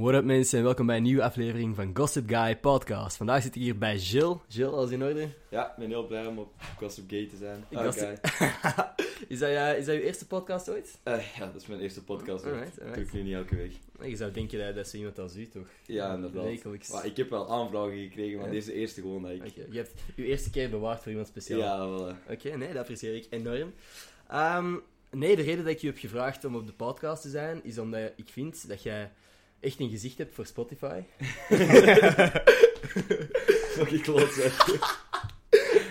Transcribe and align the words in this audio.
What 0.00 0.14
up 0.14 0.24
mensen 0.24 0.58
en 0.58 0.64
welkom 0.64 0.86
bij 0.86 0.96
een 0.96 1.02
nieuwe 1.02 1.22
aflevering 1.22 1.74
van 1.76 1.90
Gossip 1.96 2.28
Guy 2.28 2.56
Podcast. 2.56 3.16
Vandaag 3.16 3.42
zit 3.42 3.54
ik 3.54 3.60
hier 3.62 3.78
bij 3.78 3.96
Jill. 3.96 4.36
Jill, 4.48 4.66
alles 4.68 4.90
in 4.90 5.02
orde? 5.04 5.28
Ja, 5.48 5.70
ik 5.70 5.76
ben 5.76 5.88
heel 5.88 6.06
blij 6.06 6.26
om 6.26 6.38
op 6.38 6.52
Gossip 6.76 7.10
Gay 7.10 7.26
te 7.26 7.36
zijn. 7.36 7.64
Guy. 7.70 8.18
is, 9.28 9.38
dat, 9.38 9.50
ja, 9.50 9.72
is 9.72 9.84
dat 9.86 9.94
uw 9.94 10.00
eerste 10.00 10.26
podcast 10.26 10.70
ooit? 10.70 10.98
Eh, 11.02 11.36
ja, 11.36 11.46
dat 11.46 11.54
is 11.62 11.66
mijn 11.66 11.80
eerste 11.80 12.04
podcast. 12.04 12.44
Alright, 12.44 12.70
Dat 12.74 12.84
alright. 12.84 12.94
doe 12.94 13.04
ik 13.04 13.12
nu 13.12 13.22
niet 13.22 13.34
elke 13.34 13.56
week. 13.56 13.72
Je 14.10 14.16
zou 14.16 14.30
denken 14.32 14.58
dat, 14.58 14.74
dat 14.74 14.88
zo 14.88 14.96
iemand 14.96 15.18
als 15.18 15.36
u 15.36 15.48
toch? 15.48 15.66
Ja, 15.86 16.14
inderdaad. 16.14 16.44
Wekelijks. 16.44 16.90
Maar 16.90 17.06
ik 17.06 17.16
heb 17.16 17.30
wel 17.30 17.50
aanvragen 17.50 17.98
gekregen, 17.98 18.36
maar 18.38 18.46
Ja. 18.46 18.52
deze 18.52 18.72
eerste 18.72 19.00
gewoon 19.00 19.22
dat 19.22 19.30
ik... 19.30 19.44
Je 19.54 19.76
hebt 19.76 19.92
uw 20.16 20.24
eerste 20.24 20.50
keer 20.50 20.70
bewaard 20.70 21.00
voor 21.02 21.10
iemand 21.10 21.28
speciaal. 21.28 21.58
Ja, 21.58 21.78
wel. 21.88 22.08
eh. 22.08 22.14
Oké, 22.30 22.56
nee, 22.56 22.68
dat 22.68 22.76
apprecieer 22.76 23.14
ik 23.14 23.26
enorm. 23.30 23.72
Ehm, 24.28 24.74
nee, 25.10 25.36
de 25.36 25.42
reden 25.42 25.64
dat 25.64 25.72
ik 25.72 25.78
je 25.80 25.86
heb 25.86 25.98
gevraagd 25.98 26.44
om 26.44 26.54
op 26.56 26.66
de 26.66 26.72
podcast 26.72 27.22
te 27.22 27.28
zijn, 27.28 27.60
is 27.64 27.78
omdat 27.78 28.12
ik 28.16 28.28
vind 28.28 28.68
dat 28.68 28.82
jij 28.82 29.10
echt 29.60 29.80
een 29.80 29.90
gezicht 29.90 30.18
hebt 30.18 30.34
voor 30.34 30.46
Spotify. 30.46 31.00
Fucking 33.76 34.02
kloot, 34.02 34.32
zeg. 34.32 34.66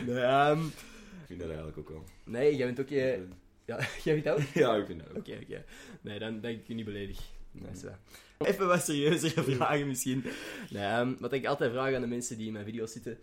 Nee, 0.05 0.19
ehm, 0.19 0.65
Ik 0.65 1.25
vind 1.27 1.39
dat 1.39 1.47
eigenlijk 1.49 1.77
ook 1.77 1.89
wel. 1.89 2.03
nee 2.23 2.55
jij 2.55 2.65
bent 2.65 2.79
ook... 2.79 2.89
Je, 2.89 3.27
ja, 3.65 3.77
jij 4.03 4.13
vindt 4.13 4.23
dat 4.23 4.37
ook? 4.37 4.43
Ja, 4.53 4.75
ik 4.75 4.85
vind 4.85 4.99
dat 4.99 5.09
ook. 5.09 5.17
Oké, 5.17 5.39
oké. 5.43 5.63
Nee, 6.01 6.19
dan 6.19 6.39
ben 6.39 6.51
ik 6.51 6.67
je 6.67 6.73
niet 6.73 6.85
beledigd. 6.85 7.21
Nee, 7.51 7.71
is 7.71 7.83
waar. 7.83 7.99
Even 8.37 8.67
wat 8.67 8.83
serieuzere 8.85 9.43
vragen 9.43 9.87
misschien. 9.87 10.23
Nee, 10.69 10.83
ehm, 10.83 11.13
wat 11.19 11.33
ik 11.33 11.45
altijd 11.45 11.71
vraag 11.71 11.93
aan 11.93 12.01
de 12.01 12.07
mensen 12.07 12.37
die 12.37 12.47
in 12.47 12.53
mijn 12.53 12.65
video's 12.65 12.91
zitten. 12.91 13.17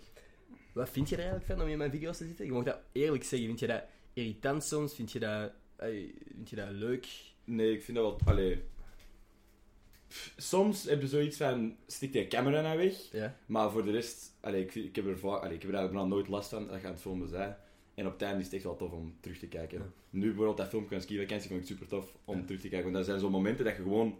Wat 0.73 0.91
vind 0.91 1.09
je 1.09 1.15
er 1.17 1.23
eigenlijk 1.23 1.53
van 1.53 1.63
om 1.63 1.69
in 1.69 1.79
mijn 1.79 1.91
video's 1.91 2.17
te 2.17 2.25
zitten? 2.27 2.45
Je 2.45 2.53
mag 2.53 2.65
dat 2.65 2.79
eerlijk 2.93 3.25
zeggen. 3.25 3.49
Vind 3.49 3.61
je 3.61 3.67
dat 3.67 3.83
irritant 4.13 4.65
soms? 4.65 4.95
Vind 4.95 5.13
je 5.13 5.19
dat, 5.19 5.53
eh, 5.77 5.89
vind 6.35 6.51
je 6.51 6.57
dat 6.57 6.71
leuk? 6.71 7.07
Nee, 7.45 7.73
ik 7.73 7.83
vind 7.83 7.97
dat 7.97 8.07
wel... 8.07 8.21
Allee... 8.35 8.63
Soms 10.37 10.85
heb 10.85 11.01
je 11.01 11.09
zoiets 11.09 11.37
van, 11.37 11.77
stik 11.87 12.13
de 12.13 12.27
camera 12.29 12.61
nou 12.61 12.79
weg. 12.79 12.95
Ja. 13.13 13.37
Maar 13.47 13.71
voor 13.71 13.85
de 13.85 13.91
rest, 13.91 14.33
allee, 14.41 14.63
ik, 14.63 14.75
ik, 14.75 14.97
heb 14.97 15.07
er 15.07 15.19
vaak, 15.19 15.43
allee, 15.43 15.55
ik 15.55 15.63
heb 15.63 15.71
er 15.71 15.77
eigenlijk 15.77 16.07
nog 16.07 16.17
nooit 16.17 16.29
last 16.29 16.49
van 16.51 16.67
dat 16.67 16.81
je 16.81 16.87
aan 16.87 16.93
het 16.93 17.01
filmen 17.01 17.31
bent. 17.31 17.55
En 17.95 18.07
op 18.07 18.13
het 18.13 18.23
einde 18.23 18.39
is 18.39 18.45
het 18.45 18.55
echt 18.55 18.65
wel 18.65 18.77
tof 18.77 18.93
om 18.93 19.15
terug 19.21 19.39
te 19.39 19.47
kijken. 19.47 19.79
Ja. 19.79 19.85
Nu 20.11 20.27
bijvoorbeeld 20.27 20.57
dat 20.57 20.69
filmpje 20.69 20.95
van 20.95 21.01
Ski 21.03 21.19
Vakantie 21.19 21.49
vond 21.49 21.61
ik 21.61 21.67
super 21.67 21.87
tof 21.87 22.17
om 22.25 22.39
Ja. 22.39 22.45
terug 22.45 22.61
te 22.61 22.69
kijken. 22.69 22.85
Want 22.85 22.97
dat 22.97 23.07
zijn 23.07 23.21
zo'n 23.21 23.31
momenten 23.31 23.65
dat 23.65 23.77
je 23.77 23.83
gewoon... 23.83 24.19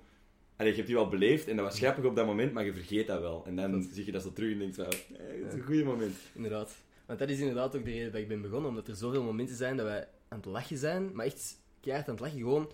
Allee, 0.57 0.71
je 0.71 0.77
hebt 0.77 0.87
die 0.89 0.97
wel 0.97 1.09
beleefd 1.09 1.49
en 1.49 1.57
dat 1.57 1.65
was 1.65 1.79
grappig 1.79 2.05
op 2.05 2.17
dat 2.17 2.27
moment, 2.27 2.53
maar 2.53 2.65
je 2.65 2.73
vergeet 2.73 3.07
dat 3.07 3.21
wel. 3.21 3.45
En 3.47 3.57
dan 3.57 3.83
zie 3.93 4.05
je 4.07 4.13
dat 4.13 4.23
zo 4.23 4.33
terug 4.33 4.53
en 4.53 4.59
denkt 4.59 4.75
van, 4.75 4.85
hey, 4.85 5.41
dat 5.41 5.53
is 5.53 5.59
een 5.59 5.65
goede 5.65 5.85
moment. 5.85 6.15
Inderdaad. 6.35 6.75
Want 7.07 7.19
dat 7.19 7.29
is 7.29 7.39
inderdaad 7.39 7.77
ook 7.77 7.85
de 7.85 7.91
reden 7.91 8.13
dat 8.13 8.21
ik 8.21 8.29
ben 8.29 8.43
begonnen. 8.43 8.69
Omdat 8.69 8.89
er 8.89 8.95
zoveel 8.97 9.23
momenten 9.23 9.57
zijn 9.57 9.77
dat 9.77 9.87
wij 9.87 10.09
aan 10.29 10.39
het 10.39 10.47
lachen 10.47 10.77
zijn. 10.79 11.15
Maar 11.15 11.27
echt 11.27 11.61
keihard 11.81 12.09
aan 12.09 12.15
het 12.15 12.23
lachen. 12.25 12.39
Gewoon 12.39 12.71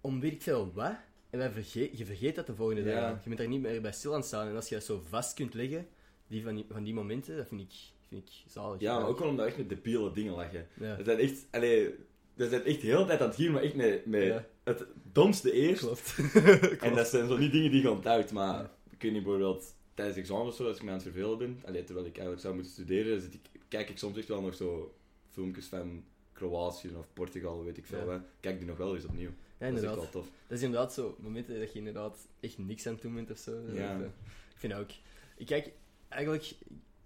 om 0.00 0.20
weet 0.20 0.32
ik 0.32 0.42
veel 0.42 0.72
wat. 0.74 0.94
En 1.32 1.38
wij 1.38 1.50
vergeet, 1.50 1.98
je 1.98 2.04
vergeet 2.04 2.34
dat 2.34 2.46
de 2.46 2.54
volgende 2.54 2.82
Ja. 2.82 3.00
dag. 3.10 3.22
Je 3.22 3.28
bent 3.28 3.38
daar 3.40 3.48
niet 3.48 3.60
meer 3.60 3.80
bij 3.80 3.92
stil 3.92 4.14
aan 4.14 4.22
staan. 4.24 4.48
En 4.48 4.54
als 4.56 4.68
je 4.68 4.74
dat 4.74 4.84
zo 4.84 5.02
vast 5.08 5.34
kunt 5.34 5.54
leggen, 5.54 5.86
die 6.26 6.42
van, 6.42 6.54
die, 6.54 6.64
van 6.70 6.82
die 6.82 6.94
momenten, 6.94 7.36
dat 7.36 7.48
vind 7.48 7.60
ik, 7.60 7.72
vind 8.08 8.28
ik 8.28 8.34
zalig. 8.46 8.80
Ja, 8.80 8.98
maar 8.98 9.08
ook 9.08 9.18
wel 9.18 9.28
omdat 9.28 9.46
echt 9.46 9.56
met 9.56 9.68
debiele 9.68 10.12
dingen 10.12 10.32
lachen. 10.34 10.66
Ja, 10.80 10.96
Dat 10.96 11.04
zijn 11.04 11.18
echt, 11.18 11.46
allee, 11.50 11.94
dat 12.34 12.48
zijn 12.50 12.64
echt 12.64 12.80
de 12.80 12.86
hele 12.86 13.04
tijd 13.06 13.20
aan 13.20 13.26
het 13.26 13.36
gieren, 13.36 13.54
maar 13.54 13.62
echt 13.62 13.74
met, 13.74 14.06
met 14.06 14.22
Ja. 14.24 14.46
het 14.64 14.84
domste 15.12 15.52
eerst. 15.52 15.80
klopt. 15.80 16.16
En 16.86 16.94
dat 16.94 17.06
zijn 17.08 17.28
zo 17.28 17.36
niet 17.36 17.52
dingen 17.52 17.70
die 17.70 17.82
je 17.82 17.90
onthoudt, 17.90 18.32
maar 18.32 18.54
Ja. 18.54 18.70
ik 18.90 19.02
weet 19.02 19.12
niet, 19.12 19.22
bijvoorbeeld 19.22 19.74
tijdens 19.94 20.18
examens 20.18 20.48
of 20.48 20.54
zo, 20.54 20.66
als 20.66 20.76
ik 20.76 20.82
me 20.82 20.88
aan 20.88 20.94
het 20.94 21.02
vervelen 21.04 21.38
ben, 21.38 21.60
allee, 21.64 21.84
terwijl 21.84 22.06
ik 22.06 22.12
eigenlijk 22.12 22.42
zou 22.42 22.54
moeten 22.54 22.72
studeren, 22.72 23.20
zit 23.20 23.34
ik, 23.34 23.40
kijk 23.68 23.88
ik 23.88 23.98
soms 23.98 24.18
echt 24.18 24.28
wel 24.28 24.40
nog 24.40 24.54
zo 24.54 24.94
filmpjes 25.30 25.66
van 25.66 26.04
Kroatië 26.32 26.90
of 26.98 27.06
Portugal, 27.12 27.64
weet 27.64 27.76
ik 27.78 27.86
veel 27.86 28.10
Ja. 28.10 28.24
Kijk 28.40 28.58
die 28.58 28.66
nog 28.68 28.76
wel 28.76 28.94
eens 28.94 29.04
opnieuw. 29.04 29.30
Ja, 29.62 29.68
dat 29.68 29.76
is 29.76 29.82
inderdaad. 29.82 30.12
wel 30.12 30.22
tof. 30.22 30.30
Dat 30.46 30.58
is 30.58 30.64
inderdaad 30.64 30.92
zo 30.92 31.16
momenten 31.20 31.58
dat 31.58 31.72
je 31.72 31.78
inderdaad 31.78 32.28
echt 32.40 32.58
niks 32.58 32.86
aan 32.86 32.92
het 32.92 33.02
doen 33.02 33.14
bent 33.14 33.30
of 33.30 33.38
zo. 33.38 33.50
Ja. 33.72 33.92
Dat, 33.92 34.02
eh, 34.02 34.06
Ik 34.50 34.58
vind 34.58 34.72
dat 34.72 34.82
ook. 34.82 34.90
Ik 35.36 35.46
kijk 35.46 35.72
eigenlijk 36.08 36.54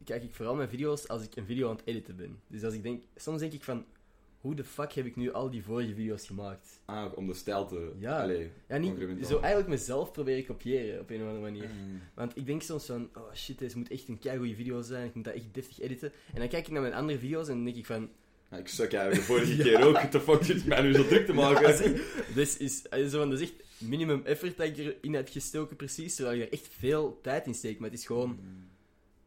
kijk 0.05 0.23
ik 0.23 0.35
vooral 0.35 0.55
mijn 0.55 0.69
video's 0.69 1.09
als 1.09 1.23
ik 1.23 1.37
een 1.37 1.47
video 1.47 1.69
aan 1.69 1.77
het 1.77 1.87
editen 1.87 2.17
ben. 2.17 2.41
Dus 2.47 2.63
als 2.65 2.75
ik 2.75 2.83
denk, 2.83 3.03
soms 3.17 3.41
denk 3.41 3.53
ik 3.53 3.65
van, 3.65 3.85
hoe 4.41 4.55
de 4.55 4.65
fuck 4.65 4.93
heb 4.93 5.07
ik 5.07 5.17
nu 5.17 5.33
al 5.33 5.51
die 5.51 5.65
vorige 5.65 5.95
video's 5.95 6.27
gemaakt? 6.27 6.81
Ah, 6.85 7.13
om 7.17 7.27
de 7.27 7.35
stijl 7.35 7.67
te... 7.67 7.93
Ja. 7.99 8.23
Allee, 8.23 8.51
Ja, 8.69 8.77
niet, 8.77 9.27
zo 9.27 9.39
eigenlijk 9.39 9.69
mezelf 9.69 10.13
proberen 10.13 10.45
kopiëren 10.45 11.01
op 11.01 11.11
een 11.11 11.17
of 11.21 11.27
andere 11.27 11.41
manier. 11.41 11.69
mm. 11.69 12.01
Want 12.15 12.37
ik 12.37 12.47
denk 12.47 12.63
soms 12.63 12.87
van, 12.87 13.09
oh 13.15 13.35
shit, 13.35 13.59
deze 13.59 13.79
moet 13.79 13.91
echt 13.91 14.09
een 14.09 14.19
keigoede 14.19 14.55
video 14.55 14.83
zijn, 14.83 15.07
ik 15.07 15.15
moet 15.15 15.25
dat 15.25 15.35
echt 15.35 15.55
deftig 15.55 15.81
editen. 15.81 16.13
En 16.33 16.39
dan 16.39 16.49
kijk 16.49 16.67
ik 16.67 16.73
naar 16.73 16.83
mijn 16.83 16.95
andere 16.95 17.19
video's 17.19 17.49
en 17.49 17.55
dan 17.55 17.65
denk 17.65 17.77
ik 17.77 17.87
van, 17.87 18.11
Ja, 18.57 18.63
ik 18.63 18.69
suk 18.69 18.93
eigenlijk 18.93 19.27
de 19.27 19.33
vorige 19.33 19.57
keer 19.63 19.85
ook. 19.87 19.97
The 19.99 20.21
fuck 20.21 20.43
zit 20.45 20.67
mij 20.67 20.83
nu 20.83 20.95
zo 20.95 21.07
druk 21.07 21.27
te 21.27 21.33
maken? 21.33 21.69
Ja, 21.95 22.01
dit 22.35 22.57
is, 22.61 22.89
eh, 22.89 23.07
zo 23.07 23.19
van, 23.19 23.31
dat 23.31 23.41
is 23.41 23.51
echt 23.51 23.65
minimum 23.79 24.23
effort 24.25 24.57
dat 24.57 24.67
ik 24.67 24.77
erin 24.77 25.15
heb 25.15 25.29
gestoken, 25.29 25.77
precies. 25.77 26.15
Terwijl 26.15 26.37
je 26.39 26.45
er 26.45 26.53
echt 26.53 26.69
veel 26.79 27.19
tijd 27.23 27.47
in 27.47 27.55
steekt. 27.55 27.79
Maar 27.81 27.91
het 27.91 27.99
is 27.99 28.07
gewoon, 28.07 28.39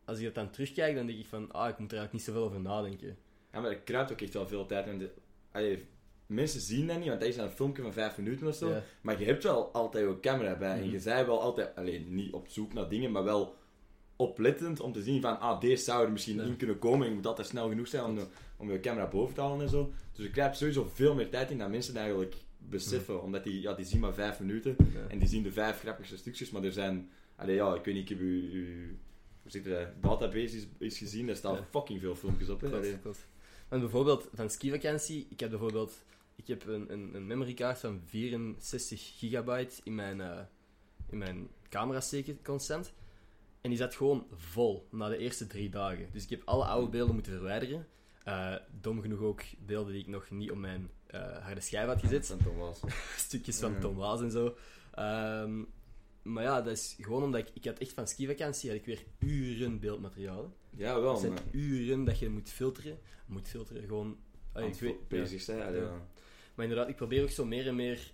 als 0.06 0.18
ik 0.18 0.24
dat 0.26 0.36
dan 0.36 0.50
terugkijk, 0.50 0.96
dan 0.96 1.06
denk 1.06 1.20
ik 1.20 1.26
van, 1.26 1.52
ah, 1.52 1.70
ik 1.70 1.78
moet 1.80 1.92
er 1.92 1.98
eigenlijk 1.98 2.14
niet 2.14 2.24
zoveel 2.24 2.44
over 2.44 2.60
nadenken. 2.62 3.18
Ja, 3.54 3.60
maar 3.60 3.70
er 3.72 3.78
kruipt 3.80 4.12
ook 4.12 4.22
echt 4.22 4.34
wel 4.34 4.48
veel 4.48 4.66
tijd 4.66 4.88
in. 4.88 4.98
De... 5.00 5.10
Allee, 5.52 5.86
mensen 6.26 6.62
zien 6.62 6.88
dat 6.88 6.98
niet, 7.00 7.08
want 7.08 7.20
dat 7.20 7.30
is 7.30 7.36
dan 7.36 7.46
een 7.46 7.52
filmpje 7.52 7.82
van 7.82 7.94
vijf 7.94 8.18
minuten 8.18 8.48
of 8.48 8.56
zo. 8.56 8.70
Ja. 8.70 8.84
Maar 9.02 9.20
je 9.20 9.26
hebt 9.26 9.44
wel 9.44 9.72
altijd 9.74 10.08
je 10.10 10.20
camera 10.20 10.56
bij. 10.56 10.72
En 10.78 10.84
Mhm. 10.84 10.92
je 10.92 11.00
zei 11.00 11.26
wel 11.26 11.42
altijd, 11.42 11.76
alleen 11.76 12.16
niet 12.16 12.34
op 12.34 12.48
zoek 12.48 12.74
naar 12.74 12.90
dingen, 12.90 13.12
maar 13.12 13.24
wel 13.24 13.56
oplettend 14.16 14.80
om 14.80 14.92
te 14.94 15.02
zien 15.02 15.22
van, 15.22 15.40
ah, 15.40 15.62
deze 15.62 15.84
zou 15.84 16.06
er 16.06 16.12
misschien 16.12 16.40
in 16.40 16.58
kunnen 16.58 16.80
komen. 16.80 17.02
En 17.04 17.10
je 17.10 17.16
moet 17.16 17.26
altijd 17.26 17.48
snel 17.48 17.70
genoeg 17.70 17.88
zijn 17.88 18.04
om, 18.04 18.16
de- 18.16 18.28
om 18.60 18.72
je 18.72 18.80
camera 18.80 19.08
boven 19.08 19.36
te 19.36 19.42
halen 19.42 19.62
en 19.62 19.70
zo. 19.70 19.92
Dus 20.14 20.26
je 20.26 20.32
krijgt 20.32 20.58
sowieso 20.58 20.90
veel 20.94 21.16
meer 21.16 21.30
tijd 21.30 21.52
in 21.52 21.58
dan 21.58 21.72
mensen 21.72 21.96
eigenlijk 21.96 22.36
beseffen. 22.58 23.22
Omdat 23.22 23.44
die, 23.44 23.62
ja, 23.62 23.74
die 23.74 23.86
zien 23.86 24.00
maar 24.00 24.14
vijf 24.14 24.40
minuten. 24.40 24.76
Ja. 24.94 25.08
En 25.08 25.20
die 25.20 25.28
zien 25.28 25.44
de 25.44 25.52
vijf 25.52 25.80
grappigste 25.80 26.18
stukjes, 26.18 26.52
maar 26.52 26.64
er 26.64 26.72
zijn... 26.72 27.10
Allee, 27.36 27.56
ja, 27.56 27.76
ik 27.76 27.84
weet 27.84 27.96
niet, 27.96 28.10
ik 28.10 28.18
heb 28.18 28.28
zit 29.52 29.66
het, 29.66 30.02
database 30.02 30.58
is, 30.58 30.68
is 30.78 30.98
gezien, 30.98 31.26
daar 31.26 31.36
staan 31.36 31.56
Ja. 31.56 31.68
fucking 31.70 32.00
veel 32.00 32.16
filmpjes 32.16 32.50
op. 32.50 32.62
Hè. 32.62 32.68
Allee. 32.68 32.82
Klopt, 32.82 33.02
klopt. 33.02 33.28
Want 33.68 33.82
bijvoorbeeld, 33.82 34.30
van 34.34 34.50
skivakantie, 34.50 35.28
ik 35.30 35.40
heb 35.40 35.50
bijvoorbeeld, 35.50 36.04
ik 36.36 36.48
heb 36.48 36.68
een, 36.68 36.94
een, 36.94 37.16
een 37.16 37.28
memorykaart 37.28 37.80
van 37.80 38.02
64 38.06 39.18
gigabyte 39.18 39.82
in 39.84 39.96
mijn, 39.96 40.22
eh, 40.22 40.40
in 41.10 41.18
mijn 41.18 41.48
camera 41.70 42.02
constant. 42.44 42.94
En 43.62 43.70
die 43.70 43.80
zat 43.80 43.96
gewoon 43.96 44.28
vol, 44.36 44.88
na 44.92 45.10
de 45.10 45.18
eerste 45.18 45.48
drie 45.48 45.70
dagen. 45.70 46.08
Dus 46.12 46.24
ik 46.24 46.30
heb 46.30 46.42
alle 46.46 46.66
oude 46.66 46.90
beelden 46.90 47.14
moeten 47.14 47.32
verwijderen. 47.32 47.88
Eh, 48.30 48.56
dom 48.82 49.02
genoeg 49.02 49.20
ook 49.22 49.42
beelden 49.66 49.94
die 49.94 50.02
ik 50.02 50.08
nog 50.08 50.30
niet 50.30 50.52
op 50.52 50.58
mijn 50.58 50.90
eh, 51.08 51.38
harde 51.46 51.62
schijf 51.62 51.88
had 51.88 52.00
gezet. 52.00 52.28
Van 52.28 52.38
Thomas. 52.38 52.80
Stukjes 53.18 53.60
van. 53.60 53.80
Tom 53.80 53.96
Waas 53.96 54.22
en 54.22 54.32
zo. 54.32 54.56
Ehm, 54.94 55.64
maar 56.22 56.44
ja, 56.44 56.62
dat 56.62 56.74
is 56.74 56.96
gewoon 57.00 57.24
omdat 57.24 57.40
ik... 57.42 57.50
Ik 57.54 57.66
had 57.66 57.78
echt 57.80 57.94
van 57.94 58.08
skivakantie 58.08 58.70
had 58.70 58.80
ik 58.80 58.86
weer 58.86 59.04
uren 59.20 59.80
beeldmateriaal. 59.80 60.54
Ja, 60.70 61.02
wel, 61.02 61.12
Het 61.12 61.20
zijn 61.20 61.34
maar... 61.34 61.44
uren 61.52 62.04
dat 62.04 62.20
je 62.20 62.30
moet 62.30 62.50
filteren. 62.50 63.00
Moet 63.26 63.48
filteren, 63.48 63.84
gewoon... 63.84 64.18
Ah, 64.54 64.66
ik 64.68 64.74
weet, 64.74 65.08
bezig 65.08 65.42
zijn. 65.42 65.62
allee, 65.62 65.82
Ja. 65.82 65.86
ja. 65.88 66.02
Maar 66.56 66.66
inderdaad, 66.66 66.90
ik 66.90 66.96
probeer 66.96 67.24
ook 67.24 67.30
zo 67.30 67.46
meer 67.46 67.68
en 67.68 67.76
meer 67.76 68.14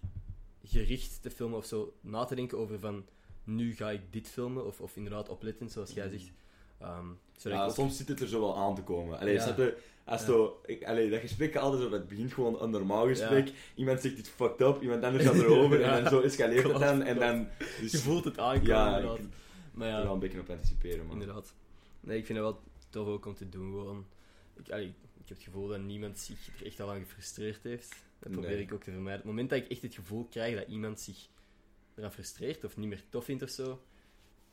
gericht 0.63 1.21
te 1.21 1.31
filmen 1.31 1.57
of 1.57 1.65
zo 1.65 1.93
na 2.01 2.25
te 2.25 2.35
denken 2.35 2.57
over 2.57 2.79
van... 2.79 3.05
Nu 3.43 3.75
ga 3.75 3.91
ik 3.91 4.01
dit 4.13 4.27
filmen, 4.29 4.65
of, 4.65 4.81
of 4.81 4.95
inderdaad 4.95 5.29
oplettend, 5.29 5.71
zoals 5.71 5.91
jij 5.93 6.09
zegt. 6.09 6.31
Ehm, 6.79 7.07
zodat 7.37 7.57
Ja, 7.57 7.63
ik 7.63 7.69
ook- 7.69 7.75
soms 7.75 7.97
zit 7.97 8.07
het 8.07 8.19
er 8.21 8.27
zo 8.27 8.39
wel 8.39 8.57
aan 8.57 8.75
te 8.75 8.81
komen. 8.83 9.19
Allee, 9.19 9.33
Ja. 9.33 9.41
snap 9.41 9.57
je? 9.57 9.77
Als 10.05 10.21
Ja. 10.21 10.27
zo, 10.27 10.61
ik, 10.65 10.83
allee, 10.83 11.09
dat 11.09 11.19
gesprek 11.19 11.53
gaat 11.53 11.61
altijd 11.61 11.81
zo, 11.81 11.91
het 11.91 12.07
begint 12.07 12.33
gewoon 12.33 12.61
een 12.61 12.69
normaal 12.69 13.07
gesprek. 13.07 13.51
Iemand 13.75 14.01
zegt 14.01 14.17
iets 14.17 14.29
fucked 14.29 14.61
up, 14.67 14.81
iemand 14.81 15.03
anders 15.03 15.23
gaat 15.25 15.35
erover 15.43 15.79
Ja. 15.79 15.97
en 15.97 16.03
dan 16.03 16.11
zo 16.11 16.21
escaleert 16.21 16.63
het 16.67 16.79
dan. 16.79 17.01
En 17.03 17.19
dan 17.19 17.47
dus, 17.81 17.91
Je 17.91 17.97
voelt 17.97 18.25
het 18.25 18.37
aankomen, 18.39 18.67
Ja, 18.75 18.95
inderdaad. 18.97 19.19
ik- 19.19 19.25
Maar 19.73 19.87
er 19.87 19.93
ja, 19.97 20.03
wel 20.03 20.13
een 20.13 20.19
beetje 20.19 20.39
op 20.39 20.49
anticiperen, 20.49 21.05
man. 21.05 21.11
inderdaad. 21.19 21.53
Nee, 21.99 22.17
ik 22.17 22.25
vind 22.25 22.37
het 22.37 22.47
wel 22.47 22.61
tof 22.89 23.07
ook 23.07 23.25
om 23.25 23.35
te 23.35 23.49
doen, 23.49 23.71
gewoon. 23.71 24.05
Ik, 24.59 24.69
allee, 24.71 24.87
ik 24.87 25.27
heb 25.27 25.37
het 25.37 25.43
gevoel 25.45 25.67
dat 25.67 25.79
niemand 25.81 26.19
zich 26.19 26.59
er 26.59 26.65
echt 26.65 26.79
al 26.79 26.91
aan 26.91 26.99
gefrustreerd 26.99 27.63
heeft. 27.63 27.95
Dat 28.19 28.31
probeer 28.31 28.49
Nee. 28.49 28.61
ik 28.61 28.73
ook 28.73 28.83
te 28.83 28.91
vermijden. 28.91 29.19
Op 29.21 29.25
het 29.25 29.31
moment 29.35 29.49
dat 29.49 29.59
ik 29.59 29.67
echt 29.67 29.81
het 29.81 29.95
gevoel 29.95 30.25
krijg 30.29 30.55
dat 30.55 30.67
iemand 30.67 30.99
zich 30.99 31.27
eraan 31.95 32.11
frustreert 32.11 32.63
of 32.63 32.77
niet 32.77 32.89
meer 32.89 33.03
tof 33.09 33.25
vindt 33.25 33.43
of 33.43 33.49
zo, 33.49 33.81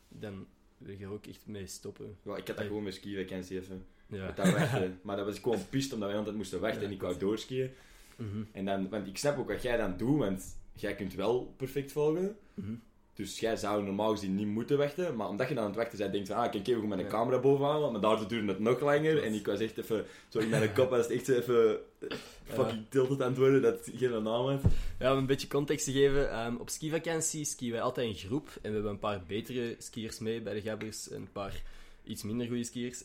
dan 0.08 0.46
wil 0.78 0.94
ik 0.94 1.00
er 1.00 1.10
ook 1.10 1.26
echt 1.26 1.46
mee 1.46 1.66
stoppen. 1.66 2.16
Ja, 2.22 2.36
ik 2.36 2.46
had 2.46 2.56
dat 2.56 2.66
gewoon 2.66 2.82
met 2.82 2.94
ski 2.94 3.16
vakantie 3.16 3.58
even. 3.58 3.86
Ja. 4.12 4.24
Met 4.26 4.36
dat 4.36 4.50
wachten. 4.50 4.98
maar 5.02 5.16
dat 5.16 5.26
was 5.26 5.36
ik 5.36 5.42
gewoon 5.42 5.68
pist 5.70 5.92
omdat 5.92 6.08
wij 6.08 6.18
altijd 6.18 6.36
moesten 6.36 6.60
wachten 6.60 6.82
en 6.82 6.90
ik 6.90 7.00
wou 7.00 7.18
doorskiën. 7.18 7.70
Mhm, 8.16 8.42
En 8.52 8.64
dan, 8.64 8.88
want 8.88 9.06
ik 9.06 9.18
snap 9.18 9.38
ook 9.38 9.48
wat 9.48 9.62
jij 9.62 9.76
dan 9.76 9.94
doet, 9.96 10.18
want 10.18 10.56
jij 10.74 10.94
kunt 10.94 11.14
wel 11.14 11.54
perfect 11.56 11.92
volgen. 11.92 12.36
mhm. 12.54 12.72
Dus 13.14 13.40
jij 13.40 13.56
zou 13.56 13.82
normaal 13.84 14.10
gezien 14.10 14.34
niet 14.34 14.46
moeten 14.46 14.78
wachten, 14.78 15.16
maar 15.16 15.28
omdat 15.28 15.48
je 15.48 15.54
dan 15.54 15.62
aan 15.62 15.68
het 15.70 15.78
wachten 15.78 15.98
bent, 15.98 16.12
denk 16.12 16.26
je 16.26 16.32
van, 16.32 16.42
ah, 16.42 16.54
ik 16.54 16.62
kan 16.64 16.74
even 16.74 16.88
met 16.88 16.98
een 16.98 17.08
camera 17.08 17.38
bovenhalen, 17.38 17.92
maar 17.92 18.00
daar 18.00 18.28
duurde 18.28 18.48
het 18.52 18.58
nog 18.60 18.80
langer. 18.80 19.22
En 19.22 19.32
ik 19.34 19.46
was 19.46 19.60
echt 19.60 19.78
even, 19.78 20.04
zo 20.28 20.38
in 20.38 20.48
mijn 20.48 20.72
kop 20.72 20.90
was 20.90 20.98
het 21.00 21.10
echt 21.10 21.24
zo 21.24 21.32
even 21.32 21.78
eh, 21.98 22.16
fucking 22.44 22.84
tilted 22.88 23.22
aan 23.22 23.28
het 23.28 23.38
worden, 23.38 23.62
dat 23.62 23.86
het 23.86 23.94
geen 23.96 24.10
naam 24.22 24.46
had. 24.46 24.60
Ja, 24.98 25.12
om 25.12 25.18
een 25.18 25.26
beetje 25.26 25.48
context 25.48 25.84
te 25.84 25.92
geven. 25.92 26.30
ehm, 26.30 26.56
op 26.56 26.68
skivakantie 26.70 27.44
skiën 27.44 27.70
wij 27.72 27.80
altijd 27.80 28.08
in 28.08 28.14
groep. 28.14 28.48
En 28.62 28.68
we 28.68 28.72
hebben 28.74 28.90
een 28.92 28.98
paar 28.98 29.22
betere 29.26 29.74
skiers 29.78 30.18
mee 30.18 30.40
bij 30.40 30.54
de 30.54 30.60
Gabbers. 30.60 31.08
En 31.10 31.16
een 31.16 31.32
paar 31.32 31.62
iets 32.04 32.22
minder 32.22 32.46
goede 32.46 32.64
skiers. 32.64 33.02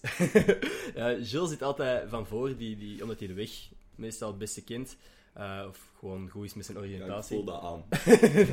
ja, 0.95 1.17
Jules 1.17 1.49
zit 1.49 1.61
altijd 1.63 2.09
van 2.09 2.27
voor, 2.27 2.55
die, 2.57 2.77
die, 2.77 3.01
omdat 3.01 3.19
hij 3.19 3.27
de 3.27 3.33
weg 3.33 3.49
meestal 3.95 4.29
het 4.29 4.37
beste 4.37 4.63
kent. 4.63 4.97
Eh, 5.33 5.65
of 5.67 5.91
gewoon 5.99 6.29
goed 6.29 6.45
is 6.45 6.53
met 6.53 6.65
zijn 6.65 6.77
Ja, 6.77 6.83
ik 6.83 6.89
oriëntatie. 6.93 7.35
voel 7.35 7.45
dat 7.45 7.61
aan. 7.61 7.83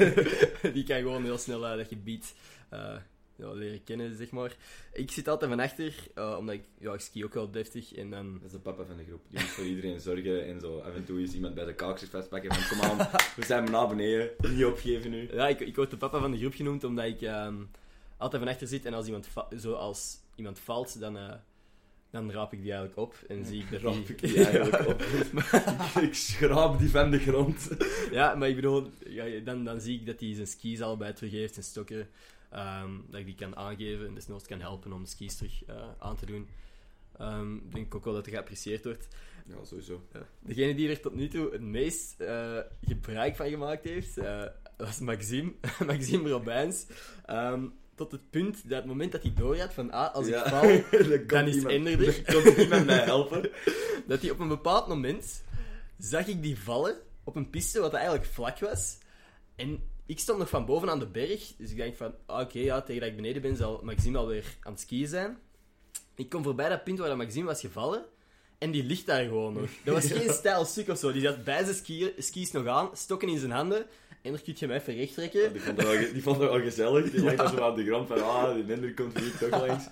die 0.74 0.84
kan 0.84 0.96
gewoon 0.98 1.24
heel 1.24 1.38
snel 1.38 1.66
eh, 1.66 1.76
dat 1.76 1.86
gebied 1.88 2.34
eh, 2.68 2.96
ja, 3.36 3.52
leren 3.52 3.84
kennen, 3.84 4.16
zeg 4.16 4.30
maar. 4.30 4.56
Ik 4.92 5.10
zit 5.10 5.28
altijd 5.28 5.50
van 5.50 5.60
achter, 5.60 5.94
omdat 6.38 6.54
ik, 6.54 6.62
ja, 6.78 6.92
ik 6.92 7.00
ski 7.00 7.24
ook 7.24 7.34
wel 7.34 7.50
deftig. 7.50 7.94
En 7.94 8.10
dan... 8.10 8.32
Dat 8.32 8.44
is 8.44 8.50
de 8.50 8.58
papa 8.58 8.84
van 8.84 8.96
de 8.96 9.04
groep. 9.04 9.20
Die 9.30 9.40
moet 9.40 9.48
voor 9.48 9.64
iedereen 9.64 10.00
zorgen 10.00 10.46
en 10.46 10.60
zo. 10.60 10.78
Af 10.78 10.94
en 10.94 11.04
toe 11.04 11.22
is 11.22 11.32
iemand 11.32 11.54
bij 11.54 11.64
de 11.64 11.74
kaakjes 11.74 12.08
vastpakken 12.08 12.54
van 12.54 12.78
kom 12.78 12.88
aan, 12.90 13.08
we 13.36 13.44
zijn 13.44 13.62
maar 13.62 13.72
naar 13.72 13.88
beneden. 13.88 14.30
Niet 14.48 14.64
opgeven 14.64 15.10
nu. 15.10 15.28
Ja, 15.32 15.48
ik, 15.48 15.60
ik 15.60 15.76
word 15.76 15.90
de 15.90 15.96
papa 15.96 16.20
van 16.20 16.30
de 16.30 16.38
groep 16.38 16.54
genoemd, 16.54 16.84
omdat 16.84 17.04
ik 17.04 17.22
ehm, 17.22 17.54
altijd 18.16 18.42
van 18.42 18.52
achter 18.52 18.66
zit. 18.66 18.84
En 18.84 18.94
als 18.94 19.06
iemand, 19.06 19.26
va- 19.26 19.48
zo 19.60 19.72
als 19.72 20.16
iemand 20.36 20.58
valt, 20.58 21.00
dan, 21.00 21.16
eh, 21.18 21.34
dan 22.10 22.30
raap 22.32 22.52
ik 22.52 22.62
die 22.62 22.72
eigenlijk 22.72 23.00
op. 23.00 23.14
En 23.28 23.44
zie 23.44 23.62
ik 23.62 23.70
dat 23.70 23.92
die... 23.92 24.04
ik 24.06 24.18
die 24.28 24.44
eigenlijk 24.44 24.88
op. 24.88 25.02
ik 26.08 26.14
schraap 26.14 26.78
die 26.78 26.90
van 26.90 27.10
de 27.10 27.18
grond. 27.18 27.68
Ja, 28.10 28.34
maar 28.34 28.48
ik 28.48 28.54
bedoel, 28.54 28.90
ja, 29.06 29.40
dan, 29.40 29.64
dan 29.64 29.80
zie 29.80 30.00
ik 30.00 30.06
dat 30.06 30.20
hij 30.20 30.34
zijn 30.34 30.46
skis 30.46 30.80
allebei 30.80 31.12
terug 31.12 31.30
heeft, 31.32 31.52
zijn 31.54 31.66
stokken. 31.66 32.08
ehm, 32.50 32.90
dat 33.10 33.20
ik 33.20 33.26
die 33.26 33.34
kan 33.34 33.56
aangeven 33.56 34.06
en 34.06 34.14
desnoods 34.14 34.46
kan 34.46 34.60
helpen 34.60 34.92
om 34.92 35.02
de 35.02 35.08
skis 35.08 35.36
terug 35.36 35.64
eh, 35.64 35.88
aan 35.98 36.16
te 36.16 36.26
doen. 36.26 36.48
Ehm, 37.18 37.54
Ik 37.56 37.72
denk 37.72 37.94
ook 37.94 38.04
wel 38.04 38.14
dat 38.14 38.24
het 38.24 38.34
geapprecieerd 38.34 38.84
wordt. 38.84 39.08
Ja, 39.46 39.64
sowieso. 39.64 40.02
Degene 40.40 40.74
die 40.74 40.88
er 40.88 41.00
tot 41.00 41.14
nu 41.14 41.28
toe 41.28 41.52
het 41.52 41.60
meest 41.60 42.20
eh, 42.20 42.58
gebruik 42.82 43.36
van 43.36 43.48
gemaakt 43.48 43.84
heeft, 43.84 44.14
was 44.76 44.98
Maxime, 45.00 45.52
Maxime 45.86 46.28
Robijns. 46.28 46.86
Ehm, 47.26 47.64
tot 47.94 48.12
het 48.12 48.30
punt 48.30 48.68
dat 48.68 48.78
het 48.78 48.86
moment 48.86 49.12
dat 49.12 49.22
hij 49.22 49.32
door 49.34 49.58
had 49.58 49.74
van 49.74 49.90
ah, 49.90 50.14
als 50.14 50.26
ik 50.26 50.32
Ja. 50.32 50.48
val, 50.48 50.68
dan 51.08 51.26
dan 51.26 51.46
is 51.46 51.54
het 51.56 51.66
eindig. 51.66 52.22
Dan 52.22 52.46
iemand 52.46 52.86
mij 52.86 52.98
helpen. 52.98 53.50
dat 54.06 54.20
hij 54.20 54.30
op 54.30 54.38
een 54.38 54.48
bepaald 54.48 54.88
moment 54.88 55.42
zag 55.98 56.26
ik 56.26 56.42
die 56.42 56.58
vallen 56.58 56.96
op 57.24 57.36
een 57.36 57.50
piste 57.50 57.80
wat 57.80 57.92
eigenlijk 57.92 58.24
vlak 58.24 58.58
was. 58.58 58.98
En 59.56 59.82
ik 60.06 60.18
stond 60.18 60.38
nog 60.38 60.48
van 60.48 60.66
boven 60.66 60.90
aan 60.90 60.98
de 60.98 61.06
berg, 61.06 61.52
dus 61.58 61.70
ik 61.70 61.76
denk 61.76 61.94
van, 61.94 62.14
ah, 62.26 62.40
oké, 62.40 62.58
ja, 62.58 62.82
tegen 62.82 63.00
dat 63.00 63.10
ik 63.10 63.16
beneden 63.16 63.42
ben 63.42 63.56
zal 63.56 63.80
Maxime 63.82 64.18
alweer 64.18 64.56
aan 64.60 64.72
het 64.72 64.80
skiën 64.80 65.08
zijn. 65.08 65.38
Ik 66.14 66.28
kom 66.28 66.42
voorbij 66.42 66.68
dat 66.68 66.84
punt 66.84 66.98
waar 66.98 67.08
dat 67.08 67.16
Maxime 67.16 67.46
was 67.46 67.60
gevallen 67.60 68.04
en 68.58 68.70
die 68.70 68.84
ligt 68.84 69.06
daar 69.06 69.24
gewoon 69.24 69.52
nog. 69.52 69.70
Dat 69.84 69.94
was 69.94 70.12
geen 70.12 70.32
stijl 70.40 70.64
stuk 70.64 70.88
of 70.88 70.98
zo. 70.98 71.12
Die 71.12 71.22
zat 71.22 71.44
bij 71.44 71.64
zijn 71.64 71.76
ski 71.76 72.12
skis 72.18 72.50
nog 72.50 72.66
aan, 72.66 72.90
stokken 72.92 73.28
in 73.28 73.38
zijn 73.38 73.50
handen. 73.50 73.86
En 74.24 74.32
dan 74.32 74.42
kun 74.42 74.54
je 74.56 74.66
hem 74.66 74.74
even 74.76 74.94
recht 74.94 75.14
trekken. 75.14 75.52
Die 75.52 75.60
vond 75.62 75.76
het 75.76 75.86
wel, 75.86 76.12
die 76.12 76.22
vond 76.22 76.40
het 76.40 76.50
wel 76.50 76.60
gezellig. 76.60 77.10
Die 77.10 77.22
lag 77.24 77.34
daar 77.34 77.48
zo 77.48 77.60
aan 77.60 77.74
de 77.74 77.84
grond 77.84 78.08
van, 78.08 78.22
ah, 78.22 78.54
die 78.54 78.64
minder 78.64 78.94
komt 78.94 79.18
hier 79.18 79.36
toch 79.38 79.50
langs. 79.66 79.86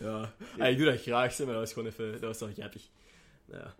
Ja, 0.00 0.34
Ah, 0.58 0.68
ik 0.70 0.76
doe 0.76 0.86
dat 0.86 1.00
graag, 1.02 1.38
maar 1.38 1.46
dat 1.46 1.56
was 1.56 1.72
gewoon 1.72 1.88
even, 1.88 2.10
dat 2.12 2.20
was 2.20 2.38
wel 2.40 2.48
grappig. 2.52 2.82
Nou 3.44 3.60
Ja. 3.62 3.74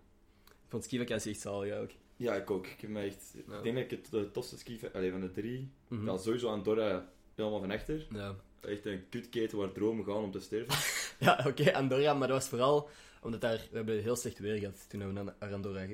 Ik 0.47 0.69
vond 0.79 0.83
skivakantie 0.83 1.31
echt 1.31 1.41
zalig 1.41 1.73
ook. 1.73 1.89
Ja, 2.15 2.33
ik 2.35 2.51
ook. 2.51 2.67
Ik, 2.67 2.81
heb 2.81 2.95
echt, 2.95 3.33
Ja. 3.47 3.57
ik 3.57 3.63
denk 3.63 3.75
dat 3.75 3.83
ik 3.83 3.91
het 3.91 4.07
de 4.11 4.31
tofste 4.31 4.57
ski 4.57 4.79
allee, 4.93 5.11
van 5.11 5.21
de 5.21 5.31
drie. 5.31 5.71
Mhm. 5.87 6.05
Ja, 6.05 6.17
sowieso 6.17 6.49
aan 6.49 6.63
Dora 6.63 7.09
helemaal 7.35 7.59
van 7.59 7.71
achter. 7.71 8.07
Ja. 8.13 8.35
Echt 8.61 8.85
een 8.85 9.09
kutketen 9.09 9.57
waar 9.57 9.71
dromen 9.71 10.05
gaan 10.05 10.23
om 10.23 10.31
te 10.31 10.39
sterven. 10.39 10.75
Ja, 11.19 11.43
oké, 11.47 11.73
Andorra, 11.73 12.13
maar 12.13 12.27
dat 12.27 12.37
was 12.37 12.47
vooral 12.49 12.89
omdat 13.21 13.41
daar, 13.41 13.67
we 13.71 13.75
hebben 13.77 14.01
heel 14.01 14.15
slecht 14.15 14.39
weer 14.39 14.57
gehad 14.57 14.85
toen 14.89 15.13
we 15.13 15.21
naar 15.39 15.51
Andorra, 15.53 15.85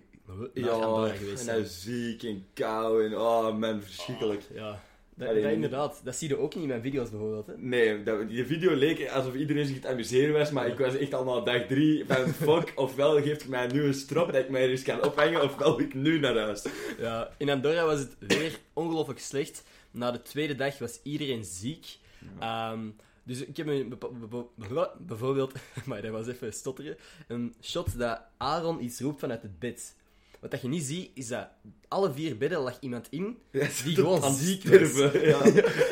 Andorra 0.56 1.14
geweest 1.14 1.48
en 1.48 1.60
is 1.60 1.82
ziek 1.82 2.24
en 2.24 2.46
kou 2.54 3.06
en 3.06 3.18
oh 3.18 3.58
man, 3.58 3.82
verschrikkelijk. 3.82 4.44
Ja, 4.54 4.82
dat, 5.20 5.28
Allee, 5.28 5.44
dat 5.44 5.52
inderdaad. 5.52 6.02
Dat 6.04 6.16
zie 6.16 6.30
je 6.30 6.38
ook 6.38 6.54
niet 6.54 6.64
in 6.64 6.70
mijn 6.70 6.82
video's 6.82 7.10
bijvoorbeeld. 7.10 7.48
Hè. 7.48 7.54
Nee, 7.58 8.04
dat, 8.04 8.30
die 8.30 8.46
video 8.46 8.76
leek 8.76 9.10
alsof 9.10 9.36
iedereen 9.36 9.66
zich 9.66 9.76
het 9.76 9.86
amuseren 9.86 10.34
was, 10.34 10.52
maar 10.52 10.68
ik 10.68 10.78
was 10.78 10.96
echt 10.96 11.14
al 11.14 11.24
na 11.24 11.40
dag 11.40 11.68
drie 11.68 12.06
van 12.06 12.28
fuck, 12.48 12.72
ofwel 12.76 13.22
geeft 13.22 13.48
mij 13.48 13.64
een 13.64 13.72
nieuwe 13.72 13.94
strop 13.94 14.32
dat 14.32 14.44
ik 14.44 14.50
mij 14.50 14.62
ergens 14.62 14.84
kan 14.84 15.04
ophangen, 15.04 15.44
ofwel 15.44 15.80
ik 15.80 15.94
nu 15.94 16.20
naar 16.20 16.38
huis. 16.38 16.66
Ja, 17.00 17.30
in 17.38 17.50
Andorra 17.50 17.86
was 17.86 18.00
het 18.00 18.16
weer 18.20 18.60
ongelooflijk 18.74 19.20
slecht. 19.20 19.64
Na 19.92 20.12
de 20.12 20.22
tweede 20.22 20.56
dag 20.56 20.78
was 20.78 21.00
iedereen 21.04 21.46
ziek. 21.46 21.98
Ehm, 22.40 22.80
dus 23.24 23.46
ik 23.46 23.58
heb 23.58 23.68
een 23.68 23.98
bijvoorbeeld, 25.00 25.54
maar 25.86 26.02
dat 26.02 26.12
was 26.12 26.28
even 26.28 26.54
stotteren, 26.54 26.98
een 27.28 27.56
shot 27.62 27.98
dat 27.98 28.22
Aaron 28.38 28.84
iets 28.84 29.00
roept 29.00 29.20
vanuit 29.20 29.42
het 29.42 29.60
bed. 29.60 29.96
Wat 30.40 30.52
dat 30.52 30.62
je 30.62 30.68
niet 30.68 30.84
ziet, 30.84 31.12
is 31.14 31.28
dat 31.28 31.48
alle 31.88 32.14
vier 32.14 32.38
bedden 32.38 32.60
lag 32.60 32.80
iemand 32.80 33.08
in 33.10 33.38
die 33.52 33.96
gewoon 33.96 34.34
ziek 34.34 34.64
was. 34.64 35.12
Ja. 35.14 35.42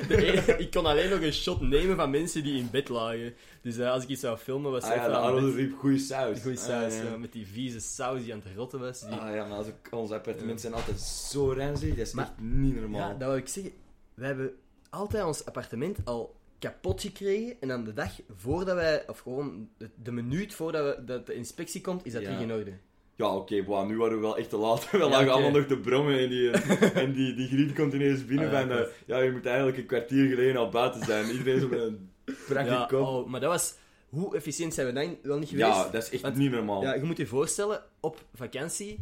Ene- 0.10 0.58
ik 0.58 0.72
kon 0.72 0.86
alleen 0.86 1.10
nog 1.10 1.22
een 1.22 1.34
shot 1.34 1.62
nemen 1.62 1.96
van 1.96 2.10
mensen 2.10 2.44
die 2.44 2.60
in 2.60 2.70
bed 2.72 2.90
lagen. 2.90 3.34
Dus 3.62 3.78
eh, 3.78 3.92
als 3.92 4.04
ik 4.04 4.10
iets 4.10 4.22
zou 4.22 4.38
filmen, 4.38 4.72
was 4.72 4.84
Ah 4.84 4.96
ja, 4.96 5.08
de 5.08 5.16
Arnold 5.16 5.56
riep 5.56 5.78
goeie 5.78 6.00
saus. 6.00 6.42
Goeie 6.42 6.58
saus, 6.58 6.94
Ah, 6.94 7.04
ja. 7.04 7.10
ja, 7.10 7.18
met 7.18 7.32
die 7.32 7.48
vieze 7.48 7.80
saus 7.80 8.24
die 8.24 8.34
aan 8.34 8.42
het 8.46 8.56
rotten 8.56 8.80
was. 8.80 9.00
Die... 9.02 9.10
Ah 9.16 9.36
ja, 9.36 9.46
maar 9.48 9.58
als 9.58 9.68
ik, 9.68 9.76
onze 9.92 10.14
appartementen 10.14 10.60
zijn 10.60 10.74
altijd 10.74 11.00
zo 11.00 11.54
ranzig, 11.54 11.90
dat 11.90 12.08
is 12.08 12.14
Maar- 12.14 12.26
echt 12.26 12.40
niet 12.40 12.76
normaal. 12.80 13.00
Ja, 13.10 13.14
dat 13.18 13.28
wil 13.30 13.38
ik 13.38 13.48
zeggen. 13.48 13.72
We 14.14 14.26
hebben 14.26 14.52
altijd 14.90 15.24
ons 15.26 15.46
appartement 15.46 15.98
al 16.04 16.36
kapot 16.60 17.02
gekregen. 17.02 17.56
En 17.60 17.68
dan 17.68 17.84
de 17.84 17.94
dag 17.94 18.12
voordat 18.38 18.76
wij, 18.76 19.08
of 19.08 19.20
gewoon 19.20 19.70
de, 19.78 19.90
de 20.04 20.12
minuut 20.12 20.54
voordat 20.54 20.96
we, 20.96 21.04
dat 21.04 21.26
de 21.26 21.34
inspectie 21.34 21.82
komt, 21.82 22.06
is 22.06 22.14
dat 22.14 22.22
Ja. 22.22 22.28
terug 22.28 22.44
in 22.44 22.54
orde. 22.54 22.74
Ja, 23.18 23.36
oké, 23.36 23.64
wow, 23.64 23.88
nu 23.88 23.98
waren 23.98 24.16
we 24.16 24.22
wel 24.22 24.38
echt 24.38 24.50
te 24.50 24.58
laat. 24.58 24.90
We 24.92 24.98
Ja, 24.98 25.10
lagen 25.10 25.32
allemaal 25.32 25.52
nog 25.52 25.66
te 25.66 25.78
brommen 25.78 26.20
en 26.20 26.30
die, 26.30 26.50
en 27.04 27.14
die, 27.14 27.34
die 27.36 27.48
griet 27.48 27.74
komt 27.74 27.94
ineens 27.94 28.26
binnen 28.26 28.46
Ah, 28.48 28.52
ja, 28.54 28.60
van... 28.68 28.72
eh, 28.78 28.84
ja, 29.06 29.20
je 29.20 29.32
moet 29.32 29.46
eigenlijk 29.46 29.78
een 29.78 29.86
kwartier 29.86 30.28
geleden 30.30 30.56
al 30.58 30.70
buiten 30.70 31.06
zijn. 31.06 31.30
Iedereen 31.32 31.60
zo 31.60 31.68
met 31.68 31.80
een 31.80 32.10
brakke 32.48 32.70
Ja, 32.70 32.86
kop. 32.90 33.02
oh, 33.08 33.28
maar 33.28 33.40
dat 33.40 33.52
was... 33.52 33.76
Hoe 34.10 34.36
efficiënt 34.36 34.74
zijn 34.74 34.88
we 34.88 34.94
dan 34.94 35.18
wel 35.24 35.38
niet 35.40 35.50
geweest? 35.50 35.68
ja, 35.68 35.90
dat 35.90 36.04
is 36.04 36.10
echt 36.10 36.22
Want- 36.22 36.36
niet 36.36 36.52
normaal. 36.52 36.82
Ja, 36.82 36.94
je 36.94 37.04
moet 37.04 37.18
je 37.18 37.26
voorstellen, 37.26 37.84
op 38.00 38.26
vakantie, 38.34 39.00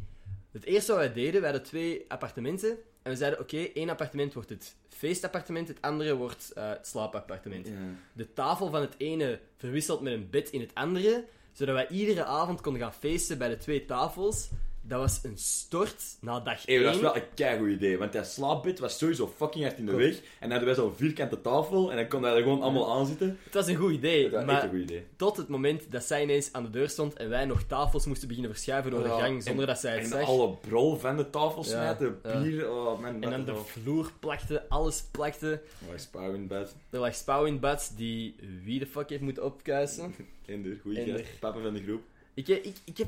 het 0.52 0.64
eerste 0.66 0.92
wat 0.92 1.00
wij 1.02 1.14
deden, 1.14 1.42
wij 1.42 1.50
hadden 1.50 1.68
twee 1.68 2.06
appartementen. 2.08 2.70
En 3.04 3.12
we 3.12 3.18
zeiden, 3.18 3.40
oké, 3.40 3.58
één 3.58 3.90
appartement 3.90 4.34
wordt 4.34 4.50
het 4.50 4.76
feestappartement, 4.90 5.68
het 5.68 5.82
andere 5.82 6.16
wordt 6.16 6.52
eh, 6.56 6.70
het 6.70 6.88
slaapappartement. 6.88 7.68
Ja. 7.68 7.74
De 8.14 8.34
tafel 8.34 8.70
van 8.70 8.82
het 8.82 8.94
ene 8.98 9.40
verwisselt 9.58 10.02
met 10.02 10.14
een 10.14 10.28
bed 10.30 10.50
in 10.50 10.60
het 10.60 10.72
andere, 10.74 11.26
zodat 11.56 11.76
wij 11.76 11.88
iedere 11.88 12.26
avond 12.26 12.62
konden 12.62 12.82
gaan 12.82 12.94
feesten 12.94 13.38
bij 13.38 13.50
de 13.50 13.58
twee 13.58 13.86
tafels. 13.86 14.50
Dat 14.88 15.00
was 15.00 15.20
een 15.24 15.38
stort 15.38 16.04
na 16.22 16.40
dag 16.40 16.66
één. 16.66 16.84
dat 16.84 16.96
is 16.96 17.02
wel 17.02 17.16
een 17.16 17.34
keigoed 17.34 17.70
idee, 17.70 17.98
want 17.98 18.14
dat 18.14 18.28
slaapbed 18.28 18.80
was 18.80 18.98
sowieso 18.98 19.28
fucking 19.38 19.64
hard 19.66 19.78
in 19.78 19.86
de 19.86 19.96
weg. 19.96 20.16
En 20.16 20.22
dan 20.40 20.50
hadden 20.50 20.66
wij 20.68 20.76
zo'n 20.76 20.96
vierkante 20.96 21.42
tafel 21.42 21.90
en 21.92 21.96
dan 21.98 22.08
konden 22.08 22.30
wij 22.30 22.40
er 22.40 22.46
gewoon 22.46 22.62
allemaal 22.62 22.94
aan 22.94 23.06
zitten. 23.06 23.38
Het 23.44 23.54
was 23.54 23.68
een 23.68 23.76
goed 23.76 23.92
idee, 23.92 24.22
Dat 24.24 24.32
was 24.32 24.40
echt 24.42 24.52
maar 24.52 24.64
een 24.64 24.70
goed 24.70 24.80
idee. 24.80 25.04
tot 25.16 25.38
het 25.38 25.48
moment 25.48 25.92
dat 25.92 26.04
zij 26.04 26.24
ineens 26.24 26.50
aan 26.54 26.64
de 26.64 26.70
deur 26.70 26.90
stond 26.90 27.14
en 27.14 27.30
wij 27.30 27.46
nog 27.46 27.64
tafels 27.64 28.06
moesten 28.06 28.28
beginnen 28.28 28.52
verschuiven 28.52 28.92
door 28.92 29.02
Ja, 29.08 29.16
de 29.16 29.22
gang, 29.22 29.44
zonder 29.44 29.62
en- 29.62 29.68
dat 29.68 29.80
zij 29.80 29.94
het 29.94 30.04
En 30.04 30.10
zag. 30.10 30.28
alle 30.28 30.56
brol 30.68 30.96
van 30.96 31.18
de 31.18 31.30
tafel 31.30 31.64
smijten, 31.64 32.20
ja. 32.24 32.42
bier, 32.42 32.70
oh 32.72 33.00
man. 33.02 33.22
En 33.24 33.30
dan 33.30 33.46
de 33.46 33.56
vloer 33.56 34.12
plakte, 34.20 34.70
alles 34.70 35.04
plakte. 35.12 35.62
Oh, 35.88 35.98
spouw 35.98 36.34
in 36.34 36.48
bed. 36.48 36.76
Er 36.90 37.00
lag 37.00 37.16
spouw 37.16 37.46
in 37.46 37.60
bad 37.60 37.94
die 37.96 38.36
wie 38.64 38.80
de 38.80 38.88
fuck 38.88 39.10
heeft 39.10 39.22
moeten 39.22 39.44
opkuisen. 39.46 40.16
Ender, 40.46 40.78
goeie 40.82 41.00
Ender. 41.00 41.20
gast. 41.20 41.40
Papa 41.40 41.60
van 41.62 41.74
de 41.74 41.84
groep. 41.84 42.02
Ik, 42.34 42.48
ik, 42.48 42.76
ik, 42.84 42.98
heb, 42.98 43.08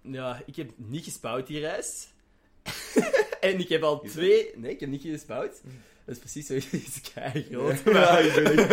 ja, 0.00 0.42
ik 0.46 0.56
heb 0.56 0.70
niet 0.76 1.04
gespouwd 1.04 1.46
die 1.46 1.60
reis. 1.60 2.08
en 3.40 3.58
ik 3.58 3.68
heb 3.68 3.82
al 3.82 4.00
twee... 4.00 4.50
Nee, 4.56 4.70
ik 4.70 4.80
heb 4.80 4.88
niet 4.88 5.02
gespouwd. 5.02 5.60
Dat 6.04 6.16
is 6.16 6.18
precies 6.18 6.46
zoiets 6.46 7.00
kei 7.14 7.46
groot. 7.50 7.82
Ja, 7.84 8.18
ik 8.18 8.34
ben. 8.34 8.68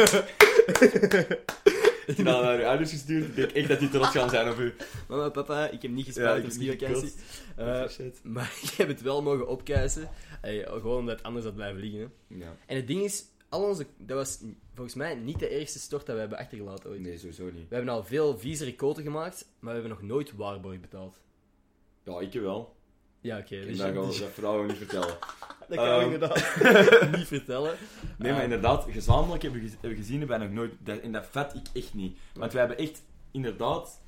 Ik 2.06 2.18
heb 2.18 2.26
naar 2.26 2.60
uw 2.60 2.66
ouders 2.66 2.92
gestuurd. 2.92 3.28
Ik 3.28 3.36
denk 3.36 3.52
echt 3.52 3.68
dat 3.68 3.80
die 3.80 3.90
trots 3.90 4.10
gaan 4.10 4.30
zijn 4.30 4.50
op 4.50 4.60
u. 4.60 4.74
Mama, 5.08 5.30
papa, 5.30 5.68
ik 5.68 5.82
heb 5.82 5.92
niet 5.92 6.06
gespouwd 6.06 6.38
op 6.38 6.50
heb 6.50 6.58
niet 6.58 6.78
skivakantie. 6.78 7.14
Eh, 7.56 8.06
maar 8.24 8.54
ik 8.62 8.70
heb 8.70 8.88
het 8.88 9.02
wel 9.02 9.22
mogen 9.22 9.48
opkuisen. 9.48 10.10
Gewoon 10.42 10.98
omdat 10.98 11.16
het 11.16 11.26
anders 11.26 11.46
had 11.46 11.56
blijven 11.56 11.80
liggen. 11.80 12.00
Hè. 12.00 12.36
Ja. 12.36 12.56
En 12.66 12.76
het 12.76 12.88
ding 12.88 13.04
is, 13.04 13.26
al 13.56 13.68
onze, 13.68 13.86
dat 13.98 14.18
was 14.18 14.40
volgens 14.74 14.96
mij 14.96 15.16
niet 15.16 15.40
de 15.40 15.48
ergste 15.48 15.80
stort 15.80 16.06
dat 16.06 16.14
we 16.16 16.20
hebben 16.22 16.38
achtergelaten 16.38 16.90
ooit. 16.90 17.00
Nee, 17.02 17.18
sowieso 17.18 17.44
niet. 17.46 17.70
We 17.70 17.76
hebben 17.76 17.94
al 17.94 18.04
veel 18.04 18.38
viezere 18.38 18.76
koten 18.76 19.04
gemaakt, 19.04 19.48
maar 19.60 19.74
we 19.74 19.80
hebben 19.80 19.98
nog 20.00 20.08
nooit 20.10 20.36
Warborg 20.36 20.80
betaald. 20.80 21.20
Ja, 22.04 22.20
ik 22.20 22.34
wel. 22.34 22.76
Ja, 23.22 23.38
oké. 23.38 23.66
Dus 23.66 23.78
dat 23.78 23.86
gaan 23.94 24.08
we 24.10 24.20
dat 24.20 24.30
vrouwen 24.32 24.68
niet 24.68 24.78
vertellen. 24.78 25.08
dat 25.70 25.78
kan 25.78 25.86
ik 25.86 26.02
Ehm. 26.02 26.12
inderdaad 26.14 26.56
niet 27.18 27.28
vertellen. 27.28 27.76
Nee, 28.18 28.30
maar 28.32 28.38
Ah. 28.40 28.44
inderdaad, 28.44 28.86
gezamenlijk 28.90 29.42
hebben 29.44 29.62
we, 29.62 29.88
we 29.90 29.96
gezien, 29.96 30.20
hebben 30.20 30.40
wij 30.40 30.48
nog 30.48 30.56
nooit... 30.56 31.02
En 31.04 31.12
dat 31.12 31.26
vet 31.32 31.54
ik 31.54 31.68
echt 31.74 31.94
niet. 31.94 32.18
Want 32.34 32.52
wij 32.54 32.66
hebben 32.66 32.86
echt, 32.86 33.04
inderdaad... 33.32 34.02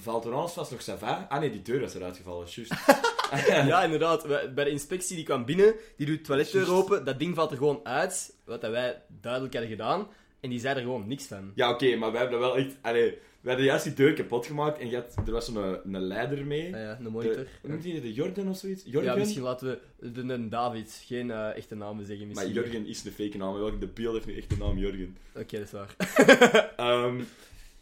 Valtorans 0.00 0.54
was 0.54 0.70
nog 0.70 0.82
Sava. 0.82 1.26
Ah 1.28 1.40
nee, 1.40 1.50
die 1.50 1.62
deur 1.62 1.80
was 1.80 1.94
eruit 1.94 2.16
gevallen, 2.16 2.46
juist. 2.50 2.74
Ja, 3.46 3.82
inderdaad. 3.82 4.26
Bij 4.54 4.64
de 4.64 4.70
inspectie 4.70 5.16
die 5.16 5.24
kwam 5.24 5.44
binnen, 5.44 5.74
die 5.96 6.06
doet 6.06 6.18
de 6.18 6.24
toiletdeur 6.24 6.72
open, 6.72 7.04
dat 7.04 7.18
ding 7.18 7.34
valt 7.34 7.50
er 7.50 7.56
gewoon 7.56 7.80
uit, 7.82 8.34
wat 8.44 8.60
dat 8.60 8.70
wij 8.70 9.02
duidelijk 9.20 9.52
hadden 9.52 9.70
gedaan, 9.70 10.06
en 10.40 10.50
die 10.50 10.60
zei 10.60 10.74
er 10.76 10.82
gewoon 10.82 11.08
niks 11.08 11.24
van. 11.26 11.52
Ja, 11.54 11.70
oké, 11.70 11.96
maar 11.96 12.12
wij 12.12 12.20
hebben 12.20 12.40
dat 12.40 12.52
wel 12.52 12.64
echt... 12.64 12.76
Allee, 12.80 13.18
we 13.40 13.48
hadden 13.48 13.66
juist 13.66 13.84
die 13.84 13.92
deur 13.94 14.12
kapot 14.12 14.46
gemaakt 14.46 14.78
en 14.78 14.90
je 14.90 14.94
had, 14.96 15.26
er 15.26 15.32
was 15.32 15.44
zo'n 15.44 15.78
een 15.94 16.00
leider 16.00 16.46
mee. 16.46 16.74
Ah 16.74 16.80
ja, 16.80 16.96
een 16.98 17.04
De, 17.04 17.10
monitor. 17.10 17.46
hoe 17.60 17.70
noemt 17.70 17.84
hij? 17.84 18.00
De 18.00 18.12
Jordan 18.12 18.48
of 18.48 18.56
zoiets? 18.56 18.82
Jorgen? 18.84 19.12
Ja, 19.12 19.18
misschien 19.18 19.42
laten 19.42 19.68
we 19.98 20.10
de, 20.12 20.26
de 20.26 20.48
David, 20.48 21.02
geen 21.06 21.30
eh, 21.30 21.56
echte 21.56 21.74
namen 21.74 22.06
zeggen 22.06 22.26
Maar 22.26 22.34
misschien. 22.34 22.54
Jorgen 22.62 22.86
is 22.86 23.04
een 23.04 23.12
fake 23.12 23.36
naam. 23.36 23.54
Welke 23.58 23.78
de 23.78 23.86
beeld 23.86 24.14
heeft 24.14 24.26
nu 24.26 24.36
echt 24.36 24.50
de 24.50 24.56
naam 24.56 24.78
Jorgen. 24.78 25.16
Oké, 25.34 25.58
dat 25.58 25.66
is 25.66 25.70
waar. 25.72 25.94
Ehm, 26.76 27.20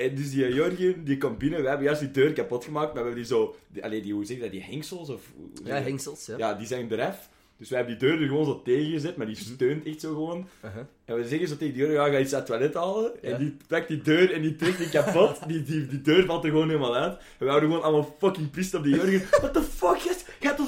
En 0.00 0.14
dus 0.14 0.30
die 0.30 0.54
Jorgen, 0.54 1.04
die 1.04 1.18
komt 1.18 1.38
binnen. 1.38 1.62
We 1.62 1.68
hebben 1.68 1.86
juist 1.86 2.00
die 2.00 2.10
deur 2.10 2.32
kapot 2.32 2.64
gemaakt. 2.64 2.94
Maar 2.94 3.02
we 3.02 3.08
hebben 3.08 3.16
die 3.26 3.32
zo... 3.36 3.56
Die, 3.68 3.84
allee, 3.84 4.02
die, 4.02 4.12
hoe 4.12 4.24
zeg 4.24 4.36
je 4.36 4.42
dat? 4.42 4.50
Die 4.52 4.62
hengsels? 4.62 5.08
Of, 5.10 5.20
Ja, 5.64 5.74
hengsels, 5.74 6.26
ja. 6.26 6.36
Ja, 6.38 6.54
die 6.54 6.66
zijn 6.66 6.92
eraf. 6.92 7.28
Dus 7.56 7.68
we 7.68 7.76
hebben 7.76 7.98
die 7.98 8.08
deur 8.08 8.20
er 8.20 8.26
gewoon 8.28 8.44
zo 8.44 8.62
tegen 8.62 8.90
gezet, 8.90 9.16
maar 9.16 9.26
die 9.26 9.36
Mhm. 9.36 9.44
steunt 9.54 9.84
echt 9.86 10.00
zo 10.00 10.08
gewoon. 10.08 10.48
Uh-huh. 10.64 10.82
En 11.04 11.16
we 11.16 11.28
zeggen 11.28 11.48
zo 11.48 11.56
tegen 11.56 11.74
die 11.74 11.82
Jorgen, 11.82 12.04
ja, 12.04 12.12
ga 12.12 12.18
iets 12.18 12.34
uit 12.34 12.48
het 12.48 12.58
toilet 12.58 12.74
halen. 12.74 13.12
Ja. 13.22 13.28
En 13.30 13.38
die 13.38 13.56
trekt 13.66 13.88
die 13.88 14.02
deur 14.02 14.32
en 14.32 14.42
die 14.42 14.56
trekt 14.56 14.78
die 14.78 14.88
kapot. 14.88 15.48
die, 15.48 15.62
die, 15.62 15.86
die 15.86 16.00
deur 16.00 16.24
valt 16.24 16.44
er 16.44 16.50
gewoon 16.50 16.66
helemaal 16.68 16.94
uit. 16.96 17.12
En 17.18 17.22
we 17.38 17.46
houden 17.48 17.68
gewoon 17.68 17.84
allemaal 17.84 18.14
fucking 18.18 18.50
pissed 18.50 18.74
op 18.74 18.84
die 18.84 18.94
Jorgen. 18.94 19.20
What 19.40 19.52
the 19.54 19.62
fuck, 19.62 19.98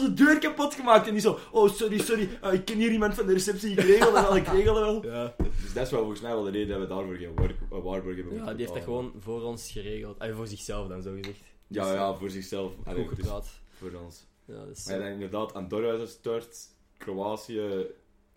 onze 0.02 0.14
deur 0.14 0.38
kapot 0.38 0.74
gemaakt. 0.74 1.06
En 1.06 1.12
die 1.12 1.20
zo, 1.20 1.38
oh, 1.52 1.70
sorry, 1.70 1.98
sorry. 1.98 2.28
Ah, 2.40 2.52
ik 2.52 2.64
ken 2.64 2.76
hier 2.76 2.90
iemand 2.90 3.14
van 3.14 3.26
de 3.26 3.32
receptie. 3.32 3.70
Ik 3.70 3.78
regel 3.78 4.12
dat 4.12 4.28
wel, 4.28 4.36
ik 4.36 4.46
regel 4.46 4.74
dat 4.74 4.84
wel. 4.84 5.12
Ja. 5.12 5.34
Dus 5.62 5.72
dat 5.72 5.84
is 5.84 5.90
wel 5.90 6.00
volgens 6.00 6.20
mij 6.20 6.30
wel 6.30 6.42
de 6.42 6.50
reden 6.50 6.68
dat 6.68 6.88
we 6.88 6.94
daarvoor 6.94 7.14
geen 7.14 7.36
eh, 7.36 7.82
waarborg 7.82 8.16
hebben 8.16 8.34
ja, 8.34 8.44
die 8.50 8.56
heeft 8.56 8.74
dat 8.74 8.82
gewoon 8.82 9.12
voor 9.18 9.42
ons 9.42 9.70
geregeld. 9.70 10.18
Ah, 10.18 10.36
voor 10.36 10.46
zichzelf 10.46 10.88
dan, 10.88 11.02
zo 11.02 11.12
gezegd. 11.14 11.40
Ja, 11.66 11.92
ja, 11.92 12.14
voor 12.14 12.30
zichzelf. 12.30 12.72
Allee, 12.84 13.06
Goed 13.06 13.16
dus 13.16 13.24
gepraat. 13.24 13.48
voor 13.70 13.90
ons. 14.04 14.26
Ja, 14.44 14.64
dus, 14.64 14.86
Maar 14.86 14.98
dan 14.98 15.08
inderdaad, 15.08 15.54
Andorra 15.54 15.92
is 15.92 16.00
gestort. 16.00 16.68
Kroatië... 16.98 17.86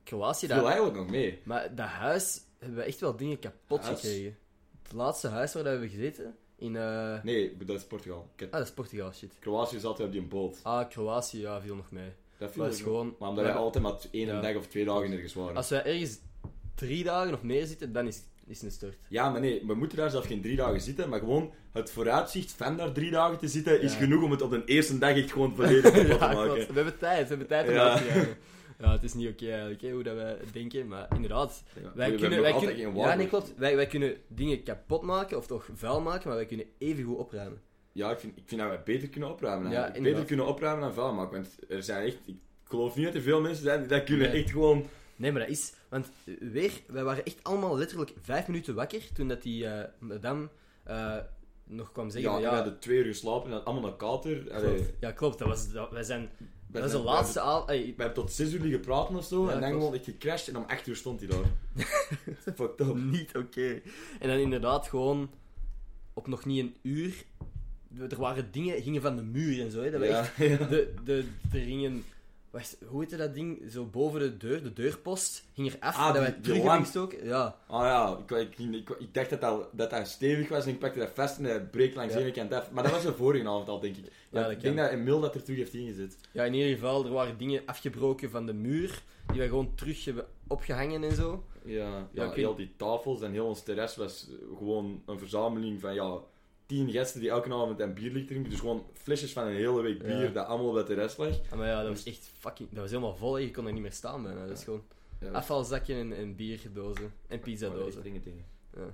Kroatië, 0.04 0.48
viel 0.48 0.56
dat, 0.56 0.66
eigenlijk 0.66 0.96
nog 0.96 1.10
mee. 1.10 1.42
maar 1.44 1.76
dat 1.76 1.88
huis 1.88 2.42
hebben 2.60 2.78
we 2.78 2.84
echt 2.84 3.00
wel 3.00 3.16
dingen 3.16 3.40
kapot 3.40 3.82
Huis? 3.82 4.00
gekregen. 4.00 4.38
Het 4.84 4.94
laatste 4.94 5.28
huis 5.28 5.54
waar 5.54 5.64
dat 5.64 5.74
we 5.74 5.80
hebben 5.80 5.98
gezeten, 6.00 6.36
in... 6.58 6.76
eh 6.76 7.24
Nee, 7.24 7.58
dat 7.66 7.76
is 7.78 7.84
Portugal. 7.86 8.30
Heb- 8.36 8.52
Ah, 8.54 8.58
dat 8.60 8.68
is 8.68 8.74
Portugal, 8.74 9.12
shit. 9.12 9.34
Kroatië 9.40 9.80
zat 9.80 10.00
op 10.00 10.12
die 10.12 10.22
boot. 10.22 10.60
Ah, 10.64 10.90
Kroatië, 10.90 11.40
ja, 11.42 11.62
viel 11.62 11.76
nog 11.76 11.92
mee. 11.92 12.10
Dat 12.38 12.52
viel 12.52 12.64
Dat 12.64 12.74
is 12.74 12.82
gewoon-. 12.82 13.16
Maar 13.20 13.30
omdat 13.30 13.46
wij 13.46 13.54
altijd 13.54 13.84
maar 13.84 13.94
één 14.12 14.28
Ja. 14.28 14.42
dag 14.42 14.56
of 14.56 14.68
twee 14.68 14.86
dagen 14.86 15.12
ergens 15.12 15.34
waren. 15.34 15.56
Als 15.56 15.70
wij 15.70 15.84
ergens 15.84 16.18
drie 16.76 17.04
dagen 17.04 17.34
of 17.34 17.42
meer 17.42 17.66
zitten, 17.66 17.94
dan 17.94 18.08
is, 18.08 18.22
is 18.48 18.56
het 18.58 18.66
een 18.66 18.72
stort. 18.72 18.98
Ja, 19.08 19.30
maar 19.30 19.42
nee, 19.42 19.64
we 19.68 19.74
moeten 19.74 19.98
daar 19.98 20.10
zelf 20.10 20.26
geen 20.26 20.42
drie 20.42 20.56
dagen 20.56 20.82
zitten, 20.82 21.10
maar 21.10 21.20
gewoon 21.20 21.52
het 21.72 21.92
vooruitzicht 21.92 22.52
van 22.52 22.78
daar 22.78 22.92
drie 22.92 23.12
dagen 23.12 23.38
te 23.38 23.48
zitten 23.48 23.82
is 23.82 23.96
genoeg 23.96 24.24
om 24.24 24.32
het 24.32 24.42
op 24.42 24.50
de 24.52 24.62
eerste 24.66 24.98
dag 24.98 25.16
echt 25.18 25.32
gewoon 25.32 25.56
volledig 25.56 25.92
kapot 25.92 26.08
te 26.20 26.26
maken. 26.36 26.54
We 26.56 26.74
hebben 26.74 26.98
tijd, 26.98 27.22
we 27.22 27.28
hebben 27.30 27.48
tijd 27.48 27.68
om 27.68 27.74
Ja. 27.74 27.90
uit 27.94 27.98
te. 28.14 28.34
Ja, 28.80 28.92
het 28.92 29.04
is 29.04 29.14
niet 29.14 29.30
oké 29.30 29.50
eigenlijk, 29.50 29.82
hè, 29.82 29.92
hoe 29.92 30.04
dat 30.04 30.16
wij 30.16 30.38
denken, 30.52 30.88
maar 30.88 31.08
inderdaad. 31.16 31.64
Ja, 31.82 31.92
Wij 31.96 32.16
kunnen, 32.16 32.42
wij 32.42 32.54
kunnen, 32.54 32.96
ja, 32.96 33.16
nee, 33.16 33.28
klopt. 33.28 33.54
Wij, 33.58 33.76
wij 33.76 33.88
kunnen 33.88 34.18
dingen 34.28 34.64
kapot 34.64 35.02
maken 35.02 35.38
of 35.38 35.48
toch 35.48 35.70
vuil 35.74 36.02
maken, 36.02 36.28
maar 36.28 36.38
wij 36.38 36.46
kunnen 36.46 36.66
even 36.78 37.04
goed 37.04 37.18
opruimen. 37.18 37.62
Ja, 37.92 38.12
ik 38.12 38.20
vind, 38.20 38.38
ik 38.38 38.44
vind 38.46 38.62
dat 38.62 38.70
wij 38.70 38.84
beter 38.84 39.10
kunnen 39.10 39.30
opruimen. 39.30 39.72
Ja, 39.72 39.92
beter 40.02 40.26
kunnen 40.26 40.46
opruimen 40.48 40.82
dan 40.82 40.94
vuil 40.94 41.14
maken. 41.14 41.32
Want 41.32 41.56
er 41.70 41.84
zijn 41.84 42.06
echt... 42.06 42.18
Ik 42.26 42.38
geloof 42.64 42.96
niet 42.96 43.06
dat 43.06 43.16
er 43.16 43.22
veel 43.22 43.42
mensen 43.42 43.64
zijn 43.64 43.80
die 43.80 43.88
dat 43.88 44.04
kunnen 44.04 44.30
Nee. 44.30 44.42
echt 44.42 44.52
gewoon... 44.52 44.86
Nee, 45.16 45.32
maar 45.32 45.42
dat 45.42 45.50
is... 45.50 45.74
Want 45.90 46.08
eh, 46.26 46.34
weer, 46.40 46.72
wij 46.88 47.04
waren 47.04 47.26
echt 47.26 47.40
allemaal 47.44 47.78
letterlijk 47.78 48.14
vijf 48.22 48.48
minuten 48.48 48.76
wakker 48.76 49.02
toen 49.14 49.28
dat 49.28 49.42
die 49.42 49.68
eh, 49.68 49.90
madame 50.00 50.50
eh, 50.84 51.18
nog 51.64 51.92
kwam 51.92 52.10
zeggen... 52.10 52.30
Ja, 52.30 52.36
van, 52.36 52.46
we 52.46 52.50
ja, 52.50 52.56
hadden 52.56 52.80
twee 52.80 52.98
uur 52.98 53.06
geslapen 53.06 53.52
en 53.52 53.66
allemaal 53.66 53.92
een 53.92 53.98
kater. 53.98 54.38
Klopt. 54.38 54.94
Ja, 55.00 55.12
klopt. 55.12 55.40
Dat 55.40 55.48
was, 55.48 55.72
dat, 55.72 55.92
wij 55.92 56.04
zijn... 56.04 56.30
Dat 56.82 56.86
is 56.86 56.92
de 56.92 57.04
laatste 57.04 57.40
avond... 57.40 57.70
we 57.70 57.94
hebben 57.98 58.14
tot 58.14 58.32
zes 58.32 58.54
uur 58.54 58.62
liggen 58.62 58.80
praten 58.80 59.16
of 59.16 59.26
zo. 59.26 59.46
Ja, 59.46 59.52
en 59.52 59.62
dan 59.62 59.72
gewoon 59.72 59.94
echt 59.94 60.04
gecrashed 60.04 60.48
en 60.48 60.58
om 60.58 60.64
acht 60.68 60.88
uur 60.88 60.96
stond 60.96 61.20
hij 61.20 61.30
daar. 61.30 61.46
Fucked 62.56 62.88
up. 62.88 62.96
Niet 62.96 63.36
oké. 63.36 63.82
En 64.20 64.28
dan 64.28 64.38
inderdaad 64.38 64.88
gewoon 64.88 65.30
op 66.14 66.28
nog 66.28 66.46
niet 66.46 66.60
een 66.60 66.76
uur... 66.82 67.24
Er 68.10 68.18
waren 68.18 68.52
dingen, 68.52 68.82
gingen 68.82 69.02
van 69.02 69.16
de 69.16 69.22
muur 69.22 69.62
en 69.62 69.72
zo, 69.72 69.82
hè. 69.82 69.92
Dat 69.92 70.00
we 70.00 70.08
echt 70.08 70.38
Ja, 70.38 70.46
ja. 70.46 70.58
De, 70.58 70.94
de, 71.04 71.26
er 71.52 71.60
gingen... 71.60 72.04
Wacht, 72.56 72.78
hoe 72.88 73.00
heette 73.00 73.18
dat 73.18 73.34
ding? 73.34 73.62
Zo 73.72 73.86
boven 73.86 74.20
de 74.20 74.38
deur, 74.38 74.64
de 74.64 74.74
deurpost, 74.74 75.44
ging 75.54 75.72
er 75.72 75.78
af, 75.80 75.96
Ah, 75.98 76.14
dat 76.14 76.22
wij 76.22 76.32
terug 76.32 76.48
lamp. 76.58 76.64
hebben 76.70 76.86
gestoken. 76.86 77.26
Ja, 77.26 77.56
Ah 77.68 77.84
ja, 77.86 78.18
ik, 78.38 78.58
ik, 78.58 78.74
ik, 78.74 78.90
ik 79.00 79.14
dacht 79.14 79.30
dat 79.30 79.42
dat, 79.42 79.68
dat 79.72 79.90
dat 79.90 80.08
stevig 80.08 80.50
was 80.50 80.66
en 80.66 80.70
ik 80.72 80.80
pakte 80.80 81.00
dat 81.00 81.10
vast 81.14 81.38
en 81.38 81.44
dat 81.44 81.72
breekt 81.72 81.96
langs 81.96 82.14
ene 82.16 82.32
kant 82.32 82.54
af. 82.54 82.72
Maar 82.72 82.84
dat 82.84 82.92
was 82.92 83.04
de 83.04 83.14
vorige 83.14 83.48
avond 83.48 83.68
al, 83.70 83.80
denk 83.80 83.96
ik. 83.98 84.12
Ja, 84.30 84.48
ik 84.48 84.62
denk 84.62 84.78
dat 84.78 84.90
Emil 84.92 85.20
dat 85.20 85.36
er 85.36 85.44
terug 85.44 85.60
heeft 85.60 85.74
ingezet. 85.74 86.18
ja, 86.32 86.44
in 86.44 86.54
ieder 86.54 86.74
geval, 86.74 87.06
er 87.06 87.12
waren 87.12 87.38
dingen 87.38 87.62
afgebroken 87.66 88.30
van 88.30 88.46
de 88.46 88.54
muur, 88.54 89.02
die 89.28 89.38
wij 89.38 89.48
gewoon 89.48 89.76
terug 89.76 90.06
hebben 90.06 90.26
opgehangen 90.48 91.04
en 91.04 91.16
zo. 91.16 91.44
Ja, 91.66 91.88
Ja, 91.88 92.08
ja, 92.12 92.32
heel 92.32 92.56
die 92.56 92.72
tafels 92.78 93.22
en 93.22 93.32
heel 93.32 93.46
ons 93.46 93.64
terras 93.64 93.96
was 93.96 94.30
gewoon 94.58 95.02
een 95.06 95.20
verzameling 95.20 95.80
van 95.82 95.94
ja, 95.94 96.18
tien 96.66 96.92
gasten 96.92 97.20
die 97.22 97.30
elke 97.30 97.54
avond 97.54 97.80
een 97.80 97.94
bier 97.94 98.12
liet 98.12 98.28
drinken. 98.28 98.50
Dus 98.50 98.60
gewoon 98.60 98.86
flesjes 98.94 99.34
van 99.34 99.48
een 99.48 99.54
hele 99.56 99.82
week 99.82 100.00
bier 100.04 100.22
Ja. 100.24 100.30
dat 100.30 100.46
allemaal 100.48 100.68
op 100.70 100.76
het 100.76 100.86
terras 100.86 101.18
lag. 101.18 101.40
Ah, 101.52 101.58
maar 101.58 101.68
ja, 101.68 101.80
dat 101.82 101.90
was 101.92 102.04
echt 102.04 102.32
fucking... 102.38 102.70
Dat 102.70 102.80
was 102.80 102.90
helemaal 102.90 103.16
vol, 103.16 103.38
je 103.38 103.52
kon 103.52 103.66
er 103.68 103.74
niet 103.74 103.82
meer 103.82 103.92
staan 103.92 104.24
bijna. 104.24 104.46
Dat 104.48 104.58
is 104.58 104.64
gewoon 104.64 104.84
Ja, 105.20 105.32
afvalzakken 105.32 105.96
en, 105.96 106.14
en 106.14 106.36
bierdozen. 106.36 107.14
En 107.28 107.40
pizzadozen. 107.40 108.04
Dingen, 108.04 108.22
dingen. 108.22 108.46
Ja. 108.76 108.94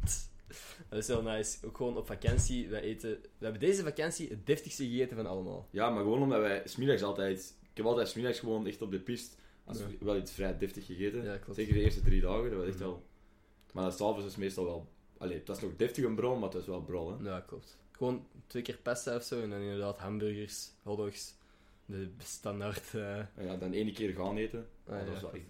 Dat 0.88 0.98
is 0.98 1.06
heel 1.06 1.22
nice. 1.22 1.66
Ook 1.66 1.76
gewoon 1.76 1.96
op 1.96 2.06
vakantie, 2.06 2.68
wij 2.68 2.80
eten... 2.80 3.10
We 3.10 3.44
hebben 3.44 3.60
deze 3.60 3.82
vakantie 3.82 4.28
het 4.28 4.46
deftigste 4.46 4.84
gegeten 4.88 5.16
van 5.16 5.26
allemaal. 5.26 5.68
Ja, 5.70 5.90
maar 5.90 6.02
gewoon 6.02 6.22
omdat 6.22 6.40
wij 6.40 6.62
smiddags 6.64 7.02
altijd... 7.02 7.56
Ik 7.70 7.76
heb 7.76 7.86
altijd 7.86 8.08
smiddags 8.08 8.38
gewoon 8.38 8.66
echt 8.66 8.82
op 8.82 8.90
de 8.90 9.00
pist 9.00 9.36
als 9.64 9.78
Ja. 9.78 9.84
wel 10.00 10.16
iets 10.16 10.32
vrij 10.32 10.58
deftig 10.58 10.86
gegeten. 10.86 11.24
Ja, 11.24 11.36
klopt. 11.36 11.58
Zeker 11.58 11.74
de 11.74 11.80
eerste 11.82 12.00
drie 12.02 12.20
dagen, 12.20 12.50
dat 12.50 12.58
was 12.58 12.66
echt 12.66 12.74
Mhm. 12.78 12.84
wel... 12.84 13.02
Maar 13.72 13.92
s'avonds 13.92 14.26
is 14.26 14.36
meestal 14.36 14.64
wel... 14.64 14.88
Allee, 15.18 15.38
het 15.38 15.48
was 15.48 15.60
nog 15.60 15.76
deftig 15.76 16.04
een 16.04 16.14
brol, 16.14 16.34
maar 16.34 16.44
het 16.48 16.54
was 16.54 16.66
wel 16.66 16.82
brol, 16.82 17.18
hè. 17.18 17.28
Ja, 17.30 17.40
klopt. 17.40 17.78
Gewoon 17.92 18.26
twee 18.46 18.62
keer 18.62 18.76
pasta 18.82 19.16
of 19.16 19.22
zo 19.22 19.42
en 19.42 19.50
dan 19.50 19.60
inderdaad 19.60 19.98
hamburgers, 19.98 20.70
hotdogs. 20.82 21.34
De 21.86 22.08
standaard. 22.22 22.94
eh, 22.94 23.18
En 23.18 23.28
ja, 23.44 23.56
dan 23.56 23.72
één 23.72 23.92
keer 23.92 24.14
gaan 24.14 24.36
eten. 24.36 24.66
Ah, 24.86 24.94
dat 24.98 25.06
ja. 25.06 25.12
was 25.12 25.20
wel 25.20 25.32
echt, 25.32 25.44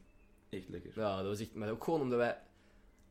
echt 0.49 0.69
lekker. 0.69 0.91
ja, 0.95 1.17
dat 1.17 1.27
was 1.27 1.41
echt. 1.41 1.55
Maar 1.55 1.71
ook 1.71 1.85
gewoon 1.85 2.01
omdat 2.01 2.19
wij. 2.19 2.39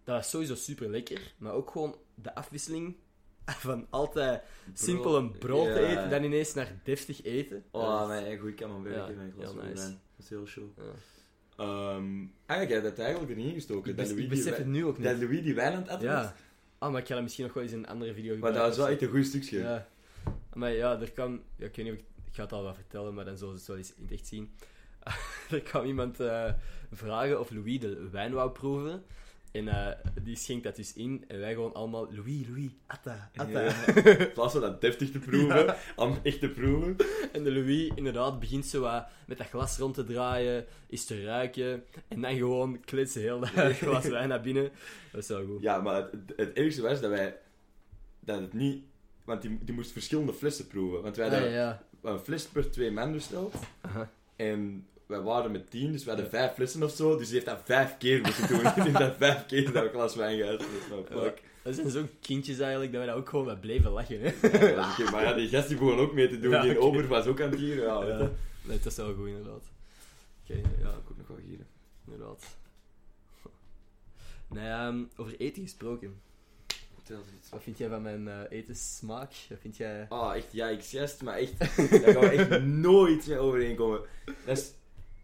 Dat 0.03 0.15
was 0.15 0.29
sowieso 0.29 0.55
super 0.55 0.89
lekker, 0.89 1.33
maar 1.37 1.53
ook 1.53 1.69
gewoon 1.71 1.95
de 2.15 2.35
afwisseling 2.35 2.95
van 3.45 3.87
altijd 3.89 4.43
simpel 4.73 5.17
een 5.17 5.37
brood 5.37 5.65
te 5.73 5.85
eten, 5.85 6.09
dan 6.09 6.23
ineens 6.23 6.53
naar 6.53 6.79
deftig 6.83 7.23
eten. 7.23 7.63
Oh, 7.71 7.81
Dat 7.99 8.01
is- 8.01 8.07
mijn 8.41 8.55
camembert 8.55 8.95
Ja, 8.95 9.07
in 9.07 9.15
mijn 9.15 9.31
glas 9.31 9.51
heel 9.53 9.61
nice. 9.63 9.75
Dat 9.87 9.97
is 10.17 10.29
heel 10.29 10.45
show. 10.45 10.67
Ja. 10.77 10.83
Ehm, 11.57 12.25
eigenlijk 12.45 12.69
heb 12.69 12.83
je 12.83 12.89
dat 12.89 12.99
eigenlijk 12.99 13.31
er 13.31 13.37
niet 13.37 13.47
ingestoken. 13.47 13.91
Ik, 13.91 13.97
dat 13.97 14.05
Louis 14.07 14.23
ik 14.23 14.29
die 14.29 14.37
besef 14.37 14.51
wijn- 14.57 14.63
het 14.63 14.71
nu 14.73 14.85
ook 14.85 14.97
niet. 14.97 15.07
Dat 15.07 15.17
Louis 15.17 15.43
die 15.43 15.55
wijn 15.55 15.73
aan 15.73 15.83
het. 15.87 16.01
Ja. 16.01 16.35
Ah, 16.77 16.91
maar 16.91 17.01
ik 17.01 17.07
ga 17.07 17.13
dat 17.13 17.24
misschien 17.24 17.46
nog 17.46 17.53
wel 17.53 17.63
eens 17.63 17.72
in 17.72 17.77
een 17.79 17.88
andere 17.88 18.13
video 18.13 18.38
Maar 18.38 18.51
gebruiken. 18.51 18.62
dat 18.62 18.77
was 18.77 18.86
wel 18.86 18.93
echt 18.96 19.01
een 19.01 19.17
goed 19.17 19.25
stukje. 19.25 19.60
Ja. 19.60 19.88
Maar 20.53 20.72
ja, 20.72 21.00
er 21.01 21.12
kan... 21.12 21.41
Ja, 21.55 21.65
ik 21.65 21.75
weet 21.75 21.86
niet 21.86 21.93
of 21.93 22.00
ik... 22.00 22.05
Ik 22.27 22.34
ga 22.36 22.41
het 22.41 22.51
al 22.51 22.63
wel 22.63 22.74
vertellen, 22.74 23.13
maar 23.13 23.25
dan 23.25 23.38
zullen 23.38 23.53
ze 23.53 23.60
het 23.60 23.67
wel 23.67 23.77
eens 23.77 23.93
in 23.96 24.03
het 24.03 24.12
echt 24.12 24.27
zien. 24.27 24.51
er 25.51 25.62
kwam 25.62 25.86
iemand 25.86 26.19
eh, 26.19 26.53
vragen 26.91 27.39
of 27.39 27.51
Louis 27.51 27.79
de 27.79 28.10
wijn 28.10 28.34
wou 28.34 28.51
proeven. 28.51 29.03
En 29.51 29.67
eh, 29.67 29.95
die 30.23 30.35
schenkt 30.35 30.63
dat 30.63 30.75
dus 30.75 30.93
in. 30.93 31.25
En 31.27 31.39
wij 31.39 31.53
gewoon 31.53 31.73
allemaal... 31.73 32.07
Louis, 32.13 32.47
Louis, 32.47 32.69
atta, 32.87 33.29
atta. 33.35 33.61
Ja. 33.61 33.85
In 34.17 34.31
plaats 34.33 34.51
van 34.53 34.61
dat 34.61 34.81
deftig 34.81 35.11
te 35.11 35.19
proeven, 35.19 35.75
om 35.95 36.19
echt 36.23 36.39
te 36.39 36.49
proeven. 36.49 36.95
En 37.31 37.43
de 37.43 37.51
Louis 37.51 37.91
inderdaad 37.95 38.39
begint 38.39 38.65
zo 38.65 38.81
wat 38.81 39.07
met 39.27 39.37
dat 39.37 39.47
glas 39.47 39.77
rond 39.77 39.93
te 39.93 40.03
draaien, 40.03 40.65
is 40.87 41.05
te 41.05 41.23
ruiken. 41.23 41.83
En 42.07 42.21
dan 42.21 42.35
gewoon 42.35 42.79
klitsen 42.79 43.21
heel 43.21 43.39
dat 43.39 43.49
glas 43.77 44.07
wijn 44.07 44.29
naar 44.29 44.41
binnen. 44.41 44.71
Dat 45.11 45.21
is 45.21 45.27
wel 45.27 45.45
goed. 45.45 45.61
Ja, 45.61 45.81
maar 45.81 45.95
het, 45.95 46.33
het 46.35 46.53
ergste 46.53 46.81
was 46.81 47.01
dat 47.01 47.09
wij... 47.09 47.37
Dat 48.19 48.39
het 48.41 48.53
niet... 48.53 48.83
Want 49.23 49.41
die, 49.41 49.57
die 49.61 49.75
moest 49.75 49.91
verschillende 49.91 50.33
flessen 50.33 50.67
proeven. 50.67 51.01
Want 51.01 51.15
wij 51.15 51.25
Ah, 51.25 51.31
hadden 51.31 51.51
ja. 51.51 51.83
een 52.01 52.19
fles 52.19 52.45
per 52.45 52.71
twee 52.71 52.91
man 52.91 53.11
besteld. 53.11 53.55
En 54.35 54.87
wij 55.07 55.21
waren 55.21 55.51
met 55.51 55.69
tien, 55.69 55.91
dus 55.91 56.03
we 56.03 56.09
hadden 56.09 56.29
vijf 56.29 56.53
flessen 56.53 56.83
of 56.83 56.91
zo. 56.91 57.17
Dus 57.17 57.25
die 57.25 57.33
heeft 57.33 57.45
dat 57.45 57.61
vijf 57.63 57.97
keer 57.97 58.21
moeten 58.21 58.47
doen. 58.47 58.63
die 58.75 58.83
heeft 58.83 58.97
dat 58.97 59.15
vijf 59.17 59.45
keer 59.45 59.71
dat 59.71 59.91
glas 59.91 60.15
wijn 60.15 60.37
gehad. 60.37 60.59
Dat 60.59 60.67
is 60.81 60.87
wel 60.89 61.21
fuck. 61.21 61.41
Dat 61.61 61.75
zijn 61.75 61.89
zo'n 61.89 62.09
kindjes 62.21 62.59
eigenlijk, 62.59 62.91
dat 62.91 63.01
we 63.01 63.07
daar 63.07 63.15
ook 63.15 63.29
gewoon 63.29 63.45
met 63.45 63.61
bleven 63.61 63.91
lachen. 63.91 64.19
Hè? 64.21 64.47
Ja. 64.67 65.11
Maar 65.11 65.23
ja, 65.23 65.33
die 65.33 65.49
gast 65.49 65.67
die 65.67 65.77
begon 65.77 65.99
ook 65.99 66.13
mee 66.13 66.29
te 66.29 66.39
doen. 66.39 66.51
Ja, 66.51 66.61
die 66.61 66.71
oké. 66.71 66.79
ober 66.79 67.07
was 67.07 67.25
ook 67.25 67.41
aan 67.41 67.49
het 67.49 67.59
gieren. 67.59 67.83
Ja, 68.07 68.29
Nee, 68.61 68.77
dat 68.77 68.91
is 68.91 68.97
wel 68.97 69.13
goed, 69.13 69.27
inderdaad. 69.27 69.63
Oké, 70.43 70.53
ja. 70.53 70.69
ja, 70.79 70.89
ik 70.89 71.09
ook 71.09 71.17
nog 71.17 71.27
wel 71.27 71.37
gieren. 71.47 71.67
inderdaad. 72.05 72.43
Nee, 74.49 74.69
ehm, 74.69 75.03
over 75.15 75.39
eten 75.39 75.61
gesproken. 75.63 76.21
Wat 77.49 77.63
vind 77.63 77.77
jij 77.77 77.89
van 77.89 78.01
mijn 78.01 78.27
eh 78.27 78.41
etenssmaak? 78.49 79.31
Wat 79.49 79.59
vind 79.59 79.77
jij... 79.77 80.05
Ah, 80.09 80.35
echt, 80.35 80.51
ja, 80.51 80.67
ik 80.67 80.81
zest, 80.81 81.21
maar 81.21 81.37
echt, 81.37 81.59
daar 82.03 82.13
gaan 82.13 82.21
we 82.21 82.29
echt 82.29 82.61
nooit 82.63 83.27
mee 83.27 83.37
overeenkomen. 83.37 84.01
Dat 84.45 84.57
is, 84.57 84.71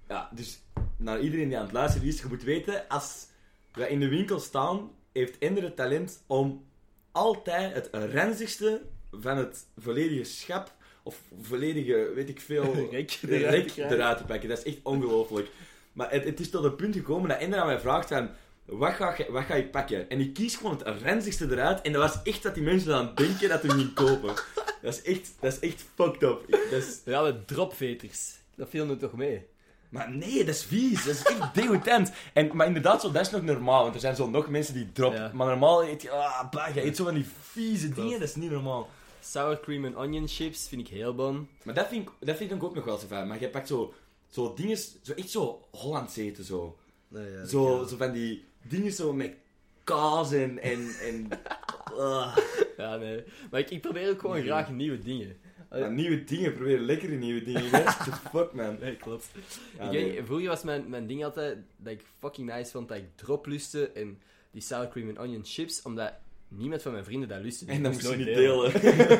ja, 0.07 0.29
dus 0.33 0.61
naar 0.97 1.19
iedereen 1.19 1.47
die 1.47 1.57
aan 1.57 1.63
het 1.63 1.73
luisteren 1.73 2.07
is, 2.07 2.21
je 2.21 2.27
moet 2.27 2.43
weten, 2.43 2.87
als 2.87 3.27
wij 3.73 3.89
in 3.89 3.99
de 3.99 4.07
winkel 4.07 4.39
staan, 4.39 4.91
heeft 5.11 5.37
Ender 5.37 5.63
het 5.63 5.75
talent 5.75 6.23
om 6.27 6.65
altijd 7.11 7.73
het 7.73 7.89
ranzigste 7.91 8.81
van 9.11 9.37
het 9.37 9.65
volledige 9.77 10.23
schap, 10.23 10.73
of 11.03 11.21
volledige, 11.41 12.11
weet 12.15 12.29
ik 12.29 12.39
veel, 12.39 12.73
Rek 12.91 13.17
de 13.21 13.37
eruit 13.37 13.77
eruit 13.77 14.17
te 14.17 14.23
pakken. 14.23 14.49
Dat 14.49 14.57
is 14.57 14.63
echt 14.73 14.79
ongelooflijk. 14.83 15.49
Maar 15.93 16.11
het, 16.11 16.23
het 16.23 16.39
is 16.39 16.49
tot 16.49 16.63
een 16.63 16.75
punt 16.75 16.95
gekomen 16.95 17.29
dat 17.29 17.39
Ender 17.39 17.59
aan 17.59 17.67
mij 17.67 17.79
vraagt 17.79 18.07
van, 18.07 18.29
wat 18.65 18.93
ga, 18.93 19.15
je, 19.17 19.31
wat 19.31 19.43
ga 19.43 19.55
je 19.55 19.65
pakken? 19.65 20.09
En 20.09 20.19
ik 20.19 20.33
kies 20.33 20.55
gewoon 20.55 20.81
het 20.83 21.01
ranzigste 21.01 21.51
eruit. 21.51 21.81
En 21.81 21.91
dat 21.91 22.01
was 22.01 22.23
echt 22.23 22.43
dat 22.43 22.53
die 22.53 22.63
mensen 22.63 22.95
aan 22.95 23.05
het 23.05 23.17
denken 23.17 23.49
dat 23.49 23.61
ze 23.61 23.75
niet 23.75 23.93
kopen. 23.93 24.33
Dat 24.81 24.93
is 24.93 25.01
echt, 25.01 25.31
dat 25.39 25.53
is 25.53 25.59
echt 25.59 25.85
fucked 25.95 26.23
up. 26.23 26.45
Dat 26.49 26.81
is, 26.81 27.01
Ja, 27.05 27.23
de 27.23 27.45
dropveters. 27.45 28.35
Dat 28.55 28.69
viel 28.69 28.85
nu 28.85 28.97
toch 28.97 29.13
mee? 29.13 29.45
Maar 29.93 30.11
nee, 30.11 30.37
dat 30.45 30.55
is 30.55 30.63
vies. 30.63 31.05
Dat 31.05 31.15
is 31.15 31.23
echt 31.23 31.53
degoutant. 31.55 32.11
En, 32.33 32.49
maar 32.55 32.67
inderdaad, 32.67 33.01
zo, 33.01 33.11
dat 33.11 33.21
is 33.25 33.31
nog 33.31 33.41
normaal. 33.41 33.81
Want 33.81 33.93
er 33.95 33.99
zijn 34.01 34.15
zo 34.15 34.29
nog 34.29 34.49
mensen 34.49 34.73
die 34.73 34.91
droppen. 34.91 35.21
Ja. 35.21 35.31
Maar 35.33 35.47
normaal 35.47 35.83
eet 35.83 36.01
je... 36.01 36.09
Ah, 36.11 36.49
bah, 36.51 36.73
je 36.73 36.85
eet 36.85 36.95
zo 36.95 37.03
van 37.03 37.13
die 37.13 37.25
vieze 37.41 37.85
Klopt. 37.85 38.01
dingen. 38.01 38.19
Dat 38.19 38.29
is 38.29 38.35
niet 38.35 38.51
normaal. 38.51 38.89
Sour 39.21 39.59
cream 39.59 39.85
en 39.85 39.97
onion 39.97 40.27
chips 40.27 40.67
vind 40.67 40.81
ik 40.81 40.87
heel 40.87 41.15
bon. 41.15 41.47
Maar 41.63 41.73
dat 41.73 41.87
vind 41.87 42.07
ik, 42.07 42.13
dat 42.27 42.37
vind 42.37 42.51
ik 42.51 42.63
ook 42.63 42.75
nog 42.75 42.85
wel 42.85 42.97
zo 42.97 43.07
fijn. 43.07 43.27
Maar 43.27 43.39
je 43.39 43.49
pakt 43.49 43.67
zo, 43.67 43.93
zo 44.29 44.53
dingen... 44.53 44.77
Zo 44.77 45.13
echt 45.15 45.29
zo 45.29 45.67
Hollands 45.71 46.17
eten, 46.17 46.43
zo. 46.43 46.77
Zo, 47.47 47.85
zo 47.89 47.95
van 47.97 48.11
die 48.11 48.45
dingen 48.61 48.91
zo 48.91 49.13
met 49.13 49.33
kaas 49.83 50.31
en... 50.31 50.59
en, 50.61 50.87
en 51.01 51.27
ah. 51.99 52.37
Ja, 52.77 52.95
nee. 52.95 53.23
Maar 53.51 53.59
ik, 53.59 53.69
ik 53.69 53.81
probeer 53.81 54.09
ook 54.09 54.19
gewoon 54.19 54.35
Nee. 54.35 54.45
graag 54.45 54.71
nieuwe 54.71 54.99
dingen. 54.99 55.37
Maar 55.79 55.91
nieuwe 55.91 56.23
dingen, 56.23 56.53
probeer 56.53 56.79
lekkere 56.79 57.15
nieuwe 57.15 57.43
dingen. 57.43 57.69
What 57.69 57.85
the 58.05 58.11
fuck, 58.29 58.53
man. 58.53 58.77
Nee, 58.79 58.95
klopt. 58.95 59.29
Ja, 59.77 59.83
ik 59.85 59.91
nee. 59.91 60.11
weet, 60.11 60.25
vroeger 60.25 60.47
was 60.47 60.63
mijn, 60.63 60.89
mijn 60.89 61.07
ding 61.07 61.23
altijd 61.23 61.57
dat 61.77 61.93
ik 61.93 62.01
fucking 62.19 62.53
nice 62.55 62.71
vond 62.71 62.87
dat 62.87 62.97
ik 62.97 63.05
drop 63.15 63.45
lustte 63.45 63.87
en 63.89 64.21
die 64.51 64.61
sour 64.61 64.87
cream 64.87 65.09
en 65.09 65.19
onion 65.19 65.41
chips, 65.45 65.81
omdat 65.81 66.13
niemand 66.47 66.81
van 66.81 66.91
mijn 66.91 67.03
vrienden 67.03 67.29
dat 67.29 67.41
lustte. 67.41 67.65
Dus 67.65 67.73
En 67.73 67.79
ik 67.79 67.83
dan 67.83 67.93
moest 67.93 68.09
je 68.09 68.15
niet 68.17 68.35
delen. 68.35 68.71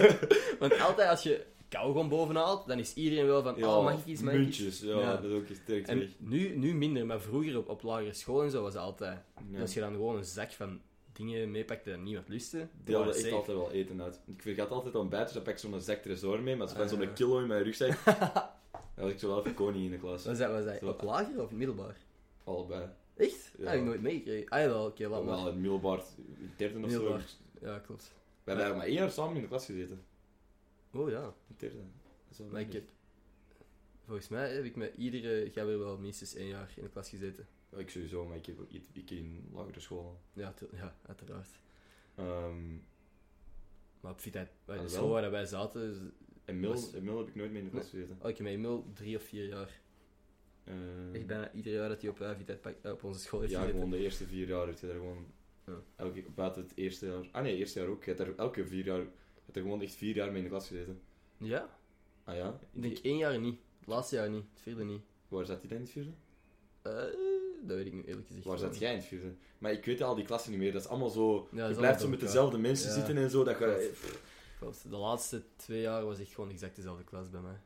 Want 0.60 0.80
altijd 0.80 1.10
als 1.10 1.24
je 1.24 1.46
kauwgom 1.70 2.10
bovenhaalt, 2.10 2.68
dan 2.68 2.80
is 2.80 2.94
iedereen 2.94 3.26
wel 3.26 3.44
van, 3.44 3.64
oh, 3.64 3.84
mag 3.84 4.00
ik 4.00 4.06
iets, 4.06 4.22
mag 4.22 4.34
ik 4.34 4.40
iets? 4.48 4.60
muntjes. 4.60 4.80
Ja, 4.82 5.00
Ja. 5.00 5.16
dat 5.16 5.24
is 5.24 5.32
ook 5.32 5.68
En 5.88 6.00
weg. 6.00 6.08
nu, 6.18 6.58
nu 6.58 6.74
minder, 6.74 7.06
maar 7.06 7.22
vroeger 7.22 7.58
op, 7.58 7.70
op 7.70 7.84
lagere 7.84 8.14
school 8.14 8.44
en 8.44 8.52
zo 8.52 8.62
was 8.62 8.74
het 8.74 8.82
altijd. 8.82 9.20
Ja. 9.52 9.60
Als 9.62 9.74
je 9.74 9.80
dan 9.80 9.92
gewoon 9.94 10.18
een 10.18 10.24
zak 10.26 10.52
van 10.52 10.82
dingen 11.14 11.52
meepakte 11.52 11.90
dat 11.90 12.00
niemand 12.00 12.28
lustte, 12.28 12.68
deelde 12.84 13.10
echt 13.10 13.20
safe. 13.20 13.34
altijd 13.34 13.58
wel 13.58 13.72
eten 13.72 14.02
uit. 14.02 14.20
Ik 14.26 14.42
vergat 14.42 14.70
altijd 14.70 14.96
ontbijt, 14.96 15.24
dus 15.24 15.34
dan 15.34 15.44
pak 15.44 15.54
ik 15.54 15.60
zo'n 15.60 15.82
zak 15.82 16.02
tresor 16.02 16.42
mee, 16.42 16.56
maar 16.56 16.68
zo 16.68 16.74
van 16.76 16.84
Ah, 16.84 16.90
zo'n 16.90 17.02
ja. 17.02 17.08
kilo 17.08 17.40
in 17.40 17.48
mijn 17.48 17.64
rugzak. 17.64 18.06
Dan 18.06 18.24
was 19.06 19.12
ik 19.12 19.20
zo 19.20 19.28
wel 19.28 19.40
even 19.40 19.54
koning 19.54 19.86
in 19.86 19.92
de 19.92 19.98
klas. 19.98 20.26
Was 20.26 20.38
dat, 20.38 20.52
was 20.52 20.66
dat 20.66 20.80
Zo. 20.80 20.88
op 20.90 21.02
lager 21.02 21.42
of 21.42 21.52
middelbaar? 21.52 21.98
Allebei. 22.44 22.90
Echt? 23.16 23.52
Ja. 23.58 23.64
Dat 23.64 23.68
heb 23.74 23.80
ik 23.80 23.86
nooit 23.86 24.02
meegekregen. 24.02 24.50
Ah, 24.50 24.60
jawel, 24.60 24.86
oké. 24.86 25.10
Wel 25.10 25.48
in 25.48 25.62
middelbaar, 25.62 26.02
derde 26.58 26.76
of 26.76 26.92
zo. 26.92 26.98
Middelbaar. 26.98 27.26
Ja, 27.62 27.80
klopt. 27.80 28.12
We 28.44 28.52
hebben 28.52 28.78
maar 28.78 28.86
één 28.86 28.94
jaar 28.96 29.12
samen 29.12 29.36
in 29.36 29.42
de 29.42 29.48
klas 29.48 29.66
gezeten. 29.66 30.04
Oh 30.94 31.10
ja. 31.10 31.34
In 31.48 31.56
derde. 31.58 31.76
Dat 32.30 32.38
wel 32.38 32.48
Maar 32.48 32.62
ik 32.62 32.74
heb... 32.74 32.84
Volgens 34.06 34.28
mij 34.28 34.54
heb 34.54 34.64
ik 34.64 34.76
met 34.76 34.94
iedere 34.98 35.52
gabber 35.52 35.80
wel 35.80 35.98
minstens 35.98 36.36
één 36.36 36.48
jaar 36.48 36.72
in 36.76 36.84
de 36.84 36.90
klas 36.90 37.10
gezeten. 37.10 37.48
Ik 37.78 37.90
sowieso, 37.90 38.26
maar 38.26 38.38
ik 38.38 38.46
heb 38.46 38.56
ik 38.94 39.10
in 39.12 39.50
lagere 39.54 39.80
school. 39.80 40.20
Ja, 40.34 40.54
ja 40.72 40.96
uiteraard. 41.06 41.60
Ehm 42.16 42.74
Maar 44.02 44.12
op 44.12 44.20
bij 44.66 44.78
Ah, 44.78 44.84
de 44.84 44.90
school 44.90 45.10
waar 45.10 45.32
wij 45.32 45.46
zaten... 45.46 45.90
is- 45.92 45.98
en 46.46 46.62
Was- 46.62 46.92
heb 46.92 47.28
ik 47.28 47.36
nooit 47.36 47.52
mee 47.52 47.62
in 47.62 47.64
de 47.64 47.70
klas 47.72 47.90
gezeten. 47.90 48.18
Oh, 48.22 48.30
ik 48.30 48.38
heb 48.38 48.46
drie 48.94 49.16
of 49.16 49.24
vier 49.24 49.48
jaar. 49.48 49.82
Eh, 50.64 51.14
Echt 51.14 51.26
bijna 51.26 51.52
ieder 51.52 51.74
jaar 51.74 51.90
dat 51.90 52.02
hij 52.02 52.10
op 52.10 52.20
uh, 52.20 52.92
op 52.92 53.04
onze 53.04 53.20
school 53.20 53.40
heeft 53.40 53.52
ja, 53.52 53.66
gewoon 53.66 53.90
de 53.90 53.98
eerste 53.98 54.26
vier 54.26 54.48
jaar 54.48 54.68
heb 54.68 54.78
je 54.80 54.88
daar 54.88 54.96
gewoon... 54.96 55.26
Ja. 55.66 55.82
Elke, 55.96 56.24
buiten 56.36 56.62
het 56.64 56.72
eerste 56.76 57.06
jaar... 57.06 57.28
Ah 57.32 57.44
nee, 57.44 57.58
eerste 57.58 57.80
jaar 57.80 57.88
ook. 57.88 58.04
Je 58.04 58.14
hebt 58.14 58.36
elke 58.38 58.66
vier 58.66 58.86
jaar... 58.86 59.00
Je 59.00 59.10
hebt 59.46 59.56
er 59.58 59.62
gewoon 59.62 59.82
echt 59.82 59.96
vier 59.96 60.16
jaar 60.16 60.28
mee 60.28 60.38
in 60.38 60.44
de 60.44 60.50
klas 60.50 60.68
gezeten. 60.68 61.02
Ja? 61.38 61.78
Ah 62.24 62.36
ja? 62.36 62.60
Ik 62.74 62.82
denk 62.82 62.98
één 62.98 63.18
jaar 63.18 63.40
niet. 63.40 63.60
Het 63.80 63.88
laatste 63.88 64.16
jaar 64.16 64.30
niet. 64.30 64.46
Het 64.54 64.62
vierde 64.62 64.84
niet. 64.84 65.02
Waar 65.28 65.46
zat 65.46 65.60
hij 65.60 65.68
dan 65.70 65.78
in 65.78 65.84
het 65.84 65.92
vierde? 65.92 66.12
Eh, 66.82 66.92
dat 67.68 67.78
weet 67.78 67.86
ik 67.86 67.94
nu 67.94 68.04
eerlijk 68.04 68.28
gezegd 68.28 68.46
Waar 68.46 68.58
zat 68.58 68.78
jij 68.80 68.92
in 68.92 68.98
het 68.98 69.06
vierde? 69.08 69.34
Maar 69.58 69.72
ik 69.72 69.86
weet 69.86 70.02
al 70.02 70.16
die 70.16 70.26
klassen 70.26 70.52
niet 70.52 70.60
meer. 70.60 70.72
Dat 70.72 70.82
is 70.82 70.88
allemaal 70.88 71.10
zo... 71.10 71.48
Ja, 71.52 71.68
je 71.68 71.76
blijft 71.76 72.02
zo 72.02 72.08
met 72.10 72.20
dezelfde 72.20 72.58
mensen 72.58 72.90
Ja. 72.90 72.96
zitten 72.96 73.18
en 73.18 73.30
zo. 73.30 73.44
Dat 73.44 73.58
je, 73.60 73.92
Klopt. 74.60 74.90
De 74.90 74.98
laatste 74.98 75.44
twee 75.56 75.82
jaar 75.82 76.06
was 76.06 76.20
echt 76.20 76.34
gewoon 76.34 76.50
exact 76.50 76.76
dezelfde 76.76 77.04
klas 77.04 77.30
bij 77.30 77.42
mij. 77.42 77.60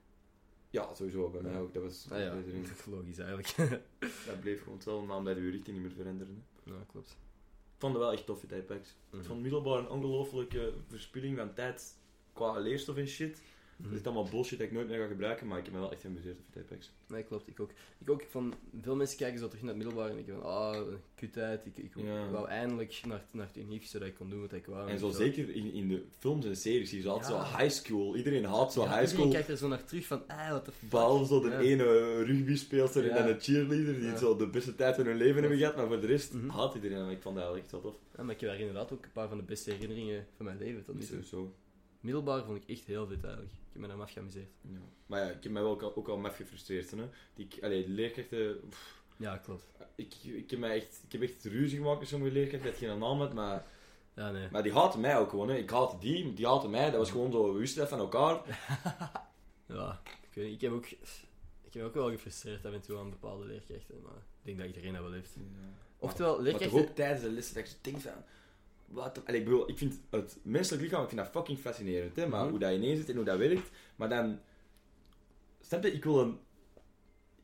ja, 0.70 0.94
sowieso. 0.94 1.30
Bij 1.30 1.42
mij 1.42 1.60
ook. 1.60 1.74
Dat 1.74 1.84
was... 1.84 2.08
Ah 2.12 2.20
ja, 2.20 2.36
dat 2.36 2.46
erin. 2.48 2.66
logisch 2.96 3.18
eigenlijk. 3.18 3.56
Dat 4.28 4.40
bleef 4.40 4.60
gewoon 4.60 4.74
hetzelfde, 4.76 5.08
maar 5.08 5.18
omdat 5.18 5.36
je 5.36 5.50
richting 5.50 5.78
niet 5.78 5.86
meer 5.86 5.96
veranderen. 5.96 6.44
hè. 6.64 6.72
ja, 6.72 6.78
klopt. 6.92 7.10
Ik 7.10 7.84
vond 7.84 7.94
het 7.94 8.04
wel 8.04 8.12
echt 8.12 8.26
toffe 8.26 8.48
tijdpacks. 8.48 8.96
Mhm. 9.10 9.20
Ik 9.22 9.28
vond 9.28 9.42
middelbaar 9.42 9.80
een 9.80 9.90
ongelofelijke 9.90 10.74
verspilling 10.88 11.38
van 11.38 11.54
tijd 11.54 11.96
qua 12.34 12.60
leerstof 12.60 12.98
en 12.98 13.08
shit. 13.08 13.42
Dat 13.80 13.92
is 13.92 14.04
allemaal 14.04 14.28
bullshit 14.32 14.58
dat 14.60 14.68
ik 14.68 14.74
nooit 14.74 14.88
meer 14.88 14.98
ga 15.00 15.08
gebruiken, 15.08 15.48
maar 15.48 15.58
ik 15.58 15.66
heb 15.66 15.74
me 15.74 15.80
wel 15.80 15.92
echt 15.92 16.02
geamuseerd 16.02 16.38
op 16.40 16.46
tijdpacks. 16.52 16.92
Nee, 17.08 17.24
klopt. 17.24 17.48
Ik 17.48 17.60
ook. 17.60 17.72
Ik 17.98 18.10
ook 18.10 18.24
van 18.30 18.54
veel 18.82 18.96
mensen 18.96 19.18
kijken 19.18 19.40
zo 19.40 19.48
terug 19.48 19.64
naar 19.64 19.74
het 19.74 19.84
middelbaar 19.84 20.10
en 20.10 20.16
denken 20.16 20.34
van, 20.34 20.44
ah, 20.44 20.82
kutheid. 21.16 21.66
Ik, 21.66 21.78
ik 21.78 21.92
Ja. 21.96 22.30
wou 22.30 22.48
eindelijk 22.48 23.00
naar, 23.08 23.26
naar 23.32 23.46
het 23.48 23.58
unief 23.58 23.86
zodat 23.86 24.08
ik 24.08 24.16
kon 24.16 24.30
doen 24.30 24.42
wat 24.42 24.54
ik 24.54 24.66
wou. 24.66 24.90
En 24.90 25.00
zo 25.00 25.08
ik 25.08 25.14
zo- 25.14 25.18
zeker 25.20 25.50
in, 25.56 25.72
in 25.74 25.88
de 25.88 26.04
films 26.20 26.46
en 26.46 26.56
series, 26.58 26.90
zie 26.90 26.98
je 26.98 27.04
zo 27.04 27.10
altijd 27.10 27.32
Ja. 27.34 27.46
zo 27.52 27.58
high 27.58 27.70
school. 27.74 28.16
Iedereen 28.16 28.46
haat 28.46 28.74
zo 28.74 28.82
Ja, 28.82 28.88
high 28.88 29.00
iedereen 29.02 29.20
school. 29.20 29.32
kijkt 29.32 29.50
er 29.50 29.58
zo 29.58 29.68
naar 29.68 29.84
terug 29.86 30.06
van, 30.06 30.28
ah, 30.28 30.50
what 30.50 30.66
the 30.66 30.72
fuck. 30.72 30.90
Behalve 30.90 31.26
zo 31.26 31.40
de 31.40 31.58
ene 31.58 31.84
rugbyspeelster 32.24 33.04
en 33.04 33.10
Ja. 33.10 33.16
dan 33.24 33.28
een 33.34 33.40
cheerleader 33.42 34.00
die 34.00 34.18
zo 34.18 34.36
de 34.36 34.48
beste 34.48 34.76
tijd 34.76 34.96
van 34.96 35.06
hun 35.06 35.18
leven 35.18 35.40
hebben 35.42 35.58
gehad, 35.60 35.76
maar 35.76 35.88
voor 35.88 36.02
de 36.02 36.08
rest 36.08 36.34
haat 36.48 36.76
iedereen 36.76 36.98
en 36.98 37.10
ik 37.10 37.22
vond 37.22 37.36
dat 37.36 37.44
eigenlijk 37.44 37.64
echt 37.64 37.72
wel 37.72 37.82
tof. 37.82 37.96
Ja, 38.18 38.24
maar 38.24 38.34
ik 38.34 38.40
heb 38.42 38.50
daar 38.50 38.60
inderdaad 38.60 38.92
ook 38.94 39.04
een 39.06 39.12
paar 39.12 39.28
van 39.28 39.38
de 39.38 39.44
beste 39.44 39.72
herinneringen 39.72 40.26
van 40.36 40.46
mijn 40.46 40.58
leven 40.58 40.84
tot 40.84 40.96
nu 40.96 41.24
toe. 41.30 41.48
Middelbaar 42.00 42.44
vond 42.46 42.58
ik 42.64 42.70
echt 42.70 42.86
heel 42.86 43.08
vet 43.08 43.24
eigenlijk. 43.24 43.54
Ik 43.78 43.84
heb 43.84 43.92
me 43.92 43.98
daar 43.98 44.06
maf 44.06 44.14
geamuseerd. 44.14 44.50
Ja. 44.62 44.80
Maar 45.06 45.20
ja, 45.22 45.30
ik 45.30 45.44
heb 45.44 45.52
mij 45.52 45.62
wel 45.62 45.72
ook 45.72 45.82
al, 45.82 45.96
ook 45.96 46.08
al 46.08 46.18
maf 46.18 46.36
gefrustreerd. 46.36 46.92
Hè. 46.92 47.10
Die, 47.34 47.48
allee, 47.62 47.90
leerkrachten... 47.90 48.60
pff, 48.70 49.02
Ja, 49.18 49.38
klopt. 49.38 49.64
ik, 49.96 50.14
ik, 50.24 50.50
heb 50.50 50.60
mij 50.60 50.76
echt, 50.76 51.02
ik 51.06 51.12
heb 51.12 51.22
echt 51.22 51.44
ruzie 51.46 51.78
gemaakt 51.78 52.00
met 52.00 52.08
sommige 52.08 52.32
leerkrachten, 52.34 52.70
dat 52.70 52.80
geen 52.80 53.00
naam 53.00 53.20
had, 53.20 53.34
maar, 53.34 53.66
Ja, 54.16 54.32
nee. 54.32 54.48
maar 54.52 54.64
die 54.64 54.74
haatten 54.74 55.00
mij 55.00 55.18
ook 55.18 55.30
gewoon. 55.30 55.50
Hè. 55.50 55.56
Ik 55.56 55.70
haatte 55.70 55.98
die, 55.98 56.34
die 56.34 56.48
haatte 56.48 56.68
mij. 56.68 56.90
Dat 56.90 57.00
was 57.00 57.12
gewoon 57.12 57.32
zo, 57.32 57.54
we 57.54 57.60
wisten 57.60 57.88
van 57.88 58.00
elkaar. 58.00 58.42
Ja, 59.68 60.02
ik 60.04 60.34
weet 60.34 60.46
niet. 60.46 60.56
Ik 60.56 60.62
heb 60.62 60.72
ook... 60.72 60.86
Ik 61.64 61.74
heb 61.74 61.84
ook 61.84 61.94
wel 61.94 62.10
gefrustreerd 62.10 62.66
af 62.66 62.74
en 62.74 62.82
toe 62.82 62.98
aan 62.98 63.10
bepaalde 63.10 63.46
leerkrachten, 63.46 64.02
maar 64.02 64.22
ik 64.42 64.46
denk 64.46 64.58
dat 64.58 64.68
iedereen 64.68 64.94
dat 64.94 65.02
wel 65.02 65.12
heeft. 65.12 65.36
Oftewel, 65.98 66.32
Maar 66.32 66.44
toch 66.44 66.60
leerkrachten... 66.60 66.80
ook 66.80 66.96
tijdens 66.96 67.22
de 67.22 67.30
les 67.30 67.54
dat 67.54 67.70
je 67.70 67.76
denkt 67.82 68.02
van... 68.02 68.24
Wat 68.88 69.22
Allee, 69.26 69.40
ik 69.40 69.46
bedoel, 69.46 69.70
ik 69.70 69.78
vind 69.78 70.00
het 70.10 70.38
menselijk 70.44 70.84
lichaam, 70.84 71.02
ik 71.04 71.10
vind 71.10 71.22
dat 71.22 71.30
fucking 71.32 71.60
fascinerend, 71.60 72.16
hè. 72.16 72.28
Maar 72.28 72.42
Mhm. 72.42 72.50
hoe 72.50 72.60
dat 72.60 72.74
ineens 72.74 73.00
zit 73.00 73.10
en 73.10 73.16
hoe 73.16 73.26
dat 73.26 73.38
werkt. 73.38 73.70
Maar 73.96 74.10
dan... 74.10 74.40
Snap 75.62 75.84
je, 75.84 75.92
ik 75.94 76.04
wil 76.04 76.20
een... 76.20 76.38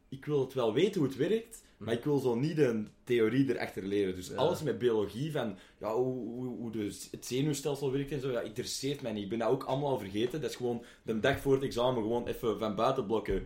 Ik 0.10 0.25
wil 0.25 0.39
het 0.39 0.53
wel 0.53 0.73
weten 0.73 0.99
hoe 1.01 1.10
het 1.10 1.17
werkt, 1.17 1.63
maar 1.77 1.88
Mhm. 1.88 1.97
ik 1.97 2.03
wil 2.03 2.17
zo 2.19 2.36
niet 2.36 2.58
een 2.58 2.88
theorie 3.03 3.49
erachter 3.56 3.84
leren. 3.84 4.15
Dus 4.15 4.27
Ja. 4.27 4.36
alles 4.36 4.63
met 4.63 4.77
biologie, 4.77 5.32
van 5.32 5.58
ja, 5.77 5.95
hoe, 5.95 6.27
hoe, 6.29 6.45
hoe 6.58 6.71
de, 6.71 6.97
het 7.12 7.25
zenuwstelsel 7.25 7.91
werkt 7.91 8.12
en 8.12 8.19
zo, 8.21 8.32
ja, 8.32 8.39
interesseert 8.41 9.01
mij 9.01 9.12
niet. 9.12 9.23
Ik 9.23 9.29
ben 9.29 9.39
dat 9.39 9.49
ook 9.49 9.63
allemaal 9.63 9.89
al 9.89 9.99
vergeten. 9.99 10.41
Dat 10.41 10.49
is 10.49 10.56
gewoon 10.56 10.84
de 11.03 11.19
dag 11.19 11.39
voor 11.39 11.53
het 11.53 11.63
examen 11.63 12.01
gewoon 12.01 12.27
even 12.27 12.60
van 12.60 12.75
buiten 12.75 13.06
blokken 13.06 13.45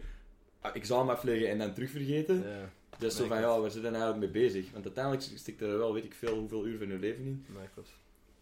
ah, 0.62 0.75
examen 0.75 1.13
afleggen 1.15 1.49
en 1.49 1.57
dan 1.57 1.73
terug 1.73 1.89
vergeten. 1.89 2.36
Ja, 2.49 2.71
Dat 2.99 3.12
is 3.12 3.17
zo 3.17 3.27
van, 3.27 3.39
ja, 3.39 3.60
waar 3.60 3.71
zitten 3.71 3.91
we 3.91 3.97
eigenlijk 3.97 4.33
mee 4.33 4.43
bezig? 4.43 4.71
Want 4.71 4.86
uiteindelijk 4.86 5.23
stikt 5.23 5.62
er 5.62 5.77
wel, 5.77 5.93
weet 5.93 6.03
ik 6.03 6.13
veel, 6.13 6.38
hoeveel 6.38 6.65
uur 6.65 6.77
van 6.77 6.88
je 6.88 6.99
leven 6.99 7.25
in. 7.25 7.45
nee, 7.57 7.67
klopt. 7.73 7.89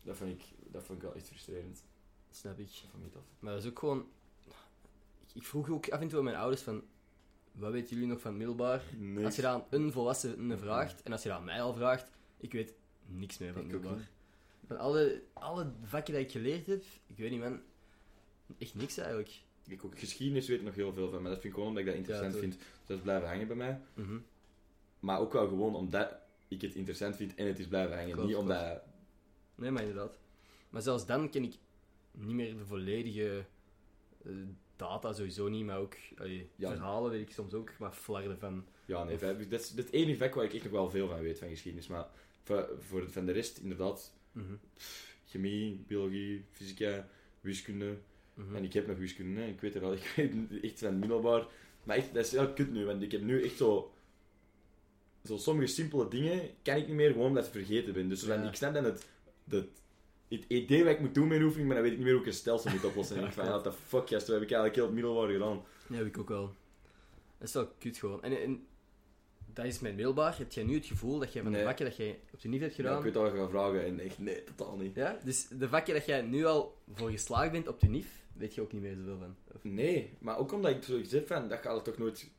Dat 0.04 0.18
vond 0.18 0.32
ik, 0.32 0.44
dat 0.72 0.84
vond 0.84 0.98
ik 0.98 1.04
wel 1.04 1.16
echt 1.16 1.28
frustrerend. 1.28 1.84
Snap 2.32 2.60
ik. 2.60 2.68
Dat 2.68 2.90
vond 2.92 3.06
ik 3.06 3.12
tof. 3.12 3.24
Maar 3.40 3.54
dat 3.54 3.64
is 3.64 3.70
ook 3.70 3.80
gewoon... 3.80 4.08
Ik, 5.34 5.44
vroeg 5.44 5.70
ook 5.70 5.90
af 5.90 6.00
en 6.00 6.08
toe 6.08 6.18
aan 6.18 6.24
mijn 6.24 6.36
ouders 6.36 6.62
van... 6.62 6.84
Wat 7.52 7.72
weten 7.72 7.90
jullie 7.90 8.08
nog 8.08 8.22
van 8.22 8.38
middelbaar? 8.38 8.84
Als 9.24 9.36
je 9.36 9.42
dat 9.42 9.54
aan 9.54 9.66
een 9.70 9.92
volwassene 9.92 10.58
vraagt, 10.58 11.02
en 11.04 11.12
als 11.12 11.24
je 11.24 11.30
dat 11.30 11.38
aan 11.38 11.44
mij 11.44 11.62
al 11.62 11.74
vraagt, 11.74 12.10
ik 12.38 12.52
weet 12.52 12.74
niks 13.06 13.38
meer 13.38 13.54
van 13.54 13.62
Ik 13.62 13.72
middelbaar. 13.72 14.10
Van 14.68 14.78
alle, 14.78 15.24
alle 15.34 15.72
vakken 15.84 16.14
die 16.14 16.24
ik 16.24 16.32
geleerd 16.32 16.68
heb, 16.68 16.84
ik 17.08 17.18
weet 17.18 17.32
niet 17.32 17.40
man, 17.40 17.62
echt 18.58 18.76
niks 18.76 18.98
eigenlijk. 18.98 19.32
Ik 19.68 19.86
ook 19.86 20.00
geschiedenis 20.00 20.48
weet 20.48 20.60
ik 20.60 20.66
nog 20.66 20.76
heel 20.76 20.94
veel 20.94 21.10
van, 21.10 21.22
maar 21.22 21.32
dat 21.32 21.42
vind 21.42 21.54
ik 21.54 21.54
gewoon 21.54 21.68
omdat 21.68 21.84
ik 21.84 21.90
dat 21.90 21.98
interessant 21.98 22.34
Ja, 22.34 22.40
vind. 22.40 22.54
Dus 22.54 22.88
dat 22.88 22.98
is 22.98 23.04
blijven 23.04 23.28
hangen 23.28 23.48
bij 23.48 23.56
mij. 23.56 23.80
Mhm. 23.94 24.18
Maar 25.06 25.20
ook 25.20 25.34
wel 25.34 25.48
gewoon 25.48 25.76
omdat 25.76 26.16
ik 26.48 26.62
het 26.62 26.76
interessant 26.76 27.16
vind 27.16 27.36
en 27.36 27.48
het 27.48 27.60
is 27.60 27.68
blijven 27.68 27.96
hangen. 27.98 28.12
Klopt, 28.12 28.28
niet 28.28 28.38
omdat... 28.38 28.82
Nee, 29.56 29.72
maar 29.72 29.82
inderdaad. 29.82 30.18
Maar 30.70 30.82
zelfs 30.82 31.06
dan 31.06 31.30
ken 31.30 31.44
ik 31.44 31.56
niet 32.12 32.34
meer 32.36 32.58
de 32.58 32.66
volledige 32.66 33.46
eh, 34.26 34.32
data 34.76 35.14
sowieso 35.14 35.48
niet, 35.48 35.66
maar 35.66 35.80
ook 35.80 35.96
allee, 36.18 36.50
Ja. 36.56 36.70
verhalen 36.70 37.12
weet 37.12 37.22
ik 37.22 37.32
soms 37.34 37.54
ook, 37.54 37.78
maar 37.80 37.92
flarden 37.92 38.40
van... 38.40 38.66
Ja, 38.86 39.04
nee, 39.04 39.14
Of- 39.16 39.48
dat 39.48 39.60
is 39.62 39.70
het 39.76 39.92
enige 39.92 40.18
vak 40.18 40.34
waar 40.36 40.44
ik 40.46 40.54
echt 40.54 40.64
nog 40.64 40.72
wel 40.72 40.90
veel 40.90 41.08
van 41.08 41.20
weet, 41.22 41.40
van 41.40 41.48
geschiedenis. 41.50 41.88
Maar 41.88 42.08
voor, 42.44 42.70
voor 42.80 43.10
van 43.12 43.26
de 43.26 43.32
rest, 43.32 43.58
inderdaad, 43.58 44.14
Mhm. 44.32 44.54
chemie, 45.26 45.84
biologie, 45.88 46.46
fysica, 46.52 47.08
wiskunde. 47.42 47.98
Mhm. 48.34 48.56
En 48.56 48.64
ik 48.64 48.74
heb 48.74 48.88
nog 48.88 48.98
wiskunde, 48.98 49.40
hè. 49.42 49.48
ik 49.48 49.62
weet 49.62 49.76
er 49.76 49.84
al, 49.84 49.94
ik 50.04 50.14
weet 50.16 50.34
echt 50.62 50.80
van 50.80 51.00
middelbaar. 51.00 51.48
Maar 51.84 51.96
echt, 51.98 52.14
dat 52.14 52.26
is 52.26 52.32
heel 52.32 52.54
kut 52.54 52.72
nu, 52.72 52.86
want 52.86 53.02
ik 53.02 53.12
heb 53.12 53.22
nu 53.22 53.44
echt 53.44 53.58
zo... 53.58 53.90
Zo 55.26 55.38
sommige 55.38 55.68
simpele 55.68 56.08
dingen 56.08 56.50
kan 56.64 56.76
ik 56.76 56.88
niet 56.88 56.96
meer, 56.96 57.12
gewoon 57.12 57.28
omdat 57.28 57.46
ik 57.46 57.52
vergeten 57.52 57.94
ben. 57.94 58.10
Dus 58.10 58.22
Ja. 58.26 58.36
ik 58.36 58.56
snap 58.56 58.74
dan 58.74 58.84
het, 58.84 59.06
het, 59.50 59.68
het 60.30 60.44
idee 60.48 60.84
wat 60.84 60.94
ik 60.94 61.00
moet 61.00 61.14
doen 61.16 61.28
met 61.28 61.38
een 61.38 61.44
oefening, 61.44 61.68
maar 61.68 61.76
dan 61.76 61.84
weet 61.86 61.94
ik 61.94 61.98
niet 61.98 62.08
meer 62.08 62.16
hoe 62.18 62.26
ik 62.26 62.32
een 62.32 62.38
stelsel 62.40 62.72
moet 62.72 62.84
oplossen. 62.86 63.16
En 63.16 63.22
ik 63.22 63.28
Ja, 63.28 63.34
van, 63.36 63.44
ja, 63.46 63.50
what 63.50 63.64
the 63.64 63.72
fuck, 63.72 64.08
gast, 64.10 64.26
dat 64.28 64.36
heb 64.40 64.42
ik 64.44 64.52
eigenlijk 64.52 64.76
heel 64.76 64.84
het 64.86 64.94
middelbaar 64.94 65.30
gedaan. 65.30 65.62
Ja, 65.88 65.96
heb 65.96 66.06
ik 66.06 66.18
ook 66.18 66.30
wel. 66.30 66.54
Dat 67.38 67.48
is 67.48 67.54
wel 67.54 67.68
kut 67.80 67.98
gewoon. 67.98 68.24
En, 68.24 68.42
en 68.42 68.66
dat 69.54 69.66
is 69.66 69.80
mijn 69.80 69.96
middelbaar. 69.96 70.38
Heb 70.38 70.52
jij 70.52 70.64
nu 70.64 70.74
het 70.76 70.86
gevoel 70.86 71.20
dat 71.20 71.34
jij 71.34 71.42
van 71.42 71.52
Nee. 71.52 71.60
de 71.62 71.68
vakken 71.68 71.86
dat 71.86 71.96
jij 71.96 72.20
op 72.34 72.42
de 72.42 72.48
NIF 72.48 72.60
hebt 72.62 72.76
Ja, 72.76 72.84
gedaan... 72.84 72.98
ik 73.06 73.14
weet 73.14 73.32
je 73.32 73.38
gaat 73.38 73.50
vragen 73.50 73.86
en 73.86 74.00
echt, 74.00 74.20
nee, 74.20 74.44
totaal 74.44 74.78
niet. 74.78 74.96
Ja, 74.96 75.20
dus 75.24 75.48
de 75.48 75.70
vakken 75.70 75.94
dat 75.94 76.06
jij 76.06 76.22
nu 76.22 76.46
al 76.46 76.78
voor 76.94 77.10
geslaagd 77.10 77.52
bent 77.52 77.68
op 77.68 77.80
de 77.80 77.88
NIF, 77.88 78.08
weet 78.34 78.56
je 78.56 78.62
ook 78.62 78.72
niet 78.72 78.82
meer 78.82 78.96
zoveel 78.96 79.18
van. 79.18 79.36
Of- 79.56 79.64
Nee, 79.64 80.14
maar 80.20 80.38
ook 80.38 80.52
omdat 80.52 80.72
ik 80.72 80.84
zo 80.84 80.98
gezegd 80.98 81.28
van, 81.28 81.48
dat 81.48 81.60
gaat 81.60 81.76
er 81.78 81.84
toch 81.84 81.98
nooit... 81.98 82.30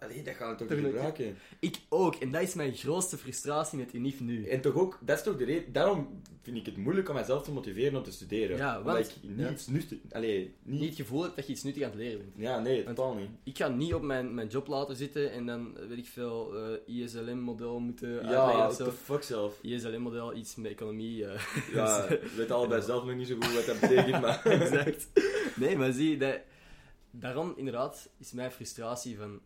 Allee, 0.00 0.22
dat 0.22 0.34
gaat 0.34 0.48
het 0.60 0.68
toch 0.68 0.78
niet 0.78 0.86
gebruiken? 0.86 1.36
Ik 1.60 1.76
ook. 1.88 2.14
En 2.14 2.30
dat 2.30 2.42
is 2.42 2.54
mijn 2.54 2.74
grootste 2.74 3.16
frustratie 3.16 3.78
met 3.78 3.92
Unif 3.94 4.20
nu. 4.20 4.48
En 4.48 4.60
toch 4.60 4.74
ook, 4.74 4.98
dat 5.00 5.16
is 5.18 5.24
toch 5.24 5.36
de 5.36 5.44
reden, 5.44 5.72
daarom 5.72 6.20
vind 6.42 6.56
ik 6.56 6.66
het 6.66 6.76
moeilijk 6.76 7.08
om 7.08 7.14
mezelf 7.14 7.42
te 7.42 7.52
motiveren 7.52 7.96
om 7.98 8.02
te 8.04 8.12
studeren. 8.12 8.56
Ja, 8.56 8.78
Omdat 8.78 8.94
want- 8.94 9.06
ik 9.22 9.30
niet 9.30 9.38
ja. 9.38 9.50
iets 9.50 9.66
nuttig, 9.66 9.98
allee, 10.10 10.54
niet, 10.62 10.80
Niet 10.80 10.88
het 10.88 10.98
gevoel 10.98 11.22
heb 11.22 11.36
dat 11.36 11.46
je 11.46 11.52
iets 11.52 11.62
nuttig 11.62 11.82
aan 11.82 11.88
het 11.90 11.98
leren 11.98 12.18
bent. 12.18 12.30
ja, 12.36 12.58
nee, 12.58 12.84
totaal 12.84 13.14
niet. 13.14 13.28
Ik 13.44 13.56
ga 13.56 13.68
niet 13.68 13.94
op 13.94 14.02
mijn, 14.02 14.34
mijn 14.34 14.48
job 14.48 14.66
laten 14.66 14.96
zitten 14.96 15.32
en 15.32 15.46
dan, 15.46 15.74
weet 15.88 15.98
ik 15.98 16.06
veel, 16.06 16.54
eh, 16.86 16.96
ISLM-model 17.02 17.78
moeten 17.78 18.08
Ja, 18.10 18.18
uitleggen 18.20 18.56
what 18.66 18.76
the 18.76 18.92
fuck 18.92 19.22
zelf. 19.22 19.58
ISLM-model, 19.62 20.34
iets 20.34 20.54
met 20.56 20.70
economie. 20.70 21.26
eh, 21.26 21.40
Ja, 21.72 22.06
we 22.08 22.32
weten 22.36 22.54
allebei 22.54 22.82
zelf 22.82 23.04
nog 23.04 23.14
niet 23.16 23.26
zo 23.28 23.34
goed 23.34 23.54
wat 23.54 23.66
dat 23.66 23.80
betekent, 23.80 24.20
maar... 24.20 24.44
exact. 24.60 25.06
Nee, 25.56 25.76
maar 25.76 25.92
zie, 25.92 26.16
dat, 26.16 26.38
daarom 27.10 27.52
inderdaad 27.56 28.08
is 28.18 28.32
mijn 28.32 28.50
frustratie 28.50 29.16
van... 29.16 29.40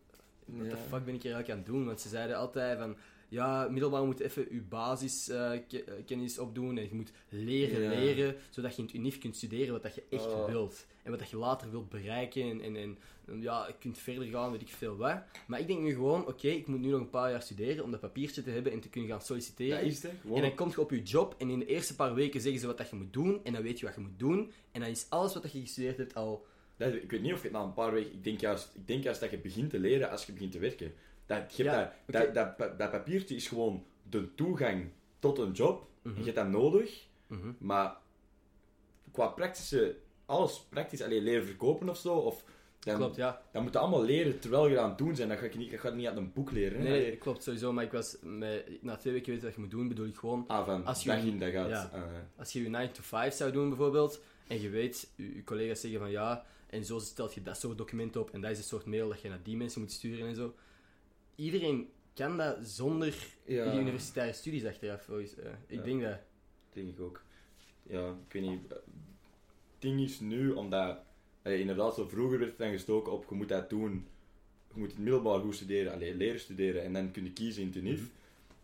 Wat 0.56 0.66
Ja. 0.66 0.70
de 0.70 0.76
fuck 0.76 1.04
ben 1.04 1.14
ik 1.14 1.22
hier 1.22 1.32
eigenlijk 1.32 1.50
aan 1.50 1.56
het 1.56 1.66
doen? 1.66 1.86
Want 1.86 2.00
ze 2.00 2.08
zeiden 2.08 2.36
altijd 2.36 2.78
van... 2.78 2.96
Ja, 3.28 3.68
middelbaar 3.70 4.04
moet 4.04 4.20
even 4.20 4.46
je 4.50 4.60
basiskennis 4.62 6.38
opdoen 6.38 6.78
en 6.78 6.82
je 6.84 6.94
moet 6.94 7.12
leren, 7.28 7.82
Ja. 7.82 7.88
leren, 7.88 8.36
zodat 8.50 8.72
je 8.72 8.78
in 8.78 8.84
het 8.84 8.94
unief 8.94 9.18
kunt 9.18 9.36
studeren 9.36 9.72
wat 9.72 9.82
dat 9.82 9.94
je 9.94 10.02
echt 10.10 10.26
Oh. 10.26 10.46
wilt. 10.46 10.86
En 11.02 11.10
wat 11.10 11.20
dat 11.20 11.30
je 11.30 11.36
later 11.36 11.70
wilt 11.70 11.88
bereiken 11.88 12.42
en, 12.42 12.60
en, 12.60 12.76
en, 12.76 12.98
en 13.26 13.40
ja, 13.42 13.66
je 13.66 13.74
kunt 13.78 13.98
verder 13.98 14.24
gaan, 14.24 14.50
weet 14.50 14.60
ik 14.60 14.68
veel 14.68 14.96
wat. 14.96 15.16
Maar 15.46 15.60
ik 15.60 15.66
denk 15.66 15.80
nu 15.80 15.92
gewoon, 15.92 16.26
oké, 16.26 16.48
ik 16.48 16.66
moet 16.66 16.80
nu 16.80 16.88
nog 16.88 17.00
een 17.00 17.10
paar 17.10 17.30
jaar 17.30 17.42
studeren 17.42 17.84
om 17.84 17.90
dat 17.90 18.00
papiertje 18.00 18.42
te 18.42 18.50
hebben 18.50 18.72
en 18.72 18.80
te 18.80 18.88
kunnen 18.88 19.10
gaan 19.10 19.20
solliciteren. 19.22 19.76
Dat 19.78 19.86
is 19.90 20.02
het. 20.02 20.12
En 20.34 20.40
dan 20.40 20.54
kom 20.54 20.68
je 20.70 20.80
op 20.80 20.90
je 20.90 21.02
job 21.02 21.34
en 21.38 21.50
in 21.50 21.58
de 21.58 21.66
eerste 21.66 21.94
paar 21.94 22.14
weken 22.14 22.40
zeggen 22.40 22.60
ze 22.60 22.66
wat 22.66 22.78
dat 22.78 22.90
je 22.90 22.96
moet 22.96 23.12
doen. 23.12 23.40
En 23.44 23.52
dan 23.52 23.62
weet 23.62 23.78
je 23.80 23.86
wat 23.86 23.94
je 23.94 24.00
moet 24.00 24.18
doen. 24.18 24.52
En 24.72 24.80
dan 24.80 24.90
is 24.90 25.06
alles 25.08 25.32
wat 25.34 25.42
dat 25.42 25.52
je 25.52 25.60
gestudeerd 25.60 25.96
hebt 25.96 26.14
al... 26.14 26.46
Dat, 26.80 26.92
ik 26.94 27.10
weet 27.10 27.22
niet 27.22 27.32
of 27.32 27.38
je 27.38 27.48
het 27.48 27.56
na 27.56 27.62
een 27.62 27.72
paar 27.74 27.92
weken... 27.92 28.12
Ik 28.12 28.24
denk, 28.24 28.40
juist, 28.40 28.74
ik 28.74 28.86
denk 28.86 29.02
juist 29.02 29.20
dat 29.20 29.30
je 29.30 29.38
begint 29.38 29.70
te 29.70 29.78
leren 29.78 30.10
als 30.10 30.26
je 30.26 30.32
begint 30.32 30.52
te 30.52 30.58
werken. 30.58 30.92
Dat, 31.26 31.56
je 31.56 31.62
hebt 31.64 31.76
Ja, 31.76 31.94
dat, 32.06 32.22
dat, 32.22 32.34
dat, 32.34 32.56
pa- 32.56 32.76
dat 32.76 32.90
papiertje 32.90 33.34
is 33.34 33.48
gewoon 33.48 33.84
de 34.10 34.34
toegang 34.34 34.88
tot 35.18 35.38
een 35.38 35.52
job. 35.52 35.86
Mhm. 36.02 36.18
Je 36.18 36.24
hebt 36.24 36.36
dat 36.36 36.48
nodig, 36.48 37.06
Mhm. 37.26 37.52
maar 37.58 37.96
qua 39.12 39.26
praktische... 39.26 39.96
Alles 40.26 40.66
praktisch, 40.68 41.02
alleen 41.02 41.22
leren 41.22 41.46
verkopen 41.46 41.88
of 41.88 41.98
zo, 41.98 42.14
of... 42.14 42.44
Dan, 42.80 42.96
Klopt, 42.96 43.16
ja. 43.16 43.42
dan 43.52 43.62
moet 43.62 43.72
je 43.72 43.78
allemaal 43.78 44.02
leren 44.04 44.38
terwijl 44.38 44.68
je 44.68 44.78
aan 44.80 44.88
het 44.88 44.98
doen 44.98 45.14
bent. 45.14 45.28
Dat 45.28 45.38
ga 45.38 45.44
je 45.44 45.56
niet, 45.58 45.70
dat 45.70 45.80
gaat 45.80 45.94
niet 45.94 46.06
uit 46.06 46.16
een 46.16 46.32
boek 46.32 46.50
leren. 46.50 46.78
Hè? 46.80 46.88
Nee, 46.88 47.16
klopt 47.16 47.42
sowieso. 47.42 47.72
Maar 47.72 47.84
ik 47.84 47.92
was 47.92 48.16
met, 48.22 48.82
na 48.82 48.96
twee 48.96 49.12
weken 49.12 49.30
weten 49.30 49.44
wat 49.46 49.54
je 49.54 49.60
moet 49.60 49.70
doen, 49.70 49.88
bedoel 49.88 50.06
ik 50.06 50.16
gewoon... 50.16 50.44
Ah, 50.46 50.64
van 50.66 50.84
Als 50.84 51.02
je- 51.02 51.08
dag 51.08 51.22
in, 51.24 51.38
dag 51.38 51.54
uit. 51.54 51.70
ja. 51.70 51.90
Als 52.36 52.52
je 52.52 52.62
je 52.62 52.68
9 52.68 52.92
to 52.92 53.02
5 53.02 53.34
zou 53.34 53.52
doen 53.52 53.68
bijvoorbeeld, 53.68 54.20
en 54.46 54.60
je 54.60 54.68
weet, 54.68 55.12
je, 55.16 55.34
je 55.34 55.44
collega's 55.44 55.80
zeggen 55.80 56.00
van 56.00 56.10
ja, 56.10 56.44
en 56.70 56.84
zo 56.84 56.98
stelt 56.98 57.34
je 57.34 57.42
dat 57.42 57.56
soort 57.58 57.78
document 57.78 58.16
op, 58.16 58.30
en 58.30 58.40
dat 58.40 58.50
is 58.50 58.58
een 58.58 58.64
soort 58.64 58.86
mail 58.86 59.08
dat 59.08 59.20
je 59.20 59.28
naar 59.28 59.42
die 59.42 59.56
mensen 59.56 59.80
moet 59.80 59.92
sturen 59.92 60.26
en 60.26 60.34
zo. 60.34 60.54
Iedereen 61.34 61.88
kan 62.14 62.36
dat 62.36 62.56
zonder 62.62 63.14
Ja. 63.44 63.70
die 63.70 63.80
universitaire 63.80 64.32
studies 64.32 64.64
achteraf. 64.64 65.02
volgens, 65.04 65.34
eh, 65.36 65.50
ik 65.66 65.78
Ja. 65.78 65.82
denk 65.84 66.02
dat. 66.02 66.18
denk 66.72 66.88
ik 66.88 67.00
ook. 67.00 67.22
Ja, 67.82 68.08
ik 68.26 68.32
weet 68.32 68.42
niet. 68.42 68.60
Het 68.68 68.78
ding 69.78 70.00
is 70.00 70.20
nu, 70.20 70.50
omdat 70.50 70.98
eh, 71.42 71.60
inderdaad 71.60 71.94
zo 71.94 72.04
vroeger 72.08 72.38
werd 72.38 72.50
het 72.50 72.58
dan 72.58 72.70
gestoken 72.70 73.12
op 73.12 73.26
je 73.28 73.34
moet 73.34 73.48
dat 73.48 73.70
doen. 73.70 74.06
Je 74.74 74.80
moet 74.80 74.90
het 74.90 74.98
middelbaar 74.98 75.40
goed 75.40 75.54
studeren, 75.54 75.92
alleen 75.92 76.16
leren 76.16 76.40
studeren 76.40 76.82
en 76.82 76.92
dan 76.92 77.10
kun 77.10 77.24
je 77.24 77.32
kiezen 77.32 77.62
in 77.62 77.68
het 77.68 77.76
unief. 77.76 78.00
Mhm. 78.00 78.08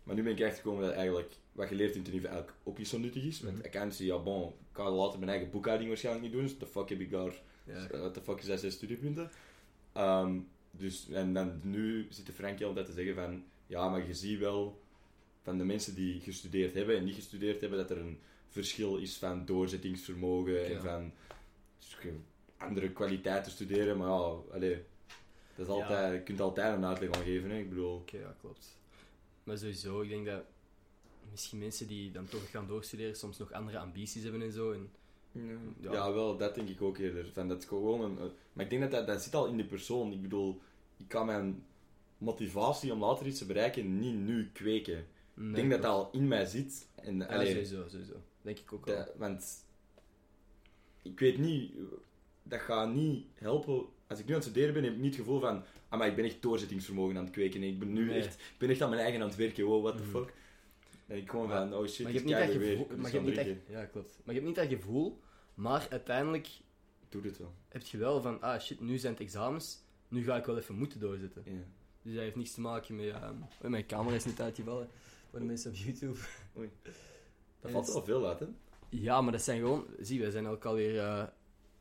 Maar 0.03 0.15
nu 0.15 0.23
ben 0.23 0.31
ik 0.31 0.39
echt 0.39 0.55
gekomen 0.57 0.81
dat 0.83 0.91
eigenlijk 0.93 1.31
wat 1.51 1.69
je 1.69 1.75
leert 1.75 1.93
in 1.95 1.99
het 1.99 2.09
unief 2.09 2.23
eigenlijk 2.23 2.57
ook 2.63 2.77
niet 2.77 2.87
zo 2.87 2.97
nuttig 2.97 3.23
is. 3.23 3.41
Want 3.41 3.55
Mhm. 3.57 3.65
accountancy, 3.65 4.03
ja 4.05 4.17
bon, 4.19 4.47
ik 4.49 4.53
ga 4.71 4.91
later 4.91 5.19
mijn 5.19 5.31
eigen 5.31 5.49
boekhouding 5.51 5.89
waarschijnlijk 5.89 6.25
niet 6.25 6.33
doen, 6.33 6.43
dus 6.43 6.57
the 6.57 6.65
fuck 6.65 6.89
heb 6.89 6.99
ik 6.99 7.09
daar, 7.11 7.41
Ja. 7.67 7.99
wat 7.99 8.13
de 8.13 8.21
fuck 8.21 8.39
is 8.39 8.45
dat 8.45 8.59
zes 8.59 8.73
studiepunten? 8.73 9.31
Ehm, 9.93 10.39
dus, 10.71 11.09
en 11.09 11.33
dan 11.33 11.59
nu 11.63 12.07
zit 12.09 12.25
de 12.25 12.33
Frankie 12.33 12.65
altijd 12.65 12.85
te 12.85 12.91
zeggen 12.91 13.15
van, 13.15 13.43
ja, 13.67 13.89
maar 13.89 14.07
je 14.07 14.13
ziet 14.13 14.39
wel 14.39 14.81
van 15.41 15.57
de 15.57 15.63
mensen 15.63 15.95
die 15.95 16.19
gestudeerd 16.19 16.73
hebben 16.73 16.97
en 16.97 17.03
niet 17.03 17.15
gestudeerd 17.15 17.61
hebben, 17.61 17.79
dat 17.79 17.89
er 17.89 17.97
een 17.97 18.19
verschil 18.49 18.97
is 18.97 19.17
van 19.17 19.45
doorzettingsvermogen 19.45 20.65
en 20.65 20.81
van 20.81 21.11
dus 21.79 21.97
andere 22.57 22.91
kwaliteiten 22.91 23.51
studeren. 23.51 23.97
Maar 23.97 24.07
ja, 24.07 24.35
allee, 24.51 24.83
dat 25.55 25.67
is 25.67 25.71
altijd, 25.73 26.13
je 26.13 26.21
kunt 26.23 26.41
altijd 26.41 26.75
een 26.75 26.85
uitleg 26.85 27.11
aan 27.11 27.23
geven. 27.23 27.49
Hè. 27.49 27.57
Ik 27.57 27.69
bedoel, 27.69 27.95
Oké, 27.95 28.17
ja, 28.17 28.35
klopt. 28.39 28.77
Maar 29.43 29.57
sowieso, 29.57 30.01
ik 30.01 30.09
denk 30.09 30.25
dat 30.25 30.43
misschien 31.31 31.59
mensen 31.59 31.87
die 31.87 32.11
dan 32.11 32.27
toch 32.27 32.49
gaan 32.49 32.67
doorstuderen 32.67 33.15
soms 33.15 33.37
nog 33.37 33.51
andere 33.51 33.79
ambities 33.79 34.23
hebben 34.23 34.41
en 34.41 34.51
zo. 34.51 34.71
En, 34.71 34.89
ja. 35.79 35.91
Ja. 35.91 36.13
wel, 36.13 36.37
dat 36.37 36.55
denk 36.55 36.69
ik 36.69 36.81
ook 36.81 36.97
eerder. 36.97 37.29
Van, 37.33 37.47
dat 37.47 37.61
is 37.61 37.65
gewoon 37.67 38.01
een, 38.01 38.21
een- 38.21 38.31
maar 38.53 38.63
ik 38.65 38.69
denk 38.69 38.81
dat, 38.81 38.91
dat 38.91 39.07
dat 39.07 39.21
zit 39.21 39.35
al 39.35 39.47
in 39.47 39.57
de 39.57 39.65
persoon. 39.65 40.11
Ik 40.11 40.21
bedoel, 40.21 40.61
ik 40.97 41.07
kan 41.07 41.25
mijn 41.25 41.63
motivatie 42.17 42.93
om 42.93 42.99
later 42.99 43.25
iets 43.27 43.37
te 43.39 43.45
bereiken 43.45 43.99
niet 43.99 44.15
nu 44.15 44.49
kweken. 44.53 45.05
nee, 45.33 45.49
ik 45.49 45.55
denk 45.55 45.71
dat 45.71 45.81
dat 45.81 45.91
al 45.91 46.09
in 46.11 46.27
mij 46.27 46.45
zit. 46.45 46.87
En, 46.95 47.17
Ja, 47.17 47.25
allee, 47.25 47.47
sowieso, 47.51 47.87
sowieso. 47.87 48.13
Denk 48.41 48.59
ik 48.59 48.73
ook 48.73 48.85
wel. 48.85 48.95
Dat- 48.95 49.13
want 49.17 49.65
ik 51.01 51.19
weet 51.19 51.37
niet, 51.37 51.71
dat 52.43 52.59
gaat 52.59 52.93
niet 52.93 53.25
helpen. 53.33 53.85
Als 54.07 54.19
ik 54.19 54.25
nu 54.25 54.31
aan 54.33 54.39
het 54.39 54.47
studeren 54.49 54.73
ben, 54.73 54.83
heb 54.83 54.93
ik 54.93 54.99
niet 54.99 55.15
het 55.15 55.25
gevoel 55.25 55.39
van, 55.39 55.63
ah, 55.89 55.99
maar 55.99 56.07
ik 56.07 56.15
ben 56.15 56.25
echt 56.25 56.41
doorzettingsvermogen 56.41 57.17
aan 57.17 57.23
het 57.23 57.33
kweken. 57.33 57.63
Ik 57.63 57.79
ben 57.79 57.93
nu 57.93 58.05
Nee. 58.05 58.17
echt, 58.19 58.33
ik 58.33 58.55
ben 58.57 58.69
echt 58.69 58.81
aan 58.81 58.89
mijn 58.89 59.01
eigen 59.01 59.21
aan 59.21 59.27
het 59.27 59.37
werken. 59.37 59.65
Wow, 59.65 59.81
what 59.83 59.97
the 59.97 60.03
Mhm. 60.03 60.11
fuck. 60.11 60.33
En 61.07 61.17
ik 61.17 61.29
gewoon 61.29 61.47
Maar- 61.47 61.67
van, 61.69 61.77
oh 61.79 61.87
shit, 61.87 62.05
maar 62.05 62.13
ik 62.15 62.23
niet 62.25 62.33
dat 62.35 62.49
gevoel. 62.49 62.87
Maar 62.97 63.05
je 63.11 63.11
hebt 63.17 63.25
niet 63.25 63.35
dat, 63.35 63.43
drinken. 63.43 63.63
ja, 63.73 63.85
klopt. 63.85 64.19
Maar 64.23 64.35
je 64.35 64.41
hebt 64.41 64.45
niet 64.57 64.69
dat 64.69 64.79
gevoel, 64.79 65.19
maar 65.57 65.87
uiteindelijk 65.89 66.47
Doe 67.09 67.21
dit 67.21 67.37
wel. 67.37 67.53
heb 67.69 67.81
je 67.81 67.97
wel 67.97 68.21
van, 68.21 68.41
ah 68.41 68.59
shit, 68.61 68.79
nu 68.79 68.97
zijn 68.97 69.13
het 69.13 69.21
examens, 69.21 69.79
nu 70.07 70.23
ga 70.23 70.35
ik 70.37 70.45
wel 70.45 70.57
even 70.57 70.75
moeten 70.75 70.99
doorzetten. 70.99 71.41
Ja. 71.45 71.51
Dus 72.01 72.13
dat 72.13 72.23
heeft 72.23 72.35
niks 72.35 72.51
te 72.51 72.61
maken 72.61 72.95
met, 72.95 73.13
oh, 73.13 73.29
mijn 73.69 73.85
camera 73.85 74.15
is 74.15 74.25
niet 74.25 74.41
uitgevallen 74.41 74.89
voor 75.29 75.39
de 75.39 75.45
mensen 75.45 75.71
op 75.71 75.77
YouTube. 75.77 76.19
Oei. 76.57 76.69
Dat 77.61 77.71
valt 77.71 77.85
het- 77.85 77.95
wel 77.95 78.03
veel 78.03 78.27
uit, 78.27 78.39
hè? 78.39 78.45
Ja, 78.89 79.21
maar 79.21 79.31
dat 79.31 79.41
zijn 79.41 79.59
gewoon, 79.59 79.85
zie, 79.99 80.21
we 80.21 80.31
zijn 80.31 80.47
ook 80.47 80.65
alweer 80.65 80.99
eh 80.99 81.23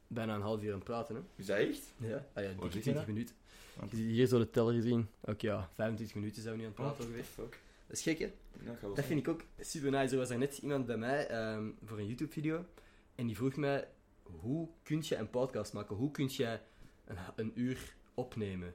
bijna 0.07 0.35
een 0.35 0.41
half 0.41 0.63
uur 0.63 0.69
aan 0.71 0.75
het 0.75 0.85
praten, 0.85 1.15
hè. 1.15 1.21
Is 1.37 1.47
dat 1.47 1.57
echt? 1.59 1.93
Ja, 1.97 2.27
ah, 2.33 2.43
ja 2.43 2.49
Hoe 2.51 2.61
dikke 2.61 2.71
zit 2.73 2.83
20 2.83 2.95
dat? 2.95 3.07
minuten. 3.07 3.35
Want- 3.77 3.91
Je 3.91 3.97
ziet 3.97 4.07
hier 4.07 4.27
zo 4.27 4.39
de 4.39 4.51
teller 4.51 4.75
gezien. 4.75 5.09
Oké, 5.21 5.47
ja, 5.47 5.71
25 5.75 6.17
minuten 6.17 6.43
zijn 6.43 6.55
we 6.55 6.61
nu 6.61 6.67
aan 6.67 6.73
het 6.75 6.83
praten 6.97 7.15
the 7.17 7.25
fuck? 7.25 7.61
Dat 7.87 7.97
is 7.97 8.03
gek, 8.03 8.19
hè? 8.19 8.33
Ja, 8.65 8.89
Dat 8.95 9.05
vind 9.05 9.21
ik 9.21 9.29
ook 9.29 9.41
super 9.61 9.91
nice. 9.91 10.13
Er 10.13 10.19
was 10.19 10.31
er 10.31 10.39
net 10.39 10.59
iemand 10.59 10.87
bij 10.87 10.97
mij 10.97 11.27
ehm, 11.27 11.69
voor 11.85 11.99
een 11.99 12.07
YouTube-video. 12.07 12.65
En 13.17 13.27
die 13.27 13.37
vroeg 13.37 13.57
mij: 13.57 13.89
hoe 14.23 14.69
kun 14.83 15.03
je 15.09 15.17
een 15.17 15.31
podcast 15.31 15.73
maken? 15.73 15.97
Hoe 15.97 16.11
kun 16.11 16.29
je 16.33 16.59
een, 17.05 17.17
een 17.37 17.53
uur 17.55 17.95
opnemen? 18.15 18.75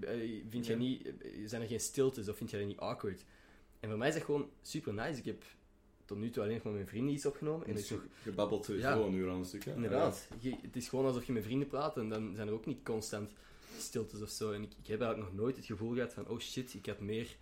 Eh, 0.00 0.42
Vind 0.48 0.66
jij 0.66 0.74
Ja. 0.76 0.80
niet, 0.82 1.06
eh, 1.22 1.30
zijn 1.44 1.62
er 1.62 1.68
geen 1.68 1.80
stiltes 1.80 2.28
of 2.28 2.36
vind 2.36 2.50
jij 2.50 2.58
dat 2.60 2.68
niet 2.68 2.78
awkward? 2.78 3.24
En 3.80 3.88
voor 3.88 3.98
mij 3.98 4.08
is 4.08 4.14
dat 4.14 4.22
gewoon 4.22 4.50
super 4.62 4.94
nice. 4.94 5.18
Ik 5.18 5.24
heb 5.24 5.44
tot 6.04 6.18
nu 6.18 6.30
toe 6.30 6.42
alleen 6.42 6.54
nog 6.54 6.64
met 6.64 6.72
mijn 6.72 6.86
vrienden 6.86 7.14
iets 7.14 7.26
opgenomen. 7.26 7.66
En 7.66 7.74
is 7.76 7.86
toch, 7.86 8.04
gebabbeld 8.22 8.66
Ja. 8.66 8.96
een 8.96 9.12
uur 9.14 9.30
aan 9.30 9.36
een 9.38 9.44
stuk, 9.44 9.64
hè? 9.64 9.74
inderdaad, 9.74 10.28
je- 10.38 10.56
het 10.62 10.76
is 10.76 10.88
gewoon 10.88 11.06
alsof 11.06 11.24
je 11.24 11.32
met 11.32 11.42
vrienden 11.44 11.68
praat 11.68 11.96
en 11.96 12.08
dan 12.08 12.34
zijn 12.34 12.48
er 12.48 12.54
ook 12.54 12.66
niet 12.66 12.82
constant 12.84 13.30
stiltes 13.78 14.22
of 14.22 14.28
zo. 14.30 14.52
En 14.52 14.62
ik, 14.62 14.70
ik 14.82 14.86
heb 14.86 15.00
eigenlijk 15.00 15.32
nog 15.32 15.40
nooit 15.42 15.56
het 15.56 15.64
gevoel 15.66 15.94
gehad 15.94 16.14
van: 16.14 16.28
oh 16.28 16.38
shit, 16.38 16.74
ik 16.74 16.86
had 16.86 17.00
meer 17.00 17.36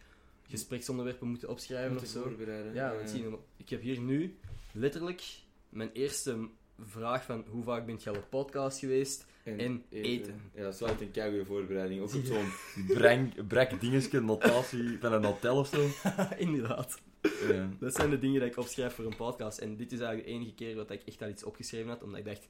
gespreksonderwerpen 0.49 1.29
moeten 1.29 1.49
Ja, 1.49 1.55
opschrijven 1.55 1.93
moet 1.93 2.03
of 2.03 2.07
je 2.07 2.13
zo. 2.13 2.23
voorbereiden. 2.23 2.75
Ja, 2.75 2.95
want 2.97 3.11
zie 3.11 3.23
je, 3.23 3.39
ik 3.57 3.69
heb 3.69 3.81
hier 3.83 4.01
nu 4.01 4.37
letterlijk 4.73 5.23
mijn 5.69 5.91
eerste 5.93 6.49
vraag 6.79 7.25
van 7.25 7.45
hoe 7.49 7.63
vaak 7.63 7.87
bent 7.87 8.03
je 8.03 8.11
al 8.11 8.17
op 8.17 8.31
podcast 8.31 8.79
geweest? 8.79 9.27
En 9.57 9.85
eten. 9.91 10.51
Ja, 10.55 10.63
dat 10.63 10.75
is 10.75 10.81
wel 10.81 10.89
echt 10.89 11.01
een 11.01 11.11
keigoede 11.11 11.45
voorbereiding. 11.45 12.01
Ook 12.01 12.15
op 12.15 12.25
zo'n 12.25 12.53
brak 13.49 13.81
dingetje, 13.81 14.21
notatie 14.21 14.99
van 15.01 15.13
een 15.13 15.25
hotel 15.25 15.57
of 15.57 15.69
zo. 15.69 15.89
Inderdaad. 16.47 17.01
Ja. 17.49 17.69
Dat 17.81 17.95
zijn 17.95 18.11
de 18.11 18.19
dingen 18.19 18.41
die 18.41 18.51
ik 18.51 18.57
opschrijf 18.57 18.95
voor 18.95 19.05
een 19.05 19.17
podcast. 19.17 19.59
En 19.59 19.77
dit 19.77 19.93
is 19.93 19.99
eigenlijk 19.99 20.29
de 20.29 20.35
enige 20.35 20.55
keer 20.55 20.75
dat 20.75 20.91
ik 20.91 21.03
echt 21.05 21.23
al 21.23 21.29
iets 21.29 21.45
opgeschreven 21.45 21.89
had, 21.89 22.03
omdat 22.03 22.19
ik 22.19 22.25
dacht, 22.25 22.49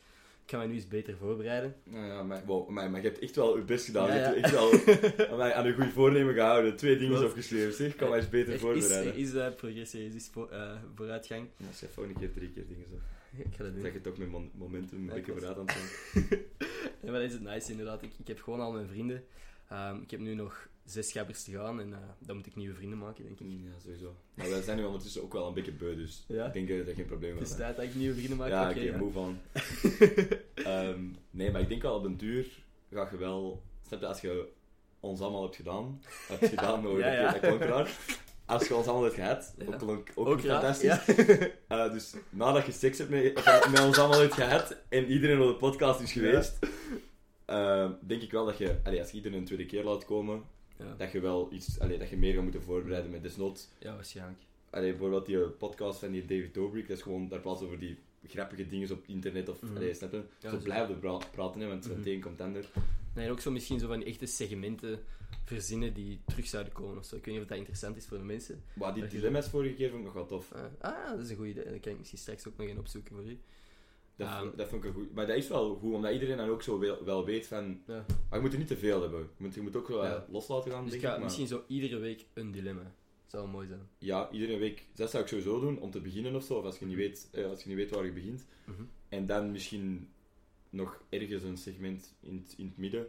ik 0.49 0.55
ga 0.55 0.61
mij 0.61 0.67
nu 0.67 0.75
eens 0.75 0.89
beter 0.89 1.17
voorbereiden. 1.17 1.75
Nou 1.85 2.07
ja, 2.07 2.23
maar, 2.23 2.43
wow, 2.47 2.69
maar, 2.69 2.91
maar 2.91 3.01
je 3.03 3.07
hebt 3.09 3.19
echt 3.21 3.37
wel 3.37 3.57
je 3.57 3.63
best 3.63 3.85
gedaan. 3.85 4.07
Ja, 4.09 4.15
Je 4.15 4.21
hebt 4.21 4.37
echt 4.37 4.51
wel 4.51 4.71
aan, 5.31 5.37
mij- 5.37 5.53
aan 5.55 5.67
een 5.67 5.75
goed 5.75 5.93
voornemen 5.93 6.35
gehouden. 6.35 6.77
Twee 6.77 6.97
dingen 6.99 7.25
opgeschreven, 7.25 7.73
zeg. 7.73 7.91
Ik 7.91 7.97
kan 7.97 8.09
mij 8.09 8.19
eens 8.19 8.29
beter 8.29 8.49
Er 8.49 8.55
is, 8.55 8.61
voorbereiden. 8.61 9.13
er 9.13 9.19
is 9.19 9.35
eh, 9.35 9.55
progressie, 9.55 10.15
is 10.15 10.29
vo- 10.33 10.47
eh, 10.49 10.73
vooruitgang. 10.95 11.47
Ja, 11.57 11.67
schrijf 11.73 11.95
gewoon 11.95 12.09
een 12.09 12.19
keer 12.19 12.33
drie 12.33 12.51
keer 12.51 12.67
dingen 12.69 12.87
zo. 12.89 12.95
Ik 13.49 13.55
ga 13.57 13.63
dat 13.65 13.73
doen. 13.73 13.83
Dat 13.83 13.93
je 13.93 13.99
het 13.99 14.07
ook 14.09 14.19
met 14.19 14.29
momentum 14.59 14.99
een 14.99 15.15
beetje 15.15 15.33
vooruit 15.33 15.59
aan 15.59 15.67
het. 15.67 16.39
Ja, 17.03 17.11
maar 17.11 17.21
dat 17.21 17.29
is 17.29 17.33
het 17.33 17.43
nice 17.43 17.71
inderdaad. 17.71 18.03
Ik, 18.03 18.13
ik 18.19 18.27
heb 18.27 18.41
gewoon 18.43 18.61
al 18.61 18.73
mijn 18.73 18.87
vrienden. 18.87 19.25
Ehm, 19.69 19.97
ik 20.03 20.11
heb 20.11 20.21
nu 20.21 20.35
nog 20.35 20.69
zes 20.85 21.13
gabbers 21.13 21.45
te 21.45 21.51
gaan 21.53 21.81
en 21.81 21.93
eh, 21.93 21.99
dan 22.19 22.37
moet 22.37 22.47
ik 22.47 22.57
nieuwe 22.57 22.75
vrienden 22.75 22.99
maken, 22.99 23.25
denk 23.25 23.41
ik. 23.41 23.47
Ja, 23.49 23.79
sowieso. 23.83 24.15
Maar 24.35 24.51
wij 24.51 24.63
zijn 24.63 24.77
nu 24.77 24.85
ondertussen 24.85 25.23
ook 25.23 25.33
wel 25.33 25.47
een 25.49 25.55
beetje 25.55 25.73
beu, 25.73 25.97
dus 25.97 26.25
Ja. 26.29 26.47
ik 26.47 26.53
denk 26.53 26.69
dat 26.69 26.87
dat 26.87 26.95
geen 26.95 27.05
probleem 27.07 27.33
Het 27.35 27.43
is. 27.43 27.51
is 27.51 27.57
tijd 27.57 27.77
dat 27.77 27.85
ik 27.85 27.95
nieuwe 27.95 28.15
vrienden 28.15 28.37
maak. 28.37 28.49
Ja, 28.49 28.71
Oké, 28.71 28.81
ja. 28.81 28.97
move 28.97 29.19
on. 29.19 29.39
Ehm, 30.55 31.01
nee, 31.31 31.51
maar 31.51 31.61
ik 31.61 31.69
denk 31.69 31.83
wel 31.83 31.95
op 31.95 32.05
een 32.05 32.17
duur 32.17 32.47
ga 32.93 33.09
je 33.11 33.17
wel... 33.17 33.63
Snap 33.87 34.01
je, 34.01 34.07
als 34.07 34.21
je 34.21 34.49
ons 35.01 35.21
allemaal 35.21 35.43
hebt 35.43 35.57
gedaan... 35.57 36.03
Hebt 36.29 36.49
gedaan, 36.55 36.83
maar 36.83 36.93
Ja, 36.93 36.99
dat, 36.99 37.13
ja. 37.15 37.31
dat 37.33 37.41
klonk 37.41 37.61
raar. 37.63 37.97
Als 38.47 38.69
je 38.69 38.75
ons 38.75 38.87
allemaal 38.87 39.05
hebt 39.05 39.15
gehad, 39.17 39.55
ook 39.67 39.79
klonk 39.79 40.11
ook, 40.15 40.41
fantastisch. 40.41 40.99
Eh, 41.69 41.93
dus 41.93 42.15
nadat 42.31 42.67
je 42.67 42.73
seks 42.73 42.99
hebt 42.99 43.11
met, 43.11 43.35
met 43.71 43.81
ons 43.81 43.99
allemaal 43.99 44.21
hebt 44.21 44.35
gehad 44.35 44.77
en 44.89 45.07
iedereen 45.07 45.41
op 45.41 45.49
de 45.49 45.55
podcast 45.55 46.01
is 46.01 46.13
geweest, 46.13 46.59
eh, 47.49 47.91
denk 48.01 48.23
ik 48.23 48.31
wel 48.31 48.45
dat 48.47 48.59
je, 48.59 48.77
allee, 48.85 49.01
als 49.01 49.11
je 49.11 49.17
iedereen 49.17 49.39
een 49.39 49.45
tweede 49.45 49.67
keer 49.67 49.85
laat 49.85 50.05
komen, 50.05 50.43
Ja, 50.79 50.95
dat 50.99 51.13
je 51.13 51.21
wel 51.21 51.49
iets, 51.53 51.81
allee, 51.81 51.99
dat 51.99 52.09
je 52.09 52.17
meer 52.17 52.35
gaat 52.35 52.43
moeten 52.43 52.63
voorbereiden 52.63 53.11
met 53.11 53.23
desnoods. 53.23 53.69
ja 53.79 53.95
waarschijnlijk. 53.95 54.39
Allee, 54.71 54.91
bijvoorbeeld 54.91 55.27
die 55.27 55.43
eh, 55.43 55.49
podcast 55.59 55.99
van 55.99 56.11
die 56.11 56.21
David 56.25 56.55
Dobrik, 56.55 56.89
dat 56.89 56.97
is 56.97 57.03
gewoon, 57.03 57.29
daar 57.29 57.41
plaats 57.41 57.63
over 57.63 57.79
die 57.79 57.99
grappige 58.27 58.69
dingen 58.69 58.91
op 58.91 59.01
het 59.01 59.09
internet 59.09 59.49
of, 59.49 59.63
Mhm. 59.63 59.77
allee, 59.77 59.95
snap 59.95 60.13
je? 60.13 60.23
Ja, 60.41 60.51
zo 60.51 60.59
blijven 60.59 60.99
pra- 60.99 61.21
praten, 61.33 61.61
hè, 61.61 61.67
want 61.69 61.87
Mhm. 61.89 61.97
meteen 61.97 62.21
komt 62.21 62.41
ander. 62.41 62.65
Nee, 63.15 63.25
en 63.27 63.31
ook 63.33 63.41
zo 63.41 63.51
misschien 63.51 63.79
zo 63.79 63.87
van 63.87 63.99
die 63.99 64.09
echte 64.09 64.27
segmenten 64.27 64.99
verzinnen 65.45 65.95
die 65.95 66.21
terug 66.27 66.47
zouden 66.47 66.73
komen 66.73 66.99
of 66.99 67.05
zo. 67.05 67.17
Ik 67.17 67.25
weet 67.25 67.35
niet 67.35 67.43
of 67.43 67.49
dat 67.49 67.59
interessant 67.59 67.97
is 67.97 68.07
voor 68.07 68.19
de 68.19 68.25
mensen. 68.25 68.63
Maar 68.73 68.95
die 68.95 69.07
dilemma's 69.07 69.49
vorige 69.49 69.75
keer 69.75 69.89
vond 69.89 69.99
ik 70.01 70.05
nog 70.07 70.15
wel 70.15 70.27
tof. 70.27 70.53
Eh, 70.53 70.61
ah, 70.81 71.11
dat 71.11 71.19
is 71.21 71.31
een 71.31 71.37
goed 71.37 71.47
idee. 71.47 71.65
Dan 71.65 71.81
kan 71.81 71.93
ik 71.93 71.99
misschien 71.99 72.19
straks 72.19 72.49
ook 72.49 72.57
nog 72.57 72.69
een 72.69 72.79
opzoeken 72.79 73.15
voor 73.17 73.25
u. 73.25 73.39
Dat, 74.19 74.29
vond- 74.39 74.57
dat 74.57 74.69
vond 74.69 74.85
ik 74.85 74.89
een 74.89 74.95
goed. 74.97 75.15
Maar 75.15 75.27
dat 75.27 75.37
is 75.37 75.49
wel 75.49 75.75
goed, 75.75 75.93
omdat 75.95 76.13
iedereen 76.13 76.37
dan 76.37 76.49
ook 76.49 76.63
zo 76.63 76.79
wel, 76.79 77.05
wel 77.05 77.25
weet 77.25 77.47
van... 77.47 77.81
Ja. 77.87 78.05
Maar 78.29 78.39
je 78.39 78.41
moet 78.45 78.53
er 78.53 78.59
niet 78.59 78.69
te 78.69 78.77
veel 78.77 79.01
hebben. 79.01 79.21
Je 79.21 79.45
moet, 79.45 79.55
je 79.55 79.61
moet 79.61 79.77
ook 79.77 79.89
wel 79.89 80.05
Ja. 80.05 80.27
loslaten 80.31 80.71
gaan, 80.71 80.83
Dus 80.83 80.91
denk 80.93 81.03
ik. 81.05 81.09
maar- 81.11 81.21
misschien 81.21 81.47
zo 81.47 81.63
iedere 81.67 81.99
week 81.99 82.25
een 82.35 82.51
dilemma. 82.51 82.93
Zou 83.27 83.49
mooi 83.49 83.67
zijn. 83.67 83.81
Ja, 83.99 84.31
iedere 84.31 84.57
week. 84.59 84.87
Dat 84.95 85.11
zou 85.11 85.23
ik 85.23 85.29
sowieso 85.29 85.61
doen, 85.61 85.81
om 85.81 85.91
te 85.91 86.01
beginnen 86.01 86.35
of 86.35 86.45
zo. 86.45 86.55
Of 86.55 86.65
als 86.65 86.79
je 86.79 86.87
niet 86.87 86.97
weet, 86.97 87.29
eh, 87.33 87.45
als 87.47 87.63
je 87.63 87.69
niet 87.69 87.77
weet 87.77 87.91
waar 87.91 88.05
je 88.05 88.13
begint. 88.13 88.47
Mhm. 88.65 88.83
En 89.09 89.27
dan 89.27 89.51
misschien 89.53 90.09
nog 90.71 91.03
ergens 91.09 91.43
een 91.43 91.57
segment 91.57 92.15
in, 92.21 92.37
het- 92.45 92.55
in 92.59 92.67
het 92.67 92.77
midden. 92.77 93.07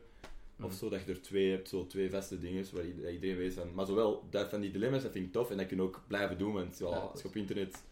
Of 0.61 0.65
Mhm. 0.65 0.73
zo, 0.75 0.89
dat 0.89 1.01
je 1.05 1.11
er 1.11 1.21
twee 1.21 1.49
hebt, 1.51 1.69
zo 1.69 1.87
twee 1.87 2.09
vaste 2.09 2.39
dingen, 2.39 2.65
waar 2.73 2.85
iedereen 3.13 3.37
weet 3.37 3.53
van. 3.53 3.73
Maar 3.73 3.85
zowel 3.85 4.27
dat 4.29 4.49
van 4.49 4.61
die 4.61 4.71
dilemma's, 4.71 5.03
dat 5.03 5.11
vind 5.11 5.25
ik 5.25 5.31
tof. 5.31 5.49
En 5.51 5.57
dat 5.57 5.65
kun 5.67 5.77
je 5.77 5.83
ook 5.83 6.01
blijven 6.07 6.37
doen, 6.37 6.53
want 6.53 6.77
ja, 6.77 6.85
als 6.85 7.21
je 7.21 7.27
op 7.27 7.35
internet, 7.35 7.83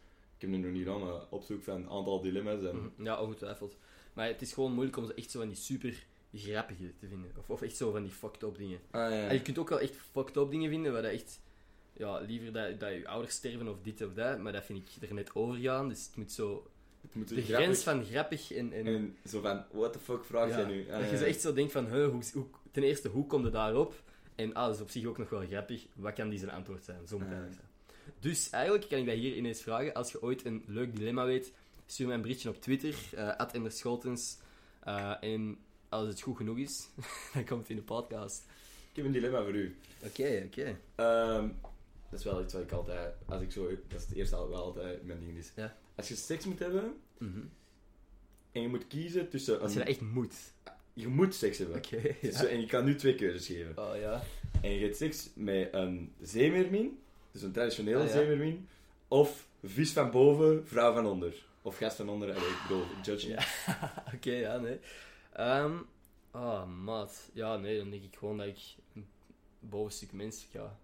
heb 0.42 0.52
het 0.52 0.62
nog 0.62 0.72
niet 0.72 0.88
aan, 0.88 1.00
maar 1.06 1.22
opzoek 1.30 1.64
van 1.64 1.76
een 1.76 1.90
aantal 1.90 2.22
dilemma's. 2.22 2.64
En, 2.64 2.76
Mhm. 2.76 3.04
Ja, 3.04 3.22
ongetwijfeld. 3.22 3.76
Maar 4.14 4.28
het 4.28 4.42
is 4.42 4.54
gewoon 4.54 4.72
moeilijk 4.74 4.98
om 4.98 5.06
zo 5.06 5.12
echt 5.12 5.32
zo 5.32 5.40
van 5.40 5.48
die 5.48 5.58
super 5.58 6.06
grappige 6.34 6.94
te 7.00 7.08
vinden. 7.08 7.32
Of, 7.38 7.50
of 7.50 7.62
echt 7.62 7.78
zo 7.78 7.92
van 7.92 8.02
die 8.04 8.12
fucked 8.12 8.44
up 8.44 8.58
dingen. 8.58 8.80
Ah, 8.92 9.12
ja. 9.12 9.28
En 9.28 9.34
je 9.34 9.42
kunt 9.42 9.58
ook 9.58 9.70
wel 9.70 9.80
echt 9.80 9.96
fucked 10.12 10.36
up 10.38 10.50
dingen 10.52 10.70
vinden, 10.70 10.92
waar 10.94 11.02
dat 11.02 11.12
echt... 11.12 11.40
Ja, 11.94 12.20
liever 12.20 12.52
dat, 12.54 12.80
dat 12.80 12.94
je 12.94 13.08
ouders 13.08 13.34
sterven 13.34 13.68
of 13.68 13.82
dit 13.82 14.02
of 14.06 14.14
dat, 14.14 14.40
maar 14.40 14.52
dat 14.52 14.64
vind 14.66 14.90
ik 15.02 15.10
er 15.10 15.16
net 15.16 15.36
over 15.36 15.56
gaan. 15.60 15.90
Dus 15.90 16.06
het 16.06 16.16
moet 16.16 16.32
zo... 16.32 16.68
het 17.02 17.16
moet 17.16 17.28
De 17.28 17.36
grappig- 17.42 17.56
grens 17.56 17.84
van 17.84 18.04
grappig 18.06 18.52
en... 18.54 18.74
en, 18.74 18.86
En 18.86 19.16
zo 19.26 19.42
van, 19.42 19.66
what 19.72 19.94
the 19.94 20.00
fuck 20.00 20.26
vraag 20.26 20.50
ja, 20.50 20.58
jij 20.58 20.66
nu? 20.66 20.92
Ah, 20.92 21.00
dat 21.00 21.10
je 21.10 21.18
zo 21.18 21.24
echt 21.24 21.42
zo 21.42 21.54
denkt 21.54 21.72
van, 21.72 21.86
huh, 21.86 22.10
hoe, 22.10 22.22
hoe, 22.34 22.46
ten 22.72 22.84
eerste, 22.84 23.08
hoe 23.10 23.26
komt 23.28 23.44
het 23.44 23.54
daarop? 23.54 24.02
En 24.36 24.54
ah, 24.54 24.66
dat 24.66 24.76
is 24.76 24.82
op 24.82 24.90
zich 24.90 25.06
ook 25.06 25.18
nog 25.18 25.30
wel 25.30 25.46
grappig. 25.48 25.86
Wat 25.96 26.14
kan 26.14 26.30
die 26.30 26.40
zijn 26.40 26.52
antwoord 26.52 26.84
zijn? 26.84 27.08
Zo 27.08 27.18
moet 27.20 27.28
Ah. 27.28 27.34
Dus 28.20 28.50
eigenlijk 28.50 28.90
kan 28.90 29.00
ik 29.00 29.06
dat 29.06 29.16
hier 29.16 29.36
ineens 29.36 29.62
vragen. 29.62 29.94
Als 29.94 30.12
je 30.12 30.22
ooit 30.22 30.46
een 30.46 30.64
leuk 30.68 30.96
dilemma 30.96 31.26
weet, 31.26 31.52
stuur 31.86 32.06
mij 32.08 32.16
een 32.16 32.22
berichtje 32.22 32.50
op 32.50 32.62
Twitter, 32.62 32.96
uh, 33.16 33.34
@emberscholtens. 33.54 34.38
Uh, 34.88 35.14
en 35.24 35.58
als 35.90 36.08
het 36.08 36.22
goed 36.22 36.38
genoeg 36.38 36.58
is, 36.58 36.88
dan 37.34 37.46
komt 37.46 37.62
het 37.62 37.70
in 37.70 37.76
de 37.76 37.82
podcast. 37.82 38.44
Ik 38.90 38.96
heb 38.96 39.06
een 39.06 39.12
dilemma 39.12 39.44
voor 39.44 39.56
u. 39.56 39.76
Oké, 40.04 40.44
oké. 40.46 40.78
Ehm, 40.96 41.48
dat 42.10 42.20
is 42.20 42.26
wel 42.26 42.42
iets 42.44 42.54
wat 42.54 42.62
ik 42.62 42.72
altijd, 42.72 43.14
als 43.26 43.42
ik 43.42 43.52
zo, 43.52 43.70
dat 43.88 44.00
is 44.02 44.08
het 44.08 44.16
eerste 44.16 44.36
wel 44.36 44.56
altijd 44.56 45.04
mijn 45.06 45.20
ding 45.20 45.38
is. 45.38 45.52
Ja. 45.56 45.78
Als 45.96 46.08
je 46.08 46.16
seks 46.16 46.46
moet 46.46 46.60
hebben 46.60 46.94
Mhm. 47.18 47.40
en 48.52 48.62
je 48.62 48.68
moet 48.68 48.88
kiezen 48.88 49.30
tussen 49.30 49.60
Als 49.62 49.74
je 49.74 49.80
dat 49.80 49.88
echt 49.88 50.02
moet. 50.02 50.36
je 50.94 51.08
moet 51.08 51.36
seks 51.36 51.58
hebben. 51.58 51.78
Oké, 51.78 52.16
Dus, 52.22 52.40
ja. 52.40 52.46
En 52.46 52.60
je 52.60 52.66
kan 52.68 52.86
nu 52.86 52.96
twee 52.96 53.16
keuzes 53.16 53.48
geven. 53.48 53.78
Oh 53.78 53.98
ja. 54.00 54.24
En 54.62 54.72
je 54.72 54.80
hebt 54.84 54.98
seks 54.98 55.30
met 55.36 55.74
een 55.74 56.14
zeemeermin, 56.22 57.00
dus 57.38 57.46
een 57.46 57.54
traditionele 57.54 58.04
Ah, 58.04 58.10
zeemeermin, 58.10 58.68
of 59.08 59.48
vis 59.64 59.92
van 59.92 60.12
boven, 60.12 60.68
vrouw 60.68 60.94
van 60.94 61.06
onder. 61.06 61.46
Of 61.62 61.78
gast 61.78 61.96
van 61.96 62.10
onder, 62.10 62.30
allee, 62.30 62.50
ik 62.50 62.62
bedoel, 62.68 62.84
judge. 63.04 63.28
Ja. 63.28 63.44
Oké, 64.16 64.32
ja, 64.32 64.58
nee. 64.58 64.80
Ehm 65.34 65.76
oh, 66.32 66.66
maat. 66.84 67.30
Ja, 67.34 67.58
nee, 67.58 67.78
dan 67.78 67.90
denk 67.90 68.04
ik 68.04 68.16
gewoon 68.16 68.38
dat 68.38 68.48
ik 68.48 68.58
een 68.96 69.08
bovenstuk 69.60 70.12
mens 70.12 70.48
ga. 70.52 70.78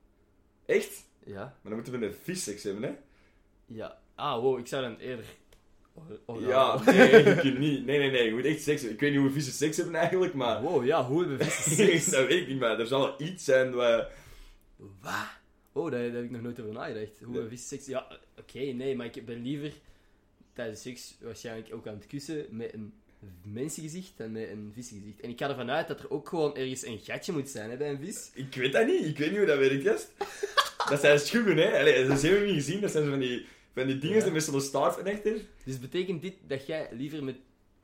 Echt? 0.66 1.06
Ja. 1.26 1.44
Maar 1.44 1.58
dan 1.64 1.74
moeten 1.74 2.00
we 2.00 2.06
een 2.06 2.14
vis 2.24 2.44
seks 2.44 2.64
hebben, 2.64 2.84
hè? 2.84 2.94
Ja. 3.66 3.98
Ah, 4.16 4.42
wow, 4.42 4.60
ik 4.60 4.68
zou 4.68 4.82
dan 4.82 4.98
eerder... 4.98 5.26
Oh, 5.94 6.04
oh, 6.26 6.42
Ja, 6.42 6.80
nee, 6.86 7.24
je 7.26 7.36
kunt 7.36 7.60
niet. 7.60 7.86
Nee, 7.86 7.98
nee, 7.98 8.12
nee, 8.12 8.26
je 8.26 8.34
moet 8.34 8.46
echt 8.46 8.62
seks 8.62 8.80
hebben. 8.80 8.94
Ik 8.94 9.00
weet 9.00 9.12
niet 9.12 9.20
hoe 9.22 9.32
vissen 9.32 9.54
seks 9.54 9.78
hebben 9.78 9.96
eigenlijk, 9.96 10.34
maar... 10.34 10.62
Wow, 10.62 10.86
ja, 10.86 11.06
hoe 11.06 11.20
hebben 11.20 11.46
vissen 11.46 11.76
seks? 11.76 12.06
dat 12.06 12.28
weet 12.28 12.42
ik 12.42 12.48
niet, 12.48 12.60
maar 12.60 12.80
er 12.80 12.88
zal 12.88 13.02
wel 13.02 13.22
iets 13.22 13.44
zijn 13.44 13.74
waar... 13.74 14.12
Wat? 15.02 15.42
Oh, 15.74 15.92
daar, 15.92 16.02
daar 16.02 16.12
heb 16.16 16.24
ik 16.24 16.32
nog 16.32 16.42
nooit 16.42 16.60
over 16.60 16.74
nagedacht. 16.74 17.20
Hoe 17.24 17.38
Nee. 17.40 17.48
vissen 17.48 17.68
seks? 17.70 17.86
Ja, 17.86 18.18
oké, 18.40 18.60
nee, 18.60 18.96
maar 18.96 19.06
ik 19.16 19.26
ben 19.26 19.42
liever 19.42 19.74
tijdens 20.54 20.82
seks 20.82 21.16
waarschijnlijk 21.22 21.74
ook 21.74 21.88
aan 21.88 21.94
het 21.96 22.08
kussen 22.08 22.46
met 22.50 22.74
een 22.74 22.94
mensengezicht 23.44 24.12
dan 24.18 24.32
met 24.32 24.50
een 24.50 24.72
visgezicht. 24.74 25.20
En 25.22 25.30
ik 25.30 25.40
ga 25.40 25.50
ervan 25.50 25.70
uit 25.72 25.88
dat 25.88 26.00
er 26.00 26.10
ook 26.12 26.30
gewoon 26.30 26.56
ergens 26.56 26.86
een 26.86 27.00
gatje 27.00 27.32
moet 27.32 27.50
zijn 27.50 27.70
hè, 27.70 27.78
bij 27.78 27.90
een 27.90 28.00
vis. 28.04 28.32
Ik 28.34 28.56
weet 28.56 28.74
dat 28.74 28.86
niet, 28.88 29.06
ik 29.06 29.18
weet 29.18 29.30
niet 29.30 29.38
hoe 29.38 29.48
dat 29.48 29.58
werkt, 29.58 29.84
gast. 29.88 30.12
dat 30.90 31.00
zijn 31.00 31.20
schubben, 31.20 31.58
hè. 31.58 31.80
Allee, 31.80 32.08
dat 32.08 32.22
hebben 32.22 32.40
we 32.42 32.46
niet 32.46 32.56
gezien, 32.64 32.82
dat 32.82 32.92
zijn 32.92 33.04
zo 33.04 33.10
van 33.10 33.20
die, 33.20 33.46
van 33.74 33.88
die 33.88 33.98
dingen 33.98 34.18
Ja. 34.18 34.24
die 34.24 34.32
met 34.34 34.44
zo'n 34.44 34.62
staart 34.62 34.96
van 34.96 35.08
achter. 35.08 35.42
Dus 35.64 35.80
betekent 35.80 36.22
dit 36.22 36.34
dat 36.48 36.66
jij 36.66 36.90
liever 36.92 37.24
met 37.24 37.36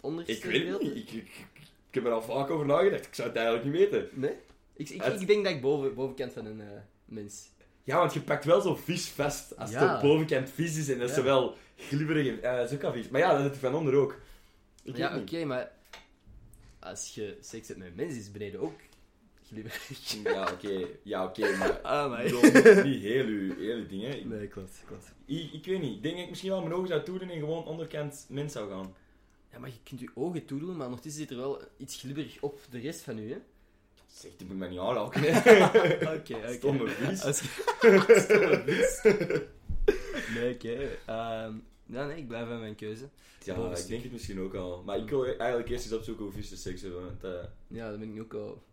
onderste 0.02 0.32
Ik 0.34 0.44
weet 0.44 0.68
het 0.68 0.82
niet, 0.82 0.96
ik, 0.96 1.12
ik, 1.12 1.14
ik, 1.14 1.46
ik 1.90 1.96
heb 1.96 2.06
er 2.06 2.12
al 2.12 2.22
vaak 2.22 2.50
over 2.50 2.66
nagedacht, 2.66 3.06
ik 3.06 3.14
zou 3.16 3.28
het 3.28 3.38
eigenlijk 3.38 3.66
niet 3.68 3.76
weten. 3.90 4.10
Nee? 4.14 4.34
Ik, 4.76 4.90
ik, 4.90 5.04
ik 5.04 5.28
denk 5.28 5.44
dat 5.44 5.54
ik 5.54 5.62
boven, 5.62 5.94
bovenkant 5.94 6.34
van 6.34 6.46
een 6.46 6.62
eh, 6.62 6.68
mens. 7.06 7.48
Ja, 7.90 7.98
want 7.98 8.14
je 8.14 8.22
pakt 8.22 8.46
wel 8.46 8.62
zo'n 8.62 8.78
vis 8.78 9.08
vast 9.08 9.58
als 9.58 9.72
Ja. 9.72 9.96
op 9.96 10.02
bovenkant 10.02 10.50
vis 10.50 10.78
is 10.78 10.90
en 10.90 11.00
dat 11.00 11.10
is 11.10 11.16
Ja. 11.16 11.24
wel 11.24 11.56
glibberig. 11.78 12.28
en- 12.28 12.58
dat 12.58 12.70
is 12.72 12.76
ook 12.78 12.84
al 12.84 12.92
vies. 12.94 13.10
Maar 13.10 13.22
ja, 13.22 13.42
dat 13.44 13.52
is 13.54 13.58
van 13.60 13.76
onder 13.76 13.94
ook. 13.96 14.16
Ik 14.84 14.98
ja, 14.98 15.18
oké, 15.18 15.46
maar 15.46 15.72
als 16.80 17.16
je 17.16 17.38
seks 17.42 17.68
hebt 17.68 17.80
met 17.80 17.88
een 17.88 17.96
mens, 17.96 18.16
is 18.18 18.32
beneden 18.32 18.60
ook 18.60 18.80
glibberig. 19.48 20.14
Ja, 20.24 20.52
oké, 20.52 20.86
ja, 21.04 21.24
oké, 21.26 21.58
maar... 21.58 21.80
Ah, 21.94 22.10
maar... 22.10 22.24
Niet 22.84 23.02
heel 23.02 23.26
uw, 23.26 23.56
heel 23.58 23.76
uw 23.78 23.88
dingen. 23.88 24.18
Ik, 24.20 24.26
Nee, 24.26 24.48
klopt, 24.48 24.84
klopt. 24.88 25.12
ik, 25.26 25.54
ik 25.54 25.66
weet 25.66 25.82
niet, 25.82 25.96
ik 25.96 26.02
denk 26.04 26.14
dat 26.16 26.24
ik 26.24 26.30
misschien 26.30 26.52
wel 26.52 26.62
mijn 26.62 26.74
ogen 26.74 26.88
zou 26.88 27.04
toedoen 27.04 27.30
en 27.30 27.40
gewoon 27.40 27.66
onderkant 27.66 28.26
mens 28.30 28.54
zou 28.54 28.70
gaan. 28.72 28.94
Ja, 29.52 29.60
maar 29.60 29.70
je 29.70 29.76
kunt 29.84 30.00
je 30.00 30.10
ogen 30.14 30.46
toedoen, 30.46 30.78
maar 30.78 30.88
ondertussen 30.88 31.22
zit 31.22 31.32
er 31.32 31.38
wel 31.38 31.62
iets 31.78 31.96
glibberig 32.00 32.38
op 32.42 32.60
de 32.70 32.80
rest 32.80 33.02
van 33.02 33.18
u, 33.18 33.30
hè? 33.32 33.38
Zeg, 34.14 34.32
die 34.38 34.48
moet 34.48 34.58
mij 34.58 34.70
niet 34.70 34.80
aanraken. 34.80 35.22
Oké, 36.16 36.34
oké. 36.36 36.54
Stomme 36.58 36.84
je- 36.84 37.16
Stomme 38.22 38.64
vis. 38.66 39.02
Nee, 40.36 40.54
oké. 40.54 40.90
Ehm, 41.06 41.54
ja, 41.86 42.06
nee, 42.06 42.18
ik 42.18 42.28
blijf 42.28 42.48
bij 42.48 42.58
mijn 42.58 42.76
keuze. 42.76 43.10
Ja, 43.44 43.76
ik 43.78 43.88
denk 43.88 44.04
het 44.04 44.12
misschien 44.12 44.40
ook 44.42 44.54
al. 44.56 44.84
Maar 44.86 44.98
ik 44.98 45.10
wil 45.10 45.26
eigenlijk 45.26 45.70
eerst 45.70 45.84
eens 45.86 45.94
opzoeken 45.94 46.26
hoe 46.26 46.44
seks 46.44 46.82
hebben. 46.82 47.06
Want 47.06 47.24
eh, 47.24 47.44
Ja, 47.68 47.90
dat 47.90 48.00
ben 48.00 48.14
ik 48.16 48.22
ook 48.22 48.34
al... 48.34 48.64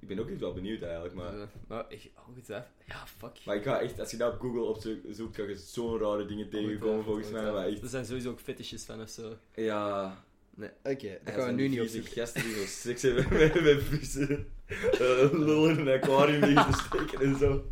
ik 0.00 0.08
ben 0.08 0.18
ook 0.18 0.28
echt 0.30 0.40
wel 0.40 0.52
benieuwd 0.52 0.82
eigenlijk. 0.82 1.14
Maar, 1.14 1.34
eh, 1.40 1.46
maar 1.66 1.84
ik... 1.88 2.10
Oh, 2.16 2.34
getwijfeld. 2.34 2.72
Ja, 2.86 3.06
fuck. 3.06 3.44
maar 3.44 3.56
ik 3.56 3.62
ga 3.62 3.80
echt, 3.80 4.00
als 4.00 4.10
je 4.10 4.16
dat 4.16 4.32
op 4.34 4.40
Google 4.40 4.60
opzoekt, 4.62 5.36
ga 5.36 5.42
je 5.42 5.56
zo'n 5.56 5.98
rare 5.98 6.26
dingen 6.26 6.50
tegenkomen 6.50 7.04
volgens 7.04 7.30
mij. 7.30 7.52
Maar 7.52 7.66
echt, 7.66 7.82
Er 7.82 7.88
zijn 7.88 8.04
sowieso 8.06 8.30
ook 8.30 8.40
fetishes 8.40 8.84
van 8.84 9.00
of 9.02 9.08
zo. 9.08 9.36
ja... 9.54 10.24
Nee, 10.58 10.68
oké. 10.82 11.18
dat 11.24 11.34
gaan 11.34 11.46
we 11.46 11.52
nu 11.52 11.58
die 11.58 11.68
niet 11.68 11.80
opzoeken. 11.80 12.10
gasten 12.12 12.42
die 12.42 12.54
zo 12.54 12.64
seks 12.66 13.02
hebben 13.02 13.26
met, 13.30 13.62
met 13.62 13.82
vissen. 13.82 14.46
Uh, 14.92 15.32
lul 15.32 15.68
in 15.68 15.78
een 15.78 15.88
aquarium 16.02 16.44
liggen 16.44 16.72
te 16.72 16.78
steken 16.86 17.20
en 17.20 17.38
zo. 17.38 17.64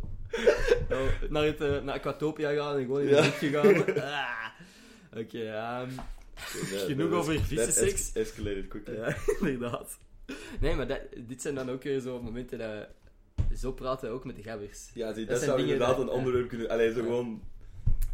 Oh, 0.91 1.29
naar, 1.29 1.43
het, 1.43 1.61
eh, 1.61 1.81
naar 1.81 1.95
Aquatopia 1.95 2.53
gaan 2.53 2.75
en 2.77 2.81
gewoon 2.85 3.01
in 3.01 3.07
Ja. 3.07 3.15
de 3.15 3.21
lucht 3.21 3.37
gegaan. 3.37 3.95
Ah. 4.03 5.19
Oké, 5.21 5.43
ehm, 5.51 5.89
Genoeg 6.85 7.11
over 7.11 7.39
vissenseks. 7.39 7.93
es- 7.93 8.11
Escalated 8.13 8.67
quickly. 8.67 8.95
ja, 8.95 9.15
inderdaad. 9.47 9.97
Nee, 10.59 10.75
maar 10.75 10.87
dat, 10.87 10.99
dit 11.27 11.41
zijn 11.41 11.55
dan 11.55 11.69
ook 11.71 11.83
weer 11.83 11.99
zo 11.99 12.21
momenten 12.21 12.57
dat... 12.59 12.87
Zo 13.59 13.71
praten 13.71 14.09
we 14.09 14.15
ook 14.15 14.25
met 14.25 14.35
de 14.35 14.43
gabbers. 14.43 14.89
Ja, 14.93 15.13
zie, 15.13 15.25
Dat 15.25 15.27
dat, 15.29 15.37
zijn 15.37 15.39
zou 15.49 15.57
dingen 15.57 15.71
inderdaad 15.73 15.97
dat- 15.97 16.05
een 16.07 16.11
onderwerp 16.13 16.47
kunnen... 16.49 16.69
Allee, 16.69 16.91
zo 16.91 16.97
Ja. 16.99 17.03
gewoon... 17.03 17.41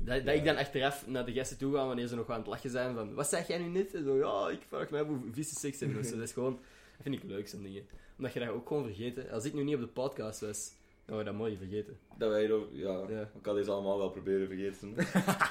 Dat, 0.05 0.25
dat 0.25 0.35
ik 0.35 0.43
dan 0.43 0.57
achteraf 0.57 1.07
naar 1.07 1.25
de 1.25 1.33
gasten 1.33 1.57
toe 1.57 1.73
ga 1.73 1.85
wanneer 1.85 2.07
ze 2.07 2.15
nog 2.15 2.29
aan 2.29 2.37
het 2.39 2.47
lachen 2.47 2.69
zijn 2.69 2.95
van... 2.95 3.13
Wat 3.13 3.29
zeg 3.29 3.47
jij 3.47 3.57
nu 3.57 3.67
net? 3.67 3.93
En 3.93 4.03
zo, 4.03 4.17
ja, 4.17 4.49
ik 4.49 4.61
vraag 4.67 4.89
me 4.89 4.99
af 4.99 5.07
hoe 5.07 5.19
vissen 5.31 5.57
seks 5.57 5.79
hebben. 5.79 6.05
zo. 6.05 6.15
Dat 6.15 6.27
is 6.27 6.31
gewoon... 6.33 6.53
Dat 6.53 7.01
vind 7.01 7.15
ik 7.15 7.23
leuk, 7.23 7.47
zo'n 7.47 7.63
dingen. 7.63 7.85
Omdat 8.17 8.33
je 8.33 8.39
dat 8.39 8.49
ook 8.49 8.67
gewoon 8.67 8.83
vergeten. 8.83 9.29
Als 9.29 9.45
ik 9.45 9.53
nu 9.53 9.63
niet 9.63 9.75
op 9.75 9.81
de 9.81 9.87
podcast 9.87 10.39
was, 10.41 10.71
dan 11.05 11.17
we 11.17 11.23
dat 11.23 11.33
mooi 11.33 11.57
vergeten. 11.57 11.97
Dat 12.17 12.29
wij 12.29 12.41
hier 12.41 12.51
ook... 12.53 12.67
Ja, 12.71 13.05
Ja. 13.09 13.21
ik 13.21 13.41
kan 13.41 13.55
deze 13.55 13.71
allemaal 13.71 13.97
wel 13.97 14.09
proberen 14.09 14.47
vergeten. 14.47 14.95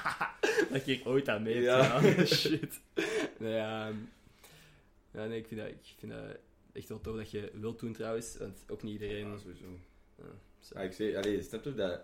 dat 0.73 0.87
ik 0.87 1.07
ooit 1.07 1.29
aan 1.29 1.43
mee 1.43 1.61
Ja. 1.61 2.01
Shit. 2.25 2.81
Nee, 3.39 3.57
ehm, 3.57 3.95
ja, 5.11 5.25
nee, 5.25 5.37
ik 5.39 5.47
vind, 5.47 5.59
dat, 5.59 5.69
ik 5.69 5.93
vind 5.97 6.11
dat 6.11 6.37
echt 6.73 6.89
wel 6.89 7.01
tof 7.01 7.15
dat 7.15 7.31
je 7.31 7.51
wilt 7.53 7.79
doen 7.79 7.93
trouwens. 7.93 8.37
Want 8.37 8.63
ook 8.67 8.83
niet 8.83 8.93
iedereen... 9.01 9.27
Ja, 9.27 9.37
sowieso. 9.37 9.65
Ja, 10.73 10.81
ik 10.81 10.93
zeg... 10.93 11.15
Allee, 11.15 11.41
snap 11.41 11.63
je 11.63 11.73
dat... 11.73 12.01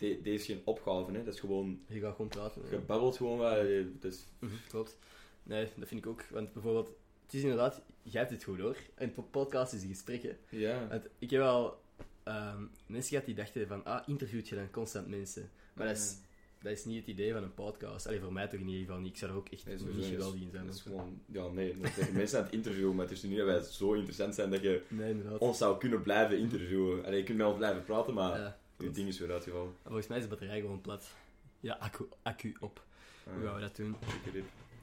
de- 0.00 0.20
Deze 0.22 0.34
is 0.40 0.44
geen 0.46 0.62
opgave, 0.64 1.12
hè. 1.12 1.24
Dat 1.24 1.34
is 1.34 1.40
gewoon... 1.40 1.80
Je 1.86 2.00
gaat 2.00 2.14
gewoon 2.16 2.30
praten. 2.30 2.62
Je 2.70 2.78
babbelt 2.78 3.16
gewoon 3.16 3.38
wel. 3.38 3.64
is... 4.00 4.26
Mhm, 4.38 4.52
klopt. 4.68 4.96
Nee, 5.42 5.68
dat 5.76 5.88
vind 5.88 6.04
ik 6.04 6.10
ook. 6.10 6.22
Want 6.30 6.52
bijvoorbeeld, 6.52 6.88
het 7.24 7.34
is 7.34 7.42
inderdaad, 7.42 7.82
jij 8.02 8.20
hebt 8.20 8.32
het 8.32 8.44
goed 8.44 8.58
hoor. 8.60 8.76
En 8.94 9.12
po- 9.12 9.22
podcast 9.30 9.72
is 9.72 9.82
een 9.82 9.88
gesprek, 9.88 10.22
hè. 10.22 10.36
Ja. 10.48 10.86
Want 10.88 11.06
ik 11.18 11.30
heb 11.30 11.40
wel 11.40 11.80
ehm, 12.22 12.62
mensen 12.86 13.08
gehad 13.10 13.24
die 13.26 13.34
dachten 13.34 13.66
van, 13.66 13.84
ah, 13.84 14.08
interviewt 14.08 14.48
je 14.48 14.54
dan 14.54 14.70
constant 14.70 15.08
mensen. 15.08 15.50
Maar 15.74 15.86
dat 15.86 15.96
is 15.96 16.16
dat 16.62 16.72
is 16.72 16.84
niet 16.84 16.98
het 16.98 17.06
idee 17.06 17.32
van 17.32 17.42
een 17.42 17.54
podcast. 17.54 18.06
Allee, 18.06 18.20
voor 18.20 18.32
mij 18.32 18.46
toch 18.48 18.60
in 18.60 18.68
ieder 18.68 18.84
geval 18.84 19.00
niet. 19.00 19.10
Ik 19.10 19.16
zou 19.16 19.30
er 19.30 19.36
ook 19.36 19.48
echt 19.48 19.64
Nee, 19.66 19.76
niet 19.76 20.04
geweldig 20.04 20.40
in 20.40 20.50
zijn. 20.50 20.66
Dat 20.66 20.74
is 20.74 20.82
gewoon... 20.82 21.20
Ja, 21.26 21.48
nee. 21.48 21.74
Mensen 22.12 22.38
aan 22.38 22.44
het 22.44 22.52
interviewen, 22.52 22.94
maar 22.94 23.04
het 23.04 23.14
is 23.14 23.22
nu 23.22 23.28
niet 23.28 23.38
dat 23.38 23.46
wij 23.46 23.60
zo 23.62 23.92
interessant 23.92 24.34
zijn 24.34 24.50
dat 24.50 24.62
je 24.62 24.82
Nee, 24.88 25.38
ons 25.38 25.58
zou 25.58 25.78
kunnen 25.78 26.02
blijven 26.02 26.38
interviewen. 26.38 27.04
Allee, 27.04 27.18
je 27.18 27.24
kunt 27.24 27.38
met 27.38 27.46
ons 27.46 27.56
blijven 27.56 27.84
praten, 27.84 28.14
maar 28.14 28.38
Ja, 28.40 28.58
je 28.82 28.90
ding 28.90 29.08
is 29.08 29.18
weer 29.18 29.32
uitgevallen. 29.32 29.74
volgens 29.82 30.06
mij 30.06 30.16
is 30.16 30.22
de 30.22 30.28
batterij 30.28 30.60
gewoon 30.60 30.80
plat. 30.80 31.14
Ja, 31.60 31.74
accu, 31.80 32.08
accu 32.22 32.56
op. 32.60 32.84
Hoe 33.24 33.44
gaan 33.44 33.54
we 33.54 33.60
dat 33.60 33.76
doen? 33.76 33.96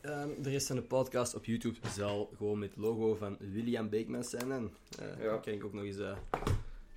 Ehm, 0.01 0.41
de 0.41 0.49
rest 0.49 0.67
van 0.67 0.75
de 0.75 0.81
podcast 0.81 1.35
op 1.35 1.45
YouTube 1.45 1.77
zal 1.89 2.31
gewoon 2.37 2.59
met 2.59 2.69
het 2.69 2.77
logo 2.79 3.15
van 3.15 3.37
William 3.39 3.89
Beekmans 3.89 4.29
zijn. 4.29 4.51
En 4.51 4.71
eh 4.99 5.23
Ja. 5.23 5.37
kan 5.37 5.53
ik 5.53 5.63
ook 5.65 5.73
nog 5.73 5.83
eens 5.83 5.97
eh 5.97 6.17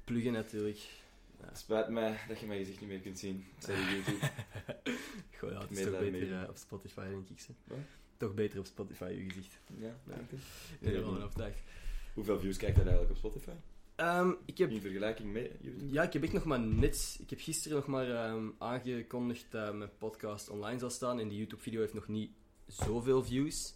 pluggen 0.04 0.32
natuurlijk. 0.32 0.78
Het 1.40 1.58
spijt 1.58 1.88
mij 1.88 2.18
dat 2.28 2.40
je 2.40 2.46
mijn 2.46 2.58
gezicht 2.58 2.80
niet 2.80 2.88
meer 2.88 3.00
kunt 3.00 3.18
zien. 3.18 3.44
Zij 3.58 3.74
YouTube. 3.74 4.18
Goh, 5.38 5.50
ja, 5.50 5.60
het 5.60 5.70
is 5.70 5.84
toch 5.84 5.98
beter 5.98 6.42
eh, 6.42 6.48
op 6.48 6.56
Spotify, 6.56 7.08
denk 7.08 7.28
ik. 7.28 7.40
Zo. 7.40 7.52
Wat? 7.64 7.78
Toch 8.16 8.34
beter 8.34 8.58
op 8.58 8.66
Spotify, 8.66 9.04
je 9.04 9.24
gezicht. 9.28 9.58
Ja, 9.78 9.96
dank 10.04 10.30
je. 10.30 11.62
Hoeveel 12.14 12.40
views 12.40 12.56
krijgt 12.56 12.76
dat 12.76 12.86
eigenlijk 12.86 13.14
op 13.18 13.18
Spotify? 13.32 13.56
Ehm, 14.00 14.32
ik 14.44 14.58
heb 14.58 14.70
In 14.70 14.80
vergelijking 14.80 15.32
met 15.32 15.50
YouTube? 15.60 15.92
Ja, 15.92 16.02
ik 16.02 16.12
heb 16.12 16.22
echt 16.22 16.32
nog 16.32 16.44
maar 16.44 16.60
net... 16.60 17.18
Ik 17.22 17.30
heb 17.30 17.40
gisteren 17.40 17.76
nog 17.76 17.86
maar 17.86 18.10
ehm, 18.10 18.48
aangekondigd 18.58 19.46
dat 19.50 19.74
mijn 19.74 19.90
podcast 19.98 20.48
online 20.48 20.78
zal 20.78 20.90
staan. 20.90 21.20
En 21.20 21.28
die 21.28 21.38
YouTube-video 21.38 21.80
heeft 21.80 21.94
nog 21.94 22.08
niet 22.08 22.30
zoveel 22.66 23.24
views. 23.24 23.74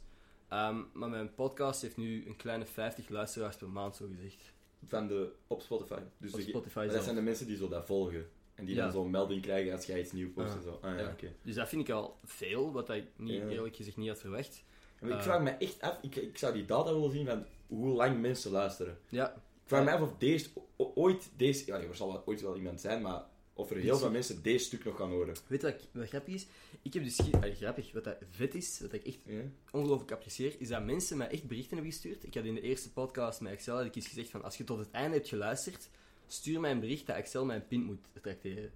Ehm, 0.49 0.77
maar 0.93 1.09
mijn 1.09 1.35
podcast 1.35 1.83
heeft 1.83 1.97
nu 1.97 2.27
een 2.27 2.37
kleine 2.37 2.67
50 2.67 3.09
luisteraars 3.09 3.57
per 3.57 3.69
maand, 3.69 3.97
zo 3.97 4.07
gezegd. 4.17 4.53
Van 4.87 5.07
de, 5.07 5.33
op 5.47 5.61
Spotify. 5.63 6.01
Dus 6.19 6.33
Op 6.33 6.39
de- 6.39 6.45
Spotify 6.45 6.79
maar 6.79 6.89
dat 6.89 7.03
zijn 7.05 7.15
de 7.17 7.23
mensen 7.23 7.47
die 7.47 7.57
zo 7.57 7.69
dat 7.69 7.87
volgen. 7.87 8.27
En 8.55 8.65
die 8.65 8.75
Ja. 8.75 8.83
dan 8.83 8.93
zo'n 8.93 9.11
melding 9.11 9.43
krijgen 9.43 9.73
als 9.73 9.87
jij 9.87 10.01
iets 10.01 10.13
nieuws 10.13 10.33
post 10.33 10.49
Ah. 10.51 10.57
en 10.57 10.63
zo. 10.63 10.79
Ah 10.83 10.95
ja, 10.95 11.01
Ja. 11.01 11.11
oké. 11.11 11.33
Dus 11.43 11.55
dat 11.55 11.69
vind 11.69 11.89
ik 11.89 11.95
al 11.95 12.19
veel, 12.25 12.73
wat 12.73 12.91
ik 12.91 13.05
niet, 13.17 13.43
eerlijk 13.43 13.77
gezegd 13.77 13.97
niet 13.97 14.09
had 14.09 14.21
verwacht. 14.21 14.65
Maar 15.01 15.11
ik 15.11 15.17
Eh. 15.17 15.23
vraag 15.23 15.43
me 15.43 15.51
echt 15.51 15.81
af, 15.81 15.99
ik, 16.03 16.17
ik 16.17 16.39
zou 16.39 16.53
die 16.55 16.65
data 16.65 16.93
willen 16.93 17.11
zien 17.11 17.27
van 17.27 17.45
hoe 17.67 17.89
lang 17.95 18.21
mensen 18.21 18.51
luisteren. 18.51 18.99
Ja, 19.09 19.43
Ik 19.65 19.71
vraag 19.71 19.85
me 19.85 19.91
af 19.91 20.01
of 20.01 20.19
deze, 20.19 20.49
ooit 20.77 21.31
deze, 21.37 21.67
ja, 21.67 21.81
er 21.81 21.97
zal 21.97 22.13
wel 22.13 22.23
ooit 22.27 22.41
wel 22.41 22.57
iemand 22.57 22.81
zijn, 22.81 23.03
maar 23.03 23.25
of 23.55 23.71
er 23.71 23.77
heel 23.77 23.99
veel 23.99 24.11
mensen 24.11 24.43
deze 24.43 24.65
stuk 24.65 24.85
nog 24.85 24.97
gaan 24.97 25.11
horen. 25.11 25.35
weet 25.47 25.61
je 25.61 25.67
wat, 25.67 25.89
wat 25.93 26.09
grappig 26.09 26.35
is? 26.35 26.47
Ik 26.83 26.95
heb 26.95 27.05
dus... 27.05 27.33
allee, 27.33 27.55
grappig, 27.55 27.93
wat 27.93 28.05
dat 28.05 28.17
vet 28.31 28.55
is, 28.55 28.81
wat 28.81 28.93
ik 28.93 29.07
echt 29.07 29.19
Ja? 29.25 29.41
ongelooflijk 29.71 30.13
apprecieer, 30.13 30.55
is 30.59 30.69
dat 30.69 30.85
mensen 30.85 31.17
mij 31.17 31.29
echt 31.29 31.45
berichten 31.45 31.75
hebben 31.75 31.93
gestuurd. 31.93 32.25
Ik 32.25 32.35
had 32.35 32.45
in 32.45 32.55
de 32.55 32.61
eerste 32.61 32.93
podcast 32.93 33.41
met 33.41 33.53
Excel 33.53 33.77
had 33.77 33.85
ik 33.85 33.95
eens 33.95 34.07
gezegd 34.09 34.29
van, 34.29 34.43
als 34.43 34.57
je 34.57 34.65
tot 34.65 34.79
het 34.79 34.91
einde 34.91 35.17
hebt 35.17 35.29
geluisterd, 35.29 35.89
stuur 36.27 36.61
mij 36.61 36.71
een 36.71 36.81
bericht 36.81 37.07
dat 37.07 37.17
Excel 37.17 37.45
mijn 37.45 37.67
pint 37.67 37.85
moet 37.85 38.07
tracteren. 38.23 38.73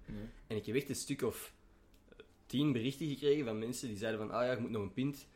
En 0.47 0.55
ik 0.55 0.65
heb 0.65 0.75
echt 0.75 0.89
een 0.89 0.95
stuk 0.95 1.21
of 1.21 1.53
tien 2.45 2.71
berichten 2.71 3.07
gekregen 3.07 3.45
van 3.45 3.59
mensen 3.59 3.87
die 3.87 3.97
zeiden 3.97 4.19
van, 4.19 4.31
ah 4.31 4.45
ja, 4.45 4.51
je 4.51 4.59
moet 4.59 4.71
nog 4.71 4.81
een 4.81 4.93
pint. 4.93 5.27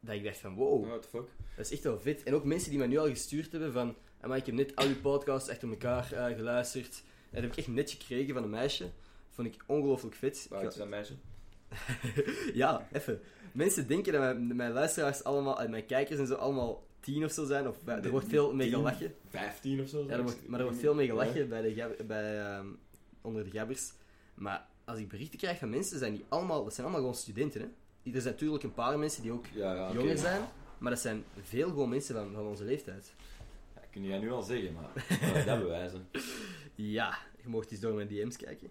Dat 0.00 0.14
ik 0.14 0.24
dacht 0.24 0.38
van, 0.38 0.54
wow, 0.54 0.86
What 0.86 1.02
the 1.02 1.08
fuck? 1.08 1.28
dat 1.56 1.64
is 1.64 1.72
echt 1.72 1.82
wel 1.82 2.00
vet. 2.00 2.22
En 2.22 2.34
ook 2.34 2.44
mensen 2.44 2.70
die 2.70 2.78
mij 2.78 2.88
nu 2.88 2.98
al 2.98 3.08
gestuurd 3.08 3.52
hebben 3.52 3.72
van, 3.72 3.94
"Ah, 4.26 4.32
maar 4.32 4.40
ik 4.40 4.46
heb 4.46 4.54
net 4.54 4.76
al 4.76 4.86
uw 4.86 5.00
podcasts 5.00 5.48
achter 5.48 5.68
elkaar 5.68 6.12
eh, 6.12 6.36
geluisterd. 6.36 7.02
En 7.30 7.32
dat 7.32 7.42
heb 7.42 7.50
ik 7.50 7.56
echt 7.58 7.68
net 7.68 7.90
gekregen 7.90 8.34
van 8.34 8.42
een 8.42 8.50
meisje. 8.50 8.90
Vond 9.30 9.48
ik 9.48 9.62
ongelooflijk 9.66 10.14
vet. 10.14 10.46
Waar 10.50 10.64
is 10.64 10.74
dat 10.74 10.88
meisje? 10.88 11.14
ja, 12.54 12.88
even. 12.92 13.20
Mensen 13.52 13.86
denken 13.86 14.12
dat 14.12 14.22
mijn, 14.22 14.56
mijn 14.56 14.72
luisteraars 14.72 15.24
allemaal, 15.24 15.60
en 15.60 15.70
mijn 15.70 15.86
kijkers 15.86 16.18
en 16.18 16.26
zo, 16.26 16.34
allemaal 16.34 16.86
tien 17.00 17.24
of 17.24 17.32
zo 17.32 17.44
zijn. 17.44 17.68
Of, 17.68 17.76
er 17.86 18.10
wordt 18.10 18.28
veel 18.28 18.54
mee 18.54 18.68
gelachen. 18.68 19.14
15 19.28 19.80
of 19.80 19.88
zo? 19.88 20.04
Ja, 20.04 20.10
er 20.10 20.22
wordt, 20.22 20.48
maar 20.48 20.58
er 20.58 20.64
wordt 20.64 20.80
veel 20.80 20.94
mee 20.94 21.06
gelachen 21.06 21.48
bij 21.48 21.62
de, 21.62 22.04
bij, 22.06 22.38
ehm, 22.40 22.66
onder 23.20 23.44
de 23.44 23.50
gabbers. 23.50 23.92
Maar 24.34 24.66
als 24.84 24.98
ik 24.98 25.08
berichten 25.08 25.38
krijg 25.38 25.58
van 25.58 25.70
mensen, 25.70 25.98
zijn 25.98 26.12
die 26.12 26.24
allemaal, 26.28 26.64
dat 26.64 26.74
zijn 26.74 26.86
allemaal 26.86 27.04
gewoon 27.04 27.20
studenten. 27.20 27.60
Hè? 27.60 27.66
Er 28.12 28.20
zijn 28.20 28.34
natuurlijk 28.34 28.62
een 28.62 28.74
paar 28.74 28.98
mensen 28.98 29.22
die 29.22 29.32
ook 29.32 29.46
Ja, 29.54 29.74
ja, 29.74 29.92
jonger 29.92 30.18
zijn, 30.18 30.42
maar 30.78 30.90
dat 30.90 31.00
zijn 31.00 31.24
veel 31.42 31.68
gewoon 31.68 31.88
mensen 31.88 32.14
van, 32.14 32.32
van 32.34 32.46
onze 32.46 32.64
leeftijd. 32.64 33.12
Kun 33.96 34.04
je 34.04 34.10
dat 34.10 34.20
nu 34.20 34.30
al 34.30 34.42
zeggen, 34.42 34.72
maar 34.72 35.06
maar 35.32 35.44
dat 35.44 35.58
bewijzen. 35.58 36.08
Ja, 36.74 37.18
je 37.42 37.48
mocht 37.48 37.70
eens 37.70 37.80
door 37.80 37.94
mijn 37.94 38.08
DM's 38.08 38.36
kijken. 38.36 38.70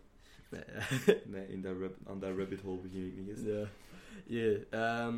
Nee, 0.50 0.64
Nee, 1.26 1.48
in 1.48 1.62
dat 1.62 1.76
aan 2.06 2.20
dat 2.20 2.38
rabbit 2.38 2.62
hole 2.62 2.82
begin 2.82 3.06
ik 3.06 3.18
niet 3.18 3.30
eens. 3.30 3.42
ja. 3.42 3.68
Hier, 4.26 4.68
ehm, 4.70 5.18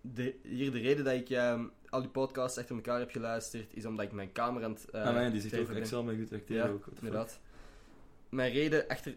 de, 0.00 0.34
hier 0.42 0.70
de 0.72 0.78
reden 0.78 1.04
dat 1.04 1.14
ik 1.14 1.30
ehm, 1.30 1.64
al 1.88 2.00
die 2.00 2.10
podcasts 2.10 2.58
achter 2.58 2.74
elkaar 2.74 2.98
heb 2.98 3.10
geluisterd, 3.10 3.76
is 3.76 3.86
omdat 3.86 4.04
ik 4.04 4.12
mijn 4.12 4.32
kamer 4.32 4.64
aan 4.64 4.72
het 4.72 4.86
uh, 4.94 5.06
ah, 5.06 5.14
man, 5.14 5.32
die 5.32 5.40
zegt 5.40 5.58
ook. 5.58 5.76
Excel 5.76 6.02
met 6.04 6.16
goed 6.16 6.28
tracteren 6.28 6.66
Ja, 6.66 6.72
ook. 6.72 6.86
inderdaad. 6.94 7.40
Mijn 8.28 8.52
reden, 8.52 8.88
achter, 8.88 9.14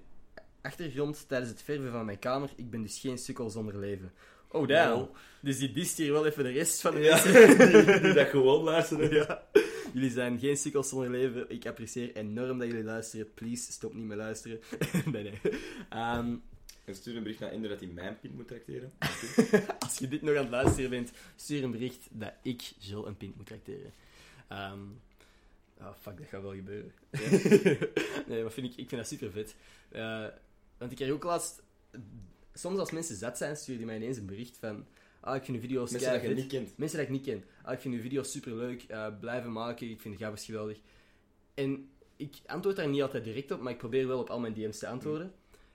achtergrond 0.61 1.27
tijdens 1.27 1.51
het 1.51 1.61
verven 1.61 1.91
van 1.91 2.05
mijn 2.05 2.19
kamer, 2.19 2.49
ik 2.55 2.69
ben 2.69 2.81
dus 2.81 2.99
geen 2.99 3.17
sukkel 3.17 3.49
zonder 3.49 3.77
leven. 3.77 4.11
Oh, 4.55 4.67
damn. 4.67 4.99
Wow. 4.99 5.15
Dus 5.41 5.57
die 5.57 5.71
dist 5.71 5.97
hier 5.97 6.11
wel 6.11 6.25
even 6.25 6.43
de 6.43 6.51
rest 6.51 6.81
van 6.81 6.93
de 6.95 6.99
Ja, 6.99 7.23
mensen. 7.23 7.57
die, 7.85 8.01
die 8.01 8.13
dat 8.13 8.27
gewoon 8.27 8.63
luisteren. 8.63 9.13
Ja. 9.13 9.43
Jullie 9.93 10.09
zijn 10.09 10.39
geen 10.39 10.57
sukkels 10.57 10.89
zonder 10.89 11.09
leven. 11.09 11.49
Ik 11.49 11.65
apprecieer 11.65 12.15
enorm 12.15 12.59
dat 12.59 12.67
jullie 12.67 12.83
luisteren. 12.83 13.33
Please, 13.33 13.71
stop 13.71 13.93
niet 13.93 14.05
met 14.05 14.17
luisteren. 14.17 14.59
nee, 15.11 15.23
nee. 15.23 15.39
Ehm, 15.89 16.35
En 16.85 16.95
stuur 16.95 17.15
een 17.15 17.23
bericht 17.23 17.39
naar 17.39 17.51
Ender 17.51 17.69
dat 17.69 17.79
hij 17.79 17.89
mijn 17.89 18.19
pint 18.19 18.35
moet 18.35 18.47
tracteren. 18.47 18.93
als 19.79 19.97
je 19.97 20.07
dit 20.07 20.21
nog 20.21 20.35
aan 20.35 20.41
het 20.41 20.51
luisteren 20.51 20.89
bent, 20.89 21.11
stuur 21.35 21.63
een 21.63 21.71
bericht 21.71 22.07
dat 22.11 22.33
ik 22.41 22.61
Jill 22.79 23.03
een 23.05 23.17
pint 23.17 23.35
moet 23.35 23.45
tracteren. 23.45 23.93
Ehm 24.47 24.79
oh, 25.79 25.93
fuck, 26.01 26.17
dat 26.17 26.27
gaat 26.27 26.41
wel 26.41 26.55
gebeuren. 26.55 26.91
nee, 28.27 28.41
maar 28.41 28.51
vind 28.51 28.67
ik, 28.67 28.75
ik 28.77 28.89
vind 28.89 29.01
dat 29.01 29.07
super 29.07 29.31
vet. 29.31 29.55
Eh, 29.89 30.25
want 30.77 30.91
ik 30.91 30.97
kreeg 30.97 31.11
ook 31.11 31.23
laatst... 31.23 31.63
Soms 32.57 32.79
als 32.79 32.91
mensen 32.91 33.15
zat 33.15 33.37
zijn, 33.37 33.55
sturen 33.55 33.77
die 33.77 33.85
mij 33.85 33.95
ineens 33.95 34.17
een 34.17 34.25
bericht 34.25 34.57
van... 34.57 34.85
Ah, 35.19 35.35
ik 35.35 35.43
vind 35.43 35.55
uw 35.57 35.63
video's 35.63 35.91
Mensen 35.91 36.11
dat 36.11 36.21
je 36.21 36.27
niet 36.35 36.47
kent. 36.47 36.77
Mensen 36.77 36.97
dat 36.97 37.07
ik 37.07 37.13
niet 37.13 37.23
ken. 37.25 37.43
Ah, 37.63 37.73
ik 37.73 37.79
vind 37.79 37.93
uw 37.95 38.01
video's 38.01 38.31
superleuk. 38.31 38.83
eh 38.83 39.07
blijven 39.19 39.51
maken. 39.51 39.89
Ik 39.89 40.01
vind 40.01 40.13
de 40.17 40.23
gabbers 40.23 40.45
geweldig. 40.45 40.77
En 41.53 41.89
ik 42.15 42.35
antwoord 42.45 42.75
daar 42.75 42.87
niet 42.87 43.01
altijd 43.01 43.23
direct 43.23 43.51
op, 43.51 43.61
maar 43.61 43.71
ik 43.71 43.77
probeer 43.77 44.07
wel 44.07 44.19
op 44.19 44.29
al 44.29 44.39
mijn 44.39 44.53
DM's 44.53 44.77
te 44.79 44.87
antwoorden. 44.87 45.33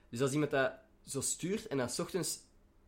Dus 0.09 0.21
als 0.21 0.31
iemand 0.31 0.51
dat 0.51 0.71
zo 1.05 1.21
stuurt 1.21 1.67
en 1.67 1.77
dan 1.77 1.89
's 1.89 1.99
ochtends 1.99 2.39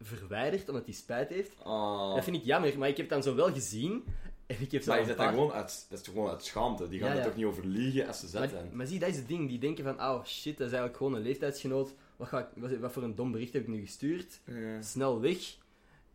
verwijdert 0.01 0.69
omdat 0.69 0.85
hij 0.85 0.93
spijt 0.93 1.29
heeft, 1.29 1.51
Oh. 1.63 2.15
dat 2.15 2.23
vind 2.23 2.35
ik 2.35 2.43
jammer. 2.43 2.77
Maar 2.77 2.89
ik 2.89 2.97
heb 2.97 3.09
het 3.09 3.23
dan 3.23 3.33
zo 3.33 3.35
wel 3.35 3.53
gezien. 3.53 4.03
En 4.45 4.55
ik 4.59 4.71
heb 4.71 4.81
zo 4.83 4.89
Maar 4.91 4.99
is 5.01 5.07
dat 5.07 5.17
dan 5.17 5.29
gewoon 5.29 5.51
uit, 5.51 5.85
dat 5.89 5.99
is 5.99 6.05
toch 6.05 6.13
gewoon 6.13 6.29
uit 6.29 6.43
schaamte? 6.43 6.87
Die 6.87 6.99
gaan 6.99 7.09
Ja, 7.09 7.17
er 7.17 7.23
toch 7.25 7.35
niet 7.35 7.45
over 7.45 7.65
liegen 7.65 8.07
als 8.07 8.19
ze 8.19 8.27
zet 8.27 8.39
maar, 8.39 8.49
zijn? 8.49 8.69
maar 8.75 8.87
zie, 8.87 8.99
dat 8.99 9.09
is 9.09 9.15
het 9.15 9.27
ding. 9.27 9.47
Die 9.49 9.59
denken 9.59 9.83
van, 9.83 10.01
oh 10.01 10.25
shit, 10.25 10.57
dat 10.57 10.67
is 10.67 10.73
eigenlijk 10.73 10.97
gewoon 10.97 11.13
een 11.13 11.21
leeftijdsgenoot. 11.21 11.93
Wat, 12.23 12.31
ga 12.31 12.39
ik, 12.39 12.61
wat, 12.61 12.77
wat 12.77 12.91
voor 12.91 13.03
een 13.03 13.15
dom 13.15 13.31
bericht 13.31 13.53
heb 13.53 13.61
ik 13.61 13.67
nu 13.67 13.81
gestuurd? 13.81 14.39
Ja. 14.45 14.81
snel 14.81 15.21
weg. 15.21 15.57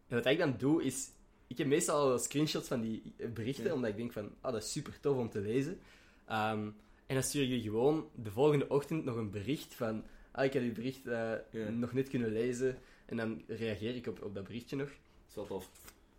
En 0.09 0.16
wat 0.16 0.27
ik 0.27 0.38
dan 0.38 0.55
doe, 0.59 0.83
is... 0.85 1.11
Ik 1.47 1.59
heb 1.59 1.66
meestal 1.66 2.11
al 2.11 2.18
screenshots 2.18 2.68
van 2.68 2.81
die 2.81 3.14
berichten, 3.33 3.64
Ja. 3.64 3.73
omdat 3.73 3.90
ik 3.90 3.97
denk 3.97 4.12
van, 4.12 4.31
ah, 4.40 4.53
dat 4.53 4.62
is 4.62 4.73
super 4.73 5.01
tof 5.01 5.16
om 5.16 5.31
te 5.31 5.40
lezen. 5.40 5.79
Ehm, 6.27 6.66
en 7.07 7.14
dan 7.14 7.23
stuur 7.23 7.44
je 7.44 7.61
gewoon 7.61 8.09
de 8.14 8.31
volgende 8.31 8.68
ochtend 8.68 9.05
nog 9.05 9.16
een 9.16 9.31
bericht 9.31 9.75
van, 9.75 10.05
ah, 10.31 10.44
ik 10.44 10.53
heb 10.53 10.62
uw 10.62 10.73
bericht 10.73 11.07
eh, 11.07 11.33
Ja. 11.51 11.68
nog 11.68 11.92
net 11.92 12.09
kunnen 12.09 12.33
lezen. 12.33 12.79
En 13.07 13.16
dan 13.16 13.42
reageer 13.47 13.94
ik 13.97 14.07
op, 14.07 14.23
op 14.23 14.35
dat 14.35 14.44
berichtje 14.44 14.77
nog. 14.77 14.88
Dat 14.88 14.97
is 15.29 15.35
wel 15.35 15.47
tof. 15.47 15.71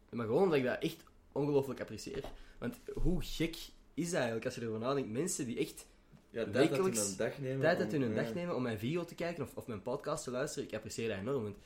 Maar 0.10 0.26
gewoon 0.26 0.44
omdat 0.44 0.58
ik 0.58 0.64
dat 0.64 0.82
echt 0.84 1.04
ongelooflijk 1.32 1.80
apprecieer. 1.80 2.24
Want 2.60 2.80
hoe 2.94 3.22
gek 3.24 3.56
is 3.94 4.06
dat 4.06 4.14
eigenlijk, 4.14 4.46
als 4.46 4.56
je 4.56 4.62
erover 4.62 4.80
nadenkt? 4.80 5.10
Mensen 5.10 5.46
die 5.46 5.58
echt 5.58 5.86
Ja, 6.32 6.44
tijd 6.46 6.70
dat 6.70 6.78
hun 6.78 6.98
een 6.98 7.18
dag 7.18 7.38
nemen. 7.40 7.60
tijd 7.62 7.80
uit 7.80 7.94
om- 7.94 8.02
hun 8.02 8.14
ja. 8.14 8.24
dag 8.24 8.34
nemen 8.34 8.56
om 8.56 8.62
mijn 8.62 8.80
video 8.80 9.06
te 9.06 9.16
kijken 9.16 9.44
of, 9.44 9.56
of 9.56 9.68
mijn 9.68 9.82
podcast 9.82 10.24
te 10.24 10.32
luisteren, 10.32 10.68
ik 10.68 10.74
apprecieer 10.76 11.08
dat 11.10 11.18
enorm. 11.18 11.44
Want, 11.44 11.58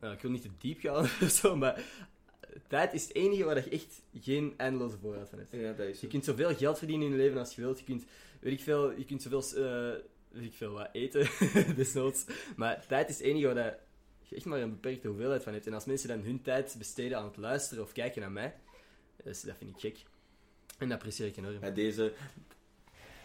nou, 0.00 0.14
ik 0.14 0.20
wil 0.20 0.30
niet 0.30 0.42
te 0.42 0.48
diep 0.58 0.80
gaan 0.80 1.04
of 1.22 1.30
zo, 1.30 1.56
maar 1.56 1.82
tijd 2.68 2.92
is 2.92 3.02
het 3.02 3.14
enige 3.14 3.44
waar 3.44 3.56
je 3.56 3.70
echt 3.70 4.02
geen 4.20 4.54
eindeloze 4.56 4.98
voorraad 4.98 5.28
van 5.28 5.38
hebt. 5.38 5.50
Ja, 5.52 5.72
dat 5.72 5.86
is 5.86 6.00
Je 6.00 6.06
kunt 6.06 6.24
zoveel 6.24 6.54
geld 6.54 6.78
verdienen 6.78 7.06
in 7.06 7.12
je 7.12 7.18
leven 7.18 7.38
als 7.38 7.54
je 7.54 7.60
wilt. 7.60 7.78
Je 7.78 7.84
kunt, 7.84 8.04
weet 8.40 8.52
ik 8.52 8.60
veel, 8.60 8.90
je 8.92 9.04
kunt 9.04 9.22
zoveel, 9.22 9.64
eh, 9.64 9.98
weet 10.28 10.44
ik 10.44 10.54
veel 10.54 10.72
wat 10.72 10.88
eten, 10.92 11.28
desnoods. 11.76 12.24
Maar 12.56 12.86
tijd 12.86 13.08
is 13.08 13.16
het 13.18 13.26
enige 13.26 13.46
waar 13.46 13.54
dat 13.54 13.74
je 14.22 14.36
echt 14.36 14.44
maar 14.44 14.60
een 14.60 14.70
beperkte 14.70 15.08
hoeveelheid 15.08 15.42
van 15.42 15.52
hebt. 15.52 15.66
En 15.66 15.74
als 15.74 15.84
mensen 15.84 16.08
dan 16.08 16.20
hun 16.20 16.42
tijd 16.42 16.74
besteden 16.78 17.18
aan 17.18 17.24
het 17.24 17.36
luisteren 17.36 17.84
of 17.84 17.92
kijken 17.92 18.20
naar 18.20 18.32
mij, 18.32 18.54
dus 19.24 19.40
dat 19.42 19.56
vind 19.58 19.70
ik 19.70 19.80
gek. 19.80 19.96
En 20.78 20.88
dat 20.88 20.96
apprecieer 20.98 21.28
ik 21.28 21.36
enorm. 21.36 21.60
Bij 21.60 21.72
deze... 21.72 22.12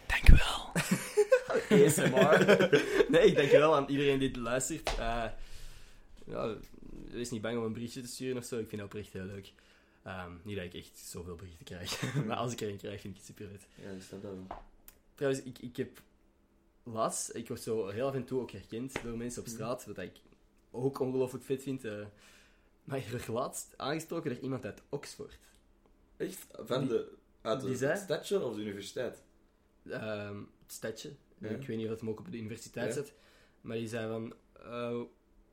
Dank 0.06 0.28
u 0.28 0.32
wel. 0.32 0.64
ASMR. 1.86 2.46
nee, 3.08 3.26
ik 3.26 3.36
dank 3.36 3.50
je 3.50 3.58
wel 3.58 3.74
aan 3.76 3.88
iedereen 3.88 4.18
die 4.18 4.28
het 4.28 4.36
luistert. 4.36 4.88
Eh, 4.98 5.24
ja, 6.26 6.54
wees 7.10 7.30
niet 7.30 7.40
bang 7.42 7.58
om 7.58 7.64
een 7.64 7.72
berichtje 7.72 8.00
te 8.00 8.08
sturen 8.08 8.36
of 8.36 8.44
zo. 8.44 8.58
Ik 8.58 8.68
vind 8.68 8.80
dat 8.80 8.90
oprecht 8.90 9.12
heel 9.12 9.24
leuk. 9.24 9.52
Ehm, 10.02 10.30
niet 10.42 10.56
dat 10.56 10.64
ik 10.64 10.74
echt 10.74 10.98
zoveel 10.98 11.34
berichten 11.34 11.64
krijg. 11.64 12.14
maar 12.26 12.36
als 12.36 12.52
ik 12.52 12.60
er 12.60 12.68
een 12.68 12.76
krijg, 12.76 13.00
vind 13.00 13.14
ik 13.14 13.20
het 13.26 13.28
super 13.36 13.48
vet. 13.48 13.66
Ja, 13.84 13.92
dat 13.92 14.02
staat 14.02 14.22
dat 14.22 14.30
wel. 14.32 14.46
Trouwens, 15.14 15.42
ik, 15.44 15.58
ik 15.58 15.76
heb 15.76 16.00
laatst... 16.82 17.34
Ik 17.34 17.48
word 17.48 17.60
zo 17.60 17.88
heel 17.88 18.06
af 18.08 18.14
en 18.14 18.24
toe 18.24 18.40
ook 18.40 18.50
herkend 18.50 19.02
door 19.02 19.16
mensen 19.16 19.42
op 19.42 19.48
straat. 19.48 19.86
Wat 19.86 19.98
ik 19.98 20.16
ook 20.70 20.98
ongelooflijk 21.00 21.44
vet 21.44 21.62
vind. 21.62 21.84
eh. 21.84 21.92
maar 22.84 22.98
ik 22.98 23.08
werd 23.08 23.26
laatst 23.28 23.74
aangesproken 23.76 24.30
door 24.34 24.42
iemand 24.42 24.64
uit 24.64 24.82
Oxford. 24.88 25.38
Echt? 26.16 26.46
Van 26.64 26.80
Die- 26.80 26.88
de... 26.88 27.12
Uit 27.42 27.60
de 27.60 27.76
zei- 27.76 27.98
stadje 27.98 28.44
of 28.44 28.54
de 28.54 28.60
universiteit? 28.60 29.22
Het 29.88 30.36
stadje. 30.66 31.10
Ja. 31.38 31.48
Ik 31.48 31.66
weet 31.66 31.76
niet 31.76 31.84
of 31.84 31.90
het 31.90 32.00
hem 32.00 32.08
ook 32.10 32.18
op 32.18 32.30
de 32.30 32.36
universiteit 32.38 32.94
zit. 32.94 33.12
Maar 33.60 33.76
die 33.76 33.88
zei 33.88 34.08
van... 34.08 34.34
eh, 34.70 34.96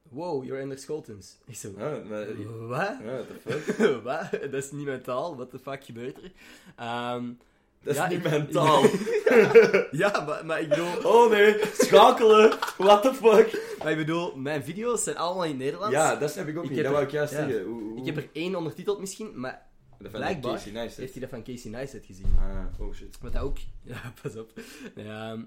wow, 0.10 0.44
you're 0.44 0.62
Anders 0.62 0.82
Scholtens. 0.82 1.38
Ik 1.46 1.56
zo, 1.56 1.72
maar... 1.78 2.08
wat? 2.68 2.98
Ja, 3.04 3.04
what 3.04 3.28
the 3.28 3.74
fuck? 3.74 4.04
wat? 4.04 4.32
Dat 4.52 4.64
is 4.64 4.72
niet 4.72 4.86
mijn 4.86 5.02
taal, 5.02 5.36
what 5.36 5.50
the 5.50 5.60
fuck 5.60 5.84
gebeurt 5.84 6.18
er? 6.24 6.32
Ehm, 6.76 7.32
Dat 7.84 7.94
is 7.94 8.00
Ja, 8.00 8.08
niet 8.08 8.24
mijn 8.24 8.48
taal. 8.58 8.84
ja, 9.92 10.24
maar, 10.26 10.46
maar 10.46 10.62
ik 10.62 10.70
bedoel, 10.70 10.98
Oh 11.04 11.30
nee, 11.32 11.56
schakelen. 11.74 12.54
What 12.78 13.02
the 13.02 13.14
fuck? 13.14 13.76
maar 13.84 13.92
ik 13.92 13.98
bedoel, 13.98 14.36
mijn 14.36 14.64
video's 14.64 15.04
zijn 15.04 15.18
allemaal 15.18 15.46
in 15.46 15.58
Nederlands. 15.58 15.94
Ja, 15.96 16.16
dat 16.16 16.36
heb 16.36 16.48
ik 16.48 16.58
ook 16.58 16.64
Ik 16.64 16.70
niet. 16.70 16.80
Dat 16.84 16.88
wou 16.92 16.98
er- 16.98 17.04
ik 17.08 17.12
juist 17.14 17.34
ja. 17.34 17.38
zeggen. 17.48 17.98
Ik 17.98 18.06
heb 18.06 18.18
er 18.18 18.30
één 18.34 18.56
ondertiteld 18.56 19.00
misschien, 19.00 19.40
maar 19.40 19.72
blijkbaar 20.12 20.54
Casey 20.54 20.72
Neistat. 20.72 21.00
heeft 21.00 21.12
hij 21.12 21.22
dat 21.22 21.30
van 21.30 21.44
Casey 21.44 21.72
Neistat 21.72 22.06
gezien. 22.06 22.36
Ah, 22.40 22.66
oh 22.80 22.94
shit. 22.94 23.18
Wat 23.22 23.34
dat 23.34 23.42
ook... 23.42 23.58
Ja, 23.84 24.14
pas 24.22 24.36
op. 24.36 24.60
Ja, 24.96 25.32
ehm, 25.32 25.44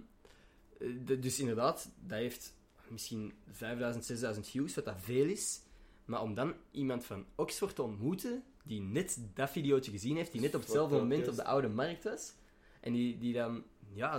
de- 1.04 1.18
dus 1.18 1.40
inderdaad, 1.40 1.88
dat 2.00 2.18
heeft 2.18 2.54
misschien 2.88 3.32
5000, 3.50 4.04
6000 4.04 4.48
views, 4.48 4.74
wat 4.74 4.84
dat 4.84 4.94
veel 4.98 5.26
is. 5.26 5.61
Maar 6.04 6.22
om 6.22 6.34
dan 6.34 6.54
iemand 6.70 7.04
van 7.04 7.26
Oxford 7.34 7.74
te 7.74 7.82
ontmoeten, 7.82 8.42
die 8.64 8.80
net 8.80 9.18
dat 9.34 9.50
videootje 9.50 9.90
gezien 9.90 10.16
heeft, 10.16 10.32
die 10.32 10.40
net 10.40 10.54
op 10.54 10.61
hetzelfde 10.61 10.96
moment 10.96 11.28
op 11.28 11.34
de 11.34 11.44
oude 11.44 11.68
markt 11.68 12.04
was, 12.04 12.32
en 12.80 12.92
die, 12.92 13.18
die 13.18 13.32
dan... 13.32 13.64
Ja, 13.92 14.18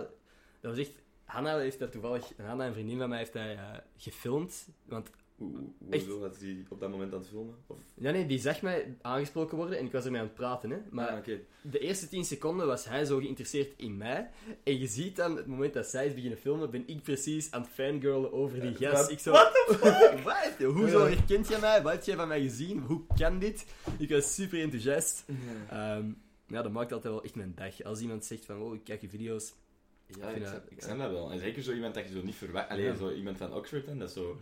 dat 0.60 0.76
was 0.76 0.78
echt... 0.78 0.92
Hanna 1.24 1.58
heeft 1.58 1.80
dat 1.80 1.92
toevallig... 1.92 2.32
Hanna, 2.38 2.66
een 2.68 2.74
vriendin 2.74 2.98
van 2.98 3.10
mij, 3.10 3.18
heeft 3.18 3.34
dat 3.34 3.44
eh, 3.44 3.74
gefilmd. 3.98 4.68
Want 4.86 5.10
Hoe, 5.38 6.20
was 6.20 6.38
hij 6.40 6.66
op 6.70 6.80
dat 6.80 6.90
moment 6.90 7.14
aan 7.14 7.20
het 7.20 7.28
filmen? 7.28 7.56
Of... 7.68 7.78
ja, 7.96 8.12
nee, 8.12 8.26
die 8.26 8.40
zag 8.40 8.62
mij 8.62 8.98
aangesproken 9.02 9.58
worden 9.58 9.78
en 9.78 9.86
ik 9.86 9.92
was 9.92 10.06
ermee 10.06 10.20
aan 10.20 10.26
het 10.28 10.36
praten. 10.36 10.70
Hè. 10.70 10.78
Maar 10.90 11.08
Ah, 11.10 11.18
oké. 11.18 11.40
de 11.62 11.80
eerste 11.80 12.08
10 12.08 12.26
seconden 12.26 12.68
was 12.68 12.86
hij 12.86 13.06
zo 13.06 13.18
geïnteresseerd 13.18 13.74
in 13.78 13.98
mij. 13.98 14.30
En 14.64 14.80
je 14.80 14.88
ziet 14.88 15.16
dan, 15.16 15.38
het 15.38 15.46
moment 15.48 15.74
dat 15.74 15.86
zij 15.86 16.08
is 16.08 16.14
beginnen 16.14 16.40
filmen, 16.40 16.70
ben 16.72 16.84
ik 16.88 17.02
precies 17.04 17.52
aan 17.52 17.62
het 17.62 17.70
fangirlen 17.70 18.34
over 18.34 18.62
die 18.62 18.76
Ja, 18.80 18.90
gast. 18.90 19.02
wat- 19.02 19.12
Ik 19.12 19.20
zo, 19.20 19.32
What 19.32 19.52
the 19.54 19.74
fuck? 19.82 20.20
Wat? 20.24 20.74
Hoezo 20.74 21.08
Ja. 21.08 21.14
herkent 21.16 21.48
jij 21.48 21.60
mij? 21.60 21.82
Wat 21.82 21.92
heb 21.94 22.04
jij 22.04 22.16
van 22.16 22.28
mij 22.28 22.42
gezien? 22.42 22.80
Hoe 22.80 23.02
kan 23.18 23.40
dit? 23.40 23.66
Ik 23.98 24.10
was 24.10 24.36
super 24.36 24.62
enthousiast. 24.62 25.26
Ehm, 25.70 26.06
ja, 26.48 26.62
dat 26.62 26.72
maakt 26.72 26.92
altijd 26.92 27.14
wel 27.14 27.24
echt 27.24 27.36
mijn 27.36 27.54
dag. 27.56 27.84
Als 27.84 28.00
iemand 28.02 28.26
zegt 28.26 28.46
van, 28.46 28.62
oh, 28.62 28.74
ik 28.76 28.84
kijk 28.84 29.02
je 29.02 29.10
video's. 29.10 29.54
Ja, 30.20 30.30
ik, 30.30 30.40
dat- 30.40 30.50
snap- 30.50 30.70
ik 30.70 30.82
snap 30.82 30.98
dat 30.98 31.12
wel. 31.12 31.32
En 31.32 31.40
zeker 31.40 31.64
zo 31.64 31.74
iemand 31.74 31.94
dat 31.94 32.08
je 32.08 32.14
zo 32.14 32.24
niet 32.24 32.36
verwacht. 32.36 32.70
Alleen 32.70 32.84
Ja. 32.86 32.92
Mhm. 32.92 33.00
zo 33.00 33.12
iemand 33.12 33.38
van 33.38 33.54
Oxford, 33.54 33.88
en 33.88 34.00
dat 34.00 34.08
is 34.08 34.14
zo... 34.14 34.40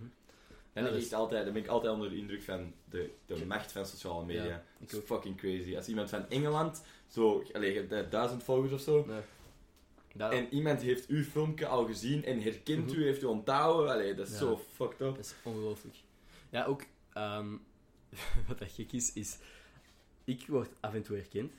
En 0.75 0.83
Ja, 0.83 0.89
dat 0.89 1.01
is- 1.01 1.13
altijd, 1.13 1.43
dan 1.43 1.53
ben 1.53 1.63
ik 1.63 1.67
altijd 1.69 1.93
onder 1.93 2.09
de 2.09 2.15
indruk 2.17 2.41
van 2.43 2.73
de, 2.89 3.09
de 3.25 3.45
macht 3.45 3.71
van 3.71 3.85
sociale 3.85 4.25
media. 4.25 4.43
Ja, 4.43 4.63
dat 4.79 4.91
ik 4.91 4.97
is 4.97 5.05
fucking 5.05 5.37
crazy. 5.37 5.75
Als 5.75 5.87
iemand 5.87 6.09
van 6.09 6.29
Engeland, 6.29 6.83
zo, 7.07 7.41
eh, 7.53 8.09
duizend 8.09 8.43
volgers 8.43 8.71
of 8.73 8.81
zo, 8.81 9.05
Nee. 9.07 10.29
En 10.29 10.53
iemand 10.53 10.81
heeft 10.81 11.07
uw 11.07 11.23
filmpje 11.23 11.67
al 11.67 11.85
gezien 11.85 12.25
en 12.25 12.41
herkent 12.41 12.85
Mhm. 12.91 12.99
u, 12.99 13.03
heeft 13.03 13.21
u 13.21 13.25
onthouden, 13.25 13.91
allee, 13.93 14.13
dat 14.13 14.27
is 14.27 14.33
Ja. 14.33 14.39
zo 14.39 14.61
fucked 14.73 15.01
up. 15.01 15.15
dat 15.15 15.25
is 15.25 15.33
ongelooflijk. 15.43 15.95
Ja, 16.49 16.65
ook, 16.65 16.81
ehm, 17.13 17.55
wat 18.47 18.59
dat 18.59 18.71
gek 18.71 18.91
is, 18.91 19.13
is, 19.13 19.37
ik 20.23 20.47
word 20.47 20.69
af 20.79 20.93
en 20.93 21.03
toe 21.03 21.15
herkend. 21.15 21.51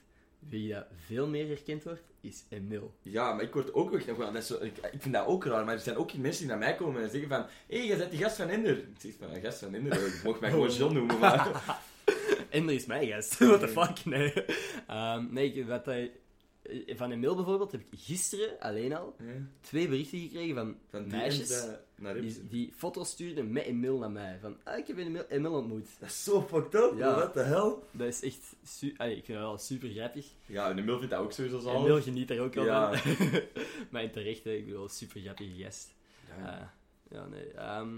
Wie 0.49 0.73
dat 0.73 0.87
veel 1.07 1.27
meer 1.27 1.47
herkend 1.47 1.83
wordt, 1.83 2.03
is 2.21 2.45
Emil. 2.49 2.95
Ja, 3.03 3.33
maar 3.33 3.45
ik 3.45 3.53
word 3.53 3.75
ook 3.75 4.07
nog 4.07 4.17
wel, 4.17 4.33
dat 4.33 4.43
is 4.43 4.47
zo, 4.47 4.55
ik, 4.55 4.77
ik 4.93 5.03
vind 5.03 5.15
dat 5.15 5.27
ook 5.27 5.45
raar, 5.45 5.65
maar 5.65 5.75
er 5.75 5.81
zijn 5.81 5.97
ook 5.97 6.15
mensen 6.15 6.41
die 6.41 6.51
naar 6.51 6.59
mij 6.59 6.75
komen 6.75 7.03
en 7.03 7.11
zeggen 7.11 7.29
van, 7.29 7.47
hé, 7.67 7.79
hey, 7.79 7.87
jij 7.87 7.97
bent 7.97 8.11
die 8.11 8.21
gast 8.21 8.37
van 8.37 8.49
Ender. 8.49 8.79
Ik 8.79 8.87
zeg 8.99 9.13
van, 9.19 9.31
een 9.31 9.41
gast 9.41 9.59
van 9.59 9.75
Ender? 9.75 10.07
Ik 10.07 10.21
mocht 10.25 10.41
mij 10.41 10.51
gewoon 10.51 10.71
John 10.71 10.95
noemen, 10.95 11.19
maar... 11.19 11.65
Ender 12.51 12.75
is 12.75 12.87
mijn 12.87 13.07
gast. 13.07 13.39
What 13.39 13.61
the 13.61 13.69
fuck? 13.69 14.05
Nee. 14.05 14.33
Ehm, 14.87 15.27
nee, 15.31 15.67
wat 15.67 15.87
hij... 15.87 16.13
Van 16.87 17.11
Emil 17.13 17.35
bijvoorbeeld 17.35 17.73
heb 17.73 17.81
ik 17.81 17.99
gisteren 17.99 18.61
alleen 18.61 18.97
al 18.97 19.17
Ja, 19.19 19.25
twee 19.61 19.89
berichten 19.89 20.19
gekregen 20.19 20.55
van, 20.55 20.77
van 20.89 21.03
die 21.03 21.13
meisjes 21.13 21.67
eh, 22.03 22.13
die, 22.21 22.49
die 22.49 22.73
foto's 22.77 23.11
stuurden 23.11 23.53
met 23.53 23.65
Emil 23.65 23.99
naar 23.99 24.11
mij. 24.11 24.39
Van, 24.41 24.57
ah, 24.65 24.79
ik 24.79 24.87
heb 24.87 24.99
Emil, 24.99 25.25
Emil 25.29 25.53
ontmoet. 25.53 25.89
Dat 25.99 26.09
is 26.09 26.25
zo 26.25 26.43
fucked 26.43 26.75
up, 26.75 26.93
Ja. 26.99 27.15
what 27.15 27.33
the 27.33 27.41
hell? 27.43 27.75
Dat 27.91 28.07
is 28.09 28.23
echt... 28.23 28.55
Su 28.65 28.95
Allee, 28.97 29.17
ik 29.17 29.25
vind 29.25 29.39
dat 29.39 29.47
wel 29.47 29.59
super 29.59 29.89
grappig. 29.89 30.27
Ja, 30.47 30.71
en 30.71 30.79
Emil 30.79 30.99
vindt 30.99 31.13
dat 31.15 31.21
ook 31.23 31.33
sowieso 31.33 31.59
zo. 31.59 31.83
Emil 31.83 32.03
geniet 32.03 32.31
er 32.31 32.41
ook 32.41 32.55
wel 32.55 32.65
Ja. 32.65 32.93
van. 32.99 33.41
maar 33.91 34.03
in 34.03 34.11
terecht, 34.11 34.45
hè, 34.45 34.51
ik 34.53 34.65
bedoel, 34.67 34.89
super 34.89 35.21
grappige 35.21 35.63
gast. 35.63 35.95
Ja. 36.39 36.45
Ah, 36.59 36.67
ja, 37.11 37.27
nee. 37.27 37.51
ehm, 37.53 37.95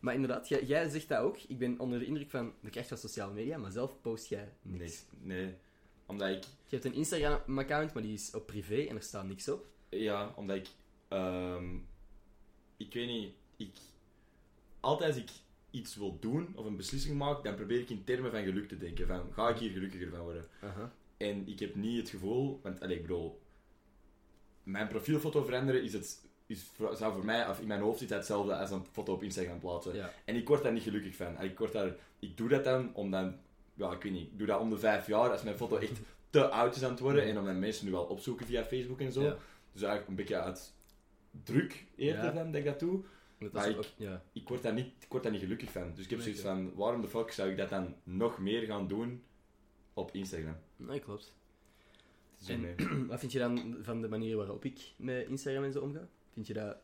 maar 0.00 0.14
inderdaad, 0.14 0.48
jij, 0.48 0.64
jij 0.64 0.88
zegt 0.88 1.08
dat 1.08 1.18
ook. 1.18 1.36
Ik 1.48 1.58
ben 1.58 1.78
onder 1.80 1.98
de 1.98 2.04
indruk 2.04 2.30
van 2.30 2.52
de 2.60 2.70
kracht 2.70 2.88
van 2.88 2.98
sociale 2.98 3.32
media, 3.32 3.58
maar 3.58 3.70
zelf 3.70 4.00
post 4.00 4.28
jij 4.28 4.48
niks. 4.62 5.04
Nee, 5.20 5.44
nee. 5.44 5.54
Omdat 6.08 6.28
ik... 6.28 6.42
Je 6.42 6.76
hebt 6.76 6.84
een 6.84 6.94
Instagram-account, 6.94 7.92
maar 7.94 8.02
die 8.02 8.12
is 8.14 8.34
op 8.34 8.46
privé 8.46 8.80
en 8.80 8.96
er 8.96 9.02
staat 9.02 9.26
niks 9.26 9.48
op. 9.48 9.66
Ja, 9.88 10.32
omdat 10.36 10.56
ik... 10.56 10.68
ehm, 11.08 11.76
ik 12.76 12.92
weet 12.92 13.06
niet... 13.06 13.32
Ik... 13.56 13.70
Altijd 14.80 15.10
als 15.14 15.22
ik 15.22 15.30
iets 15.70 15.96
wil 15.96 16.16
doen, 16.20 16.52
of 16.54 16.64
een 16.64 16.76
beslissing 16.76 17.18
maak, 17.18 17.44
dan 17.44 17.54
probeer 17.54 17.80
ik 17.80 17.90
in 17.90 18.04
termen 18.04 18.30
van 18.30 18.42
geluk 18.42 18.68
te 18.68 18.78
denken. 18.78 19.06
Van, 19.06 19.32
ga 19.32 19.48
ik 19.48 19.56
hier 19.58 19.70
gelukkiger 19.70 20.10
van 20.10 20.20
worden? 20.20 20.44
En 21.16 21.48
ik 21.48 21.58
heb 21.58 21.74
niet 21.74 21.96
het 21.98 22.08
gevoel... 22.08 22.60
Want, 22.62 22.82
ik 22.90 23.02
bedoel... 23.02 23.40
Mijn 24.62 24.88
profielfoto 24.88 25.44
veranderen 25.44 25.82
is 25.82 25.92
het... 25.92 26.26
Is, 26.46 26.62
voor- 26.74 26.96
zou 26.96 27.12
voor 27.14 27.24
mij, 27.24 27.48
of 27.48 27.60
in 27.60 27.66
mijn 27.66 27.80
hoofd, 27.80 28.00
is 28.00 28.08
dat 28.08 28.18
hetzelfde 28.18 28.56
als 28.56 28.70
een 28.70 28.84
foto 28.92 29.12
op 29.12 29.22
Instagram 29.22 29.58
plaatsen. 29.58 29.94
Ja. 29.94 30.12
En 30.24 30.36
ik 30.36 30.48
word 30.48 30.62
daar 30.62 30.72
niet 30.72 30.82
gelukkig 30.82 31.16
van. 31.16 31.40
Ik, 31.40 31.58
word 31.58 31.72
daar, 31.72 31.94
ik 32.18 32.36
doe 32.36 32.48
dat 32.48 32.64
dan 32.64 32.94
om 32.94 33.10
dan... 33.10 33.36
Ja, 33.78 33.92
ik 33.92 34.02
weet 34.02 34.12
niet. 34.12 34.26
Ik 34.32 34.38
doe 34.38 34.46
dat 34.46 34.60
om 34.60 34.70
de 34.70 34.78
vijf 34.78 35.06
jaar, 35.06 35.30
als 35.30 35.42
mijn 35.42 35.56
foto 35.56 35.76
echt 35.76 36.00
te 36.30 36.48
oud 36.48 36.76
is 36.76 36.82
aan 36.84 36.90
het 36.90 37.00
worden. 37.00 37.22
En 37.22 37.38
omdat 37.38 37.54
mensen 37.54 37.84
nu 37.86 37.90
wel 37.92 38.04
opzoeken 38.04 38.46
via 38.46 38.64
Facebook 38.64 39.00
en 39.00 39.12
zo. 39.12 39.22
Ja. 39.22 39.36
Dus 39.72 39.82
eigenlijk 39.82 40.08
een 40.08 40.14
beetje 40.16 40.40
uit 40.40 40.72
druk 41.44 41.84
eerder 41.96 42.24
Ja. 42.24 42.30
dan 42.30 42.46
dat 42.46 42.54
ik 42.60 42.64
dat 42.64 42.80
doe. 42.80 43.04
Dat 43.38 43.52
Maar 43.52 43.68
ik- 43.70 43.76
ook, 43.76 43.84
ja. 43.96 44.22
Ik 44.32 44.48
word, 44.48 44.62
daar 44.62 44.72
niet, 44.72 44.86
ik 45.00 45.08
word 45.08 45.22
daar 45.22 45.32
niet 45.32 45.40
gelukkig 45.40 45.70
van. 45.70 45.92
Dus 45.94 46.04
ik 46.04 46.10
heb 46.10 46.18
Nee, 46.18 46.20
zoiets 46.28 46.40
van, 46.42 46.74
waarom 46.74 47.00
de 47.00 47.08
fuck 47.08 47.30
zou 47.30 47.50
ik 47.50 47.56
dat 47.56 47.68
dan 47.68 47.94
nog 48.02 48.38
meer 48.38 48.62
gaan 48.62 48.88
doen 48.88 49.22
op 49.94 50.10
Instagram? 50.14 50.56
Nee, 50.76 51.00
klopt. 51.00 51.36
Zo, 52.42 52.52
En- 52.52 52.60
nee. 52.60 52.74
Wat 53.08 53.18
vind 53.20 53.32
je 53.32 53.38
dan 53.38 53.76
van 53.82 54.00
de 54.02 54.08
manier 54.08 54.36
waarop 54.36 54.64
ik 54.64 54.80
met 54.96 55.26
Instagram 55.28 55.64
en 55.64 55.72
zo 55.72 55.80
omga? 55.80 56.08
Vind 56.32 56.46
je 56.46 56.52
dat... 56.54 56.76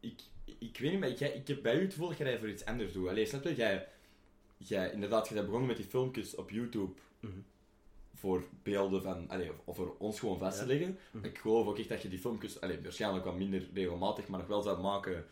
ik, 0.00 0.20
ik 0.58 0.78
weet 0.78 0.90
niet, 0.90 1.00
maar 1.00 1.08
ik, 1.08 1.20
ik 1.20 1.48
heb 1.48 1.62
bij 1.62 1.76
u 1.78 1.80
het 1.82 1.92
gevoel 1.92 2.08
dat 2.08 2.18
jij 2.18 2.38
voor 2.38 2.48
iets 2.48 2.64
anders 2.64 2.92
doet. 2.92 3.08
Allee, 3.08 3.26
snap 3.26 3.42
je? 3.44 3.54
Jij, 3.54 3.88
jij, 4.56 4.90
inderdaad, 4.92 5.28
je 5.28 5.34
bent 5.34 5.46
begonnen 5.46 5.68
met 5.68 5.76
die 5.78 5.86
filmpjes 5.86 6.34
op 6.34 6.50
YouTube 6.50 6.92
Mhm. 7.20 7.32
voor 8.14 8.44
beelden 8.62 9.02
van, 9.02 9.28
allee, 9.28 9.50
of, 9.50 9.56
of 9.64 9.76
voor 9.76 9.94
ons 9.98 10.18
gewoon 10.20 10.38
vast 10.38 10.58
te 10.58 10.66
leggen. 10.66 10.98
Mhm. 11.10 11.24
Ik 11.24 11.38
geloof 11.38 11.66
ook 11.66 11.78
echt 11.78 11.88
dat 11.88 12.02
je 12.02 12.08
die 12.08 12.18
filmpjes, 12.18 12.60
allee, 12.60 12.82
waarschijnlijk 12.82 13.24
wat 13.24 13.36
minder 13.36 13.68
regelmatig, 13.74 14.28
maar 14.28 14.38
nog 14.38 14.48
wel 14.48 14.62
zou 14.62 14.80
maken 14.80 15.26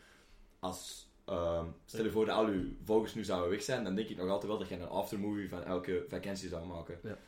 als, 0.58 1.08
ehm, 1.24 1.66
stel 1.84 2.04
je 2.04 2.10
voor 2.10 2.26
dat 2.26 2.36
al 2.36 2.46
uw 2.46 2.64
volgers 2.84 3.14
nu 3.14 3.24
zouden 3.24 3.50
weg 3.50 3.62
zijn, 3.62 3.84
dan 3.84 3.94
denk 3.94 4.08
ik 4.08 4.16
nog 4.16 4.28
altijd 4.28 4.50
wel 4.50 4.58
dat 4.58 4.68
je 4.68 4.74
een 4.78 4.88
aftermovie 4.88 5.48
van 5.48 5.62
elke 5.64 6.04
vakantie 6.08 6.48
zou 6.48 6.66
maken. 6.66 6.98
Ja. 7.02 7.18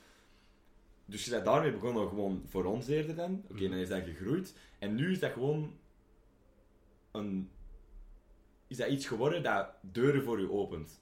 Dus 1.04 1.24
je 1.24 1.30
bent 1.30 1.44
daarmee 1.44 1.72
begonnen 1.72 2.08
gewoon 2.08 2.42
voor 2.46 2.64
ons 2.64 2.86
eerder 2.88 3.16
dan. 3.16 3.42
Oké, 3.44 3.60
Mhm. 3.62 3.70
dan 3.70 3.78
is 3.78 3.88
dat 3.88 4.02
gegroeid. 4.04 4.54
En 4.78 4.94
nu 4.94 5.10
is 5.12 5.18
dat 5.20 5.32
gewoon 5.32 5.76
een... 7.12 7.50
Is 8.66 8.76
dat 8.76 8.88
iets 8.88 9.06
geworden 9.06 9.42
dat 9.42 9.68
deuren 9.80 10.22
voor 10.22 10.40
u 10.40 10.50
opent. 10.50 11.00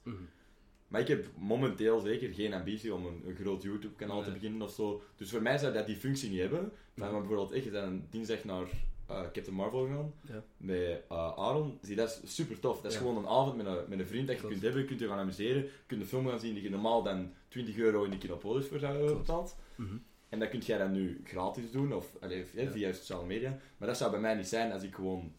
Maar 0.87 1.01
ik 1.01 1.07
heb 1.07 1.25
momenteel 1.37 1.99
zeker 1.99 2.33
geen 2.33 2.53
ambitie 2.53 2.93
om 2.93 3.05
een, 3.05 3.23
een 3.27 3.35
groot 3.35 3.63
YouTube-kanaal 3.63 4.23
te 4.23 4.31
beginnen 4.31 4.61
of 4.61 4.71
zo. 4.71 5.01
Dus 5.15 5.29
voor 5.29 5.41
mij 5.41 5.57
zou 5.57 5.73
dat 5.73 5.85
die 5.85 5.95
functie 5.95 6.29
niet 6.29 6.39
hebben. 6.39 6.71
Maar 6.93 7.11
bijvoorbeeld, 7.11 7.53
ik 7.53 7.71
ben 7.71 8.07
dinsdag 8.09 8.43
naar 8.43 8.67
eh 9.07 9.21
Captain 9.21 9.55
Marvel 9.55 9.85
gegaan 9.85 10.13
Ja. 10.21 10.43
met 10.57 11.01
eh, 11.09 11.17
Aaron. 11.37 11.77
Zie, 11.81 11.95
dat 11.95 12.19
is 12.23 12.35
super 12.35 12.59
tof. 12.59 12.81
Dat 12.81 12.91
is 12.91 12.97
Ja. 12.97 13.03
gewoon 13.03 13.17
een 13.17 13.27
avond 13.27 13.55
met 13.57 13.65
een, 13.65 13.79
met 13.87 13.99
een 13.99 14.05
vriend 14.07 14.27
dat 14.27 14.35
je 14.35 14.41
Klopt. 14.41 14.53
kunt 14.53 14.65
hebben. 14.65 14.81
Je 14.81 14.87
kunt 14.87 14.99
je 14.99 15.07
gaan 15.07 15.19
amuseren. 15.19 15.61
Je 15.63 15.69
kunt 15.87 16.01
een 16.01 16.07
film 16.07 16.27
gaan 16.27 16.39
zien 16.39 16.53
die 16.53 16.63
je 16.63 16.69
normaal 16.69 17.03
dan 17.03 17.33
20 17.47 17.77
euro 17.77 18.03
in 18.03 18.11
de 18.11 18.17
Kinopolis 18.17 18.65
voor 18.67 18.79
zou 18.79 18.97
hebben 18.97 19.17
betaald. 19.17 19.55
Mhm. 19.75 19.95
En 20.29 20.39
dat 20.39 20.49
kun 20.49 20.59
jij 20.59 20.77
dan 20.77 20.91
nu 20.91 21.21
gratis 21.23 21.71
doen, 21.71 21.93
of 21.93 22.15
allee, 22.21 22.45
ja, 22.53 22.61
Ja. 22.61 22.71
via 22.71 22.93
sociale 22.93 23.25
media. 23.25 23.59
Maar 23.77 23.87
dat 23.87 23.97
zou 23.97 24.11
bij 24.11 24.19
mij 24.19 24.35
niet 24.35 24.47
zijn 24.47 24.71
als 24.71 24.83
ik 24.83 24.95
gewoon... 24.95 25.33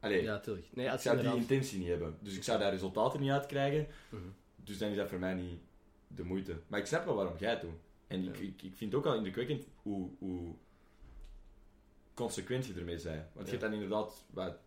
Allee, 0.00 0.22
Ja, 0.22 0.40
tuurlijk. 0.40 0.66
Nee, 0.74 0.86
ik 0.86 0.92
als 0.92 1.02
je 1.02 1.08
zou 1.08 1.20
die 1.20 1.24
inderdaad... 1.26 1.50
intentie 1.50 1.78
niet 1.78 1.88
hebben. 1.88 2.16
Dus 2.20 2.36
ik 2.36 2.42
zou 2.42 2.58
daar 2.58 2.70
resultaten 2.72 3.20
niet 3.20 3.30
uit 3.30 3.46
krijgen. 3.46 3.86
Mhm. 4.08 4.22
Dus 4.66 4.78
dan 4.78 4.90
is 4.90 4.96
dat 4.96 5.08
voor 5.08 5.18
mij 5.18 5.34
niet 5.34 5.58
de 6.06 6.24
moeite. 6.24 6.56
Maar 6.66 6.80
ik 6.80 6.86
snap 6.86 7.04
wel 7.04 7.14
waarom 7.14 7.36
jij 7.38 7.50
het 7.50 7.60
doet. 7.60 7.74
En 8.06 8.24
ik, 8.24 8.36
Ja. 8.36 8.42
ik, 8.42 8.62
ik 8.62 8.76
vind 8.76 8.92
het 8.92 8.94
ook 8.94 9.06
al 9.06 9.14
indrukwekkend 9.14 9.66
hoe, 9.82 10.10
hoe 10.18 10.54
consequent 12.14 12.66
je 12.66 12.74
ermee 12.74 13.02
bent. 13.02 13.24
Want 13.32 13.44
je 13.46 13.50
hebt 13.50 13.60
dan 13.60 13.72
inderdaad, 13.72 14.24
wat, 14.30 14.58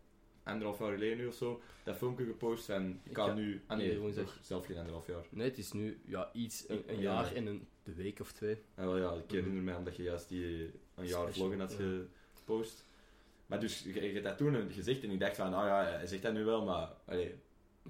anderhalf 0.43 0.79
jaar 0.79 0.91
geleden 0.91 1.17
nu 1.17 1.27
of 1.27 1.33
zo, 1.35 1.61
dat 1.83 1.95
filmpje 1.97 2.25
gepost 2.25 2.65
van, 2.65 2.99
ik 3.03 3.15
ga 3.15 3.33
nu... 3.33 3.61
Ah 3.67 3.77
nee, 3.77 4.13
zelf 4.41 4.65
geen 4.65 4.77
anderhalf 4.77 5.07
jaar. 5.07 5.25
Nee, 5.29 5.47
het 5.49 5.57
is 5.57 5.71
nu 5.71 5.99
ja, 6.05 6.29
iets, 6.33 6.69
een, 6.69 6.83
een 6.87 6.99
Ja. 6.99 7.01
jaar 7.01 7.33
en 7.35 7.45
een 7.45 7.67
de 7.83 7.93
week 7.93 8.19
of 8.19 8.31
twee. 8.31 8.57
Ja, 8.77 8.83
wel 8.85 8.97
ja, 8.97 9.13
ik 9.13 9.31
herinner 9.31 9.63
me 9.63 9.75
omdat 9.75 9.95
je 9.95 10.03
juist 10.03 10.29
die 10.29 10.71
een 10.95 11.07
jaar 11.07 11.33
vloggen 11.33 11.59
had 11.59 11.75
gepost. 12.33 12.85
Maar 13.45 13.59
dus, 13.59 13.83
je, 13.83 13.93
je 13.93 14.11
hebt 14.11 14.23
dat 14.23 14.37
toen 14.37 14.71
gezegd 14.71 15.03
en 15.03 15.09
ik 15.11 15.19
dacht 15.19 15.35
van, 15.35 15.51
nou 15.51 15.67
ja, 15.67 15.83
hij 15.83 16.07
zegt 16.07 16.21
dat 16.21 16.33
nu 16.33 16.43
wel, 16.43 16.65
maar 16.65 16.89
allee, 17.05 17.35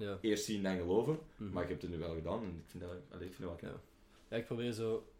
Ja. 0.00 0.18
eerst 0.20 0.44
zien 0.44 0.62
dan 0.62 0.76
geloven. 0.76 1.18
Mhm. 1.36 1.52
Maar 1.52 1.62
ik 1.62 1.68
heb 1.68 1.80
het 1.80 1.90
nu 1.90 1.98
wel 1.98 2.14
gedaan 2.14 2.42
en 2.42 2.56
ik 2.64 2.70
vind 2.70 2.82
dat, 2.82 2.90
allee, 3.10 3.28
ik 3.28 3.34
vind 3.34 3.48
dat 3.48 3.60
wel 3.60 3.70
Ja. 3.70 3.80
Ja, 4.28 4.36
ik 4.36 4.46
probeer 4.46 4.72
zo... 4.72 5.12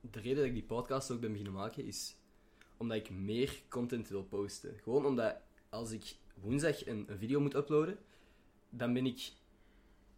De 0.00 0.20
reden 0.20 0.36
dat 0.36 0.46
ik 0.46 0.52
die 0.52 0.62
podcast 0.62 1.10
ook 1.10 1.20
ben 1.20 1.30
beginnen 1.30 1.54
maken, 1.54 1.84
is 1.84 2.16
omdat 2.76 2.96
ik 2.96 3.10
meer 3.10 3.62
content 3.68 4.08
wil 4.08 4.24
posten. 4.24 4.78
Gewoon 4.82 5.06
omdat 5.06 5.36
als 5.68 5.90
ik 5.90 6.16
woensdag 6.34 6.86
een, 6.86 7.04
een 7.08 7.18
video 7.18 7.40
moet 7.40 7.54
uploaden, 7.54 7.98
dan 8.70 8.92
ben 8.92 9.06
ik 9.06 9.32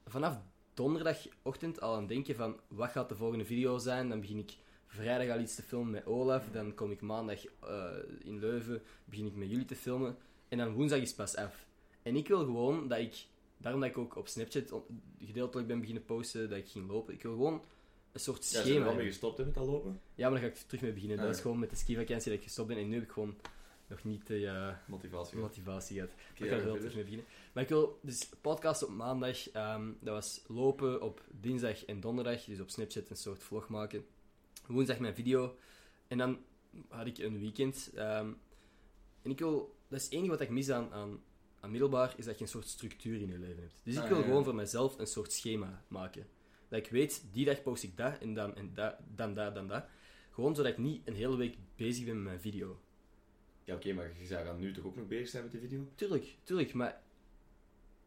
vanaf 0.07 0.39
donderdagochtend 0.75 1.81
al 1.81 1.95
aan 1.95 1.99
het 1.99 2.09
denken 2.09 2.35
van 2.35 2.61
wat 2.69 2.91
gaat 2.91 3.09
de 3.09 3.15
volgende 3.15 3.45
video 3.45 3.79
zijn. 3.79 4.09
Dan 4.09 4.21
begin 4.21 4.39
ik 4.39 4.57
vrijdag 4.87 5.37
al 5.37 5.43
iets 5.43 5.55
te 5.55 5.63
filmen 5.63 5.91
met 5.91 6.07
Olaf. 6.07 6.51
Dan 6.53 6.75
kom 6.75 6.91
ik 6.91 7.01
maandag 7.01 7.45
eh, 7.45 7.89
in 8.19 8.39
Leuven, 8.39 8.83
begin 9.05 9.27
ik 9.27 9.35
met 9.35 9.51
jullie 9.51 9.65
te 9.65 9.77
filmen. 9.77 10.17
En 10.49 10.59
dan 10.59 10.73
woensdag 10.73 11.01
is 11.01 11.15
pas 11.15 11.37
af. 11.37 11.67
En 12.03 12.17
ik 12.17 12.29
wil 12.29 12.45
gewoon 12.45 12.89
dat 12.89 12.99
ik, 12.99 13.27
daarom 13.59 13.81
dat 13.81 13.91
ik 13.91 13.99
ook 13.99 14.17
op 14.17 14.29
Snapchat 14.29 14.73
gedeeltelijk 15.19 15.69
ben 15.69 15.79
beginnen 15.81 16.05
posten, 16.05 16.49
dat 16.49 16.59
ik 16.59 16.69
ging 16.69 16.89
lopen. 16.89 17.15
Ik 17.15 17.23
wil 17.23 17.33
gewoon 17.33 17.63
een 18.13 18.21
soort 18.21 18.51
Ja, 18.51 18.61
schema 18.61 18.73
wel 18.75 18.79
mee 18.79 18.87
hebben. 18.87 19.07
gestopt 19.07 19.39
met 19.39 19.55
dat 19.55 19.67
lopen? 19.67 20.01
Ja, 20.15 20.31
maar 20.31 20.41
daar 20.41 20.51
ga 20.51 20.55
ik 20.57 20.63
terug 20.67 20.83
mee 20.83 20.93
beginnen. 20.93 21.17
Ah, 21.19 21.23
dat 21.23 21.33
is 21.33 21.37
ja. 21.37 21.43
gewoon 21.43 21.59
met 21.59 21.71
de 21.71 21.77
skivakantie 21.77 22.31
dat 22.31 22.39
ik 22.39 22.45
gestopt 22.45 22.69
ben. 22.69 22.77
En 22.77 22.89
nu 22.89 22.95
heb 22.95 23.03
ik 23.03 23.11
gewoon 23.11 23.37
nog 23.87 24.05
niet 24.05 24.27
de 24.27 24.47
eh, 24.47 24.75
Motivatie. 24.87 25.39
motivatie 25.39 25.95
gehad. 25.97 26.11
Oké, 26.11 26.45
ik 26.45 26.51
ga 26.51 26.55
ja, 26.57 26.61
er 26.61 26.67
wel 26.67 26.77
terug 26.77 26.95
mee 26.95 27.03
beginnen. 27.03 27.27
Maar 27.53 27.63
ik 27.63 27.69
wil 27.69 27.99
dus 28.03 28.29
podcast 28.41 28.83
op 28.83 28.91
maandag. 28.91 29.51
ehm, 29.51 29.93
dat 30.01 30.15
was 30.15 30.43
lopen 30.47 31.03
op 31.03 31.21
dinsdag 31.31 31.85
en 31.85 32.01
donderdag. 32.01 32.45
Dus 32.45 32.61
op 32.61 32.71
Snapchat 32.71 33.11
een 33.11 33.17
soort 33.17 33.43
vlog 33.43 33.69
maken. 33.69 34.07
Woensdag 34.67 34.99
mijn 34.99 35.15
video. 35.15 35.57
En 36.09 36.19
dan 36.19 36.39
had 36.89 37.07
ik 37.07 37.19
een 37.19 37.39
weekend. 37.39 37.91
ehm, 37.95 38.33
en 39.23 39.31
ik 39.31 39.39
wil... 39.39 39.75
Dat 39.89 39.99
is 39.99 40.05
het 40.05 40.15
enige 40.15 40.31
wat 40.31 40.41
ik 40.41 40.51
mis 40.51 40.71
aan, 40.71 40.93
aan, 40.93 41.21
aan 41.67 41.73
middelbaar, 41.73 42.15
is 42.17 42.25
dat 42.25 42.39
je 42.39 42.45
een 42.45 42.51
soort 42.51 42.67
structuur 42.69 43.21
in 43.21 43.29
je 43.29 43.39
leven 43.39 43.63
hebt. 43.63 43.81
Dus 43.83 43.95
ik 43.97 44.03
Ah, 44.03 44.09
wil 44.09 44.19
ja. 44.19 44.25
gewoon 44.25 44.45
voor 44.45 44.55
mezelf 44.55 44.99
een 44.99 45.07
soort 45.07 45.33
schema 45.33 45.83
maken. 45.89 46.27
Dat 46.69 46.79
ik 46.79 46.91
weet, 46.91 47.25
die 47.33 47.45
dag 47.45 47.63
post 47.63 47.83
ik 47.83 47.97
dat, 47.97 48.19
en 48.19 48.35
dan, 48.35 48.57
en 48.57 48.71
dat, 48.75 48.95
dan 49.15 49.35
dat, 49.35 49.55
dan 49.55 49.69
dat. 49.69 49.85
Gewoon 50.31 50.55
zodat 50.55 50.73
ik 50.73 50.79
niet 50.79 51.09
een 51.09 51.15
hele 51.15 51.37
week 51.37 51.57
bezig 51.77 52.05
ben 52.05 52.15
met 52.15 52.25
mijn 52.25 52.41
video. 52.41 52.81
Ja, 53.65 53.75
oké, 53.75 53.93
maar 53.93 54.11
je 54.19 54.27
gaat 54.27 54.59
nu 54.59 54.73
toch 54.73 54.85
ook 54.85 54.97
nog 54.97 55.07
bezig 55.07 55.29
zijn 55.29 55.43
met 55.43 55.53
de 55.53 55.59
video? 55.59 55.89
Tuurlijk, 55.95 56.37
tuurlijk, 56.43 56.73
maar 56.75 57.03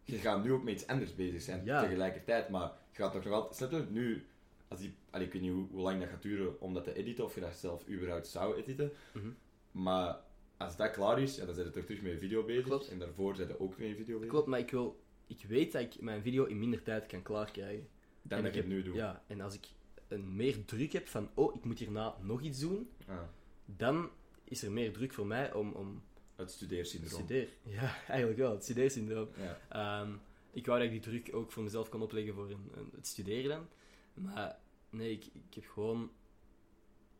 Je 0.04 0.18
gaat 0.18 0.44
nu 0.44 0.52
ook 0.52 0.64
met 0.64 0.74
iets 0.74 0.88
anders 0.88 1.16
bezig 1.16 1.42
zijn 1.42 1.66
Ja. 1.66 1.82
tegelijkertijd, 1.82 2.50
maar 2.50 2.72
je 2.92 2.98
gaat 2.98 3.12
toch 3.12 3.24
nog 3.24 3.34
altijd... 3.34 3.56
Snap 3.56 3.72
je? 3.72 3.86
Nu, 3.90 4.26
als 4.68 4.80
die... 4.80 4.94
Allee, 5.10 5.26
ik 5.28 5.34
weet 5.34 5.42
niet 5.42 5.52
hoe, 5.52 5.68
hoe 5.72 5.82
lang 5.82 6.00
dat 6.00 6.10
gaat 6.10 6.22
duren 6.22 6.62
om 6.62 6.74
dat 6.74 6.84
te 6.84 6.94
editen, 6.94 7.24
of 7.24 7.36
je 7.36 7.42
dat 7.42 7.56
zelf 7.56 7.88
überhaupt 7.90 8.28
zou 8.28 8.56
editen. 8.58 8.92
Mhm. 9.14 9.30
Maar 9.72 10.18
als 10.60 10.76
dat 10.78 10.92
klaar 10.92 11.22
is, 11.22 11.36
ja, 11.36 11.46
dan 11.46 11.54
zijn 11.56 11.68
je 11.68 11.72
toch 11.74 11.84
terug 11.86 12.02
met 12.02 12.20
video 12.20 12.44
bezig. 12.44 12.64
Klopt. 12.64 12.88
En 12.90 13.00
daarvoor 13.00 13.36
zijn 13.36 13.48
je 13.48 13.60
ook 13.60 13.78
met 13.78 13.96
video 13.96 14.16
bezig. 14.18 14.32
Klopt, 14.32 14.48
maar 14.48 14.60
ik, 14.60 14.72
wil, 14.72 15.00
ik 15.28 15.44
weet 15.48 15.72
dat 15.72 15.82
ik 15.82 16.02
mijn 16.02 16.22
video 16.22 16.46
in 16.46 16.60
minder 16.60 16.84
tijd 16.84 17.06
kan 17.06 17.22
klaarkrijgen. 17.22 17.88
Dan 18.22 18.38
En 18.38 18.44
dat 18.44 18.54
ik 18.56 18.60
het 18.62 18.70
nu 18.70 18.84
doet. 18.84 18.96
Ja, 18.96 19.24
en 19.28 19.42
als 19.42 19.54
ik 19.54 19.68
een 20.08 20.36
meer 20.36 20.66
druk 20.66 20.92
heb 20.92 21.08
van, 21.08 21.30
oh, 21.34 21.56
ik 21.56 21.64
moet 21.64 21.80
hierna 21.80 22.16
nog 22.22 22.42
iets 22.42 22.60
doen, 22.60 22.90
Ah, 23.08 23.18
dan 23.66 24.10
is 24.44 24.64
er 24.64 24.72
meer 24.72 24.94
druk 24.94 25.14
voor 25.14 25.28
mij 25.28 25.54
om, 25.54 25.72
om 25.72 26.02
het 26.36 26.52
studeersyndroom. 26.52 27.20
studeren. 27.20 27.50
Ja, 27.64 27.96
eigenlijk 28.08 28.40
wel, 28.40 28.52
het 28.52 28.64
studeersyndroom. 28.64 29.30
Ja. 29.38 29.60
Ehm, 30.02 30.12
ik 30.52 30.66
wou 30.66 30.78
dat 30.80 30.88
ik 30.92 31.04
die 31.04 31.12
druk 31.12 31.36
ook 31.36 31.52
voor 31.52 31.64
mezelf 31.64 31.90
kon 31.90 32.02
opleggen 32.02 32.34
voor 32.34 32.50
een, 32.50 32.70
een- 32.74 32.92
het 32.96 33.08
studeren 33.08 33.50
dan. 33.50 33.68
Maar 34.24 34.60
nee, 34.90 35.12
ik, 35.12 35.26
ik 35.26 35.54
heb 35.54 35.66
gewoon... 35.66 36.12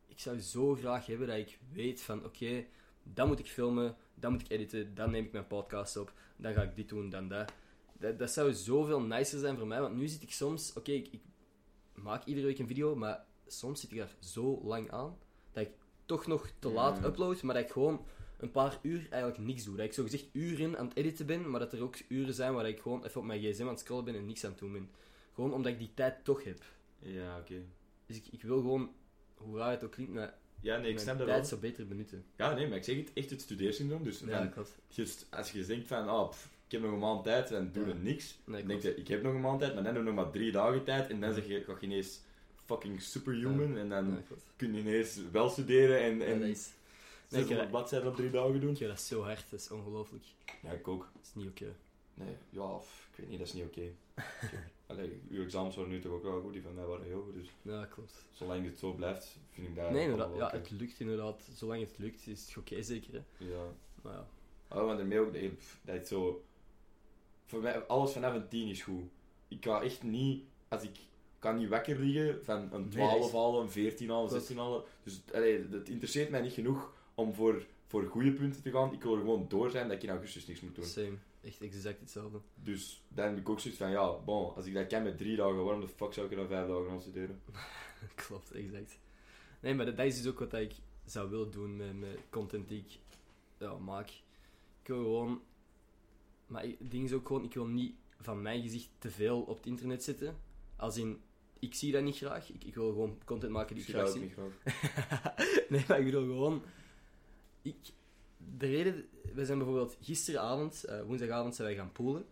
Ik 0.08 0.18
zou 0.20 0.40
zo 0.40 0.74
graag 0.74 1.06
hebben 1.06 1.26
dat 1.26 1.36
ik 1.36 1.58
weet 1.72 2.00
van, 2.02 2.24
oké, 2.24 2.64
dan 3.02 3.28
moet 3.28 3.38
ik 3.38 3.46
filmen, 3.46 3.96
dan 4.14 4.32
moet 4.32 4.40
ik 4.40 4.50
editen, 4.50 4.94
dan 4.94 5.10
neem 5.10 5.24
ik 5.24 5.32
mijn 5.32 5.46
podcast 5.46 5.96
op, 5.96 6.12
dan 6.36 6.52
ga 6.52 6.62
ik 6.62 6.76
dit 6.76 6.88
doen, 6.88 7.10
dan 7.10 7.28
dat. 7.28 7.52
Dat, 7.98 8.18
dat 8.18 8.30
zou 8.30 8.52
zoveel 8.52 9.00
nicer 9.00 9.38
zijn 9.38 9.56
voor 9.56 9.66
mij, 9.66 9.80
want 9.80 9.96
nu 9.96 10.08
zit 10.08 10.22
ik 10.22 10.32
soms... 10.32 10.72
Oké, 10.72 10.92
ik, 10.92 11.08
ik 11.10 11.20
maak 11.94 12.24
iedere 12.24 12.46
week 12.46 12.58
een 12.58 12.66
video, 12.66 12.96
maar 12.96 13.24
soms 13.46 13.80
zit 13.80 13.90
ik 13.90 13.98
daar 13.98 14.14
zo 14.18 14.60
lang 14.64 14.90
aan, 14.90 15.18
dat 15.52 15.66
ik 15.66 15.72
toch 16.06 16.26
nog 16.26 16.50
te 16.58 16.68
laat 16.68 17.04
upload, 17.04 17.42
maar 17.42 17.54
dat 17.54 17.64
ik 17.64 17.70
gewoon 17.70 18.04
een 18.38 18.50
paar 18.50 18.78
uur 18.82 19.06
eigenlijk 19.10 19.42
niks 19.42 19.64
doe. 19.64 19.76
Dat 19.76 19.84
ik 19.84 19.92
zogezegd 19.92 20.28
uren 20.32 20.78
aan 20.78 20.86
het 20.86 20.96
editen 20.96 21.26
ben, 21.26 21.50
maar 21.50 21.60
dat 21.60 21.72
er 21.72 21.82
ook 21.82 21.96
uren 22.08 22.34
zijn 22.34 22.54
waar 22.54 22.68
ik 22.68 22.80
gewoon 22.80 23.04
even 23.04 23.20
op 23.20 23.26
mijn 23.26 23.40
gsm 23.40 23.62
aan 23.62 23.68
het 23.68 23.78
scrollen 23.78 24.04
ben 24.04 24.14
en 24.14 24.26
niks 24.26 24.44
aan 24.44 24.50
het 24.50 24.58
doen 24.58 24.72
ben. 24.72 24.90
Gewoon 25.34 25.52
omdat 25.52 25.72
ik 25.72 25.78
die 25.78 25.94
tijd 25.94 26.24
toch 26.24 26.44
heb. 26.44 26.64
Ja, 26.98 27.38
oké. 27.38 27.62
Dus 28.06 28.16
ik, 28.16 28.26
ik 28.30 28.42
wil 28.42 28.60
gewoon, 28.60 28.90
hoe 29.34 29.58
raar 29.58 29.70
het 29.70 29.84
ook 29.84 29.90
klinkt, 29.90 30.12
maar 30.12 30.38
Ja, 30.60 30.76
nee, 30.76 30.90
ik 30.90 30.98
snap 30.98 31.18
dat 31.18 31.26
tijd 31.26 31.38
wel. 31.40 31.48
zo 31.48 31.56
beter 31.56 31.86
benutten. 31.86 32.24
Ja, 32.36 32.54
nee, 32.54 32.68
maar 32.68 32.76
ik 32.76 32.84
zeg 32.84 32.96
het, 32.96 33.10
echt 33.14 33.30
het 33.30 33.40
studeersyndroom. 33.40 34.02
Dus 34.04 34.20
Ja, 34.26 34.46
klopt. 34.46 35.26
als 35.30 35.52
je 35.52 35.64
denkt 35.66 35.86
van, 35.88 36.10
oh, 36.10 36.32
ik 36.66 36.72
heb 36.72 36.80
nog 36.82 36.92
een 36.92 36.98
maand 36.98 37.24
tijd, 37.24 37.50
en 37.50 37.72
doe 37.72 37.82
Ja. 37.86 37.88
je 37.92 37.98
niks. 37.98 38.38
Nee, 38.44 38.58
Dan 38.58 38.68
denk 38.68 38.82
je, 38.82 38.94
ik 38.94 39.08
heb 39.08 39.22
nog 39.22 39.34
een 39.34 39.40
maand 39.40 39.60
tijd, 39.60 39.74
maar 39.74 39.82
dan 39.82 39.94
heb 39.94 40.02
je 40.04 40.10
nog 40.12 40.24
maar 40.24 40.32
drie 40.32 40.52
dagen 40.52 40.84
tijd. 40.84 41.10
En 41.10 41.20
dan 41.20 41.34
zeg 41.34 41.46
je, 41.46 41.64
ga 41.64 41.72
je 41.80 41.86
ineens 41.86 42.20
fucking 42.64 43.02
superhuman. 43.02 43.76
En 43.78 43.88
dan 43.88 44.06
Ja, 44.06 44.34
kun 44.56 44.74
je 44.74 44.80
ineens 44.80 45.18
wel 45.32 45.48
studeren 45.48 46.00
en, 46.00 46.18
Ja, 46.18 46.24
en 46.24 46.40
dat 46.40 46.48
is... 46.48 46.68
Nee, 47.28 47.40
ik, 47.40 47.46
600 47.48 47.60
ga- 47.60 47.66
bladzijden 47.66 48.08
op 48.08 48.16
drie 48.16 48.30
dagen 48.30 48.60
doen. 48.60 48.70
ik 48.70 48.76
ga 48.78 48.86
dat 48.86 49.00
zo 49.00 49.22
hard, 49.22 49.44
dat 49.50 49.60
is 49.60 49.70
ongelooflijk. 49.70 50.24
Ja, 50.62 50.70
ik 50.72 50.88
ook. 50.88 51.08
Dat 51.14 51.22
is 51.22 51.30
niet 51.34 51.48
oké. 51.48 51.74
Nee, 52.14 52.36
ja, 52.50 52.74
ik 53.10 53.16
weet 53.16 53.28
niet, 53.28 53.38
dat 53.38 53.46
is 53.48 53.52
niet 53.54 53.64
oké. 53.64 53.82
Allee, 54.90 55.20
uw 55.30 55.42
examens 55.42 55.76
waren 55.76 55.90
nu 55.90 56.00
toch 56.00 56.12
ook 56.12 56.22
wel 56.22 56.40
goed, 56.40 56.52
die 56.52 56.62
van 56.62 56.74
mij 56.74 56.84
waren 56.84 57.04
heel 57.06 57.22
goed. 57.22 57.34
Dus 57.34 57.48
Ja, 57.62 57.84
klopt. 57.84 58.24
zolang 58.30 58.64
het 58.64 58.78
zo 58.78 58.92
blijft, 58.92 59.38
vind 59.50 59.68
ik 59.68 59.74
dat 59.76 59.90
nee, 59.90 60.02
inderdaad. 60.02 60.28
wel 60.30 60.38
Ja, 60.38 60.50
het 60.50 60.70
lukt 60.70 61.00
inderdaad. 61.00 61.48
Zolang 61.54 61.80
het 61.80 61.98
lukt, 61.98 62.26
is 62.26 62.46
het 62.48 62.56
oké, 62.58 62.82
zeker. 62.82 63.12
Hè? 63.12 63.44
Ja. 63.46 63.64
Maar 64.02 64.12
ja. 64.12 64.26
Oh, 64.68 64.84
want 64.84 64.98
daarmee 64.98 65.18
ook, 65.20 65.32
nee, 65.32 65.52
dat 65.82 66.00
is 66.02 66.08
zo... 66.08 66.44
Voor 67.46 67.60
mij, 67.60 67.80
alles 67.86 68.12
vanaf 68.12 68.34
een 68.34 68.48
10 68.48 68.68
is 68.68 68.82
goed. 68.82 69.02
Ik 69.48 69.60
kan 69.60 69.82
echt 69.82 70.02
niet, 70.02 70.44
als 70.68 70.82
ik 70.82 70.96
kan 71.38 71.56
niet 71.58 71.68
wakker 71.68 71.98
liggen 71.98 72.44
van 72.44 72.68
een 72.72 72.80
Nee, 72.80 72.90
12 72.90 73.18
dat 73.18 73.28
is- 73.28 73.32
halen, 73.32 73.60
een 73.62 73.70
14 73.70 74.08
halen, 74.08 74.28
Klopt. 74.28 74.44
16 74.44 74.58
halen. 74.64 74.82
Dus 75.02 75.20
allee, 75.34 75.66
het 75.70 75.88
interesseert 75.88 76.30
mij 76.30 76.40
niet 76.40 76.52
genoeg 76.52 76.92
om 77.14 77.34
voor, 77.34 77.66
voor 77.86 78.04
goede 78.04 78.32
punten 78.32 78.62
te 78.62 78.70
gaan. 78.70 78.92
Ik 78.92 79.02
wil 79.02 79.12
er 79.14 79.20
gewoon 79.20 79.44
door 79.48 79.70
zijn 79.70 79.88
dat 79.88 79.96
ik 79.96 80.02
in 80.02 80.08
augustus 80.10 80.46
niks 80.46 80.60
moet 80.60 80.74
doen. 80.74 80.84
Same. 80.84 81.16
Echt 81.42 81.60
exact 81.60 82.00
hetzelfde. 82.00 82.40
Dus 82.54 83.02
dan 83.08 83.28
heb 83.28 83.38
ik 83.38 83.48
ook 83.48 83.60
zoiets 83.60 83.80
van, 83.80 83.90
ja, 83.90 84.18
bon, 84.18 84.54
als 84.54 84.66
ik 84.66 84.74
dat 84.74 84.86
kan 84.86 85.02
met 85.02 85.18
drie 85.18 85.36
dagen, 85.36 85.64
waarom 85.64 85.80
de 85.80 85.88
fuck 85.88 86.12
zou 86.12 86.26
ik 86.26 86.32
er 86.32 86.38
dan 86.38 86.46
vijf 86.48 86.68
dagen 86.68 86.90
aan 86.90 87.00
studeren? 87.00 87.42
Klopt, 88.26 88.50
exact. 88.52 88.98
Nee, 89.60 89.74
maar 89.74 89.86
dat, 89.86 89.96
dat 89.96 90.06
is 90.06 90.16
dus 90.22 90.26
ook 90.32 90.38
wat 90.38 90.52
ik 90.52 90.72
zou 91.04 91.30
willen 91.30 91.50
doen 91.50 91.76
met, 91.76 91.98
met 91.98 92.18
content 92.30 92.68
die 92.68 92.78
ik 92.78 92.98
ja, 93.58 93.78
maak. 93.78 94.08
Ik 94.82 94.86
wil 94.86 95.02
gewoon... 95.02 95.42
Maar 96.46 96.64
ik- 96.64 96.78
het 96.78 96.90
ding 96.90 97.04
is 97.04 97.12
ook 97.12 97.26
gewoon, 97.26 97.44
ik 97.44 97.54
wil 97.54 97.66
niet 97.66 97.94
van 98.20 98.42
mijn 98.42 98.62
gezicht 98.62 98.88
te 98.98 99.10
veel 99.10 99.40
op 99.40 99.56
het 99.56 99.66
internet 99.66 100.04
zetten. 100.04 100.36
Als 100.76 100.96
in, 100.96 101.20
ik 101.58 101.74
zie 101.74 101.92
dat 101.92 102.02
niet 102.02 102.16
graag. 102.16 102.50
Ik, 102.52 102.64
ik 102.64 102.74
wil 102.74 102.88
gewoon 102.88 103.18
content 103.24 103.52
maken 103.52 103.74
die 103.74 103.84
Ik 103.84 103.88
ik 103.90 103.94
graag 103.94 104.10
zie. 104.10 104.20
niet 104.20 104.32
graag. 104.32 104.54
nee, 105.70 105.84
maar 105.88 105.98
ik 105.98 106.04
bedoel 106.04 106.22
gewoon... 106.26 106.62
Ik, 107.62 107.76
de 108.56 108.66
reden... 108.66 109.08
We 109.34 109.44
zijn 109.44 109.58
bijvoorbeeld 109.58 109.96
gisteravond, 110.00 110.84
eh, 110.84 111.02
woensdagavond, 111.02 111.54
zijn 111.54 111.68
wij 111.68 111.76
gaan 111.76 111.92
poolen. 111.92 112.24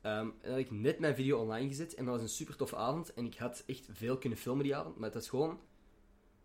Ehm, 0.00 0.18
en 0.26 0.32
dan 0.42 0.50
had 0.50 0.58
ik 0.58 0.70
net 0.70 0.98
mijn 0.98 1.14
video 1.14 1.38
online 1.40 1.68
gezet 1.68 1.94
en 1.94 2.04
dat 2.04 2.14
was 2.14 2.22
een 2.22 2.28
super 2.36 2.56
toffe 2.56 2.76
avond. 2.76 3.14
En 3.14 3.24
ik 3.26 3.36
had 3.36 3.62
echt 3.66 3.88
veel 3.92 4.18
kunnen 4.18 4.38
filmen 4.38 4.64
die 4.64 4.76
avond, 4.76 4.96
maar 4.96 5.04
het 5.04 5.14
was 5.14 5.28
gewoon... 5.28 5.60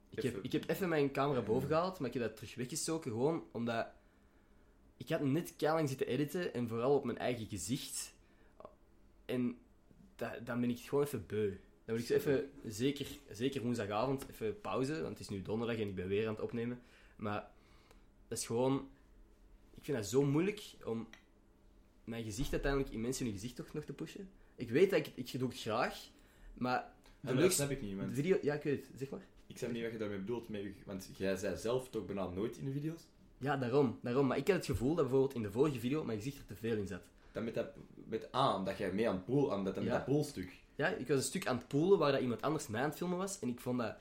Ik 0.09 0.15
heb, 0.15 0.25
Even- 0.25 0.43
ik 0.43 0.51
heb 0.51 0.69
even 0.69 0.89
mijn 0.89 1.11
camera 1.11 1.41
boven 1.41 1.67
gehaald, 1.67 1.99
maar 1.99 2.07
ik 2.07 2.13
heb 2.13 2.23
dat 2.23 2.35
terug 2.35 2.55
weggestoken, 2.55 3.11
gewoon 3.11 3.43
omdat... 3.51 3.87
Ik 4.97 5.09
had 5.09 5.21
net 5.21 5.53
lang 5.57 5.87
zitten 5.89 6.07
editen 6.07 6.53
en 6.53 6.67
vooral 6.67 6.95
op 6.95 7.05
mijn 7.05 7.17
eigen 7.17 7.45
gezicht. 7.45 8.13
En 9.25 9.57
da- 10.15 10.39
dan 10.43 10.59
ben 10.61 10.69
ik 10.69 10.79
gewoon 10.79 11.03
even 11.03 11.23
beu. 11.27 11.49
Dan 11.85 11.95
moet 11.95 11.99
ik 11.99 12.05
zo 12.05 12.13
even, 12.13 12.49
zeker, 12.65 13.07
zeker 13.31 13.61
woensdagavond, 13.61 14.25
even 14.29 14.61
pauze, 14.61 14.93
want 14.93 15.07
het 15.09 15.19
is 15.19 15.29
nu 15.29 15.41
donderdag 15.41 15.75
en 15.77 15.87
ik 15.87 15.95
ben 15.95 16.07
weer 16.07 16.27
aan 16.27 16.33
het 16.33 16.43
opnemen. 16.43 16.81
Maar 17.15 17.51
dat 18.27 18.37
is 18.37 18.45
gewoon... 18.45 18.89
Ik 19.79 19.85
vind 19.85 19.97
dat 19.97 20.07
zo 20.07 20.23
moeilijk 20.23 20.61
om 20.85 21.07
mijn 22.03 22.23
gezicht 22.23 22.51
uiteindelijk 22.51 22.91
in 22.93 23.01
mensen 23.01 23.25
hun 23.25 23.33
gezicht 23.33 23.55
toch 23.55 23.73
nog 23.73 23.83
te 23.83 23.93
pushen. 23.93 24.29
Ik 24.55 24.69
weet 24.69 24.89
dat 24.89 24.99
ik, 24.99 25.11
ik 25.15 25.39
doe 25.39 25.49
het 25.49 25.59
graag, 25.59 26.09
maar 26.53 26.73
Ja, 26.73 26.91
de 27.19 27.33
maar 27.33 27.43
dat 27.43 27.53
snap 27.53 27.69
ik 27.69 27.81
niet, 27.81 27.89
de 27.91 27.95
want 27.97 28.13
video... 28.13 28.37
Ja, 28.41 28.53
ik 28.53 28.63
weet 28.63 28.87
het, 28.87 28.99
zeg 28.99 29.09
maar. 29.09 29.25
ik 29.47 29.57
snap 29.57 29.71
niet 29.71 29.83
wat 29.83 29.91
je 29.91 29.97
daarmee 29.97 30.17
bedoelt. 30.19 30.49
Met, 30.49 30.61
want 30.85 31.09
jij 31.17 31.35
zei 31.35 31.57
zelf 31.57 31.89
toch 31.89 32.05
bijna 32.05 32.27
nooit 32.27 32.57
in 32.57 32.65
de 32.65 32.71
video's? 32.71 33.01
Ja, 33.37 33.57
daarom, 33.57 33.99
daarom. 34.01 34.27
Maar 34.27 34.37
ik 34.37 34.47
had 34.47 34.55
het 34.55 34.65
gevoel 34.65 34.95
dat 34.95 35.03
bijvoorbeeld 35.05 35.33
in 35.35 35.41
de 35.41 35.51
vorige 35.51 35.79
video 35.79 36.03
mijn 36.03 36.17
gezicht 36.17 36.37
er 36.37 36.45
te 36.45 36.55
veel 36.55 36.77
in 36.77 36.87
zat. 36.87 37.01
Dan 37.31 37.43
met 37.43 37.53
dat, 37.53 37.67
met 38.05 38.35
A, 38.35 38.63
dat 38.63 38.77
jij 38.77 38.93
mee 38.93 39.09
aan 39.09 39.15
het 39.15 39.25
pool, 39.25 39.53
aan 39.53 39.63
dat, 39.63 39.75
Ja. 39.75 39.81
dat 39.83 40.05
poolstuk. 40.05 40.51
Ja, 40.75 40.87
ik 40.87 41.07
was 41.07 41.17
een 41.17 41.23
stuk 41.23 41.47
aan 41.47 41.57
het 41.57 41.67
poelen 41.67 41.99
waar 41.99 42.11
dat 42.11 42.21
iemand 42.21 42.41
anders 42.41 42.67
mij 42.67 42.81
aan 42.81 42.89
het 42.89 42.97
filmen 42.97 43.17
was 43.17 43.39
en 43.39 43.47
ik 43.49 43.59
vond 43.59 43.79
dat 43.79 43.95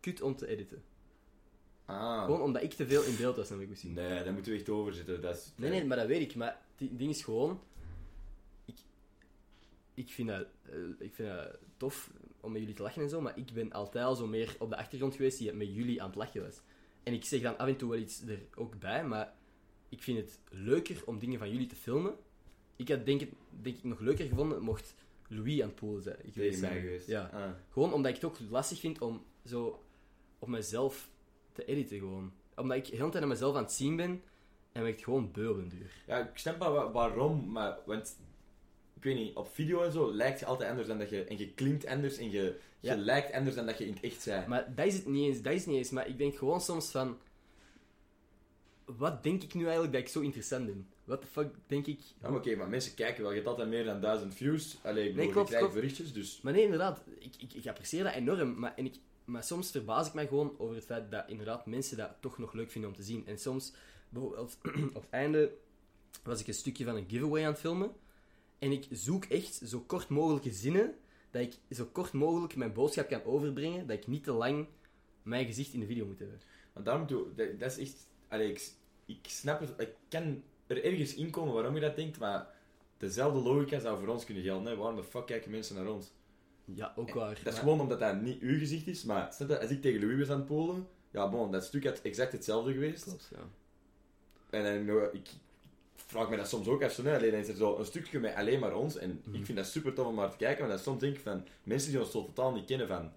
kut 0.00 0.22
om 0.22 0.36
te 0.36 0.46
editen. 0.46 0.82
Ah. 1.84 2.24
Gewoon 2.24 2.40
omdat 2.40 2.62
ik 2.62 2.72
te 2.72 2.86
veel 2.86 3.02
in 3.02 3.16
beeld 3.16 3.36
was, 3.36 3.50
goed 3.50 3.78
zien. 3.78 3.92
Nee, 3.92 4.24
daar 4.24 4.32
moeten 4.32 4.52
we 4.52 4.58
echt 4.58 4.68
over 4.68 4.92
zitten. 4.94 5.20
Dat 5.20 5.36
is, 5.36 5.52
Nee, 5.56 5.70
nee, 5.70 5.84
maar 5.84 5.96
dat 5.96 6.06
weet 6.06 6.20
ik. 6.20 6.34
Maar 6.34 6.60
het 6.76 6.98
ding 6.98 7.10
is 7.10 7.22
gewoon... 7.22 7.60
Ik, 8.64 8.76
ik, 9.94 10.10
vind 10.10 10.28
dat, 10.28 10.46
eh, 10.62 10.78
ik 10.98 11.14
vind 11.14 11.28
dat 11.28 11.58
tof 11.76 12.10
om 12.40 12.52
met 12.52 12.60
jullie 12.60 12.76
te 12.76 12.82
lachen 12.82 13.02
en 13.02 13.08
zo, 13.08 13.20
maar 13.20 13.38
ik 13.38 13.52
ben 13.52 13.72
altijd 13.72 14.04
al 14.04 14.14
zo 14.14 14.26
meer 14.26 14.56
op 14.58 14.70
de 14.70 14.76
achtergrond 14.76 15.14
geweest 15.14 15.38
die 15.38 15.52
met 15.52 15.74
jullie 15.74 16.02
aan 16.02 16.08
het 16.08 16.16
lachen 16.18 16.42
was. 16.42 16.60
En 17.02 17.12
ik 17.12 17.24
zeg 17.24 17.40
dan 17.40 17.58
af 17.58 17.68
en 17.68 17.76
toe 17.76 17.90
wel 17.90 17.98
iets 17.98 18.22
er 18.26 18.38
ook 18.54 18.78
bij, 18.78 19.04
maar 19.06 19.34
ik 19.88 20.02
vind 20.02 20.18
het 20.18 20.38
leuker 20.50 21.02
om 21.06 21.18
dingen 21.18 21.38
van 21.38 21.50
jullie 21.50 21.66
te 21.66 21.76
filmen. 21.76 22.14
Ik 22.76 22.88
had 22.88 23.06
denk, 23.06 23.20
ik- 23.20 23.32
denk 23.62 23.76
ik 23.76 23.84
nog 23.84 24.00
leuker 24.00 24.26
gevonden 24.26 24.62
mocht 24.62 24.94
Louis 25.28 25.60
aan 25.62 25.66
het 25.66 25.74
poelen 25.76 26.02
zijn. 26.02 26.16
geweest 26.32 26.64
geweest. 26.64 27.06
Ja. 27.06 27.30
Ah. 27.32 27.50
Gewoon 27.70 27.92
omdat 27.92 28.10
ik 28.10 28.16
het 28.20 28.24
ook 28.24 28.38
lastig 28.50 28.80
vind 28.80 29.00
om 29.00 29.24
zo 29.44 29.82
op 30.38 30.48
mezelf 30.48 31.10
te 31.52 31.64
editen 31.64 31.98
gewoon. 31.98 32.32
Omdat 32.56 32.76
ik 32.76 32.84
de 32.84 32.90
hele 32.96 33.08
tijd 33.10 33.20
naar 33.20 33.32
mezelf 33.32 33.56
aan 33.56 33.62
het 33.62 33.72
zien 33.72 33.96
ben 33.96 34.22
En 34.72 34.82
werd 34.82 35.02
gewoon 35.02 35.30
beu 35.32 35.48
op 35.48 35.56
den 35.56 35.68
duur. 35.68 35.92
Ja, 36.06 36.18
ik 36.18 36.38
snap 36.38 36.58
wel 36.58 36.72
wa- 36.72 36.90
waarom, 36.90 37.50
maar... 37.50 37.78
Want, 37.86 38.16
ik 38.96 39.02
weet 39.02 39.16
niet, 39.16 39.36
op 39.36 39.48
video 39.52 39.82
en 39.82 39.92
zo 39.92 40.12
lijkt 40.14 40.38
je 40.40 40.46
altijd 40.46 40.70
anders 40.70 40.88
dan 40.88 40.98
dat 40.98 41.10
je... 41.10 41.24
En 41.24 41.38
je 41.38 41.48
klinkt 41.52 41.86
anders 41.86 42.16
en 42.16 42.30
je, 42.30 42.58
Ja. 42.80 42.92
je 42.94 42.98
lijkt 43.00 43.32
anders 43.32 43.56
dan 43.56 43.66
dat 43.66 43.78
je 43.78 43.86
in 43.86 43.92
het 43.92 44.02
echt 44.02 44.22
zei. 44.22 44.46
Maar 44.46 44.74
dat 44.74 44.86
is 44.86 44.94
het 44.94 45.06
niet 45.06 45.26
eens, 45.26 45.42
dat 45.42 45.52
is 45.52 45.58
het 45.58 45.68
niet 45.68 45.78
eens. 45.78 45.90
Maar 45.90 46.08
ik 46.08 46.18
denk 46.18 46.36
gewoon 46.36 46.60
soms 46.60 46.90
van... 46.90 47.18
Wat 48.84 49.22
denk 49.22 49.42
ik 49.42 49.54
nu 49.54 49.62
eigenlijk 49.62 49.92
dat 49.92 50.02
ik 50.02 50.08
zo 50.08 50.20
interessant 50.20 50.66
ben? 50.66 50.86
Wat 51.04 51.22
de 51.22 51.28
fuck 51.28 51.54
denk 51.66 51.86
ik... 51.86 52.00
Ja, 52.22 52.34
oké, 52.34 52.56
maar 52.56 52.68
mensen 52.68 52.94
kijken 52.94 53.20
wel. 53.22 53.30
Je 53.30 53.36
hebt 53.36 53.48
altijd 53.48 53.68
meer 53.68 53.84
dan 53.84 54.00
duizend 54.00 54.34
views. 54.34 54.78
Allee, 54.82 55.08
ik 55.08 55.14
bedoel, 55.14 55.30
klopt, 55.30 55.48
je 55.48 55.54
krijgt 55.54 55.70
klopt. 55.72 55.74
berichtjes, 55.86 56.12
dus... 56.12 56.40
Maar 56.40 56.52
nee, 56.52 56.62
inderdaad. 56.64 57.02
Ik, 57.18 57.34
ik, 57.38 57.52
ik 57.52 57.66
apprecieer 57.66 58.04
dat 58.04 58.12
enorm. 58.14 58.58
Maar, 58.58 58.74
en 58.76 58.84
ik, 58.84 58.94
maar 59.24 59.44
soms 59.44 59.70
verbaas 59.70 60.06
ik 60.06 60.14
mij 60.14 60.26
gewoon 60.26 60.54
over 60.58 60.74
het 60.74 60.84
feit 60.84 61.10
dat 61.10 61.28
inderdaad 61.28 61.66
mensen 61.66 61.96
dat 61.96 62.16
toch 62.20 62.38
nog 62.38 62.52
leuk 62.52 62.70
vinden 62.70 62.90
om 62.90 62.96
te 62.96 63.02
zien. 63.02 63.26
En 63.26 63.38
soms, 63.38 63.72
bijvoorbeeld 64.08 64.58
op 64.94 65.02
het 65.02 65.10
einde, 65.10 65.52
was 66.22 66.40
ik 66.40 66.46
een 66.46 66.54
stukje 66.54 66.84
van 66.84 66.96
een 66.96 67.08
giveaway 67.08 67.44
aan 67.44 67.50
het 67.50 67.60
filmen. 67.60 67.92
En 68.58 68.72
ik 68.72 68.86
zoek 68.90 69.24
echt 69.24 69.60
zo 69.64 69.80
kort 69.80 70.08
mogelijke 70.08 70.50
zinnen, 70.50 70.94
dat 71.30 71.42
ik 71.42 71.58
zo 71.70 71.84
kort 71.92 72.12
mogelijk 72.12 72.56
mijn 72.56 72.72
boodschap 72.72 73.08
kan 73.08 73.24
overbrengen, 73.24 73.86
dat 73.86 73.96
ik 73.96 74.06
niet 74.06 74.24
te 74.24 74.32
lang 74.32 74.66
mijn 75.22 75.46
gezicht 75.46 75.72
in 75.72 75.80
de 75.80 75.86
video 75.86 76.06
moet 76.06 76.18
hebben. 76.18 76.40
Maar 76.72 76.82
daarom 76.82 77.06
doe 77.06 77.34
dat, 77.58 77.78
is 77.78 77.78
echt... 77.78 78.10
Allee, 78.28 78.52
ik, 79.06 79.18
snap 79.22 79.60
het. 79.60 79.72
Ik 79.76 79.94
kan 80.08 80.42
er 80.66 80.84
ergens 80.84 81.14
in 81.14 81.30
komen 81.30 81.54
waarom 81.54 81.74
je 81.74 81.80
dat 81.80 81.96
denkt, 81.96 82.18
maar... 82.18 82.60
Dezelfde 82.96 83.38
logica 83.38 83.78
zou 83.78 83.98
voor 83.98 84.08
ons 84.08 84.24
kunnen 84.24 84.42
gelden. 84.42 84.76
Waarom 84.76 84.96
de 84.96 85.04
fuck 85.04 85.26
kijken 85.26 85.50
mensen 85.50 85.76
naar 85.76 85.86
ons? 85.86 86.12
Ja, 86.64 86.92
ook 86.96 87.14
waar. 87.14 87.28
Dat 87.28 87.38
is 87.38 87.44
Maar- 87.44 87.52
gewoon 87.54 87.80
omdat 87.80 88.00
dat 88.00 88.20
niet 88.20 88.40
uw 88.40 88.58
gezicht 88.58 88.86
is, 88.86 89.04
maar 89.04 89.32
snap 89.32 89.48
je, 89.48 89.60
als 89.60 89.70
ik 89.70 89.82
tegen 89.82 90.00
Louis 90.00 90.18
was 90.18 90.28
aan 90.30 90.36
het 90.36 90.46
polen, 90.46 90.86
ja, 91.10 91.28
bon, 91.28 91.52
dat 91.52 91.64
stuk 91.64 91.84
had 91.84 92.00
exact 92.00 92.32
hetzelfde 92.32 92.72
geweest. 92.72 93.02
Klopt, 93.04 93.30
ja. 93.34 93.38
En 94.50 94.86
dan, 94.86 94.96
eh, 94.98 95.04
ik 95.12 95.28
vraag 95.96 96.30
me 96.30 96.36
dat 96.36 96.48
soms 96.48 96.66
ook 96.68 96.80
hè. 96.82 96.88
alleen 97.16 97.30
dan 97.30 97.40
is 97.40 97.48
er 97.48 97.56
zo 97.56 97.76
een 97.78 97.84
stukje 97.84 98.18
met 98.20 98.34
alleen 98.34 98.60
maar 98.60 98.74
ons, 98.76 98.96
en 98.96 99.20
Mhm. 99.24 99.34
ik 99.36 99.44
vind 99.44 99.58
dat 99.58 99.66
super 99.66 99.92
tof 99.94 100.06
om 100.06 100.14
maar 100.14 100.30
te 100.30 100.36
kijken, 100.36 100.60
maar 100.60 100.70
dan 100.74 100.82
soms 100.82 101.00
denk 101.00 101.16
ik 101.16 101.22
van, 101.22 101.46
mensen 101.62 101.90
die 101.90 102.00
ons 102.00 102.10
zo 102.10 102.24
totaal 102.24 102.52
niet 102.52 102.64
kennen, 102.64 102.88
van, 102.88 103.12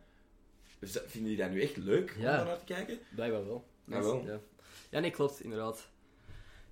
vinden 0.82 1.30
die 1.30 1.38
dat 1.38 1.50
nu 1.52 1.62
echt 1.62 1.78
leuk 1.78 2.14
om 2.16 2.22
Ja. 2.22 2.44
naar 2.44 2.58
te 2.60 2.66
kijken? 2.66 2.98
Blijkbaar 3.16 3.46
wel. 3.46 3.66
Ja, 3.86 4.02
wel. 4.02 4.26
Ja. 4.26 4.40
ja, 4.90 5.00
nee, 5.00 5.12
klopt, 5.12 5.42
inderdaad. 5.44 5.88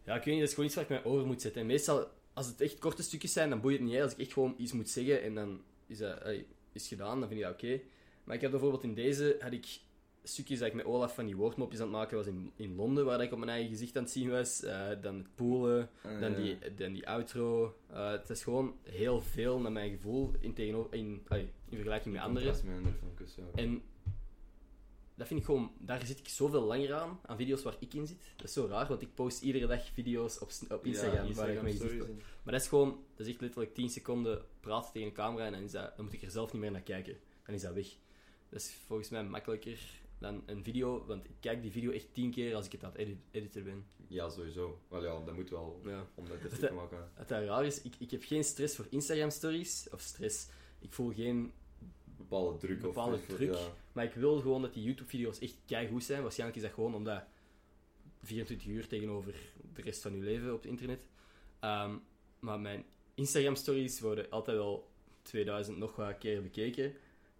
Ja, 0.03 0.15
ik 0.15 0.23
weet 0.23 0.33
niet, 0.33 0.39
dat 0.39 0.43
is 0.47 0.49
gewoon 0.49 0.65
iets 0.65 0.75
waar 0.75 0.83
ik 0.83 0.89
mij 0.89 1.03
over 1.03 1.25
moet 1.25 1.41
zetten. 1.41 1.61
En 1.61 1.67
meestal, 1.67 2.07
als 2.33 2.47
het 2.47 2.61
echt 2.61 2.79
korte 2.79 3.03
stukjes 3.03 3.33
zijn, 3.33 3.49
dan 3.49 3.61
boeit 3.61 3.77
het 3.77 3.85
niet. 3.87 3.95
Hè. 3.95 4.03
Als 4.03 4.11
ik 4.11 4.19
echt 4.19 4.33
gewoon 4.33 4.55
iets 4.57 4.71
moet 4.71 4.89
zeggen 4.89 5.23
en 5.23 5.35
dan 5.35 5.61
is 5.87 5.97
dat 5.97 6.21
is 6.73 6.87
gedaan, 6.87 7.19
dan 7.19 7.27
vind 7.27 7.39
ik 7.39 7.45
dat 7.45 7.53
oké. 7.53 7.79
Maar 8.23 8.35
ik 8.35 8.41
heb 8.41 8.51
bijvoorbeeld 8.51 8.83
in 8.83 8.93
deze, 8.93 9.37
had 9.39 9.51
ik 9.51 9.79
stukjes 10.23 10.59
dat 10.59 10.67
ik 10.67 10.73
met 10.73 10.85
Olaf 10.85 11.15
van 11.15 11.25
die 11.25 11.35
woordmopjes 11.35 11.79
aan 11.79 11.87
het 11.87 11.95
maken 11.95 12.17
was 12.17 12.27
in, 12.27 12.51
in 12.55 12.75
Londen, 12.75 13.05
waar 13.05 13.21
ik 13.21 13.31
op 13.31 13.37
mijn 13.37 13.51
eigen 13.51 13.69
gezicht 13.69 13.97
aan 13.97 14.03
het 14.03 14.11
zien 14.11 14.29
was. 14.29 14.63
Eh, 14.63 14.87
dan 15.01 15.17
het 15.17 15.35
poelen, 15.35 15.89
dan 16.19 16.35
die, 16.35 16.57
dan 16.75 16.93
die 16.93 17.07
outro. 17.07 17.77
Eh, 17.89 18.11
het 18.11 18.29
is 18.29 18.43
gewoon 18.43 18.75
heel 18.83 19.21
veel, 19.21 19.59
naar 19.59 19.71
mijn 19.71 19.91
gevoel, 19.91 20.31
in, 20.39 20.53
tegenover, 20.53 20.93
in, 20.93 21.21
in 21.29 21.75
vergelijking 21.75 22.13
met 22.13 22.23
anderen. 22.23 22.47
Met 22.47 22.65
andere 22.65 23.25
ja. 23.35 23.61
En 23.61 23.81
dat 25.15 25.27
vind 25.27 25.39
ik 25.39 25.45
gewoon, 25.45 25.71
daar 25.79 26.05
zit 26.05 26.19
ik 26.19 26.27
zoveel 26.27 26.61
langer 26.61 26.93
aan, 26.93 27.19
aan 27.25 27.37
video's 27.37 27.63
waar 27.63 27.75
ik 27.79 27.93
in 27.93 28.07
zit. 28.07 28.17
Dat 28.35 28.45
is 28.45 28.53
zo 28.53 28.65
raar, 28.65 28.87
want 28.87 29.01
ik 29.01 29.13
post 29.13 29.41
iedere 29.41 29.67
dag 29.67 29.89
video's 29.93 30.41
op, 30.41 30.49
op 30.77 30.85
Instagram, 30.85 31.27
Ja, 31.27 31.33
waar 31.33 31.49
ik 31.49 31.61
Maar 32.43 32.53
dat 32.53 32.61
is 32.61 32.67
gewoon, 32.67 33.03
dat 33.15 33.25
is 33.27 33.31
echt 33.31 33.41
letterlijk 33.41 33.73
10 33.73 33.89
seconden 33.89 34.45
praten 34.59 34.91
tegen 34.91 35.07
een 35.07 35.13
camera 35.13 35.45
en 35.45 35.51
dan, 35.51 35.61
is 35.61 35.71
dat, 35.71 35.95
dan 35.95 36.05
moet 36.05 36.13
ik 36.13 36.21
er 36.21 36.31
zelf 36.31 36.53
niet 36.53 36.61
meer 36.61 36.71
naar 36.71 36.81
kijken. 36.81 37.17
Dan 37.45 37.55
is 37.55 37.61
dat 37.61 37.73
weg. 37.73 37.87
Dat 38.49 38.59
is 38.61 38.73
volgens 38.87 39.09
mij 39.09 39.23
makkelijker 39.23 39.79
dan 40.19 40.43
een 40.45 40.63
video, 40.63 41.05
want 41.05 41.25
ik 41.25 41.35
kijk 41.39 41.61
die 41.61 41.71
video 41.71 41.91
echt 41.91 42.13
10 42.13 42.31
keer 42.31 42.55
als 42.55 42.65
ik 42.65 42.71
het 42.71 42.83
aan 42.83 42.89
het 42.91 42.99
edit- 42.99 43.17
editen 43.31 43.63
ben. 43.63 43.85
Ja, 44.07 44.29
sowieso. 44.29 44.79
Wel 44.87 45.03
ja, 45.03 45.19
dat 45.25 45.33
moet 45.35 45.49
wel, 45.49 45.81
Ja. 45.85 46.07
om 46.15 46.27
dat 46.27 46.37
Het- 46.41 46.59
te 46.59 46.73
maken. 46.73 47.11
Wat 47.17 47.27
dat 47.27 47.43
raar 47.43 47.65
is, 47.65 47.81
ik, 47.81 47.93
ik 47.99 48.11
heb 48.11 48.23
geen 48.23 48.43
stress 48.43 48.75
voor 48.75 48.85
Instagram 48.89 49.29
stories, 49.29 49.87
of 49.91 50.01
stress. 50.01 50.47
Ik 50.79 50.93
voel 50.93 51.13
geen 51.13 51.51
Bepaalde 52.17 52.57
druk 52.57 52.81
Bepaalde 52.81 53.15
of... 53.15 53.25
druk. 53.25 53.53
Ja. 53.53 53.67
Maar 53.91 54.03
ik 54.03 54.13
wil 54.13 54.39
gewoon 54.39 54.61
dat 54.61 54.73
die 54.73 54.83
YouTube-video's 54.83 55.39
echt 55.39 55.57
keigoed 55.65 56.03
zijn. 56.03 56.21
Waarschijnlijk 56.21 56.59
is 56.59 56.65
dat 56.65 56.73
gewoon 56.73 56.95
omdat 56.95 57.23
24 58.21 58.67
uur 58.67 58.87
tegenover 58.87 59.35
de 59.73 59.81
rest 59.81 60.01
van 60.01 60.15
je 60.15 60.21
leven 60.21 60.53
op 60.53 60.61
het 60.61 60.71
internet. 60.71 61.07
Ehm, 61.59 61.95
maar 62.39 62.59
mijn 62.59 62.85
Instagram-stories 63.13 63.99
worden 63.99 64.29
altijd 64.29 64.57
wel 64.57 64.91
2000 65.21 65.77
nog 65.77 65.95
wat 65.95 66.17
keer 66.17 66.41
bekeken. 66.41 66.93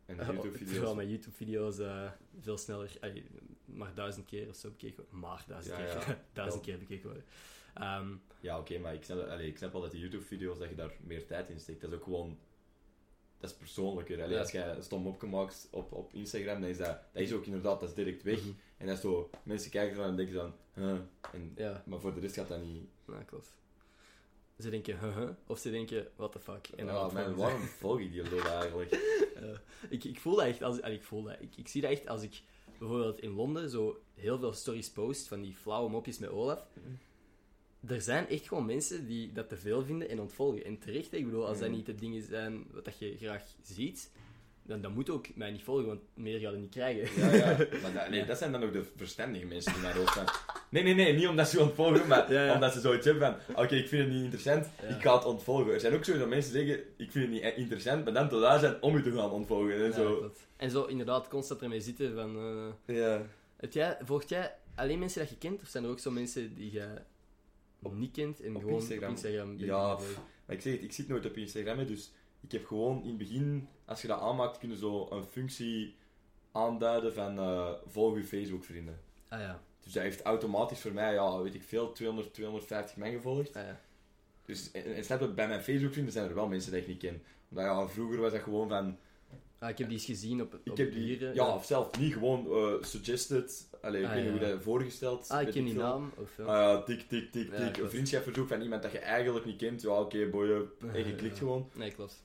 En 0.05 0.19
Eh, 0.19 0.28
YouTube-video's. 0.28 0.71
Terwijl 0.71 0.95
mijn 0.95 1.09
YouTube-video's 1.09 1.80
eh, 1.80 2.11
veel 2.41 2.57
sneller, 2.57 2.91
ay, 2.99 3.24
maar 3.65 3.93
duizend 3.95 4.26
keer 4.26 4.49
of 4.49 4.55
zo 4.55 4.69
bekeken 4.69 4.95
worden. 4.95 5.19
Maar 5.19 5.43
duizend 5.47 5.78
Ja, 5.78 5.84
keer, 5.86 6.07
ja. 6.07 6.24
duizend 6.34 6.63
keer 6.63 6.78
bekeken 6.78 7.03
worden. 7.03 7.24
Ehm, 7.74 8.15
Ja, 8.39 8.59
oké, 8.59 8.78
maar 8.80 8.93
ik 8.93 9.03
snap, 9.03 9.28
allee, 9.28 9.47
ik 9.47 9.57
snap 9.57 9.71
wel 9.71 9.82
dat 9.82 9.91
die 9.91 9.99
YouTube-video's, 9.99 10.59
dat 10.59 10.69
je 10.69 10.76
daar 10.76 10.93
meer 11.03 11.26
tijd 11.26 11.49
in 11.49 11.59
steekt. 11.59 11.82
Dat 11.82 11.89
is 11.91 11.95
ook 11.97 12.03
gewoon... 12.03 12.38
Dat 13.44 13.52
is 13.52 13.58
persoonlijker. 13.58 14.22
Allee, 14.22 14.34
Ja. 14.34 14.39
Als 14.41 14.52
jij 14.52 14.76
een 14.76 14.84
stom 14.84 15.08
opje 15.08 15.28
maakt 15.28 15.68
op, 15.72 15.91
op 15.91 16.14
Instagram, 16.14 16.62
dan 16.62 16.70
is 16.70 16.78
dat... 16.78 17.00
Dat 17.14 17.22
is 17.22 17.34
ook 17.34 17.46
inderdaad, 17.46 17.80
dat 17.80 17.89
is 17.89 17.96
direct 17.96 18.24
weg. 18.24 18.39
Mhm. 18.39 18.50
En 18.78 18.88
dat 18.88 18.96
is 18.96 19.02
zo... 19.02 19.30
Mensen 19.44 19.72
kijken 19.72 19.89
ervan 19.91 20.10
en 20.10 20.16
denken 20.16 20.36
dan... 20.36 20.54
Huh, 20.74 21.00
en, 21.34 21.54
ja, 21.56 21.84
Maar 21.86 22.00
voor 22.00 22.14
de 22.14 22.20
rest 22.20 22.36
gaat 22.36 22.48
dat 22.48 22.62
niet... 22.62 22.84
nou, 23.06 23.24
klopt. 23.24 23.54
Ze 24.60 24.70
denken, 24.70 25.00
huh, 25.00 25.30
of 25.48 25.60
ze 25.60 25.72
denken, 25.72 26.08
what 26.16 26.32
the 26.32 26.39
fuck. 26.39 26.68
En 26.76 26.86
dan 26.86 26.96
Ja, 26.96 27.04
ontvolgen 27.04 27.30
man, 27.30 27.39
ze. 27.39 27.46
waarom 27.46 27.62
volg 27.68 28.00
ik 28.00 28.12
die 28.12 28.30
lul 28.30 28.46
eigenlijk? 28.46 28.91
Ik, 29.89 30.04
ik 30.04 30.20
voel 30.20 30.36
dat 30.36 30.46
echt 30.46 30.62
als 30.62 30.82
allee, 30.82 30.96
ik 30.98 31.04
voel 31.04 31.24
dat. 31.24 31.36
Ik, 31.39 31.56
ik 31.56 31.68
zie 31.68 31.82
dat 31.82 31.91
echt 31.91 32.08
als 32.08 32.22
ik 32.24 32.41
bijvoorbeeld 32.80 33.20
in 33.20 33.30
Londen 33.32 33.70
zo 33.70 34.02
heel 34.14 34.39
veel 34.39 34.54
stories 34.54 34.91
post 34.91 35.28
van 35.28 35.41
die 35.41 35.56
flauwe 35.56 35.89
mopjes 35.89 36.18
met 36.20 36.30
Olaf. 36.30 36.66
Er 37.88 38.01
zijn 38.01 38.27
echt 38.29 38.47
gewoon 38.47 38.65
mensen 38.65 39.05
die 39.07 39.31
dat 39.34 39.49
te 39.49 39.57
veel 39.57 39.84
vinden 39.86 40.09
en 40.09 40.19
ontvolgen. 40.19 40.65
En 40.65 40.77
terecht, 40.79 41.11
hè. 41.11 41.17
ik 41.17 41.25
bedoel, 41.25 41.47
als 41.47 41.59
dat 41.59 41.67
Mhm. 41.67 41.77
niet 41.77 41.86
de 41.86 41.95
dingen 41.95 42.21
zijn 42.23 42.65
wat 42.71 42.86
dat 42.86 42.99
je 42.99 43.15
graag 43.17 43.43
ziet, 43.63 44.11
dan, 44.65 44.81
dan 44.81 44.93
moet 44.93 45.09
ook 45.09 45.36
mij 45.36 45.51
niet 45.51 45.63
volgen, 45.63 45.86
want 45.86 46.01
meer 46.13 46.39
ga 46.39 46.49
je 46.49 46.57
niet 46.57 46.69
krijgen. 46.71 47.21
Ja, 47.21 47.31
ja. 47.36 47.57
Maar 47.81 47.93
dat, 47.93 48.09
nee, 48.09 48.25
dat 48.25 48.38
zijn 48.38 48.51
dan 48.51 48.63
ook 48.63 48.73
de 48.73 48.84
verstandige 48.95 49.45
mensen 49.45 49.73
die 49.73 49.81
naar 49.81 49.93
gaan. 49.93 50.25
Nee, 50.69 50.84
nee, 50.84 50.93
nee, 50.93 51.13
niet 51.13 51.27
omdat 51.27 51.47
ze 51.49 51.57
je 51.57 51.63
ontvolgen, 51.63 52.07
maar 52.07 52.34
Ja, 52.34 52.53
omdat 52.53 52.73
ze 52.73 52.79
zoiets 52.79 53.05
hebben 53.05 53.38
van... 53.45 53.55
Oké, 53.63 53.75
ik 53.75 53.88
vind 53.88 54.03
het 54.03 54.11
niet 54.13 54.23
interessant, 54.23 54.65
ik 54.65 55.01
ga 55.01 55.15
het 55.15 55.25
ontvolgen. 55.25 55.73
Er 55.73 55.79
zijn 55.79 55.93
ook 55.93 56.03
sowieso 56.03 56.27
mensen 56.27 56.53
die 56.53 56.65
zeggen, 56.65 56.86
ik 56.97 57.11
vind 57.11 57.23
het 57.23 57.34
niet 57.43 57.53
interessant, 57.55 58.03
maar 58.03 58.13
dan 58.13 58.29
te 58.29 58.39
daar 58.39 58.59
zijn 58.59 58.81
om 58.81 58.97
je 58.97 59.03
te 59.03 59.11
gaan 59.11 59.31
ontvolgen. 59.31 59.86
En 59.86 59.93
zo. 59.93 60.31
En 60.57 60.69
zo 60.71 60.84
inderdaad 60.86 61.27
constant 61.27 61.61
ermee 61.61 61.81
zitten 61.81 62.15
van... 62.15 62.36
eh, 62.86 62.95
Ja. 62.97 63.21
jij, 63.69 63.97
volgt 64.03 64.29
jij 64.29 64.55
alleen 64.75 64.99
mensen 64.99 65.19
dat 65.19 65.29
je 65.29 65.38
kent, 65.38 65.61
of 65.61 65.67
zijn 65.67 65.84
er 65.84 65.89
ook 65.89 65.99
zo 65.99 66.11
mensen 66.11 66.55
die 66.55 66.71
je 66.71 66.88
Op- 67.84 67.95
niet 67.95 68.11
kent 68.11 68.41
en 68.41 68.55
op 68.55 68.61
gewoon 68.61 68.79
Instagram? 68.79 69.09
op 69.09 69.15
Instagram 69.15 69.57
Ja? 69.57 69.97
Maar 70.45 70.55
ik 70.55 70.61
zeg 70.61 70.73
het, 70.73 70.84
ik 70.84 70.91
zit 70.91 71.07
nooit 71.07 71.25
op 71.25 71.38
Instagram, 71.38 71.77
hè, 71.77 71.86
dus 71.86 72.11
ik 72.41 72.51
heb 72.51 72.65
gewoon 72.65 73.01
in 73.01 73.07
het 73.09 73.17
begin, 73.17 73.67
als 73.86 74.01
je 74.01 74.07
dat 74.07 74.19
aanmaakt, 74.19 74.57
kunnen 74.57 74.77
zo 74.77 75.07
een 75.09 75.23
functie 75.23 75.95
aanduiden 76.51 77.13
van 77.13 77.38
eh, 77.39 77.71
volg 77.88 78.17
je 78.17 78.23
Facebook 78.23 78.63
vrienden. 78.63 78.99
Ah 79.27 79.39
ja, 79.39 79.61
Dus 79.79 79.93
dat 79.93 80.03
heeft 80.03 80.21
automatisch 80.21 80.79
voor 80.79 80.93
mij, 80.93 81.13
ja, 81.13 81.41
weet 81.41 81.55
ik 81.55 81.63
veel, 81.63 81.91
200, 81.91 82.34
250 82.34 82.97
man 82.97 83.11
gevolgd. 83.11 83.55
ah 83.55 83.63
ja. 83.65 83.79
Dus, 84.45 84.71
en, 84.71 84.95
en 84.95 85.03
snap 85.05 85.19
je, 85.19 85.27
bij 85.27 85.47
mijn 85.47 85.61
Facebook 85.61 85.91
vrienden 85.91 86.13
zijn 86.13 86.29
er 86.29 86.36
wel 86.36 86.47
mensen 86.47 86.71
die 86.71 86.81
ik 86.81 86.88
niet 86.88 86.97
ken. 86.97 87.21
Omdat 87.49 87.65
ja, 87.65 87.88
vroeger 87.88 88.19
was 88.19 88.31
dat 88.31 88.41
gewoon 88.41 88.69
van, 88.69 88.97
Ah, 89.64 89.70
ik 89.70 89.78
heb 89.78 89.88
die 89.88 89.97
eens 89.97 90.05
gezien 90.05 90.41
op, 90.41 90.53
op 90.53 90.59
ik 90.64 90.78
heb 90.78 90.91
die, 90.93 91.03
hier, 91.03 91.28
eh, 91.30 91.36
ja, 91.36 91.55
of 91.55 91.66
zelf 91.66 91.99
niet 91.99 92.14
gewoon 92.14 92.45
eh, 92.51 92.84
suggested, 92.84 93.70
allee, 93.82 94.01
ik 94.01 94.07
Ah, 94.07 94.14
weet 94.14 94.24
niet 94.24 94.34
ja. 94.34 94.39
hoe 94.39 94.49
dat 94.49 94.61
voorgesteld. 94.64 95.30
Ah, 95.30 95.41
ik 95.41 95.51
ken 95.53 95.66
die 95.66 95.74
naam. 95.74 96.11
Of, 96.18 96.38
ja. 96.38 96.43
Ah 96.43 96.51
ja, 96.53 96.82
tik, 96.84 97.01
tik, 97.09 97.32
tik, 97.32 97.51
Ja, 97.51 97.68
tik. 97.72 97.78
een 97.84 97.89
vriendschapverzoek 97.89 98.47
van 98.47 98.61
iemand 98.61 98.82
dat 98.84 98.91
je 98.91 98.99
eigenlijk 98.99 99.45
niet 99.45 99.57
kent. 99.57 99.82
Ja, 99.82 99.99
oké, 100.01 100.30
boy, 100.30 100.68
en 100.93 101.07
je 101.07 101.16
klikt 101.16 101.38
gewoon. 101.38 101.70
Nee, 101.76 101.91
klopt. 101.91 102.24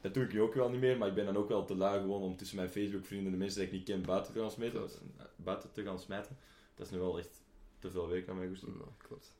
Dat 0.00 0.14
doe 0.14 0.24
ik 0.24 0.32
nu 0.32 0.40
ook 0.40 0.54
wel 0.54 0.68
niet 0.70 0.80
meer, 0.80 0.98
maar 0.98 1.08
ik 1.08 1.14
ben 1.14 1.24
dan 1.24 1.36
ook 1.36 1.48
wel 1.48 1.64
te 1.64 1.76
lui 1.76 2.00
gewoon 2.00 2.22
om 2.22 2.36
tussen 2.36 2.56
mijn 2.56 2.68
Facebook-vrienden 2.68 3.32
de 3.32 3.38
mensen 3.38 3.58
die 3.60 3.68
ik 3.68 3.74
niet 3.74 3.84
ken 3.84 4.02
buiten 4.02 4.32
te 4.32 4.38
gaan 4.40 4.50
smijten. 4.50 4.78
Klopt. 4.78 5.00
Buiten 5.36 5.72
te 5.72 5.82
gaan 5.82 5.98
smijten. 5.98 6.36
Dat 6.74 6.86
is 6.86 6.92
nu 6.92 6.98
wel 6.98 7.18
echt 7.18 7.42
te 7.78 7.90
veel 7.90 8.08
werk 8.08 8.28
aan 8.28 8.36
mijn 8.36 8.48
goesting. 8.48 8.76
Klopt. 9.08 9.34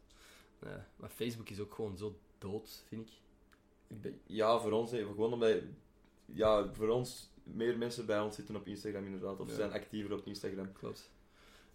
Maar 0.97 1.11
Facebook 1.11 1.49
is 1.49 1.61
ook 1.61 1.75
gewoon 1.75 1.97
zo 1.97 2.19
dood, 2.39 2.83
vind 2.89 3.09
ik. 3.09 3.15
Ik 3.87 4.01
ben- 4.01 4.21
Ja, 4.27 4.59
voor 4.59 4.73
ons, 4.73 4.91
hè, 4.91 4.99
gewoon 4.99 5.33
omdat... 5.33 5.55
Ja, 6.27 6.73
voor 6.73 6.89
ons, 6.89 7.31
meer 7.45 7.79
mensen 7.79 8.07
bij 8.07 8.21
ons 8.21 8.35
zitten 8.35 8.57
op 8.57 8.67
Instagram 8.67 9.05
inderdaad. 9.05 9.41
Of 9.41 9.49
Ja. 9.49 9.55
zijn 9.55 9.73
actiever 9.73 10.13
op 10.13 10.27
Instagram. 10.27 10.73
Klopt. 10.73 11.11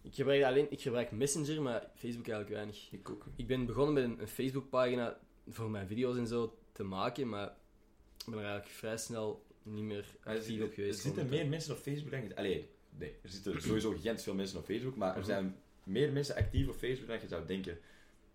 Ik 0.02 0.14
gebruik 0.14 0.42
alleen, 0.44 0.66
ik 0.70 0.80
gebruik 0.80 1.10
Messenger, 1.10 1.62
maar 1.62 1.80
Facebook 1.94 2.26
eigenlijk 2.28 2.48
weinig. 2.48 2.88
Ik 2.90 3.10
ook. 3.10 3.26
Ik 3.36 3.46
ben 3.46 3.66
begonnen 3.66 3.94
met 3.94 4.04
een, 4.04 4.20
een 4.20 4.28
Facebook-pagina 4.28 5.18
voor 5.48 5.70
mijn 5.70 5.86
video's 5.86 6.16
en 6.16 6.26
zo 6.26 6.58
te 6.72 6.82
maken, 6.82 7.28
maar 7.28 7.46
ik 8.18 8.24
ben 8.24 8.34
er 8.38 8.44
eigenlijk 8.44 8.74
vrij 8.74 8.96
snel 8.96 9.44
niet 9.62 9.84
meer 9.84 10.04
er 10.24 10.36
actief 10.36 10.62
op 10.62 10.72
geweest. 10.72 10.96
er 10.98 11.02
zitten 11.04 11.28
meer 11.28 11.46
mensen 11.46 11.74
op 11.74 11.80
Facebook 11.80 12.10
dan 12.10 12.22
je... 12.22 12.36
Allee, 12.36 12.68
nee. 12.98 13.14
Er 13.22 13.28
zitten 13.28 13.62
sowieso 13.62 13.90
gigantisch 13.92 14.24
veel 14.24 14.34
mensen 14.34 14.58
op 14.58 14.64
Facebook, 14.64 14.96
maar 14.96 15.10
er 15.10 15.16
Mhm. 15.18 15.26
zijn 15.26 15.56
meer 15.84 16.12
mensen 16.12 16.34
actief 16.36 16.68
op 16.68 16.74
Facebook 16.76 17.06
dan 17.08 17.20
je 17.20 17.28
zou 17.28 17.46
denken. 17.46 17.78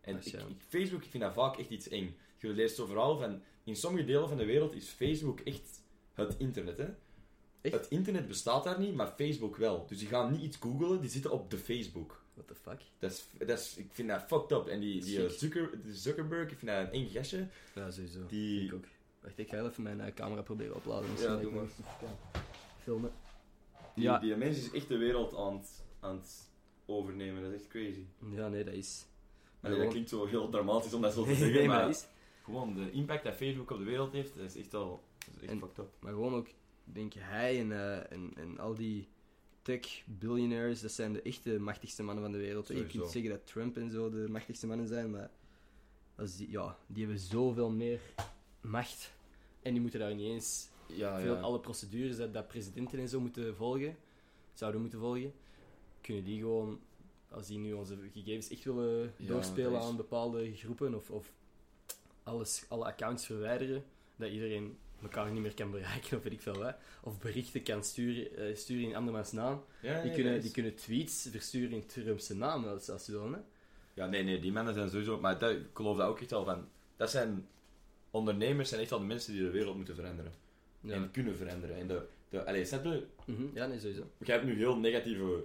En 0.01 0.15
ik, 0.17 0.25
ik- 0.25 0.41
Facebook, 0.67 1.03
ik 1.03 1.09
vind 1.09 1.23
dat 1.23 1.33
vaak 1.33 1.57
echt 1.57 1.69
iets 1.69 1.87
eng. 1.87 2.15
Je 2.37 2.47
leest 2.47 2.75
zo 2.75 2.85
vooral 2.85 3.17
van... 3.19 3.41
In 3.63 3.75
sommige 3.75 4.05
delen 4.05 4.27
van 4.27 4.37
de 4.37 4.45
wereld 4.45 4.73
is 4.75 4.87
Facebook 4.89 5.39
echt 5.39 5.81
het 6.13 6.35
internet, 6.37 6.77
hè. 6.77 6.87
Echt? 7.65 7.73
Het 7.73 7.87
internet 7.89 8.27
bestaat 8.27 8.63
daar 8.63 8.79
niet, 8.79 8.95
maar 8.95 9.07
Facebook 9.17 9.55
wel. 9.57 9.85
Dus 9.87 9.97
die 9.99 10.07
gaan 10.07 10.31
niet 10.31 10.41
iets 10.41 10.57
googelen, 10.57 11.01
die 11.01 11.09
zitten 11.09 11.31
op 11.31 11.49
de 11.51 11.57
Facebook. 11.57 12.23
What 12.33 12.47
the 12.47 12.55
fuck? 12.55 12.81
Dat 12.99 13.11
is, 13.11 13.27
dat 13.47 13.59
is, 13.59 13.75
ik 13.77 13.87
vind 13.91 14.09
dat 14.09 14.21
fucked 14.21 14.51
up. 14.51 14.67
En 14.67 14.79
die, 14.79 15.01
die 15.03 15.23
eh, 15.25 15.29
Zucker, 15.29 15.69
Zuckerberg, 15.87 16.51
ik 16.51 16.57
vind 16.57 16.71
dat 16.71 16.79
een 16.79 16.91
eng 16.91 17.09
gastje. 17.09 17.47
Ja, 17.75 17.91
sowieso. 17.91 18.25
Die- 18.27 18.65
Ik 18.65 18.73
ook. 18.73 18.85
Wacht, 19.21 19.37
ik 19.37 19.49
ga 19.49 19.65
even 19.65 19.83
mijn 19.83 20.01
eh, 20.01 20.13
camera 20.13 20.41
proberen 20.41 20.75
opladen. 20.75 21.05
Ja, 21.05 21.11
Misschien 21.11 21.41
doe 21.41 21.51
maar. 21.51 21.67
Filmen. 22.83 23.11
Die, 23.95 24.03
Ja. 24.03 24.19
die 24.19 24.35
mens 24.35 24.57
is 24.57 24.71
echt 24.71 24.87
de 24.87 24.97
wereld 24.97 25.35
aan 25.35 25.53
het, 25.57 25.83
aan 25.99 26.15
het 26.15 26.49
overnemen. 26.85 27.43
Dat 27.43 27.51
is 27.51 27.59
echt 27.59 27.67
crazy. 27.69 28.05
Ja, 28.31 28.47
nee, 28.47 28.63
dat 28.63 28.73
is... 28.73 29.05
Allee, 29.61 29.79
dat 29.79 29.87
klinkt 29.89 30.09
zo 30.09 30.25
heel 30.25 30.49
dramatisch 30.49 30.93
om 30.93 31.01
dat 31.01 31.13
zo 31.13 31.21
te 31.23 31.27
Nee, 31.29 31.37
zeggen, 31.43 31.57
nee, 31.57 31.67
maar 31.67 31.79
maar 31.81 31.89
is... 31.89 32.05
gewoon 32.43 32.73
de 32.73 32.91
impact 32.91 33.23
dat 33.23 33.33
Facebook 33.35 33.71
op 33.71 33.77
de 33.77 33.83
wereld 33.83 34.11
heeft, 34.13 34.35
dat 34.35 34.45
is 34.45 34.55
echt 34.55 34.73
al 34.73 35.03
dat 35.25 35.35
is 35.35 35.41
echt 35.41 35.51
En- 35.51 35.59
fucked 35.59 35.77
up. 35.77 35.89
Maar 35.99 36.11
gewoon 36.13 36.33
ook, 36.33 36.47
denk 36.85 37.13
hij 37.13 37.59
en, 37.59 37.71
eh, 37.71 38.11
en, 38.11 38.31
en 38.35 38.59
al 38.59 38.73
die 38.75 39.07
tech-billionaires, 39.61 40.81
dat 40.81 40.91
zijn 40.91 41.13
de 41.13 41.21
echte 41.21 41.59
machtigste 41.59 42.03
mannen 42.03 42.23
van 42.23 42.31
de 42.31 42.37
wereld. 42.37 42.67
Je 42.67 42.73
kunt 42.85 43.11
zeggen 43.11 43.31
dat 43.31 43.45
Trump 43.47 43.77
en 43.77 43.89
zo 43.91 44.09
de 44.09 44.27
machtigste 44.29 44.67
mannen 44.67 44.87
zijn, 44.87 45.11
maar 45.11 45.29
als 46.15 46.37
die, 46.37 46.51
ja, 46.51 46.77
die 46.87 47.03
hebben 47.05 47.21
zoveel 47.21 47.69
meer 47.69 47.99
macht. 48.61 49.11
En 49.61 49.71
die 49.71 49.81
moeten 49.81 49.99
daar 49.99 50.15
niet 50.15 50.29
eens 50.31 50.69
Ja, 50.87 51.19
veel, 51.19 51.35
alle 51.37 51.59
procedures 51.59 52.17
dat, 52.17 52.33
dat 52.33 52.47
presidenten 52.47 52.99
en 52.99 53.09
zo 53.09 53.19
moeten 53.19 53.55
volgen, 53.55 53.97
zouden 54.53 54.81
moeten 54.81 54.99
volgen, 54.99 55.33
kunnen 56.01 56.23
die 56.23 56.39
gewoon, 56.39 56.79
als 57.29 57.47
die 57.47 57.57
nu 57.57 57.73
onze 57.73 57.97
gegevens 58.13 58.49
echt 58.49 58.63
willen 58.63 59.13
Ja, 59.17 59.27
doorspelen 59.27 59.79
is- 59.79 59.85
aan 59.85 59.95
bepaalde 59.97 60.55
groepen 60.55 60.95
of, 60.95 61.09
of 61.11 61.31
alles, 62.23 62.65
alle 62.67 62.85
accounts 62.85 63.25
verwijderen, 63.25 63.83
dat 64.15 64.31
iedereen 64.31 64.77
elkaar 65.01 65.31
niet 65.31 65.41
meer 65.41 65.53
kan 65.53 65.71
bereiken 65.71 66.17
of 66.17 66.23
weet 66.23 66.33
ik 66.33 66.41
veel 66.41 66.57
wat, 66.57 66.75
of 67.03 67.19
berichten 67.19 67.63
kan 67.63 67.83
sturen, 67.83 68.37
eh, 68.37 68.55
sturen 68.55 68.83
in 68.89 68.95
andermans 68.95 69.31
naam. 69.31 69.63
Ja, 69.81 70.01
Die 70.01 70.11
kunnen, 70.11 70.41
die 70.41 70.51
kunnen 70.51 70.75
tweets 70.75 71.27
versturen 71.31 71.71
in 71.71 71.85
Trumpse 71.85 72.35
naam 72.35 72.65
als, 72.65 72.89
als 72.89 73.05
ze 73.05 73.11
willen. 73.11 73.33
Hè? 73.33 73.39
Ja, 73.93 74.07
nee, 74.07 74.23
nee, 74.23 74.39
die 74.39 74.51
mannen 74.51 74.73
zijn 74.73 74.89
sowieso... 74.89 75.19
Maar 75.19 75.39
dat, 75.39 75.51
ik 75.51 75.65
geloof 75.73 75.97
dat 75.97 76.07
ook 76.07 76.19
echt 76.21 76.33
al 76.33 76.45
van... 76.45 76.67
Dat 76.97 77.11
zijn... 77.11 77.47
Ondernemers 78.11 78.69
zijn 78.69 78.81
echt 78.81 78.91
al 78.91 78.99
de 78.99 79.05
mensen 79.05 79.33
die 79.33 79.41
de 79.41 79.49
wereld 79.49 79.75
moeten 79.75 79.95
veranderen. 79.95 80.31
Ja. 80.81 80.93
En 80.93 81.11
kunnen 81.11 81.35
veranderen. 81.37 81.75
En 81.77 81.87
de... 81.87 82.05
de 82.29 82.45
allee, 82.45 82.65
snap 82.65 82.83
je? 82.83 83.03
Mhm, 83.25 83.43
ja, 83.53 83.65
nee, 83.65 83.79
sowieso. 83.79 84.03
Je 84.17 84.31
hebt 84.31 84.43
nu 84.45 84.55
heel 84.57 84.77
negatieve... 84.77 85.43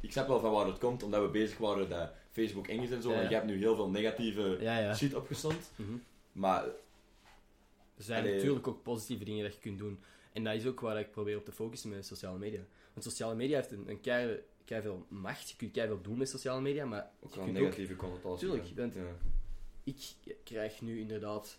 Ik 0.00 0.12
snap 0.12 0.28
wel 0.28 0.40
van 0.40 0.52
waar 0.52 0.66
het 0.66 0.78
komt, 0.78 1.02
omdat 1.02 1.22
we 1.22 1.28
bezig 1.28 1.58
waren 1.58 1.88
dat 1.88 2.10
Facebook 2.30 2.66
eng 2.68 2.82
is 2.82 2.90
en 2.90 3.02
zo. 3.02 3.10
Ja, 3.12 3.20
En 3.20 3.28
je 3.28 3.34
hebt 3.34 3.46
nu 3.46 3.58
heel 3.58 3.74
veel 3.76 3.88
negatieve 3.88 4.56
Ja, 4.60 4.78
ja. 4.78 4.94
shit 4.94 5.14
opgestomd. 5.14 5.70
Mhm. 5.76 5.92
Maar 6.32 6.64
Er 8.02 8.08
zijn 8.08 8.22
Allee. 8.22 8.34
natuurlijk 8.36 8.66
ook 8.68 8.82
positieve 8.82 9.24
dingen 9.24 9.44
dat 9.44 9.54
je 9.54 9.60
kunt 9.60 9.78
doen. 9.78 10.00
En 10.32 10.44
dat 10.44 10.54
is 10.54 10.66
ook 10.66 10.80
waar 10.80 10.98
ik 10.98 11.10
probeer 11.10 11.36
op 11.36 11.44
te 11.44 11.52
focussen 11.52 11.90
met 11.90 12.06
sociale 12.06 12.38
media. 12.38 12.60
Want 12.92 13.04
sociale 13.06 13.34
media 13.34 13.56
heeft 13.56 13.70
een, 13.70 13.88
een 13.88 14.00
kei, 14.00 14.38
kei 14.64 14.82
veel 14.82 15.06
macht. 15.08 15.50
Je 15.50 15.56
kunt 15.56 15.72
kei 15.72 15.86
veel 15.86 16.00
doen 16.02 16.18
met 16.18 16.28
sociale 16.28 16.60
media, 16.60 16.84
maar 16.84 17.10
ook 17.20 17.34
wel 17.34 17.44
kunt 17.44 17.58
negatieve 17.58 17.96
connotaties. 17.96 18.40
Tuurlijk, 18.40 18.68
aan. 18.68 18.74
want- 18.74 18.94
Ja. 18.94 19.16
ik 19.84 20.36
krijg 20.44 20.80
nu 20.80 21.00
inderdaad 21.00 21.58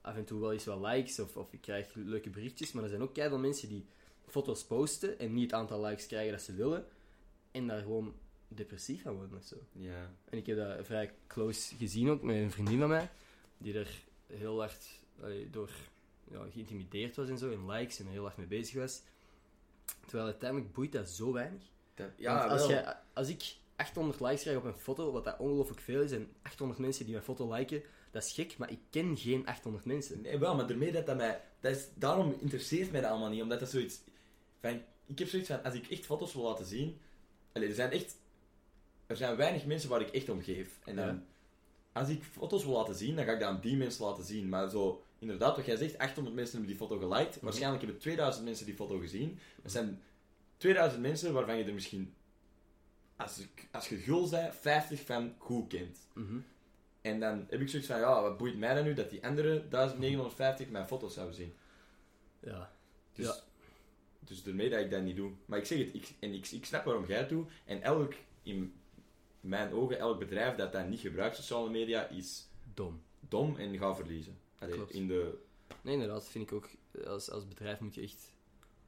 af 0.00 0.16
en 0.16 0.24
toe 0.24 0.40
wel 0.40 0.52
eens 0.52 0.64
wat 0.64 0.80
likes 0.80 1.18
of, 1.20 1.36
of 1.36 1.52
ik 1.52 1.60
krijg 1.60 1.94
leuke 1.94 2.30
berichtjes, 2.30 2.72
maar 2.72 2.82
er 2.82 2.88
zijn 2.88 3.02
ook 3.02 3.14
veel 3.14 3.38
mensen 3.38 3.68
die 3.68 3.84
foto's 4.26 4.64
posten 4.64 5.18
en 5.18 5.32
niet 5.34 5.50
het 5.50 5.60
aantal 5.60 5.84
likes 5.84 6.06
krijgen 6.06 6.32
dat 6.32 6.42
ze 6.42 6.54
willen 6.54 6.86
en 7.50 7.66
daar 7.66 7.80
gewoon 7.82 8.14
depressief 8.48 9.02
van 9.02 9.14
worden 9.14 9.38
of 9.38 9.44
zo. 9.44 9.56
Ja. 9.72 10.10
En 10.24 10.38
ik 10.38 10.46
heb 10.46 10.56
dat 10.56 10.86
vrij 10.86 11.14
close 11.26 11.74
gezien 11.76 12.10
ook 12.10 12.22
met 12.22 12.36
een 12.36 12.50
vriendin 12.50 12.78
van 12.78 12.88
mij, 12.88 13.10
die 13.58 13.78
er 13.78 13.90
heel 14.26 14.58
hard 14.58 14.86
door 15.50 15.70
ja, 16.30 16.46
geïntimideerd 16.52 17.16
was 17.16 17.28
en 17.28 17.38
zo, 17.38 17.50
in 17.50 17.70
likes 17.70 17.98
en 17.98 18.06
er 18.06 18.12
heel 18.12 18.22
hard 18.22 18.36
mee 18.36 18.46
bezig 18.46 18.80
was. 18.80 19.02
Terwijl 20.06 20.24
uiteindelijk 20.28 20.72
boeit 20.72 20.92
dat 20.92 21.08
zo 21.08 21.32
weinig. 21.32 21.62
Dat- 21.94 22.06
Want 22.06 22.18
ja, 22.18 22.46
als, 22.46 22.66
jij- 22.66 22.96
als 23.12 23.28
ik 23.28 23.54
800 23.76 24.20
likes 24.20 24.40
krijg 24.42 24.56
op 24.56 24.64
een 24.64 24.74
foto, 24.74 25.12
wat 25.12 25.24
dat 25.24 25.38
ongelooflijk 25.38 25.80
veel 25.80 26.02
is, 26.02 26.12
en 26.12 26.32
800 26.42 26.80
mensen 26.80 27.04
die 27.04 27.12
mijn 27.12 27.24
foto 27.26 27.52
liken, 27.54 27.82
dat 28.10 28.24
is 28.24 28.32
gek, 28.32 28.58
maar 28.58 28.70
ik 28.70 28.78
ken 28.90 29.16
geen 29.16 29.46
800 29.46 29.84
mensen. 29.84 30.20
Nee, 30.20 30.38
wel, 30.38 30.54
maar 30.54 30.66
daarmee 30.66 30.92
dat 30.92 31.06
dat 31.06 31.16
mij... 31.16 31.40
Dat 31.60 31.76
is, 31.76 31.86
daarom 31.94 32.36
interesseert 32.40 32.90
mij 32.92 33.00
dat 33.00 33.10
allemaal 33.10 33.30
niet, 33.30 33.42
omdat 33.42 33.60
dat 33.60 33.70
zoiets... 33.70 34.00
Van, 34.60 34.82
ik 35.06 35.18
heb 35.18 35.28
zoiets 35.28 35.48
van, 35.48 35.62
als 35.62 35.74
ik 35.74 35.86
echt 35.90 36.06
foto's 36.06 36.34
wil 36.34 36.42
laten 36.42 36.66
zien... 36.66 37.00
Allee, 37.52 37.68
er 37.68 37.74
zijn 37.74 37.90
echt... 37.90 38.16
Er 39.06 39.16
zijn 39.16 39.36
weinig 39.36 39.64
mensen 39.66 39.88
waar 39.90 40.00
ik 40.00 40.10
echt 40.10 40.28
om 40.28 40.42
geef. 40.42 40.78
En 40.84 40.96
dan... 40.96 41.06
Ja. 41.06 41.22
Als 41.92 42.08
ik 42.08 42.22
foto's 42.22 42.64
wil 42.64 42.72
laten 42.74 42.94
zien, 42.94 43.16
dan 43.16 43.24
ga 43.24 43.32
ik 43.32 43.40
dat 43.40 43.48
aan 43.48 43.60
die 43.60 43.76
mensen 43.76 44.04
laten 44.04 44.24
zien. 44.24 44.48
Maar 44.48 44.70
zo... 44.70 45.03
Inderdaad, 45.18 45.56
wat 45.56 45.66
jij 45.66 45.76
zegt, 45.76 45.98
800 45.98 46.36
mensen 46.36 46.56
hebben 46.58 46.76
die 46.76 46.86
foto 46.86 46.98
geliked. 46.98 47.34
Mhm. 47.36 47.44
Waarschijnlijk 47.44 47.82
hebben 47.82 48.00
2000 48.00 48.44
mensen 48.44 48.66
die 48.66 48.74
foto 48.74 48.98
gezien. 48.98 49.38
Er 49.62 49.70
zijn 49.70 50.02
2000 50.56 51.02
mensen 51.02 51.32
waarvan 51.32 51.56
je 51.56 51.64
er 51.64 51.74
misschien... 51.74 52.14
Als, 53.16 53.38
ik, 53.38 53.68
als 53.72 53.88
je 53.88 53.96
gul 53.96 54.26
zei, 54.26 54.52
50 54.52 55.00
van 55.04 55.34
goed 55.38 55.68
kent. 55.68 55.98
Mhm. 56.14 56.38
En 57.00 57.20
dan 57.20 57.46
heb 57.48 57.60
ik 57.60 57.68
zoiets 57.68 57.88
van, 57.88 57.98
ja, 57.98 58.22
wat 58.22 58.36
boeit 58.38 58.58
mij 58.58 58.74
dan 58.74 58.84
nu 58.84 58.94
dat 58.94 59.10
die 59.10 59.24
andere 59.26 59.68
1950 59.68 60.68
mijn 60.68 60.86
foto's 60.86 61.14
zouden 61.14 61.34
zien? 61.36 61.54
Ja. 62.40 62.72
Dus, 63.12 63.26
Ja. 63.26 63.34
dus 64.20 64.42
daarmee 64.42 64.70
dat 64.70 64.80
ik 64.80 64.90
dat 64.90 65.02
niet 65.02 65.16
doe. 65.16 65.30
Maar 65.46 65.58
ik 65.58 65.64
zeg 65.64 65.78
het, 65.78 65.94
ik, 65.94 66.12
en 66.18 66.34
ik, 66.34 66.50
ik 66.50 66.64
snap 66.64 66.84
waarom 66.84 67.06
jij 67.06 67.18
het 67.18 67.28
doet. 67.28 67.50
En 67.64 67.82
elk, 67.82 68.14
in 68.42 68.74
mijn 69.40 69.72
ogen, 69.72 69.98
elk 69.98 70.18
bedrijf 70.18 70.56
dat 70.56 70.72
dat 70.72 70.88
niet 70.88 71.00
gebruikt, 71.00 71.36
sociale 71.36 71.70
media, 71.70 72.08
is 72.08 72.46
Dom. 72.74 73.02
dom 73.28 73.56
en 73.56 73.78
gaat 73.78 73.96
verliezen. 73.96 74.38
Allee, 74.64 74.76
Klopt. 74.76 74.92
in 74.92 75.06
de, 75.06 75.38
Nee, 75.82 75.92
inderdaad, 75.94 76.28
vind 76.28 76.50
ik 76.50 76.52
ook. 76.56 76.68
Als, 77.06 77.30
als 77.30 77.48
bedrijf 77.48 77.80
moet 77.80 77.94
je 77.94 78.00
echt... 78.00 78.32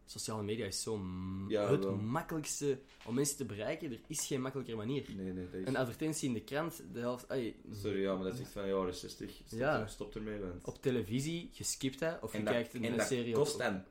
Sociale 0.09 0.43
media 0.43 0.67
is 0.67 0.83
zo 0.83 1.01
Ja, 1.49 1.71
het 1.71 1.85
wel. 1.85 1.97
makkelijkste 1.97 2.79
om 3.07 3.15
mensen 3.15 3.37
te 3.37 3.45
bereiken. 3.45 3.91
Er 3.93 4.01
is 4.07 4.27
geen 4.27 4.41
makkelijker 4.41 4.77
manier. 4.77 5.05
nee, 5.17 5.33
nee, 5.33 5.45
dat 5.45 5.55
is... 5.61 5.67
Een 5.67 5.77
advertentie 5.77 6.29
in 6.29 6.35
de 6.35 6.41
krant, 6.43 6.83
de 6.93 7.01
helft... 7.01 7.27
Sorry, 7.73 8.01
ja, 8.01 8.15
maar 8.15 8.25
dat 8.25 8.35
is 8.35 8.41
echt 8.41 8.51
van 8.51 8.69
jaren 8.69 8.95
60. 8.95 9.31
Stop, 9.47 9.59
Ja. 9.59 9.87
stop 9.87 10.15
ermee, 10.15 10.39
want... 10.41 10.65
op 10.65 10.83
televisie, 10.83 11.51
je 11.53 11.65
skipt 11.65 11.99
dat, 11.99 12.23
of 12.23 12.33
je 12.33 12.43
dat, 12.43 12.53
kijkt 12.53 12.75
een, 12.75 12.85
en 12.85 12.91
een 12.93 12.97
dat 12.99 13.07
serie 13.07 13.35
kost 13.35 13.55
op... 13.55 13.61
en, 13.61 13.85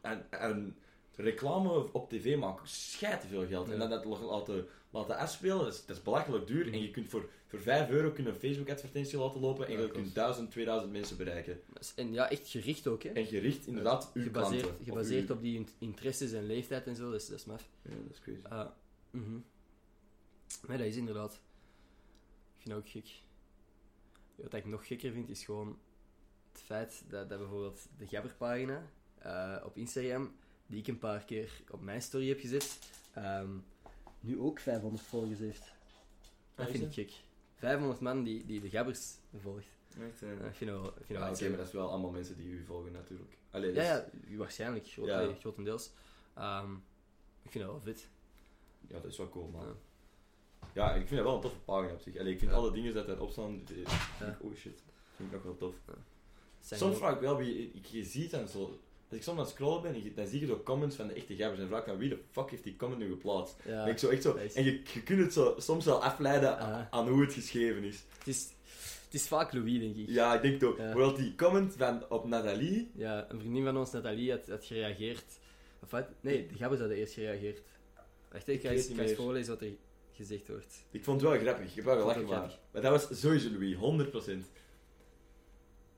en, 0.00 0.30
en 0.30 0.76
reclame 1.16 1.92
op 1.92 2.08
tv 2.10 2.36
maken 2.38 2.68
schijt 2.68 3.20
te 3.20 3.26
veel 3.26 3.46
geld. 3.46 3.68
En 3.70 3.78
dan 3.78 3.90
dat 3.90 4.04
laten, 4.04 4.66
laten 4.96 5.16
afspelen, 5.16 5.58
dat 5.64 5.74
is, 5.74 5.86
dat 5.86 5.96
is 5.96 6.02
belachelijk 6.02 6.46
duur. 6.46 6.72
En 6.72 6.82
je 6.82 6.90
kunt 6.90 7.08
voor, 7.08 7.28
voor 7.46 7.60
5 7.60 7.90
euro 7.90 8.10
kunnen 8.10 8.32
een 8.32 8.38
Facebook-advertentie 8.38 9.18
laten 9.18 9.40
lopen 9.40 9.66
en 9.66 9.72
Ja, 9.72 9.80
je 9.80 9.90
kunt 9.90 10.14
1000, 10.14 10.50
2000 10.50 10.92
mensen 10.92 11.16
bereiken. 11.16 11.60
En 11.96 12.12
ja, 12.12 12.30
echt 12.30 12.48
gericht 12.48 12.86
ook, 12.86 13.02
hè. 13.02 13.10
En 13.10 13.26
gericht 13.26 13.66
inderdaad 13.66 14.10
uw 14.14 14.22
gebaseerd, 14.22 14.62
klanten. 14.62 14.84
Gebaseerd 14.84 15.28
uw- 15.28 15.34
op 15.34 15.42
die 15.42 15.56
in- 15.56 15.68
interesses 15.78 16.32
en 16.32 16.46
leeftijd 16.46 16.86
en 16.86 16.96
zo, 16.96 17.10
dat 17.10 17.20
is, 17.20 17.26
dat 17.26 17.38
is 17.38 17.44
maf. 17.44 17.68
Ja, 17.82 17.90
dat 17.90 18.10
is 18.12 18.20
crazy. 18.20 18.44
Ah, 18.46 18.68
mhm. 19.10 19.38
Nee, 20.68 20.78
dat 20.78 20.86
is 20.86 20.96
inderdaad. 20.96 21.32
Ik 21.32 22.62
vind 22.62 22.68
dat 22.74 22.78
ook 22.78 22.88
gek. 22.88 23.08
Wat 24.34 24.54
ik 24.54 24.64
nog 24.66 24.86
gekker 24.86 25.12
vind, 25.12 25.28
is 25.28 25.44
gewoon 25.44 25.78
het 26.52 26.62
feit 26.62 27.02
dat, 27.08 27.28
dat 27.28 27.38
bijvoorbeeld 27.38 27.86
de 27.98 28.06
Gabber-pagina 28.06 28.82
eh, 29.18 29.56
op 29.64 29.76
Instagram, 29.76 30.36
die 30.66 30.78
ik 30.80 30.86
een 30.86 30.98
paar 30.98 31.24
keer 31.24 31.50
op 31.70 31.80
mijn 31.80 32.02
story 32.02 32.28
heb 32.28 32.40
gezet, 32.40 32.78
ehm, 33.12 33.50
nu 34.20 34.38
ook 34.40 34.58
500 34.60 35.02
volgers 35.02 35.38
heeft. 35.38 35.72
Dat 36.54 36.66
Ah, 36.66 36.72
vind 36.72 36.84
ik 36.84 36.92
gek. 36.92 37.12
500 37.54 38.00
man 38.00 38.22
die, 38.24 38.46
die 38.46 38.60
de 38.60 38.70
Gabbers 38.70 39.14
volgt. 39.40 39.66
Echt, 40.00 40.22
eh. 40.22 40.30
Ik 40.46 40.54
vind 40.54 40.70
dat 40.70 40.80
wel, 40.80 40.88
ik 40.88 40.94
vind 40.94 41.08
dat 41.08 41.08
Ja, 41.08 41.14
wel 41.14 41.22
oké, 41.22 41.30
iets, 41.32 41.40
maar 41.48 41.56
dat 41.56 41.66
is 41.66 41.72
wel 41.72 41.90
allemaal 41.90 42.10
mensen 42.10 42.36
die 42.36 42.48
u 42.48 42.64
volgen 42.64 42.92
natuurlijk. 42.92 43.36
Allee, 43.50 43.72
ja, 43.74 44.08
waarschijnlijk, 44.36 44.86
groot, 44.86 45.06
Ja. 45.06 45.20
allee, 45.20 45.34
grotendeels. 45.34 45.90
Ehm, 46.34 46.72
ik 47.42 47.50
vind 47.50 47.64
dat 47.64 47.72
wel 47.72 47.82
vet. 47.82 48.08
ja, 48.88 48.94
dat 49.00 49.10
is 49.10 49.16
wel 49.16 49.28
cool, 49.28 49.48
man. 49.48 49.66
Ja. 49.66 49.74
Ja, 50.72 50.94
en 50.94 51.00
ik 51.00 51.06
vind 51.06 51.16
dat 51.16 51.24
wel 51.26 51.34
een 51.34 51.40
toffe 51.40 51.58
pagina 51.58 51.92
op 51.92 52.00
zich. 52.00 52.16
Allee, 52.18 52.32
ik 52.32 52.38
vind 52.38 52.50
Ja. 52.50 52.56
alle 52.56 52.70
dingen 52.72 52.94
dat 52.94 53.06
daarop 53.06 53.30
staan, 53.30 53.54
ik, 53.54 53.86
oh 54.40 54.54
shit, 54.54 54.82
vind 55.16 55.28
ik 55.28 55.32
nog 55.34 55.42
wel 55.42 55.56
tof. 55.56 55.74
Soms 56.60 56.96
vraag 56.96 57.14
ik 57.14 57.20
wel 57.20 57.36
wie, 57.36 57.70
ik, 57.72 57.86
je 57.86 58.04
ziet 58.04 58.30
dan 58.30 58.48
zo, 58.48 58.80
als 59.08 59.18
ik 59.18 59.22
soms 59.22 59.38
aan 59.38 59.44
het 59.44 59.52
scrollen 59.52 59.82
ben, 59.82 59.94
en 59.94 60.02
je- 60.02 60.14
dan 60.14 60.26
zie 60.26 60.40
je 60.40 60.46
zo 60.46 60.62
comments 60.64 60.96
van 60.96 61.06
de 61.06 61.12
echte 61.14 61.36
gabbers 61.36 61.60
en 61.60 61.68
vraag 61.68 61.84
dan 61.84 61.96
wie 61.98 62.08
de 62.08 62.18
fuck 62.30 62.50
heeft 62.50 62.64
die 62.64 62.76
comment 62.76 62.98
nu 63.00 63.08
geplaatst. 63.10 63.56
ja, 63.64 63.84
En 63.84 63.90
ik 63.90 63.98
zo 63.98 64.08
echt 64.08 64.22
zo, 64.22 64.34
en 64.36 64.64
je, 64.64 64.80
je 64.94 65.02
kunt 65.02 65.20
het 65.20 65.32
zo, 65.32 65.54
soms 65.58 65.84
wel 65.84 66.02
afleiden 66.02 66.58
aan, 66.58 66.72
Ah. 66.72 66.86
aan 66.90 67.08
hoe 67.08 67.20
het 67.20 67.32
geschreven 67.32 67.82
is. 67.84 68.04
Het 68.18 68.26
is, 68.28 68.48
het 69.04 69.14
is 69.14 69.28
vaak 69.28 69.52
Louis, 69.52 69.78
denk 69.78 69.96
ik. 69.96 70.08
Ja, 70.08 70.34
ik 70.34 70.42
denk 70.42 70.54
het 70.54 70.64
ook. 70.64 70.78
Ja. 70.78 71.12
Die 71.12 71.34
comment 71.34 71.74
van, 71.76 72.08
op 72.10 72.26
Nathalie, 72.26 72.90
Ja, 72.94 73.26
een 73.30 73.38
vriendin 73.40 73.64
van 73.64 73.76
ons, 73.76 73.90
Nathalie, 73.90 74.30
had, 74.30 74.48
had 74.48 74.64
gereageerd. 74.64 75.24
Of 75.82 75.90
wat? 75.90 76.08
Nee, 76.20 76.46
de 76.46 76.54
Gabbers 76.54 76.80
hadden 76.80 76.98
eerst 76.98 77.12
gereageerd. 77.14 77.62
Wacht, 78.32 78.48
ik 78.48 78.60
ga 78.60 78.68
eens, 78.68 78.88
ik 78.88 78.96
ga 78.96 79.02
eens 79.02 79.12
voorlezen 79.14 79.52
wat 79.52 79.62
er 79.62 79.74
gezegd 80.12 80.48
wordt. 80.48 80.84
ik 80.90 81.04
vond 81.04 81.20
het 81.20 81.30
wel 81.30 81.40
grappig, 81.40 81.68
ik 81.68 81.74
heb 81.74 81.84
wel 81.84 81.98
gelachen, 82.00 82.24
maar, 82.24 82.58
maar 82.72 82.82
dat 82.82 83.06
was 83.08 83.20
sowieso 83.20 83.50
Louis, 83.50 83.74
100%. 83.74 84.50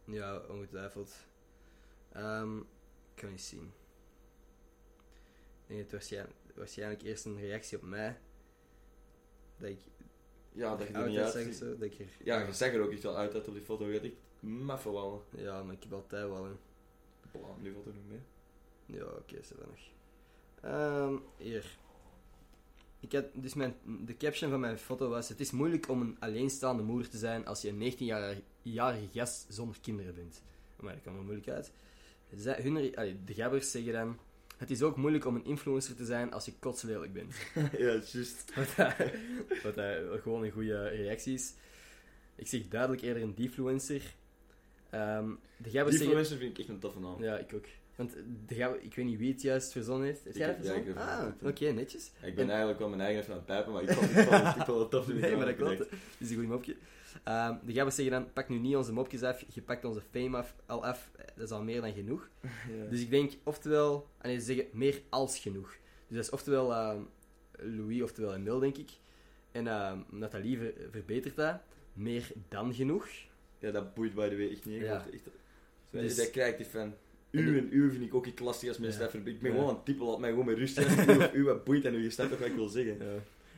Ja, 0.04 0.40
ongetwijfeld. 0.50 1.12
Ehm 2.12 2.58
kan 3.18 3.30
eens 3.30 3.48
zien. 3.48 3.72
Ik 5.66 5.74
denk 5.74 5.80
het 5.80 5.92
waarschijnlijk, 5.92 6.34
waarschijnlijk 6.54 7.02
eerst 7.02 7.24
een 7.24 7.40
reactie 7.40 7.76
op 7.78 7.82
mij. 7.84 8.18
Dat 9.56 9.68
ik 9.68 9.80
Ja, 10.52 10.76
dat 10.76 10.86
je 10.86 10.92
er 10.92 10.98
oud 11.00 11.08
niet 11.08 11.18
of 11.18 11.34
uitziet. 11.34 11.56
zo. 11.56 11.70
Dat 11.76 11.82
ik 11.82 11.98
er, 11.98 12.06
Ja, 12.24 12.46
je 12.46 12.52
zag 12.52 12.72
er 12.72 12.80
ook 12.82 12.92
echt 12.92 13.02
wel 13.02 13.16
uit 13.16 13.34
uit 13.34 13.48
op 13.48 13.54
die 13.54 13.62
foto, 13.62 13.86
je 13.86 14.00
echt 14.00 14.12
maffe 14.40 14.90
wallen. 14.90 15.20
ja, 15.36 15.62
maar 15.62 15.74
ik 15.74 15.82
heb 15.82 15.92
altijd 15.92 16.28
wel 16.28 16.44
een... 16.46 16.56
Bla, 17.30 17.48
nu 17.60 17.72
valt 17.72 17.86
er 17.86 17.92
nog 17.94 18.02
mee. 18.08 18.20
Ja, 18.98 19.04
oké, 19.04 19.36
is 19.36 19.50
er 19.50 19.56
wel 19.58 19.66
nog. 19.66 19.80
Ehm, 20.60 21.16
hier. 21.36 21.78
Ik 23.00 23.12
had, 23.12 23.24
dus 23.34 23.54
mijn, 23.54 23.74
de 24.04 24.16
caption 24.16 24.50
van 24.50 24.60
mijn 24.60 24.78
foto 24.78 25.08
was: 25.08 25.28
Het 25.28 25.40
is 25.40 25.50
moeilijk 25.50 25.88
om 25.88 26.00
een 26.00 26.16
alleenstaande 26.20 26.82
moeder 26.82 27.08
te 27.08 27.18
zijn 27.18 27.46
als 27.46 27.62
je 27.62 27.68
een 27.68 27.92
19-jarige 28.62 29.08
gast 29.12 29.46
zonder 29.48 29.80
kinderen 29.80 30.14
bent. 30.14 30.42
Maar 30.76 30.92
dat 30.92 31.02
kwam 31.02 31.14
wel 31.14 31.22
moeilijk 31.22 31.48
uit. 31.48 31.72
Zij, 32.36 32.58
hun, 32.62 32.96
allee, 32.96 33.16
de 33.24 33.34
gabbers 33.34 33.70
zeggen 33.70 33.92
dan: 33.92 34.18
Het 34.56 34.70
is 34.70 34.82
ook 34.82 34.96
moeilijk 34.96 35.24
om 35.26 35.34
een 35.34 35.44
influencer 35.44 35.94
te 35.96 36.04
zijn 36.04 36.32
als 36.32 36.44
je 36.44 36.52
kotslelijk 36.58 37.12
bent. 37.12 37.34
ja, 37.54 37.70
juist. 37.78 38.52
Wat, 38.56 38.72
dat- 38.76 38.94
wat 39.62 39.74
dat 39.74 40.20
gewoon 40.22 40.44
een 40.44 40.50
goede 40.50 40.88
reactie 40.88 41.34
is. 41.34 41.54
Ik 42.34 42.46
zeg 42.46 42.68
duidelijk 42.68 43.02
eerder 43.02 43.22
een 43.22 43.34
defluencer. 43.34 44.02
Ehm 44.90 45.30
de 45.56 45.70
gabbers 45.70 45.88
Die 45.88 45.98
zeggen... 45.98 46.16
mensen 46.16 46.38
vind 46.38 46.50
ik 46.50 46.58
echt 46.58 46.68
een 46.68 46.78
toffe 46.78 47.00
naam. 47.00 47.22
Ja, 47.22 47.38
ik 47.38 47.54
ook. 47.54 47.64
Want 47.94 48.12
de 48.46 48.78
ik 48.80 48.94
weet 48.94 49.04
niet 49.04 49.18
wie 49.18 49.32
het 49.32 49.42
juist 49.42 49.72
verzonnen 49.72 50.06
heeft. 50.06 50.24
Heb 50.24 50.36
jij 50.36 50.46
dat 50.56 50.66
ja, 50.66 50.72
heb 50.72 50.96
ah, 50.96 51.24
het 51.38 51.50
oké, 51.50 51.64
netjes. 51.70 52.10
Ik 52.22 52.34
ben 52.34 52.44
En- 52.44 52.50
eigenlijk 52.50 52.78
wel 52.78 52.88
mijn 52.88 53.00
eigen 53.00 53.20
even 53.20 53.32
aan 53.32 53.38
het 53.38 53.46
pijpen, 53.46 53.72
maar 53.72 53.82
ik 53.82 53.90
vond 53.90 54.10
het, 54.10 54.56
ik 54.56 54.64
vond 54.64 54.78
het 54.80 54.90
tof. 54.90 55.06
Nee, 55.12 55.36
maar 55.36 55.46
dat 55.46 55.56
klopt. 55.56 55.78
Dat 55.78 55.88
is 56.18 56.30
een 56.30 56.36
goed 56.36 56.46
mopje. 56.46 56.76
Ehm, 57.24 57.54
de 57.64 57.72
gabbers 57.72 57.96
zeggen 57.96 58.14
dan, 58.14 58.32
pak 58.32 58.48
nu 58.48 58.58
niet 58.58 58.76
onze 58.76 58.92
mopjes 58.92 59.22
af, 59.22 59.44
je 59.48 59.62
pakt 59.62 59.84
onze 59.84 60.00
fame 60.10 60.36
af, 60.36 60.54
al 60.66 60.84
af. 60.86 61.10
Dat 61.36 61.44
is 61.46 61.50
al 61.50 61.62
meer 61.62 61.80
dan 61.80 61.92
genoeg. 61.92 62.28
Dus 62.90 63.00
ik 63.00 63.10
denk, 63.10 63.32
oftewel... 63.44 64.08
Nee, 64.22 64.38
ze 64.38 64.44
zeggen 64.44 64.66
meer 64.72 65.02
als 65.08 65.38
genoeg. 65.38 65.68
Dus 66.08 66.16
dat 66.16 66.24
is 66.24 66.30
oftewel 66.30 66.72
ehm, 66.74 67.00
Louis, 67.52 68.02
oftewel 68.02 68.34
Emil, 68.34 68.58
denk 68.58 68.76
ik. 68.76 68.90
En 69.52 69.66
ehm, 69.66 69.98
Nathalie 70.10 70.58
ver- 70.58 70.74
verbetert 70.90 71.36
dat. 71.36 71.60
Meer 71.92 72.30
dan 72.48 72.74
genoeg. 72.74 73.08
Ja, 73.58 73.70
dat 73.70 73.94
boeit 73.94 74.14
by 74.14 74.28
the 74.28 74.36
way 74.36 74.50
echt 74.50 74.64
niet. 74.64 74.76
Ik 74.76 74.82
Ja. 74.82 75.06
echt... 75.12 75.22
Dus-. 75.90 76.16
Dat 76.16 76.30
krijgt 76.30 76.56
die 76.56 76.66
fan. 76.66 76.94
En 77.30 77.40
U 77.48 77.58
en 77.58 77.68
u 77.70 77.90
vind 77.90 78.02
ik 78.04 78.14
ook 78.14 78.26
iets 78.26 78.40
lastig 78.42 78.68
als 78.68 78.78
mensen 78.78 79.00
Ja. 79.00 79.06
dat. 79.06 79.14
Ik 79.14 79.40
ben 79.40 79.50
Ja. 79.50 79.56
gewoon 79.56 79.68
aan 79.70 79.74
het 79.76 79.84
typen, 79.84 80.06
laat 80.06 80.18
mij 80.18 80.30
gewoon 80.30 80.44
met 80.46 80.56
rust. 80.58 80.78
Als 80.78 80.86
ik 80.86 81.06
u 81.06 81.16
of 81.18 81.32
u 81.34 81.44
wat 81.44 81.64
boeit 81.64 81.84
en 81.84 81.94
u 81.94 82.02
je 82.02 82.10
snapt 82.10 82.30
toch 82.30 82.38
wat 82.38 82.48
ik 82.48 82.54
wil 82.54 82.68
zeggen. 82.68 82.98
Ja. 82.98 83.14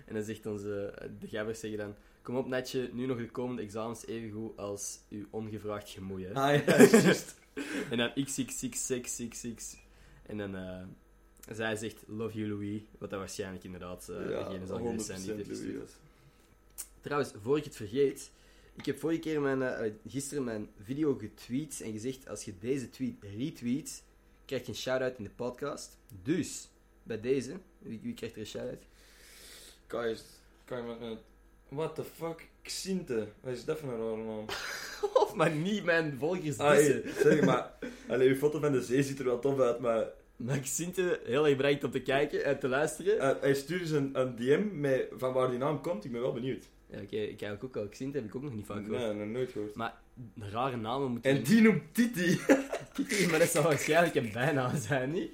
En 0.06 0.14
dan 0.14 0.22
zegt 0.22 0.46
onze... 0.46 0.94
De 1.20 1.28
gabbers 1.28 1.60
zeggen 1.60 1.78
dan... 1.78 1.94
Kom 2.22 2.36
op, 2.36 2.46
Netje, 2.46 2.90
nu 2.92 3.06
nog 3.06 3.18
de 3.18 3.30
komende 3.30 3.62
examens 3.62 4.06
even 4.06 4.30
goed 4.30 4.56
als 4.56 4.98
uw 5.08 5.26
ongevraagd 5.30 5.90
gemoei. 5.90 6.26
Hè? 6.26 6.34
Ah 6.34 6.66
ja, 6.66 6.98
juist. 6.98 7.38
En 7.90 7.96
dan 7.96 8.12
xxxxxxx. 8.24 9.76
En 10.22 10.38
dan... 10.38 10.56
eh 10.56 10.82
zij 11.48 11.76
zegt, 11.76 12.02
love 12.06 12.38
you, 12.38 12.48
Louis. 12.48 12.82
Wat 12.98 13.10
dat 13.10 13.18
waarschijnlijk 13.18 13.64
inderdaad 13.64 14.08
eh 14.08 14.30
ja, 14.30 14.44
degene 14.44 14.66
zal 14.66 14.76
geweest 14.76 15.06
zijn 15.06 15.20
die 15.20 15.30
het 15.30 15.46
100% 15.46 15.48
heeft. 15.48 15.98
Trouwens, 17.00 17.32
voor 17.42 17.56
ik 17.56 17.64
het 17.64 17.76
vergeet, 17.76 18.30
ik 18.74 18.86
heb 18.86 18.98
vorige 18.98 19.20
keer 19.20 19.40
mijn, 19.40 19.62
eh, 19.62 19.86
eh, 19.86 19.92
gisteren 20.06 20.44
mijn 20.44 20.68
video 20.82 21.14
getweet 21.14 21.80
en 21.80 21.92
gezegd, 21.92 22.28
als 22.28 22.44
je 22.44 22.58
deze 22.58 22.90
tweet 22.90 23.14
retweet, 23.36 24.02
krijg 24.44 24.62
je 24.62 24.68
een 24.68 24.74
shout-out 24.74 25.18
in 25.18 25.24
de 25.24 25.30
podcast. 25.30 25.96
Dus, 26.22 26.68
bij 27.02 27.20
deze, 27.20 27.56
wie, 27.78 28.00
wie 28.02 28.14
krijgt 28.14 28.34
er 28.34 28.40
een 28.40 28.46
shout-out? 28.46 28.84
Guys, 29.86 30.24
kan 30.64 30.78
je 30.86 30.96
met... 31.00 31.18
What 31.70 31.94
the 31.94 32.04
fuck? 32.16 32.48
Xinte. 32.62 33.26
Wat 33.40 33.52
is 33.52 33.64
dat 33.64 33.78
voor 33.78 33.92
een 33.92 33.98
rare 33.98 34.16
naam? 34.16 34.44
of 35.22 35.34
maar 35.34 35.50
niet 35.50 35.84
mijn 35.84 36.16
volgers 36.18 36.58
Ah, 36.58 36.76
dissen. 36.76 37.02
hey, 37.04 37.12
zeg 37.22 37.40
maar. 37.44 37.70
Allee, 38.08 38.28
uw 38.28 38.34
foto 38.36 38.60
van 38.60 38.72
de 38.72 38.82
zee 38.82 39.02
ziet 39.02 39.18
er 39.18 39.24
wel 39.24 39.38
tof 39.38 39.60
uit, 39.60 39.78
maar... 39.78 40.04
Maar 40.36 40.58
Xinte, 40.58 41.20
heel 41.24 41.46
erg 41.46 41.56
bedankt 41.56 41.84
om 41.84 41.90
te 41.90 42.00
kijken 42.02 42.44
en 42.44 42.58
te 42.58 42.68
luisteren. 42.68 43.18
eh, 43.18 43.30
hij 43.40 43.54
stuurt 43.54 43.80
dus 43.80 43.90
een, 43.90 44.10
een 44.12 44.36
DM 44.36 44.80
met, 44.80 45.08
van 45.16 45.32
waar 45.32 45.48
die 45.50 45.58
naam 45.58 45.80
komt. 45.80 46.04
Ik 46.04 46.12
ben 46.12 46.20
wel 46.20 46.32
benieuwd. 46.32 46.64
Ja, 46.86 47.00
oké, 47.00 47.16
ik 47.16 47.40
heb 47.40 47.64
ook 47.64 47.76
al 47.76 47.88
Xinte, 47.88 48.18
heb 48.18 48.26
ik 48.26 48.34
ook 48.36 48.42
nog 48.42 48.54
niet 48.54 48.66
van 48.66 48.84
gehoord. 48.84 49.00
Nee, 49.02 49.12
nog 49.14 49.26
nooit 49.28 49.50
gehoord. 49.50 49.74
Maar 49.74 49.94
rare 50.38 50.76
namen 50.76 51.10
moeten... 51.10 51.30
En 51.30 51.42
die 51.42 51.60
noemt 51.60 51.82
Titi. 51.92 52.40
Titi, 52.94 53.26
maar 53.28 53.38
dat 53.38 53.48
zou 53.48 53.64
waarschijnlijk 53.64 54.14
een 54.14 54.30
bijnaam 54.32 54.76
zijn, 54.80 55.10
niet? 55.10 55.30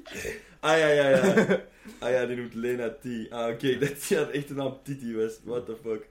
Ah 0.61 0.78
ja, 0.78 0.89
ja, 0.89 1.09
ja. 1.09 1.61
Ah 1.99 2.11
ja, 2.11 2.26
die 2.26 2.37
noemt 2.37 2.55
Lena 2.55 2.91
T. 2.91 3.05
Ah 3.30 3.49
oké, 3.53 3.76
dat 3.78 3.91
is 3.91 4.09
ja 4.09 4.28
echt 4.28 4.49
de 4.49 4.55
naam 4.55 4.78
Titi 4.82 5.16
was. 5.16 5.39
What 5.45 5.66
the 5.66 5.76
fuck. 5.82 6.07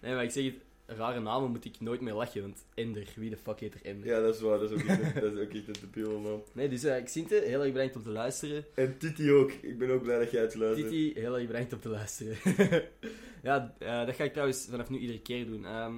Nee, 0.00 0.14
maar 0.14 0.24
ik 0.24 0.30
zeg 0.30 0.44
het, 0.44 0.54
rare 0.88 1.20
namen 1.20 1.50
moet 1.50 1.64
ik 1.64 1.80
nooit 1.80 2.00
meer 2.00 2.14
lachen, 2.14 2.40
want 2.40 2.64
Ender, 2.74 3.06
wie 3.16 3.30
de 3.30 3.36
fuck 3.36 3.60
heet 3.60 3.74
er 3.74 3.80
Ender? 3.82 4.06
Ja, 4.06 4.20
dat 4.20 4.34
is 4.34 4.40
waar. 4.40 4.58
Dat 4.58 4.70
is 4.70 4.82
ook 4.82 4.88
echt 4.88 5.14
dat 5.20 5.32
is 5.32 5.38
ook 5.38 5.52
echt 5.52 5.68
een 5.68 5.74
debiele 5.80 6.18
naam. 6.18 6.42
Nee, 6.52 6.68
dus 6.68 6.84
uh, 6.84 7.04
Xinte, 7.04 7.34
heel 7.34 7.62
erg 7.62 7.72
bedankt 7.72 7.96
om 7.96 8.02
te 8.02 8.10
luisteren. 8.10 8.64
En 8.74 8.98
Titi 8.98 9.32
ook. 9.32 9.52
Ik 9.52 9.78
ben 9.78 9.90
ook 9.90 10.02
blij 10.02 10.18
dat 10.18 10.30
jij 10.30 10.42
het 10.42 10.54
luistert. 10.54 10.88
Titi, 10.88 11.20
heel 11.20 11.38
erg 11.38 11.46
bedankt 11.46 11.72
om 11.72 11.80
te 11.80 11.88
luisteren. 11.88 12.36
ja, 13.42 13.74
eh, 13.78 14.06
dat 14.06 14.14
ga 14.14 14.24
ik 14.24 14.32
trouwens 14.32 14.66
vanaf 14.70 14.90
nu 14.90 14.98
iedere 14.98 15.20
keer 15.20 15.46
doen. 15.46 15.64
Ehm, 15.64 15.94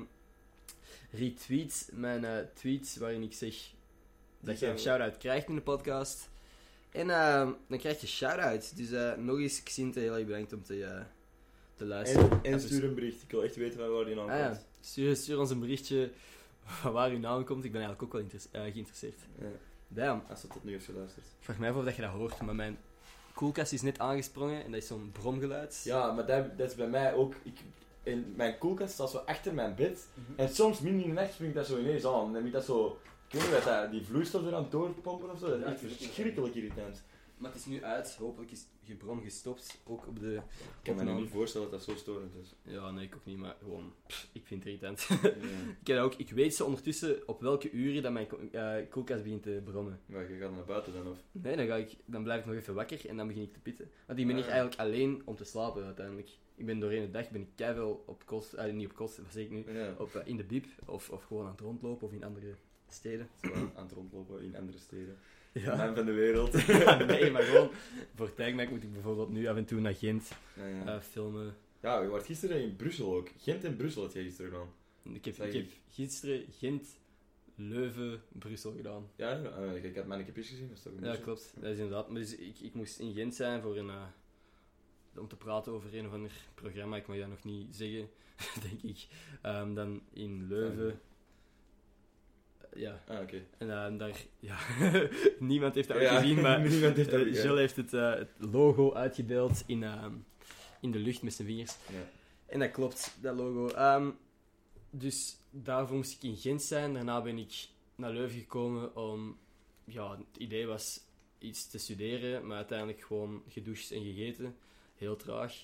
retweet 1.10 1.90
mijn 1.92 2.24
eh, 2.24 2.38
tweets 2.54 2.96
waarin 2.96 3.22
ik 3.22 3.32
zeg 3.32 3.54
dat 4.40 4.58
je 4.58 4.66
een 4.66 4.78
shout-out 4.78 5.16
krijgt 5.16 5.48
in 5.48 5.54
de 5.54 5.60
podcast. 5.60 6.30
En 6.90 7.10
ehm, 7.10 7.52
dan 7.68 7.78
krijg 7.78 8.00
je 8.00 8.06
shout-out. 8.06 8.76
Dus 8.76 8.90
eh, 8.90 9.16
nog 9.16 9.38
eens, 9.38 9.62
Xinte, 9.62 10.00
heel 10.00 10.16
erg 10.16 10.26
bedankt 10.26 10.52
om 10.52 10.62
te, 10.62 11.04
te 11.80 11.86
luisteren. 11.86 12.30
En, 12.30 12.38
en 12.42 12.50
Ja, 12.50 12.58
stuur 12.58 12.84
een 12.84 12.94
bericht. 12.94 13.22
Ik 13.22 13.30
wil 13.30 13.44
echt 13.44 13.56
weten 13.56 13.78
van 13.78 13.90
waar 13.90 14.04
die 14.04 14.14
naam 14.14 14.28
Ah, 14.28 14.38
ja. 14.38 14.46
komt. 14.48 14.66
stuur, 14.80 15.16
stuur 15.16 15.38
ons 15.38 15.50
een 15.50 15.60
berichtje 15.60 16.10
van 16.80 16.92
waar 16.92 17.10
uw 17.10 17.18
naam 17.18 17.44
komt. 17.44 17.64
Ik 17.64 17.72
ben 17.72 17.80
eigenlijk 17.82 18.14
ook 18.14 18.22
wel 18.22 18.30
eh, 18.62 18.72
geïnteresseerd. 18.72 19.18
Ja, 19.38 19.46
Damn. 19.88 20.22
als 20.28 20.42
dat 20.42 20.50
tot 20.52 20.64
nu 20.64 20.72
heeft 20.72 20.84
geluisterd. 20.84 21.24
Ik 21.26 21.44
vraag 21.44 21.58
mij 21.58 21.70
af 21.70 21.76
of 21.76 21.84
dat 21.84 21.96
je 21.96 22.02
dat 22.02 22.10
hoort, 22.10 22.40
maar 22.42 22.54
mijn 22.54 22.78
koelkast 23.34 23.72
is 23.72 23.82
net 23.82 23.98
aangesprongen 23.98 24.64
en 24.64 24.70
dat 24.70 24.80
is 24.80 24.86
zo'n 24.86 25.10
bromgeluid. 25.12 25.80
Ja, 25.84 26.12
maar 26.12 26.26
dat, 26.26 26.58
dat 26.58 26.70
is 26.70 26.76
bij 26.76 26.88
mij 26.88 27.14
ook... 27.14 27.34
Ik, 27.42 27.58
in 28.02 28.32
mijn 28.36 28.58
koelkast 28.58 28.92
staat 28.92 29.10
zo 29.10 29.16
achter 29.16 29.54
mijn 29.54 29.74
bed. 29.74 30.06
Mhm. 30.14 30.40
En 30.40 30.48
soms, 30.48 30.80
midden 30.80 31.02
in 31.02 31.08
de 31.08 31.14
nacht, 31.14 31.32
springt 31.32 31.54
dat 31.54 31.66
zo 31.66 31.78
ineens 31.78 32.04
aan. 32.04 32.26
En 32.26 32.32
dan 32.32 32.42
moet 32.42 32.52
dat 32.52 32.64
zo... 32.64 32.98
Ik 33.28 33.32
weet 33.32 33.42
niet 33.42 33.52
wat 33.52 33.64
dat... 33.64 33.90
Die 33.90 34.02
vloeistof 34.06 34.46
er 34.46 34.54
aan 34.54 34.62
het 34.62 34.70
doorpompen 34.70 35.30
of 35.30 35.38
zo. 35.38 35.46
Dat 35.46 35.56
is 35.58 35.64
Ja, 35.64 35.70
echt 35.72 35.82
ik 35.82 35.90
verschrikkelijk 35.90 36.54
irritant. 36.54 37.02
Maar 37.40 37.50
het 37.50 37.60
is 37.60 37.66
nu 37.66 37.84
uit. 37.84 38.16
Hopelijk 38.16 38.50
is 38.50 38.66
je 38.82 38.94
bron 38.94 39.22
gestopt. 39.22 39.80
Ook 39.84 40.06
op 40.06 40.20
de... 40.20 40.34
Ik 40.82 40.94
kan 40.94 41.04
me 41.04 41.12
niet 41.20 41.30
voorstellen 41.30 41.70
dat 41.70 41.78
dat 41.86 41.88
zo 41.88 42.00
storend 42.02 42.34
is. 42.34 42.54
Ja, 42.62 42.90
nee, 42.90 43.04
ik 43.06 43.14
ook 43.14 43.24
niet, 43.24 43.36
maar 43.38 43.56
gewoon... 43.62 43.92
pff, 44.06 44.28
ik 44.32 44.46
vind 44.46 44.64
het 44.64 44.72
irritant. 44.72 45.00
Ja. 45.22 45.28
ik, 45.80 45.86
heb 45.86 45.98
ook, 45.98 46.14
ik 46.14 46.30
weet 46.30 46.54
zo 46.54 46.64
ondertussen 46.64 47.28
op 47.28 47.40
welke 47.40 47.70
uren 47.70 48.02
dat 48.02 48.12
mijn 48.12 48.28
eh, 48.52 48.74
koelkast 48.90 49.22
begint 49.22 49.42
te 49.42 49.60
brommen. 49.64 50.00
Maar 50.06 50.32
je 50.32 50.38
gaat 50.38 50.52
naar 50.54 50.64
buiten 50.64 50.92
dan, 50.92 51.08
of? 51.08 51.18
Nee, 51.32 51.56
dan, 51.56 51.66
ga 51.66 51.74
ik, 51.76 51.96
dan 52.04 52.22
blijf 52.22 52.40
ik 52.40 52.46
nog 52.46 52.54
even 52.54 52.74
wakker 52.74 53.08
en 53.08 53.16
dan 53.16 53.26
begin 53.26 53.42
ik 53.42 53.52
te 53.52 53.60
pitten. 53.60 53.90
Want 54.06 54.18
ik 54.18 54.26
ben 54.26 54.34
hier 54.36 54.44
Ah. 54.44 54.50
eigenlijk 54.50 54.80
alleen 54.80 55.22
om 55.24 55.36
te 55.36 55.44
slapen 55.44 55.84
uiteindelijk. 55.84 56.28
Ik 56.54 56.66
ben 56.66 56.78
doorheen 56.78 57.02
de 57.02 57.10
dag 57.10 57.30
ben 57.30 57.40
ik 57.40 57.48
keihard 57.54 57.98
op 58.06 58.26
kost... 58.26 58.52
eh, 58.52 58.72
niet 58.72 58.86
op 58.86 58.94
kost, 58.94 59.16
wat 59.16 59.32
zeg 59.32 59.44
ik 59.44 59.50
nu? 59.50 59.72
Ja. 59.72 59.94
Op, 59.98 60.14
eh, 60.14 60.26
in 60.26 60.36
de 60.36 60.44
bib 60.44 60.66
of, 60.86 61.10
of 61.10 61.24
gewoon 61.24 61.44
aan 61.44 61.50
het 61.50 61.60
rondlopen 61.60 62.06
of 62.06 62.12
in 62.12 62.24
andere 62.24 62.54
steden. 62.88 63.28
Zo 63.42 63.52
aan 63.76 63.84
het 63.84 63.92
rondlopen 63.92 64.42
in 64.42 64.56
andere 64.56 64.78
steden. 64.78 65.18
Ja. 65.52 65.76
Man 65.76 65.94
van 65.94 66.06
de 66.06 66.12
wereld. 66.12 66.52
nee, 67.06 67.30
maar 67.30 67.42
gewoon 67.42 67.70
voor 68.14 68.34
Tijgmek 68.34 68.70
moet 68.70 68.82
ik 68.82 68.92
bijvoorbeeld 68.92 69.28
nu 69.30 69.46
af 69.46 69.56
en 69.56 69.64
toe 69.64 69.80
naar 69.80 69.94
Gent 69.94 70.28
Ja, 70.54 70.94
eh, 70.94 71.00
filmen. 71.00 71.56
ja, 71.80 72.00
je 72.00 72.08
was 72.08 72.26
gisteren 72.26 72.62
in 72.62 72.76
Brussel 72.76 73.14
ook. 73.16 73.28
Gent 73.38 73.64
en 73.64 73.76
Brussel 73.76 74.02
had 74.02 74.12
jij 74.12 74.22
gisteren 74.22 74.50
gedaan. 74.50 74.68
Ik 75.14 75.24
heb, 75.24 75.36
ik 75.36 75.52
heb 75.52 75.68
gisteren 75.90 76.44
Gent, 76.58 76.88
Leuven, 77.54 78.22
Brussel 78.28 78.72
gedaan. 78.72 79.06
Ja, 79.16 79.40
uh, 79.58 79.84
ik 79.84 79.96
had 79.96 80.06
mijn 80.06 80.24
capjes 80.24 80.48
gezien, 80.48 80.68
dat 80.68 80.76
is 80.76 80.82
toch 80.82 80.92
een 80.96 81.04
Ja, 81.04 81.16
klopt. 81.16 81.52
Dat 81.54 81.70
is 81.70 81.78
inderdaad. 81.78 82.08
Maar 82.08 82.20
dus 82.20 82.36
ik, 82.36 82.60
ik 82.60 82.74
moest 82.74 82.98
in 82.98 83.12
Gent 83.12 83.34
zijn 83.34 83.62
voor 83.62 83.76
een, 83.76 83.90
eh, 83.90 84.02
om 85.16 85.28
te 85.28 85.36
praten 85.36 85.72
over 85.72 85.94
een 85.94 86.06
of 86.06 86.12
ander 86.12 86.32
programma. 86.54 86.96
Ik 86.96 87.06
mag 87.06 87.18
dat 87.18 87.28
nog 87.28 87.44
niet 87.44 87.76
zeggen, 87.76 88.08
denk 88.68 88.82
ik. 88.82 89.06
Ehm, 89.42 89.74
dan 89.74 90.02
in 90.12 90.46
Leuven. 90.48 91.00
Ja, 92.74 93.00
Ah, 93.08 93.20
oké. 93.20 93.42
en 93.58 93.70
eh, 93.70 93.98
daar... 93.98 94.24
Ja, 94.40 94.58
niemand 95.38 95.74
heeft 95.74 95.88
dat 95.88 95.96
gezien, 95.96 96.40
maar 96.46 96.60
niemand 96.60 96.96
heeft 96.96 97.10
dat 97.10 97.20
eh. 97.26 97.34
Gilles 97.40 97.58
heeft 97.58 97.76
het, 97.76 97.94
eh, 97.94 98.14
het 98.14 98.30
logo 98.38 98.92
uitgebeeld 98.92 99.62
in, 99.66 99.82
ehm, 99.82 100.14
in 100.80 100.90
de 100.90 100.98
lucht 100.98 101.22
met 101.22 101.32
zijn 101.32 101.48
vingers. 101.48 101.76
Ja. 101.88 102.08
En 102.46 102.58
dat 102.58 102.70
klopt, 102.70 103.16
dat 103.20 103.36
logo. 103.36 103.68
Ehm, 103.68 104.10
dus 104.90 105.36
daarvoor 105.50 105.96
moest 105.96 106.12
ik 106.12 106.22
in 106.22 106.36
Gent 106.36 106.62
zijn. 106.62 106.92
Daarna 106.94 107.22
ben 107.22 107.38
ik 107.38 107.68
naar 107.94 108.10
Leuven 108.12 108.38
gekomen 108.38 108.96
om... 108.96 109.38
Ja, 109.84 110.10
het 110.10 110.36
idee 110.38 110.66
was 110.66 111.00
iets 111.38 111.70
te 111.70 111.78
studeren, 111.78 112.46
maar 112.46 112.56
uiteindelijk 112.56 113.00
gewoon 113.00 113.42
gedoucht 113.48 113.90
en 113.90 114.04
gegeten. 114.04 114.56
Heel 114.94 115.16
traag. 115.16 115.54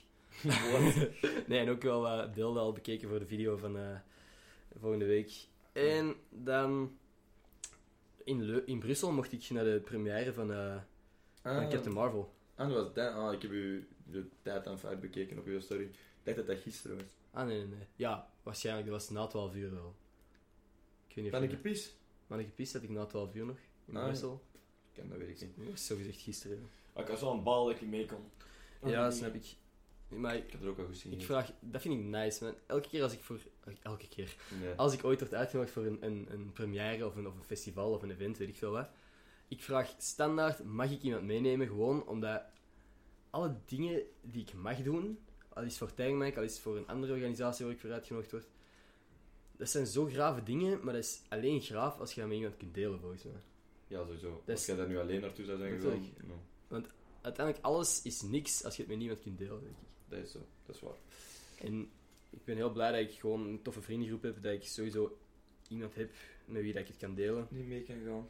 nee, 1.47 1.59
en 1.59 1.69
ook 1.69 1.83
wel 1.83 2.31
beelden 2.31 2.63
al 2.63 2.73
bekeken 2.73 3.09
voor 3.09 3.19
de 3.19 3.27
video 3.27 3.57
van 3.57 3.79
volgende 4.79 5.05
week. 5.07 5.33
En 5.77 6.15
dan... 6.31 6.99
In, 8.25 8.43
Leu- 8.43 8.63
in 8.67 8.79
Brussel 8.79 9.13
mocht 9.13 9.33
ik 9.33 9.51
naar 9.51 9.65
de 9.65 9.81
première 9.85 10.33
van, 10.33 10.53
eh, 10.53 10.77
van 11.43 11.53
Ah, 11.57 11.69
Captain 11.71 11.95
Marvel. 11.95 12.35
ah, 12.55 12.69
dat 12.69 12.85
was 12.85 12.95
dat. 12.95 13.13
Ah, 13.15 13.33
ik 13.33 13.43
heb 13.43 13.51
u 13.51 13.89
de 14.05 14.27
tijd 14.43 14.67
aan 14.67 14.79
fout 14.79 15.01
bekeken 15.01 15.39
op 15.39 15.47
uw 15.47 15.61
story. 15.61 15.83
Ik 15.83 15.95
dacht 16.23 16.37
dat 16.37 16.47
dat 16.47 16.59
gisteren 16.59 16.97
was. 16.97 17.07
Ah, 17.31 17.47
nee, 17.47 17.59
nee, 17.59 17.67
nee. 17.67 17.87
Ja, 17.97 18.31
waarschijnlijk. 18.43 18.87
Dat 18.87 18.95
was 19.01 19.11
na 19.11 19.27
12 19.27 19.55
uur 19.55 19.71
wel. 19.71 19.95
Ik 21.09 21.15
weet 21.15 21.25
niet 21.25 21.35
of 21.35 21.41
ik 21.43 21.51
je- 21.51 21.57
gepist? 21.57 21.97
Manneke 22.27 22.51
Pis 22.51 22.73
had 22.73 22.83
ik 22.83 22.89
na 22.91 23.05
12 23.05 23.35
uur 23.35 23.47
nog 23.47 23.57
in 23.85 23.97
Ah, 23.97 24.05
Brussel. 24.05 24.43
Ik 24.53 25.01
ken 25.01 25.09
dat 25.09 25.19
weet 25.19 25.29
ik 25.29 25.41
niet. 25.41 25.57
Dat 25.57 25.67
was 25.69 25.87
zogezegd 25.87 26.21
gisteren. 26.21 26.69
Ah, 26.93 27.09
ik 27.09 27.17
wel 27.19 27.33
een 27.33 27.43
bal 27.43 27.67
dat 27.67 27.75
ik 27.75 27.89
mee 27.89 28.07
kon. 28.07 28.31
Ja, 28.91 29.11
snap 29.11 29.35
ik. 29.35 29.55
Maar 30.09 30.37
Ik 30.37 30.53
heb 30.53 30.63
er 30.63 30.69
ook 30.69 30.79
al 30.79 30.87
gezien. 30.87 31.13
ik 31.13 31.25
vraag, 31.25 31.53
dat 31.61 31.81
vind 31.81 31.95
ik 31.95 32.01
nice, 32.01 32.45
man. 32.45 32.55
Elke 32.67 32.89
keer 32.89 33.03
als 33.03 33.13
ik 33.13 33.21
voor, 33.21 33.39
elke 33.83 34.09
keer, 34.09 34.37
als 34.77 34.93
ik 34.93 35.05
ooit 35.05 35.21
word 35.21 35.35
uitgenodigd 35.35 35.73
voor 35.73 35.85
een, 35.87 35.99
een, 36.01 36.27
een 36.31 36.53
première 36.53 37.07
of 37.07 37.17
een, 37.17 37.27
of 37.27 37.35
een 37.35 37.45
festival 37.45 37.93
of 37.93 38.03
een 38.03 38.11
event, 38.11 38.39
weet 38.39 38.49
ik 38.49 38.57
veel 38.57 38.71
wat. 38.71 38.89
Ik 39.49 39.63
vraag 39.63 39.95
standaard, 39.99 40.65
mag 40.65 40.91
ik 40.91 41.03
iemand 41.03 41.23
meenemen? 41.23 41.67
Gewoon 41.67 42.07
omdat 42.07 42.43
alle 43.31 43.57
dingen 43.65 44.03
die 44.23 44.43
ik 44.43 44.55
mag 44.55 44.83
doen, 44.83 45.19
al 45.49 45.63
is 45.63 45.69
het 45.69 45.79
voor 45.79 45.95
Tijgmijk, 45.95 46.37
al 46.37 46.43
is 46.43 46.53
het 46.53 46.61
voor 46.61 46.77
een 46.77 46.87
andere 46.87 47.13
organisatie 47.13 47.65
waar 47.65 47.75
ik 47.75 47.81
voor 47.81 47.93
uitgenodigd 47.93 48.31
word. 48.31 48.47
Dat 49.57 49.69
zijn 49.71 49.87
zo 49.87 50.07
grave 50.07 50.43
dingen, 50.43 50.85
maar 50.85 50.95
dat 50.95 51.05
is 51.05 51.23
alleen 51.29 51.61
graaf 51.61 51.99
als 51.99 52.13
je 52.13 52.21
dat 52.21 52.29
met 52.29 52.39
iemand 52.39 52.57
kunt 52.57 52.75
delen, 52.75 53.01
volgens 53.01 53.25
mij. 53.25 53.33
Ja, 53.87 54.05
sowieso. 54.05 54.43
Dat 54.45 54.57
Als 54.57 54.67
jij 54.67 54.77
daar 54.77 54.89
nu 54.89 54.99
alleen 54.99 55.21
naartoe 55.21 55.45
zou. 55.45 55.59
Natuurlijk. 55.59 56.05
no, 56.69 56.81
Uiteindelijk, 57.21 57.67
alles 57.67 58.03
is 58.03 58.23
niks 58.23 58.65
als 58.65 58.77
je 58.77 58.83
het 58.83 58.91
met 58.91 59.01
niemand 59.01 59.21
kunt 59.21 59.39
delen, 59.39 59.61
denk 59.61 59.77
ik. 59.77 59.96
Dat 60.09 60.19
is 60.19 60.31
zo. 60.31 60.39
Dat 60.67 60.75
is 60.75 60.81
waar. 60.83 60.97
En 61.59 61.91
ik 62.31 62.45
ben 62.45 62.57
heel 62.57 62.71
blij 62.73 62.91
dat 62.91 63.11
ik 63.11 63.19
gewoon 63.21 63.47
een 63.47 63.63
toffe 63.63 63.83
vriendengroep 63.83 64.23
heb, 64.23 64.43
dat 64.43 64.53
ik 64.53 64.65
sowieso 64.67 65.19
iemand 65.69 65.95
heb 65.95 66.11
met 66.45 66.63
wie 66.63 66.73
dat 66.73 66.83
ik 66.83 66.89
het 66.89 66.97
kan 66.97 67.15
delen. 67.15 67.47
Niet 67.51 67.67
mee 67.67 67.83
kan 67.83 67.97
gaan. 68.07 68.29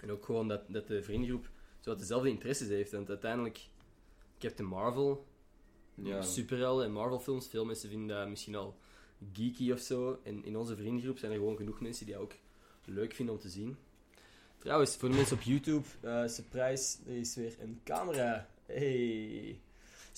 En 0.00 0.10
ook 0.10 0.24
gewoon 0.24 0.48
dat, 0.48 0.62
dat 0.68 0.86
de 0.86 1.02
vriendengroep 1.02 1.48
zo 1.80 1.90
wat 1.90 1.98
dezelfde 1.98 2.28
interesses 2.28 2.68
heeft. 2.68 2.92
Want 2.92 3.08
uiteindelijk, 3.08 3.68
Captain 4.38 4.68
Marvel, 4.68 5.26
Ja. 5.94 6.22
superhelden 6.22 6.84
en 6.84 6.92
Marvel 6.92 7.20
films, 7.20 7.48
veel 7.48 7.64
mensen 7.64 7.88
vinden 7.88 8.16
dat 8.16 8.28
misschien 8.28 8.54
al 8.54 8.76
geeky 9.32 9.72
of 9.72 9.80
zo. 9.80 10.20
En 10.22 10.44
in 10.44 10.56
onze 10.56 10.76
vriendengroep 10.76 11.18
zijn 11.18 11.32
er 11.32 11.38
gewoon 11.38 11.56
genoeg 11.56 11.80
mensen 11.80 12.06
die 12.06 12.14
dat 12.14 12.22
ook 12.22 12.34
leuk 12.84 13.14
vinden 13.14 13.34
om 13.34 13.40
te 13.40 13.48
zien. 13.48 13.76
Trouwens, 14.58 14.96
voor 14.96 15.08
de 15.08 15.14
mensen 15.14 15.36
op 15.36 15.42
YouTube, 15.42 15.86
eh, 16.00 16.26
surprise, 16.26 16.98
er 17.06 17.16
is 17.16 17.34
weer 17.34 17.56
een 17.60 17.80
camera. 17.84 18.48
Hey. 18.66 19.60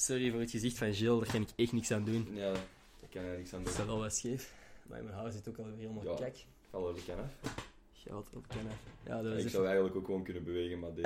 Sorry 0.01 0.31
voor 0.31 0.41
het 0.41 0.51
gezicht 0.51 0.79
van 0.79 0.93
Jill, 0.93 1.19
daar 1.21 1.33
kan 1.33 1.41
ik 1.43 1.49
echt 1.57 1.73
niks 1.73 1.91
aan 1.91 2.05
doen. 2.05 2.29
Ja, 2.35 2.53
ik 3.01 3.11
kan 3.11 3.23
er 3.23 3.37
niks 3.37 3.53
aan 3.55 3.63
doen. 3.65 3.73
staat 3.73 3.87
wel 3.87 3.99
wat 3.99 4.15
scheef. 4.17 4.53
Maar 4.87 5.03
mijn 5.03 5.15
haar 5.17 5.33
zit 5.33 5.49
ook 5.49 5.59
alweer 5.59 5.75
helemaal 5.77 6.05
Ja. 6.05 6.15
kijk. 6.15 6.45
Val 6.71 6.89
er 6.89 6.95
de 6.95 7.05
kan 7.07 7.19
af. 7.19 7.55
Goud 7.93 8.27
op 8.35 8.49
kennen. 8.49 8.73
Ja, 9.07 9.15
dat 9.17 9.23
was 9.25 9.33
Ik 9.33 9.39
even- 9.39 9.51
zou 9.51 9.65
eigenlijk 9.67 9.97
ook 9.97 10.05
gewoon 10.05 10.23
kunnen 10.23 10.45
bewegen, 10.45 10.79
maar 10.79 10.95
dit... 10.95 11.05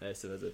Nee, 0.00 0.10
is 0.10 0.20
dat 0.20 0.40
zo. 0.40 0.50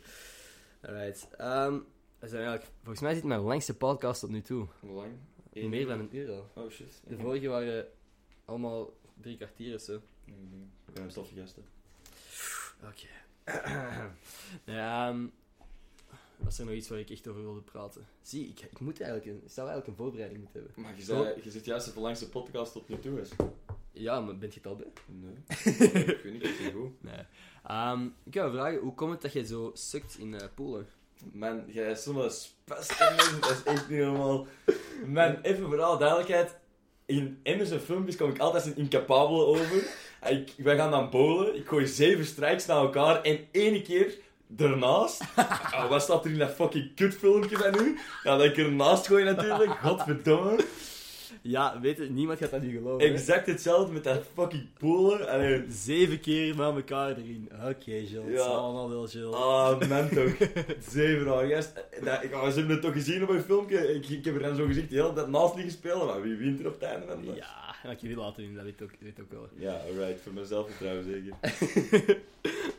Alright. 0.80 1.28
ehm, 1.36 1.78
we 2.18 2.28
zijn 2.28 2.42
eigenlijk, 2.42 2.72
volgens 2.82 3.00
mij 3.00 3.10
is 3.10 3.16
dit 3.16 3.26
mijn 3.26 3.40
langste 3.40 3.76
podcast 3.76 4.20
tot 4.20 4.30
nu 4.30 4.42
toe. 4.42 4.66
Hoe 4.80 4.90
lang? 4.90 5.12
Meer 5.52 5.86
dan 5.86 5.98
een 6.00 6.16
uur 6.16 6.30
al. 6.30 6.50
Oh 6.54 6.70
shit. 6.70 7.00
De 7.06 7.16
vorige 7.18 7.48
waren 7.48 7.86
allemaal 8.44 8.92
drie 9.20 9.36
kwartier 9.36 9.74
of 9.74 9.80
zo. 9.80 9.94
Ik 10.24 10.34
ben 10.94 11.02
een 11.02 11.08
toffe 11.08 11.34
gasten. 11.34 11.64
Oké. 12.84 13.08
ja, 14.64 15.08
ehm, 15.10 15.26
was 16.36 16.58
er 16.58 16.64
nog 16.64 16.74
iets 16.74 16.88
waar 16.88 16.98
ik 16.98 17.10
echt 17.10 17.28
over 17.28 17.42
wilde 17.42 17.60
praten? 17.60 18.06
Zie, 18.22 18.48
ik, 18.48 18.60
ik 18.60 18.80
moet 18.80 19.00
eigenlijk 19.00 19.30
een, 19.30 19.42
ik 19.44 19.52
zou 19.52 19.68
eigenlijk 19.68 19.86
een 19.86 20.04
voorbereiding 20.04 20.40
moeten 20.40 20.60
hebben. 20.60 20.82
Maar 20.82 20.96
je, 20.96 21.02
zei, 21.02 21.42
je 21.42 21.50
zit 21.50 21.64
juist 21.64 21.94
de 21.94 22.00
langste 22.00 22.28
podcast 22.28 22.72
tot 22.72 22.88
nu 22.88 22.98
toe 22.98 23.20
is. 23.20 23.30
Ja, 23.92 24.20
maar 24.20 24.38
bent 24.38 24.54
je 24.54 24.60
het 24.62 24.68
al 24.68 24.76
bij? 24.76 24.92
Nee. 25.06 25.34
ik 26.14 26.20
weet 26.22 26.32
niet, 26.32 26.42
ik 26.42 26.54
vind 26.54 26.72
het 26.72 26.82
goed. 26.82 27.02
Nee. 27.02 27.26
Ehm, 27.64 28.08
ik 28.24 28.34
wil 28.34 28.50
vragen, 28.50 28.80
hoe 28.80 28.94
komt 28.94 29.12
het 29.12 29.22
dat 29.22 29.32
je 29.32 29.46
zo 29.46 29.70
sukt 29.74 30.18
in 30.18 30.34
eh 30.34 30.48
poelen? 30.54 30.86
Man, 31.32 31.64
jij 31.66 31.90
is 31.90 32.02
zo'n 32.02 32.30
spast 32.30 32.98
dat 33.40 33.50
is 33.50 33.62
echt 33.64 33.88
niet 33.88 33.98
normaal. 33.98 34.46
Man, 35.06 35.40
even 35.42 35.66
voor 35.66 35.82
alle 35.82 35.98
duidelijkheid. 35.98 36.56
In 37.06 37.40
Emerson 37.42 37.78
filmpjes 37.78 38.16
kom 38.16 38.30
ik 38.30 38.38
altijd 38.38 38.66
een 38.66 38.76
incapabele 38.76 39.44
over. 39.44 39.86
Ik, 40.28 40.52
wij 40.56 40.76
gaan 40.76 40.90
dan 40.90 41.10
bowlen, 41.10 41.56
ik 41.56 41.68
gooi 41.68 41.86
zeven 41.86 42.24
strikes 42.24 42.66
naar 42.66 42.76
elkaar 42.76 43.22
en 43.22 43.38
één 43.50 43.82
keer 43.82 44.14
ernaast. 44.56 45.22
Oh, 45.74 45.88
wat 45.90 46.02
staat 46.02 46.24
er 46.24 46.30
in 46.30 46.38
dat 46.38 46.54
fucking 46.54 46.94
kutfilmpje 46.94 47.56
van 47.56 47.82
nu? 47.82 47.98
Ja, 48.22 48.36
dat 48.36 48.46
ik 48.46 48.56
ernaast 48.56 49.06
gooi 49.06 49.24
natuurlijk, 49.24 49.70
godverdomme. 49.84 50.64
Ja, 51.42 51.80
weet 51.80 51.96
je, 51.96 52.02
niemand 52.10 52.38
gaat 52.38 52.50
dat 52.50 52.62
nu 52.62 52.76
geloven. 52.76 53.06
Exact 53.12 53.46
hetzelfde 53.46 53.92
met 53.92 54.04
dat 54.04 54.22
fucking 54.34 54.66
polen. 54.78 55.28
Allee, 55.28 55.64
Zeven 55.68 56.20
keer 56.20 56.56
na 56.56 56.64
elkaar 56.74 57.08
erin. 57.16 57.48
Oké, 57.68 57.90
Jill. 57.90 58.20
Het 58.22 58.28
is 58.28 58.38
Ja. 58.40 58.44
allemaal 58.46 58.88
wel 58.88 59.08
Jill. 59.08 59.32
Ah, 59.32 59.88
man 59.88 60.08
toch. 60.08 60.36
Zeven 60.90 61.24
jaar. 61.24 61.46
Gast, 61.46 61.74
dat, 62.04 62.22
ik, 62.22 62.30
ze 62.30 62.36
hebben 62.38 62.68
het 62.68 62.80
toch 62.82 62.92
gezien 62.92 63.22
op 63.22 63.28
een 63.28 63.42
filmpje. 63.42 63.94
Ik, 63.94 64.08
ik 64.08 64.24
heb 64.24 64.34
er 64.34 64.42
dan 64.42 64.56
zo 64.56 64.66
gezegd 64.66 64.90
de 64.90 64.96
hele 64.96 65.12
tijd 65.12 65.28
naast 65.28 65.54
liggen 65.54 65.72
spelen. 65.72 66.06
Maar 66.06 66.22
wie 66.22 66.36
wint 66.36 66.60
er 66.60 66.66
op 66.66 66.72
het 66.72 66.82
einde 66.82 67.06
Ja, 67.34 67.74
dat 67.82 68.00
je 68.00 68.08
wil 68.08 68.16
laten 68.16 68.42
doen, 68.44 68.54
dat 68.54 68.64
weet 68.64 68.82
ook, 68.82 68.90
weet 68.98 69.20
ook 69.20 69.30
wel. 69.32 69.48
Ja, 69.56 69.72
alright. 69.88 70.20
Voor 70.20 70.32
mezelf 70.32 70.66
vertrouwen 70.70 71.04
zeker. 71.04 71.32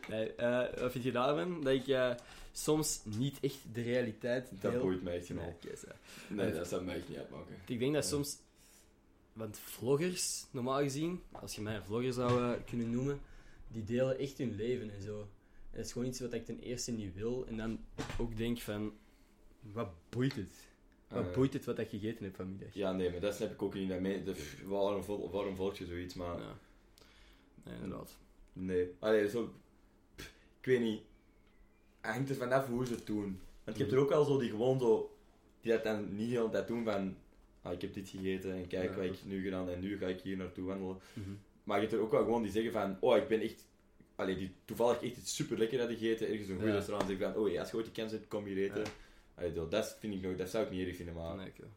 Nee, 0.09 0.33
eh, 0.35 0.79
wat 0.81 0.91
vind 0.91 1.03
je 1.03 1.11
daarvan? 1.11 1.61
Dat 1.63 1.73
ik 1.73 1.87
eh, 1.87 2.11
soms 2.51 3.01
niet 3.03 3.37
echt 3.41 3.57
de 3.73 3.81
realiteit. 3.81 4.49
Dat 4.61 4.81
boeit 4.81 5.03
mij 5.03 5.15
echt 5.17 5.29
Nee, 6.27 6.53
dat 6.53 6.67
zou 6.67 6.83
mij 6.83 6.95
echt 6.95 7.09
niet 7.09 7.17
uitmaken. 7.17 7.55
Ik 7.67 7.79
denk 7.79 7.93
dat 7.93 8.05
soms... 8.05 8.37
Want 9.35 9.57
vloggers, 9.57 10.45
normaal 10.51 10.79
gezien, 10.81 11.21
als 11.31 11.55
je 11.55 11.61
mij 11.61 11.75
een 11.75 11.83
vlogger 11.83 12.13
zou 12.13 12.41
eh, 12.43 12.63
kunnen 12.65 12.89
noemen, 12.91 13.19
die 13.67 13.83
delen 13.83 14.17
echt 14.17 14.37
hun 14.37 14.55
leven 14.55 14.89
en 14.93 15.01
zo. 15.01 15.19
En 15.71 15.77
dat 15.77 15.85
is 15.85 15.91
gewoon 15.91 16.07
iets 16.07 16.19
wat 16.19 16.33
ik 16.33 16.45
ten 16.45 16.59
eerste 16.59 16.91
niet 16.91 17.13
wil. 17.15 17.45
En 17.47 17.57
dan 17.57 17.79
ook 18.19 18.37
denk 18.37 18.59
van... 18.59 18.93
Wat 19.61 19.89
boeit 20.09 20.35
het? 20.35 20.53
Wat 21.07 21.25
Eh, 21.27 21.33
boeit 21.33 21.53
het 21.53 21.65
wat 21.65 21.79
ik 21.79 21.89
gegeten 21.89 22.23
heb 22.23 22.35
vanmiddag? 22.35 22.73
Ja, 22.73 22.91
nee, 22.91 23.11
maar 23.11 23.19
dat 23.19 23.35
snap 23.35 23.51
ik 23.51 23.61
ook 23.61 23.73
niet. 23.73 23.89
Dat 23.89 23.99
me- 23.99 24.23
dat- 24.23 24.37
waarom, 24.65 25.03
vol- 25.03 25.29
waarom 25.31 25.55
volg 25.55 25.77
je 25.77 25.85
zoiets? 25.85 26.13
Maar 26.13 26.39
Ja. 26.39 26.57
Nee, 27.63 27.75
inderdaad. 27.75 28.17
nee. 28.53 28.87
Allee, 28.99 29.29
zo... 29.29 29.53
pff, 30.15 30.33
Ik 30.59 30.65
weet 30.65 30.79
niet. 30.81 31.01
Het 32.01 32.11
hangt 32.13 32.29
er 32.29 32.35
vanaf 32.35 32.67
hoe 32.67 32.85
ze 32.85 32.93
het 32.93 33.05
doen. 33.05 33.39
Want 33.63 33.77
je 33.77 33.83
hebt 33.83 33.95
er 33.95 34.01
ook 34.01 34.09
wel 34.09 34.25
zo 34.25 34.37
die 34.39 34.49
gewoon 34.49 34.79
zo... 34.79 35.17
Die 35.61 35.71
dat 35.71 35.83
dan 35.83 36.15
niet 36.15 36.29
hele 36.29 36.49
tijd 36.49 36.67
doen 36.67 36.83
van... 36.83 37.15
Ah, 37.65 37.73
ik 37.73 37.81
heb 37.81 37.93
dit 37.93 38.09
gegeten 38.09 38.53
en 38.53 38.67
kijk 38.67 38.89
Ja. 38.89 38.95
wat 38.95 39.05
ik 39.05 39.23
nu 39.25 39.43
gedaan 39.43 39.69
en 39.69 39.79
nu 39.79 39.97
ga 39.97 40.07
ik 40.07 40.21
hier 40.21 40.37
naartoe 40.37 40.65
wandelen. 40.65 40.97
Mhm. 41.13 41.29
Maar 41.63 41.75
je 41.75 41.81
hebt 41.81 41.93
er 41.95 42.01
ook 42.03 42.11
wel 42.11 42.23
gewoon 42.23 42.41
die 42.41 42.51
zeggen 42.51 42.71
van, 42.71 42.97
oh, 42.99 43.17
ik 43.17 43.27
ben 43.27 43.41
echt... 43.41 43.65
Allee, 44.15 44.37
die 44.37 44.51
toevallig 44.65 45.01
echt 45.03 45.17
iets 45.17 45.35
super 45.35 45.57
lekker 45.57 45.79
hadden 45.79 45.97
gegeten, 45.97 46.27
ergens 46.27 46.47
een 46.49 46.55
goede 46.55 46.69
Ja. 46.69 46.75
restaurant, 46.75 47.09
zeggen 47.09 47.33
van, 47.33 47.41
oh 47.43 47.49
ja, 47.51 47.59
als 47.59 47.69
je 47.69 47.75
ooit 47.75 47.85
die 47.85 47.93
kans 47.93 48.11
hebt, 48.11 48.27
kom 48.27 48.45
hier 48.45 48.57
eten. 48.57 48.81
Ja. 48.83 48.89
Allee, 49.35 49.53
dat- 49.53 49.71
dat 49.71 49.97
vind 49.99 50.13
ik 50.13 50.21
nog, 50.21 50.35
dat 50.35 50.49
zou 50.49 50.65
ik 50.65 50.71
niet 50.71 50.87
erg 50.87 50.95
vinden, 50.95 51.13
maar... 51.15 51.35
Nee, 51.35 51.47
oké. 51.47 51.67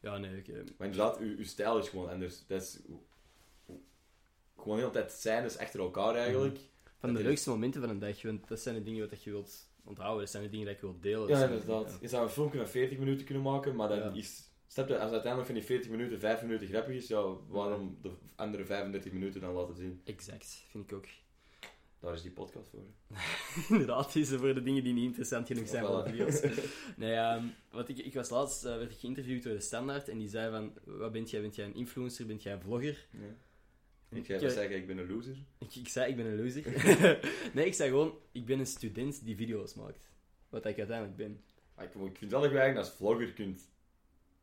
Ja, 0.00 0.18
nee, 0.18 0.38
oké. 0.38 0.52
Maar 0.52 0.86
inderdaad, 0.88 1.18
uw, 1.18 1.36
uw 1.36 1.44
stijl 1.44 1.78
is 1.78 1.88
gewoon 1.88 2.08
anders. 2.10 2.46
Dat 2.46 2.62
is... 2.62 2.78
Gewoon 4.56 4.76
de 4.76 4.82
hele 4.82 4.90
tijd 4.94 5.10
scènes 5.12 5.58
achter 5.58 5.80
elkaar 5.80 6.14
eigenlijk. 6.14 6.58
Van 6.98 7.08
de 7.08 7.14
Dat 7.14 7.24
leukste 7.24 7.50
momenten 7.50 7.80
van 7.80 7.90
een 7.90 7.98
dag, 7.98 8.22
want 8.22 8.48
dat 8.48 8.60
zijn 8.60 8.74
de 8.74 8.82
dingen 8.82 9.08
wat 9.10 9.22
je 9.22 9.30
wilt 9.30 9.68
onthouden, 9.84 10.20
dat 10.20 10.30
zijn 10.30 10.42
de 10.42 10.48
dingen 10.50 10.66
dat 10.66 10.74
je 10.74 10.80
wilt 10.80 11.02
delen. 11.02 11.18
dat 11.20 11.28
Ja, 11.28 11.36
zijn- 11.38 11.50
inderdaad. 11.50 11.90
ja. 11.90 11.96
Je 12.00 12.08
zou 12.08 12.22
een 12.24 12.30
filmpje 12.30 12.58
van 12.58 12.68
40 12.68 12.98
minuten 12.98 13.24
kunnen 13.24 13.42
maken, 13.44 13.74
maar 13.76 13.88
dan 13.88 13.98
Ja. 13.98 14.12
is... 14.14 14.52
Snap 14.74 14.88
je, 14.88 14.98
als 14.98 15.10
uiteindelijk 15.10 15.46
van 15.46 15.54
die 15.54 15.64
40 15.64 15.90
minuten 15.90 16.18
5 16.18 16.42
minuten 16.42 16.66
grappig 16.66 16.94
is, 16.94 17.06
ja, 17.06 17.22
waarom 17.48 17.98
de 18.02 18.10
andere 18.34 18.64
35 18.64 19.12
minuten 19.12 19.40
dan 19.40 19.54
laten 19.54 19.74
zien? 19.74 20.00
Exact, 20.04 20.64
vind 20.68 20.90
ik 20.90 20.96
ook. 20.96 21.06
Daar 22.00 22.14
is 22.14 22.22
die 22.22 22.30
podcast 22.30 22.68
voor. 22.68 22.82
Inderdaad, 23.76 24.12
die 24.12 24.22
is 24.22 24.30
er 24.30 24.38
voor 24.38 24.54
de 24.54 24.62
dingen 24.62 24.84
die 24.84 24.92
niet 24.92 25.04
interessant 25.04 25.46
genoeg 25.46 25.68
zijn 25.68 25.84
voor 25.84 26.04
de 26.04 26.10
video's. 26.10 26.40
Nee, 26.96 27.14
ehm, 27.14 27.44
wat 27.70 27.88
ik, 27.88 27.98
ik 27.98 28.14
was 28.14 28.30
laatst 28.30 28.64
eh, 28.64 28.76
werd 28.76 28.90
ik 28.90 28.98
geïnterviewd 28.98 29.42
door 29.42 29.52
de 29.52 29.60
Standaard 29.60 30.08
en 30.08 30.18
die 30.18 30.28
zei 30.28 30.50
van, 30.50 30.72
wat 30.84 31.12
bent 31.12 31.30
jij? 31.30 31.40
Bent 31.40 31.54
jij 31.54 31.66
een 31.66 31.74
influencer? 31.74 32.26
Bent 32.26 32.42
jij 32.42 32.52
een 32.52 32.60
vlogger? 32.60 33.06
Ja. 33.10 33.18
Ik, 34.08 34.28
Ik 34.28 34.50
zeggen, 34.50 34.76
ik 34.76 34.86
ben 34.86 34.98
een 34.98 35.08
loser. 35.08 35.36
ik, 35.58 35.74
ik 35.74 35.88
zei, 35.88 36.10
ik 36.10 36.16
ben 36.16 36.26
een 36.26 36.42
loser. 36.42 36.62
nee, 37.54 37.66
ik 37.66 37.74
zei 37.74 37.88
gewoon, 37.88 38.18
ik 38.32 38.46
ben 38.46 38.58
een 38.58 38.66
student 38.66 39.24
die 39.24 39.36
video's 39.36 39.74
maakt. 39.74 40.10
Wat 40.48 40.66
ik 40.66 40.78
uiteindelijk 40.78 41.16
ben. 41.16 41.42
Maar 41.74 41.84
ik, 41.84 41.94
ik 41.94 42.18
vind 42.18 42.30
wel 42.30 42.40
dat 42.40 42.50
je 42.50 42.58
eigenlijk 42.58 42.88
als 42.88 42.96
vlogger 42.96 43.32
kunt... 43.32 43.72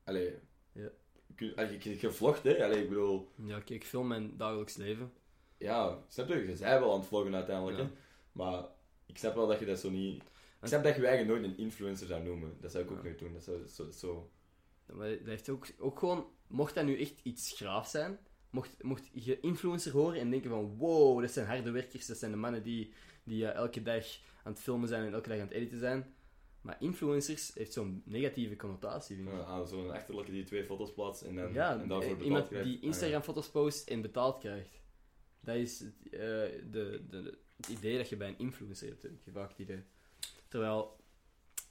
Allee... 0.04 0.34
Ja. 0.72 0.90
Kun, 1.36 1.56
allee, 1.56 1.78
je, 1.82 1.98
je 2.02 2.12
vlogt, 2.12 2.44
hè. 2.44 2.64
Allee, 2.64 2.82
ik 2.84 2.90
bedoel... 2.90 3.32
Ja, 3.36 3.56
kijk, 3.56 3.70
ik 3.70 3.86
film 3.86 4.08
mijn 4.08 4.38
dagelijks 4.38 4.76
leven. 4.76 5.14
Ja, 5.58 6.04
snap 6.08 6.28
je? 6.28 6.48
Je 6.48 6.56
wel 6.58 6.92
aan 6.94 7.00
het 7.00 7.08
vloggen 7.08 7.36
uiteindelijk, 7.36 7.78
Ja. 7.78 7.84
hè. 7.84 7.90
Maar 8.32 8.66
ik 9.06 9.18
snap 9.18 9.36
wel 9.36 9.48
dat 9.48 9.60
je 9.60 9.66
dat 9.66 9.80
zo 9.80 9.90
niet... 9.90 10.24
Ik 10.62 10.68
snap 10.68 10.84
dat 10.84 10.96
je 10.96 11.02
je 11.02 11.08
eigenlijk 11.08 11.40
nooit 11.40 11.52
een 11.52 11.64
influencer 11.64 12.08
zou 12.08 12.24
noemen. 12.24 12.58
Dat 12.60 12.72
zou 12.72 12.84
ik 12.84 12.92
ook 12.92 13.04
nooit 13.04 13.20
doen. 13.20 13.34
Dat 13.34 13.44
zou 13.44 13.68
zo... 13.68 13.92
zo... 13.92 14.32
Maar 14.86 15.10
dat 15.10 15.26
heeft 15.26 15.50
ook, 15.50 15.68
ook 15.78 16.00
gewoon, 16.00 16.26
mocht 16.48 16.76
dat 16.76 16.86
nu 16.86 17.00
echt 17.00 17.20
iets 17.24 17.52
graaf 17.52 17.88
zijn, 17.88 18.20
mocht, 18.50 18.84
mocht 18.84 19.10
je 19.14 19.40
influencer 19.40 19.92
horen 19.92 20.20
en 20.20 20.30
denken 20.30 20.50
van 20.50 20.78
wow, 20.78 21.22
dat 21.22 21.32
zijn 21.32 21.48
harde 21.48 21.72
werkers, 21.72 22.06
dat 22.06 22.18
zijn 22.18 22.32
de 22.32 22.38
mannen 22.38 22.64
die, 22.64 22.94
die 23.24 23.48
eh, 23.48 23.56
elke 23.56 23.82
dag 23.82 24.06
aan 24.44 24.52
het 24.52 24.62
filmen 24.62 24.88
zijn 24.88 25.06
en 25.06 25.14
elke 25.14 25.30
dag 25.30 25.38
aan 25.38 25.44
het 25.48 25.54
editen 25.54 25.80
zijn. 25.80 26.14
Maar 26.62 26.78
influencers 26.80 27.54
heeft 27.54 27.74
zo'n 27.74 28.02
negatieve 28.06 28.56
connotatie, 28.56 29.16
vind 29.16 29.28
ik. 29.28 29.34
Ja, 29.34 29.44
aan 29.44 29.68
zo'n 29.68 29.92
achterlijke 29.92 30.32
die 30.32 30.44
twee 30.44 30.64
foto's 30.66 30.94
plaatst 30.94 31.22
en, 31.22 31.36
dan, 31.36 31.54
Ja, 31.54 31.72
en 31.80 31.88
daarvoor 31.88 31.98
eh, 32.02 32.08
betaald 32.10 32.24
iemand 32.26 32.48
krijgt. 32.48 32.66
die 32.68 32.78
Ah. 32.78 32.84
Instagram-foto's 32.84 33.50
post 33.50 33.90
en 33.90 34.02
betaald 34.02 34.40
krijgt. 34.40 34.80
Dat 35.40 35.56
is 35.56 35.80
het, 35.80 35.94
eh, 36.12 36.20
de, 36.20 36.62
de, 36.72 37.06
de- 37.10 37.38
het 37.58 37.68
idee 37.68 37.98
dat 37.98 38.10
je 38.10 38.16
bij 38.18 38.28
een 38.28 38.38
influencer 38.38 38.88
hebt, 38.88 39.02
heb 39.02 39.12
ik 39.12 39.34
vaak 39.34 39.50
het 39.50 39.60
idee. 39.60 39.84
Terwijl, 40.48 40.96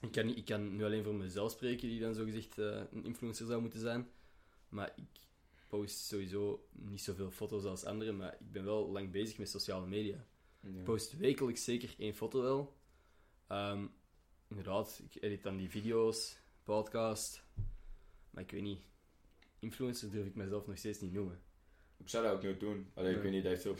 ik 0.00 0.12
kan, 0.12 0.28
ik 0.36 0.44
kan 0.44 0.76
nu 0.76 0.84
alleen 0.84 1.04
voor 1.04 1.14
mezelf 1.14 1.50
spreken, 1.52 1.88
die 1.88 2.00
dan 2.00 2.14
zogezegd 2.14 2.58
eh 2.58 2.80
een 2.92 3.04
influencer 3.04 3.46
zou 3.46 3.60
moeten 3.60 3.80
zijn. 3.80 4.08
Maar 4.68 4.92
ik 4.96 5.04
post 5.68 5.98
sowieso 5.98 6.66
niet 6.72 7.00
zoveel 7.02 7.30
foto's 7.30 7.64
als 7.64 7.84
anderen, 7.84 8.16
maar 8.16 8.32
ik 8.40 8.52
ben 8.52 8.64
wel 8.64 8.90
lang 8.90 9.10
bezig 9.10 9.38
met 9.38 9.48
sociale 9.48 9.86
media. 9.86 10.24
Ja. 10.60 10.68
Ik 10.68 10.84
post 10.84 11.16
wekelijks 11.16 11.64
zeker 11.64 11.94
één 11.98 12.14
foto 12.14 12.42
wel. 12.42 12.76
Ehm, 13.46 13.86
inderdaad, 14.50 15.00
ik 15.10 15.22
edit 15.22 15.42
dan 15.42 15.56
die 15.56 15.70
video's, 15.70 16.38
podcast. 16.64 17.42
Maar 18.30 18.42
ik 18.42 18.50
weet 18.50 18.62
niet, 18.62 18.80
influencer 19.58 20.10
durf 20.10 20.26
ik 20.26 20.34
mezelf 20.34 20.66
nog 20.66 20.78
steeds 20.78 21.00
niet 21.00 21.12
noemen. 21.12 21.40
Ik 21.96 22.08
zou 22.08 22.24
dat 22.24 22.32
ook 22.34 22.42
nooit 22.42 22.60
doen. 22.60 22.90
Allee, 22.94 23.14
ik 23.16 23.22
weet 23.22 23.32
niet, 23.32 23.42
dat 23.42 23.52
heeft 23.52 23.62
zo... 23.64 23.76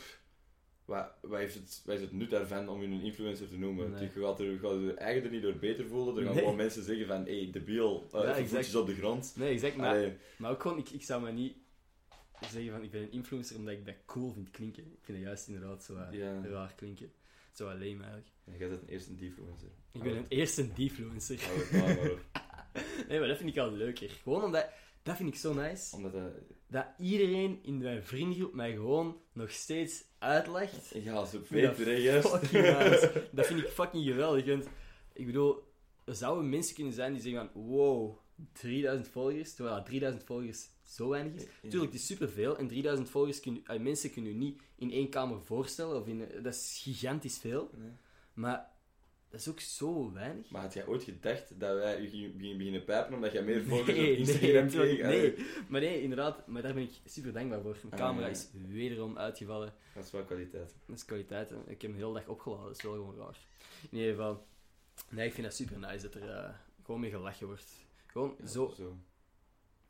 Wat, 0.85 1.11
wat, 1.21 1.39
heeft 1.39 1.53
het, 1.55 1.81
wat 1.85 1.95
is 1.95 2.01
het 2.01 2.11
nut 2.11 2.29
daarvan 2.29 2.69
om 2.69 2.81
je 2.81 2.87
een 2.87 3.01
influencer 3.01 3.47
te 3.49 3.57
noemen? 3.57 3.91
Nee. 3.91 4.01
Je 4.01 4.09
gaat 4.09 4.39
er, 4.39 4.51
je 4.51 4.59
gaat 4.59 4.71
er 4.71 4.95
eigenlijk 4.95 5.25
er 5.25 5.31
niet 5.31 5.41
door 5.41 5.55
beter 5.59 5.87
voelen. 5.87 6.15
Er 6.17 6.23
gaan 6.23 6.31
Nee. 6.31 6.39
gewoon 6.41 6.55
mensen 6.55 6.83
zeggen 6.83 7.07
van, 7.07 7.25
hé, 7.25 7.41
hey, 7.43 7.51
debiel, 7.51 8.07
uh, 8.15 8.21
Ja, 8.23 8.45
voetjes 8.45 8.75
op 8.75 8.87
de 8.87 8.95
grond. 8.95 9.33
Nee, 9.35 9.53
exact. 9.53 9.75
Maar, 9.75 10.15
maar 10.37 10.51
ook 10.51 10.61
gewoon, 10.61 10.77
ik, 10.77 10.89
ik 10.89 11.03
zou 11.03 11.23
me 11.23 11.31
niet 11.31 11.55
zeggen 12.41 12.71
van 12.71 12.83
ik 12.83 12.91
ben 12.91 13.01
een 13.01 13.11
influencer 13.11 13.55
omdat 13.55 13.73
ik 13.73 13.85
dat 13.85 13.95
cool 14.05 14.31
vind 14.33 14.49
klinken. 14.51 14.83
Ik 14.83 14.99
vind 15.01 15.17
het 15.17 15.27
juist 15.27 15.47
inderdaad 15.47 15.83
zo 15.83 15.93
uh, 15.95 16.07
Ja. 16.11 16.41
raar 16.45 16.73
klinken. 16.75 17.11
Zo 17.51 17.69
alleen 17.69 18.01
eigenlijk. 18.01 18.31
jij 18.43 18.69
bent 18.69 18.81
een 18.81 18.87
eerste 18.87 19.11
influencer. 19.11 19.69
Ik 19.91 20.03
ben 20.03 20.15
een 20.15 20.25
eerste 20.27 20.73
defluencer. 20.73 21.37
Het 21.39 21.71
maar 21.71 22.11
op. 22.11 22.19
Nee, 23.07 23.19
maar 23.19 23.27
dat 23.27 23.37
vind 23.37 23.49
ik 23.49 23.57
al 23.57 23.71
leuker. 23.71 24.09
Gewoon 24.09 24.43
omdat, 24.43 24.69
dat 25.03 25.15
vind 25.15 25.29
ik 25.29 25.35
zo 25.35 25.53
nice. 25.53 25.95
Omdat 25.95 26.13
dat... 26.13 26.31
Dat 26.67 26.85
iedereen 26.97 27.59
in 27.63 27.77
mijn 27.77 28.03
vriendengroep 28.03 28.53
mij 28.53 28.71
gewoon 28.71 29.21
nog 29.33 29.51
steeds 29.51 30.03
uitlacht. 30.19 30.91
Ja, 30.93 31.25
zo 31.25 31.39
vind 31.43 31.77
hè, 31.77 31.91
juist. 31.91 32.51
nice. 32.51 33.27
Dat 33.31 33.45
vind 33.45 33.59
ik 33.59 33.67
fucking 33.67 34.03
geweldig. 34.03 34.45
Want, 34.45 34.67
ik 35.13 35.25
bedoel, 35.25 35.73
er 36.05 36.15
zouden 36.15 36.49
mensen 36.49 36.75
kunnen 36.75 36.93
zijn 36.93 37.13
die 37.13 37.21
zeggen 37.21 37.49
van, 37.53 37.63
wow, 37.63 38.17
3000 38.53 39.07
volgers, 39.07 39.53
terwijl 39.53 39.75
dat 39.75 39.85
3000 39.85 40.23
volgers 40.23 40.69
zo 40.91 41.09
weinig 41.09 41.33
is. 41.33 41.43
Ja. 41.43 41.69
Tuurlijk, 41.69 41.91
het 41.91 42.01
is 42.01 42.07
superveel. 42.07 42.57
En 42.57 42.67
3000 42.67 43.09
volgers 43.09 43.39
kun, 43.39 43.61
eh, 43.65 43.79
mensen 43.79 44.11
kunnen 44.11 44.31
je 44.31 44.37
niet 44.37 44.61
in 44.75 44.91
één 44.91 45.09
kamer 45.09 45.41
voorstellen. 45.43 46.01
Of 46.01 46.07
in, 46.07 46.27
dat 46.43 46.53
is 46.53 46.79
gigantisch 46.83 47.37
veel. 47.37 47.69
Nee. 47.77 47.89
Maar 48.33 48.69
dat 49.29 49.39
is 49.39 49.47
ook 49.49 49.59
zo 49.59 50.11
weinig. 50.13 50.49
Maar 50.49 50.61
had 50.61 50.73
jij 50.73 50.85
ooit 50.87 51.03
gedacht 51.03 51.59
dat 51.59 51.75
wij 51.77 52.01
je 52.01 52.07
gingen 52.09 52.37
beginnen- 52.57 52.83
pijpen 52.83 53.13
omdat 53.13 53.31
jij 53.31 53.43
meer 53.43 53.63
volgers 53.63 53.97
Nee, 53.97 54.11
op 54.11 54.17
Instagram 54.17 54.65
nee, 54.65 54.97
kreeg? 54.97 55.01
nee. 55.37 55.45
Maar 55.67 55.81
nee, 55.81 56.01
inderdaad. 56.01 56.47
Maar 56.47 56.61
daar 56.61 56.73
ben 56.73 56.83
ik 56.83 56.91
super 57.05 57.33
dankbaar 57.33 57.61
voor. 57.61 57.77
Mijn 57.81 58.01
Ah, 58.01 58.07
camera 58.07 58.25
ja. 58.25 58.31
is 58.31 58.47
wederom 58.67 59.17
uitgevallen. 59.17 59.73
Dat 59.95 60.05
is 60.05 60.11
wel 60.11 60.23
kwaliteit. 60.23 60.75
Dat 60.85 60.95
is 60.97 61.05
kwaliteit. 61.05 61.49
Hè. 61.49 61.55
Ik 61.55 61.81
heb 61.81 61.81
hem 61.81 61.91
de 61.91 61.97
hele 62.05 62.13
dag 62.13 62.27
opgeladen. 62.27 62.65
Dat 62.65 62.77
is 62.77 62.83
wel 62.83 62.93
gewoon 62.93 63.15
raar. 63.17 63.37
In 63.91 63.97
ieder 63.97 64.11
geval. 64.15 64.45
Nee, 65.09 65.27
ik 65.27 65.33
vind 65.33 65.47
dat 65.47 65.55
super 65.55 65.79
nice 65.79 66.01
dat 66.09 66.15
er 66.15 66.29
eh, 66.29 66.49
gewoon 66.85 66.99
mee 67.01 67.09
gelachen 67.09 67.47
wordt. 67.47 67.71
Gewoon 68.05 68.35
Ja, 68.39 68.47
zo. 68.47 68.73
zo. 68.77 68.97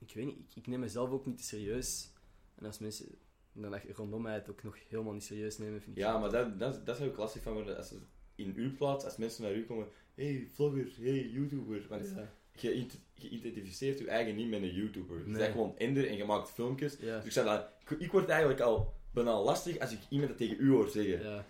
Ik 0.05 0.13
weet 0.13 0.25
niet, 0.25 0.37
ik, 0.37 0.55
ik 0.55 0.67
neem 0.67 0.79
mezelf 0.79 1.09
ook 1.09 1.25
niet 1.25 1.37
te 1.37 1.43
serieus. 1.43 2.09
En 2.55 2.65
als 2.65 2.79
mensen 2.79 3.05
dan 3.53 3.73
echt 3.75 3.85
rondom 3.97 4.21
mij 4.21 4.33
het 4.33 4.49
ook 4.49 4.63
nog 4.63 4.77
helemaal 4.89 5.13
niet 5.13 5.23
serieus 5.23 5.57
nemen, 5.57 5.81
vind 5.81 5.97
ik 5.97 6.03
Ja, 6.03 6.17
maar 6.17 6.31
dat, 6.31 6.59
dat, 6.59 6.85
dat 6.85 6.99
is 6.99 7.05
ook 7.05 7.13
klassiek 7.13 7.41
van 7.43 7.53
worden. 7.53 7.77
Als 7.77 7.87
ze 7.87 7.97
in 8.35 8.53
uw 8.55 8.75
plaats, 8.75 9.05
als 9.05 9.17
mensen 9.17 9.43
naar 9.43 9.55
u 9.55 9.65
komen, 9.65 9.87
hey 10.15 10.47
vlogger, 10.53 10.91
hey 10.99 11.27
YouTuber. 11.29 11.85
Want 11.89 12.13
Ja. 12.15 12.33
je, 12.55 12.87
identificeert 13.29 13.99
je 13.99 14.07
eigen 14.07 14.35
niet 14.35 14.49
met 14.49 14.61
een 14.61 14.73
YouTuber. 14.73 15.17
Je 15.17 15.23
Nee. 15.25 15.37
bent 15.37 15.51
gewoon 15.51 15.77
Ender 15.77 16.07
en 16.07 16.15
je 16.17 16.25
maakt 16.25 16.49
filmpjes. 16.49 16.97
Ja. 16.99 17.15
Dus 17.15 17.25
ik, 17.25 17.31
zei 17.31 17.45
dat, 17.45 17.65
ik, 17.89 17.99
ik 17.99 18.11
word 18.11 18.29
eigenlijk 18.29 18.59
al 18.61 18.93
bijna 19.13 19.41
lastig 19.41 19.79
als 19.79 19.91
ik 19.91 19.99
iemand 20.09 20.29
dat 20.29 20.37
tegen 20.37 20.57
u 20.59 20.69
hoor 20.71 20.89
zeggen. 20.89 21.23
Ja. 21.23 21.45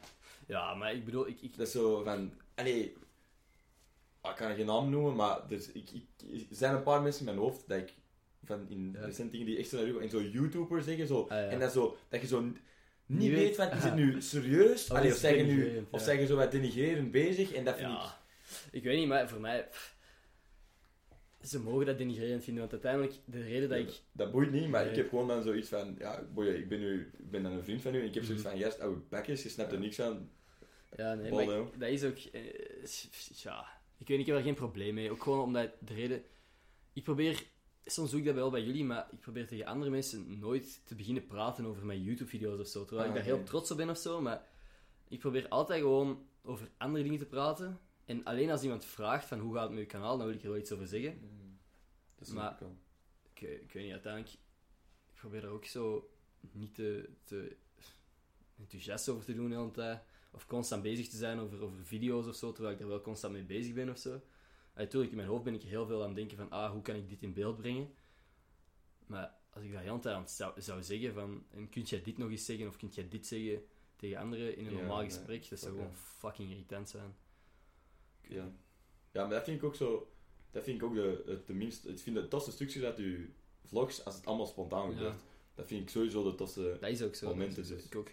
ja, 0.47 0.73
maar 0.75 0.93
ik 0.93 1.05
bedoel, 1.05 1.27
ik, 1.27 1.41
ik, 1.41 1.57
Dat 1.57 1.67
is 1.67 1.73
zo 1.73 2.03
van, 2.03 2.33
allee, 2.55 2.83
ik 4.23 4.33
kan 4.35 4.55
geen 4.55 4.65
naam 4.65 4.89
noemen, 4.89 5.15
maar 5.15 5.47
dus 5.47 5.71
ik, 5.71 5.89
ik, 5.91 6.05
er 6.31 6.45
zijn 6.55 6.75
een 6.75 6.83
paar 6.83 7.01
mensen 7.01 7.19
in 7.19 7.25
mijn 7.33 7.37
hoofd 7.47 7.67
dat 7.67 7.77
ik 7.77 7.93
van 8.43 8.65
in 8.69 8.89
Ja. 8.93 9.05
recent 9.05 9.31
dingen 9.31 9.45
die 9.45 9.57
echt 9.57 9.69
zo 9.69 9.77
naar 9.77 9.85
u 9.87 10.01
en 10.01 10.09
zo 10.09 10.21
YouTuber 10.21 10.81
zeggen, 10.83 11.07
zo, 11.07 11.21
Ah, 11.21 11.29
ja. 11.29 11.47
en 11.47 11.59
dat, 11.59 11.71
zo, 11.71 11.97
dat 12.09 12.21
je 12.21 12.27
zo 12.27 12.41
niet 12.41 12.57
Niet 13.05 13.29
weet 13.31 13.39
weet- 13.39 13.55
van, 13.55 13.67
is 13.67 13.73
het 13.83 13.91
Ah. 13.91 13.93
nu 13.97 14.21
serieus? 14.21 14.89
Of 14.89 14.97
Allee, 14.97 15.13
zeggen 15.13 15.45
nu, 15.47 15.85
of 15.91 16.01
zeggen 16.01 16.27
zo 16.27 16.35
wat 16.35 16.51
denigrerend 16.51 17.11
bezig, 17.11 17.51
en 17.53 17.63
dat 17.65 17.77
vind 17.77 17.91
ik... 17.91 17.99
Ik 18.71 18.83
weet 18.83 18.97
niet, 18.97 19.07
maar 19.07 19.29
voor 19.29 19.39
mij... 19.39 19.67
pff, 19.67 19.95
ze 21.41 21.59
mogen 21.59 21.85
dat 21.85 21.97
denigrerend 21.97 22.43
vinden, 22.43 22.61
want 22.61 22.71
uiteindelijk, 22.73 23.13
de 23.25 23.41
reden 23.41 23.69
dat 23.69 23.77
ik... 23.77 24.01
Dat 24.11 24.31
boeit 24.31 24.51
niet, 24.51 24.67
maar 24.69 24.81
Nee. 24.81 24.89
ik 24.91 24.97
heb 24.97 25.09
gewoon 25.09 25.27
dan 25.27 25.43
zoiets 25.43 25.69
van, 25.69 25.95
ja, 25.99 26.23
boy, 26.33 26.45
ik 26.47 26.67
ben, 26.69 26.79
nu, 26.79 27.11
ik 27.17 27.31
ben 27.31 27.43
dan 27.43 27.51
een 27.51 27.63
vriend 27.63 27.81
van 27.81 27.95
u 27.95 27.99
en 27.99 28.05
ik 28.05 28.13
heb 28.13 28.23
zoiets 28.23 28.43
Mhm. 28.43 28.51
van, 28.51 28.61
juist, 28.61 28.79
oude 28.79 29.01
bekjes, 29.09 29.43
je 29.43 29.49
snapt 29.49 29.71
er 29.71 29.79
niks 29.79 29.99
aan. 30.01 30.29
Ja, 30.95 31.13
nee, 31.13 31.31
maar 31.31 31.43
ik- 31.43 31.79
dat 31.79 31.89
is 31.89 32.03
ook... 32.03 32.17
eh, 32.17 32.43
ja, 33.43 33.67
ik 33.97 34.07
weet 34.07 34.17
niet, 34.17 34.19
ik 34.19 34.25
heb 34.25 34.35
er 34.35 34.41
geen 34.43 34.53
probleem 34.55 34.93
mee. 34.93 35.11
Ook 35.11 35.23
gewoon 35.23 35.39
omdat 35.43 35.69
de 35.79 35.93
reden... 35.93 36.23
Ik 36.93 37.03
probeer... 37.03 37.43
Soms 37.85 38.09
doe 38.11 38.19
ik 38.19 38.25
dat 38.25 38.35
wel 38.35 38.49
bij 38.49 38.63
jullie, 38.63 38.83
maar 38.83 39.07
ik 39.11 39.19
probeer 39.19 39.47
tegen 39.47 39.65
andere 39.65 39.91
mensen 39.91 40.39
nooit 40.39 40.81
te 40.87 40.95
beginnen 40.95 41.27
praten 41.27 41.65
over 41.65 41.85
mijn 41.85 42.01
YouTube-video's 42.03 42.59
of 42.59 42.67
zo. 42.67 42.85
Terwijl 42.85 43.09
Ah, 43.09 43.15
ik 43.15 43.21
daar 43.21 43.23
oké. 43.27 43.35
heel 43.35 43.45
trots 43.45 43.71
op 43.71 43.77
ben 43.77 43.89
of 43.89 43.97
zo, 43.97 44.21
maar 44.21 44.47
ik 45.07 45.19
probeer 45.19 45.47
altijd 45.47 45.81
gewoon 45.81 46.25
over 46.43 46.69
andere 46.77 47.03
dingen 47.03 47.19
te 47.19 47.25
praten. 47.25 47.79
En 48.05 48.23
alleen 48.23 48.51
als 48.51 48.63
iemand 48.63 48.85
vraagt 48.85 49.25
van 49.27 49.39
hoe 49.39 49.53
gaat 49.53 49.63
het 49.63 49.71
met 49.71 49.79
je 49.79 49.85
kanaal, 49.85 50.17
dan 50.17 50.27
wil 50.27 50.35
ik 50.35 50.43
er 50.43 50.49
wel 50.49 50.57
iets 50.59 50.71
over 50.71 50.87
zeggen. 50.87 51.19
Dat 52.15 52.27
is 52.27 52.33
Maar-. 52.33 52.57
Ik, 53.33 53.41
ik 53.41 53.71
weet 53.71 53.83
niet, 53.83 53.91
uiteindelijk... 53.91 54.33
Ik 55.07 55.27
probeer 55.27 55.43
er 55.43 55.49
ook 55.49 55.65
zo 55.65 56.09
niet 56.51 56.75
te, 56.75 57.09
te 57.23 57.55
enthousiast 58.59 59.09
over 59.09 59.25
te 59.25 59.33
doen 59.33 59.49
de 59.49 59.55
hele 59.55 59.71
tijd. 59.71 59.99
Of 60.31 60.45
constant 60.45 60.81
bezig 60.83 61.09
te 61.09 61.17
zijn 61.17 61.39
over, 61.39 61.61
over 61.63 61.85
video's 61.85 62.27
of 62.27 62.35
zo, 62.35 62.51
terwijl 62.51 62.73
ik 62.73 62.79
daar 62.79 62.89
wel 62.89 63.01
constant 63.01 63.33
mee 63.33 63.43
bezig 63.43 63.73
ben 63.73 63.89
of 63.89 63.97
zo. 63.97 64.21
Natuurlijk, 64.75 65.11
in 65.11 65.17
mijn 65.17 65.29
hoofd 65.29 65.43
ben 65.43 65.53
ik 65.53 65.61
heel 65.61 65.85
veel 65.85 65.99
aan 66.01 66.07
het 66.07 66.15
denken 66.15 66.37
van, 66.37 66.49
ah, 66.49 66.71
hoe 66.71 66.81
kan 66.81 66.95
ik 66.95 67.09
dit 67.09 67.21
in 67.21 67.33
beeld 67.33 67.57
brengen? 67.57 67.93
Maar 69.05 69.35
als 69.49 69.63
ik 69.63 69.71
dat 69.73 70.01
tijd 70.01 70.15
aan 70.15 70.21
het 70.21 70.31
zou, 70.31 70.61
zou 70.61 70.83
zeggen 70.83 71.13
van, 71.13 71.45
en 71.49 71.69
kunt 71.69 71.89
jij 71.89 72.01
dit 72.01 72.17
nog 72.17 72.29
eens 72.29 72.45
zeggen, 72.45 72.67
of 72.67 72.77
kunt 72.77 72.95
jij 72.95 73.07
dit 73.07 73.27
zeggen 73.27 73.63
tegen 73.95 74.17
anderen 74.17 74.57
in 74.57 74.65
een 74.65 74.71
Ja, 74.73 74.77
normaal 74.79 74.97
nee, 74.97 75.05
gesprek, 75.09 75.49
dat 75.49 75.59
zou 75.59 75.73
gewoon 75.73 75.93
fucking 75.93 76.49
irritant 76.49 76.89
zijn. 76.89 77.15
Ja. 78.21 78.51
ja, 79.11 79.21
maar 79.21 79.29
dat 79.29 79.43
vind 79.43 79.57
ik 79.57 79.63
ook 79.63 79.75
zo. 79.75 80.11
Dat 80.51 80.63
vind 80.63 80.77
ik 80.81 80.83
ook 80.87 80.93
de, 80.93 81.23
het, 81.25 81.47
de 81.47 81.53
minst. 81.53 81.85
Ik 81.87 81.99
vind 81.99 82.15
het 82.15 82.29
tofste 82.29 82.51
stukjes 82.51 82.83
uit 82.83 82.97
uw 82.97 83.25
vlogs 83.65 84.05
als 84.05 84.15
het 84.15 84.25
allemaal 84.25 84.45
spontaan 84.45 84.89
Ja. 84.89 84.95
gebeurt. 84.95 85.15
Dat 85.55 85.67
vind 85.67 85.81
ik 85.81 85.89
sowieso 85.89 86.23
de 86.23 86.35
tofste. 86.35 86.77
Dat 86.79 86.89
is 86.89 87.01
ook 87.01 87.15
zo. 87.15 87.27
Momenten 87.27 87.67
dus. 87.67 87.85
Ik 87.85 87.95
ook. 87.95 88.09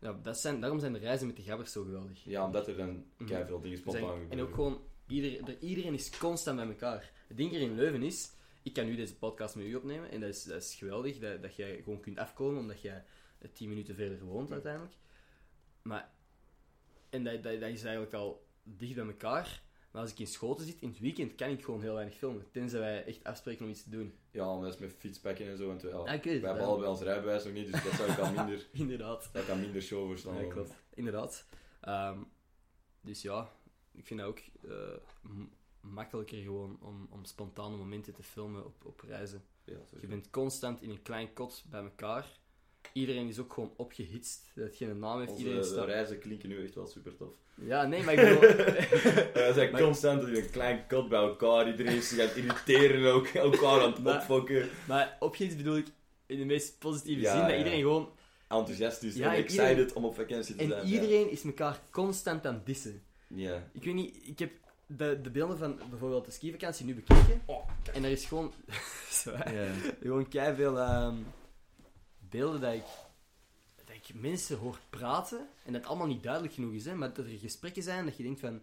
Ja, 0.00 0.12
dat 0.22 0.38
zijn, 0.38 0.60
daarom 0.60 0.78
zijn 0.80 0.92
de 0.92 0.98
reizen 0.98 1.26
met 1.26 1.36
de 1.36 1.42
gabbers 1.42 1.72
zo 1.72 1.82
geweldig. 1.82 2.24
Ja, 2.24 2.44
omdat 2.46 2.68
er 2.68 2.76
dan 2.76 3.04
Mhm. 3.16 3.28
kei 3.30 3.44
veel 3.46 3.60
dingen 3.60 3.78
spontaan 3.78 4.02
gebeuren. 4.02 4.30
en 4.30 4.40
ook 4.40 4.54
gewoon, 4.54 4.80
ieder, 5.08 5.48
er, 5.48 5.58
iedereen 5.58 5.94
is 5.94 6.18
constant 6.18 6.56
bij 6.56 6.66
elkaar. 6.66 7.10
Het 7.26 7.36
ding 7.36 7.50
hier 7.50 7.60
in 7.60 7.74
Leuven 7.74 8.02
is, 8.02 8.30
ik 8.62 8.72
kan 8.72 8.86
nu 8.86 8.96
deze 8.96 9.16
podcast 9.16 9.54
met 9.54 9.66
u 9.66 9.74
opnemen 9.74 10.10
en 10.10 10.20
dat 10.20 10.28
is, 10.28 10.42
dat 10.42 10.62
is 10.62 10.74
geweldig, 10.74 11.18
dat, 11.18 11.42
dat 11.42 11.56
jij 11.56 11.80
gewoon 11.82 12.00
kunt 12.00 12.18
afkomen 12.18 12.60
omdat 12.60 12.80
jij 12.80 13.04
eh, 13.38 13.48
10 13.52 13.68
minuten 13.68 13.94
verder 13.94 14.24
woont 14.24 14.52
uiteindelijk. 14.52 14.94
Maar, 15.82 16.10
en 17.10 17.24
dat, 17.24 17.42
dat, 17.42 17.60
dat 17.60 17.70
is 17.70 17.82
eigenlijk 17.82 18.14
al 18.14 18.46
dicht 18.62 18.94
bij 18.94 19.06
elkaar. 19.06 19.62
Maar 19.90 20.02
als 20.02 20.10
ik 20.10 20.18
in 20.18 20.26
Schoten 20.26 20.66
zit, 20.66 20.80
in 20.80 20.88
het 20.88 20.98
weekend, 20.98 21.34
kan 21.34 21.48
ik 21.48 21.64
gewoon 21.64 21.82
heel 21.82 21.94
weinig 21.94 22.14
filmen. 22.14 22.50
Tenzij 22.50 22.80
wij 22.80 23.04
echt 23.04 23.24
afspreken 23.24 23.64
om 23.64 23.70
iets 23.70 23.82
te 23.82 23.90
doen. 23.90 24.14
Ja, 24.30 24.54
maar 24.54 24.62
dat 24.62 24.74
is 24.74 24.80
met 24.80 24.92
fietspakken 24.98 25.46
en 25.46 25.56
zo. 25.56 25.66
Want 25.66 25.82
we, 25.82 25.88
ja, 25.88 26.02
Ja, 26.04 26.12
ik 26.12 26.24
weet 26.24 26.32
het 26.32 26.42
wij 26.42 26.50
hebben 26.50 26.68
allebei 26.68 26.90
ons 26.90 27.00
rijbewijs 27.00 27.44
nog 27.44 27.52
niet, 27.52 27.72
dus 27.72 27.82
dat 27.82 27.92
zou 27.92 28.10
ik 28.10 28.18
al 28.18 28.32
minder, 28.32 28.66
Inderdaad. 28.72 29.28
dat 29.32 29.46
kan 29.46 29.60
minder 29.60 29.82
show 29.82 30.08
verstaan. 30.08 30.44
Ja, 30.44 30.52
klopt. 30.52 30.74
Inderdaad. 30.94 31.46
Ehm, 31.80 32.18
dus 33.00 33.22
ja, 33.22 33.52
ik 33.98 34.06
vind 34.06 34.20
dat 34.20 34.28
ook 34.28 34.38
eh, 34.68 34.70
makkelijker 35.80 36.38
gewoon 36.42 36.78
om, 36.82 37.08
om 37.10 37.24
spontane 37.24 37.76
momenten 37.76 38.14
te 38.14 38.22
filmen 38.22 38.64
op, 38.64 38.84
op 38.84 39.00
reizen. 39.06 39.42
Ja. 39.64 39.76
Je 40.00 40.06
bent 40.06 40.30
constant 40.30 40.82
in 40.82 40.90
een 40.90 41.02
klein 41.02 41.32
kot 41.32 41.64
bij 41.70 41.80
elkaar. 41.82 42.26
Iedereen 42.92 43.28
is 43.28 43.38
ook 43.38 43.52
gewoon 43.52 43.72
opgehitst. 43.76 44.50
Dat 44.54 44.76
geen 44.76 44.98
naam 44.98 45.18
heeft. 45.18 45.30
Onze 45.30 45.42
Iedereen 45.42 45.62
de 45.62 45.68
staat... 45.68 45.86
reizen 45.86 46.18
klinken 46.18 46.48
nu 46.48 46.64
echt 46.64 46.74
wel 46.74 46.86
super 46.86 47.16
tof. 47.16 47.28
Ja, 47.54 47.86
nee, 47.86 48.02
maar 48.02 48.14
ik 48.14 48.20
bedoel... 48.20 48.40
We 49.46 49.50
zijn 49.54 49.70
Maar- 49.72 49.82
constant 49.82 50.22
in 50.22 50.34
een 50.34 50.50
klein 50.50 50.86
kot 50.88 51.08
bij 51.08 51.18
elkaar. 51.20 51.70
Iedereen 51.70 51.96
is 51.96 52.08
zich 52.08 52.20
aan 52.20 52.26
het 52.26 52.36
irriteren, 52.36 53.12
ook 53.12 53.26
elkaar 53.26 53.80
aan 53.82 53.92
het 53.92 54.02
Maar- 54.02 54.16
opfokken. 54.16 54.68
maar 54.88 55.16
opgehitst 55.20 55.56
bedoel 55.58 55.76
ik 55.76 55.86
in 56.26 56.38
de 56.38 56.44
meest 56.44 56.78
positieve 56.78 57.20
Ja, 57.20 57.32
zin. 57.32 57.40
Dat 57.40 57.50
ja. 57.50 57.56
iedereen 57.56 57.80
gewoon... 57.80 58.10
Enthousiast 58.48 59.02
is 59.02 59.14
Ja, 59.14 59.24
en 59.24 59.30
en 59.30 59.36
excited 59.42 59.68
iedereen- 59.70 59.94
om 59.94 60.04
op 60.04 60.14
vakantie 60.14 60.54
te 60.54 60.62
En 60.62 60.68
zijn. 60.68 60.86
iedereen 60.86 61.30
is 61.30 61.42
elkaar 61.44 61.80
constant 61.90 62.46
aan 62.46 62.54
het 62.54 62.66
dissen. 62.66 63.02
Ja. 63.28 63.68
Ik 63.72 63.84
weet 63.84 63.94
niet, 63.94 64.26
ik 64.26 64.38
heb 64.38 64.52
de, 64.86 65.20
de 65.22 65.30
beelden 65.30 65.58
van 65.58 65.78
bijvoorbeeld 65.90 66.24
de 66.24 66.30
skivakantie 66.30 66.86
nu 66.86 66.94
bekeken. 66.94 67.42
en 67.92 68.04
er 68.04 68.10
is 68.10 68.24
gewoon... 68.24 68.52
Zo, 69.10 69.30
ja. 69.30 69.72
Gewoon 70.00 70.28
kei 70.28 70.54
veel 70.54 70.78
ehm, 70.78 71.16
beelden 72.18 72.60
dat 72.60 72.72
ik, 72.74 72.86
dat 73.76 73.94
ik 73.94 74.14
mensen 74.14 74.58
hoor 74.58 74.78
praten 74.90 75.38
en 75.38 75.72
dat 75.72 75.80
het 75.80 75.86
allemaal 75.86 76.06
niet 76.06 76.22
duidelijk 76.22 76.54
genoeg 76.54 76.72
is, 76.72 76.84
hè, 76.84 76.94
maar 76.94 77.12
dat 77.12 77.26
er 77.26 77.38
gesprekken 77.38 77.82
zijn 77.82 78.04
dat 78.04 78.16
je 78.16 78.22
denkt 78.22 78.40
van. 78.40 78.62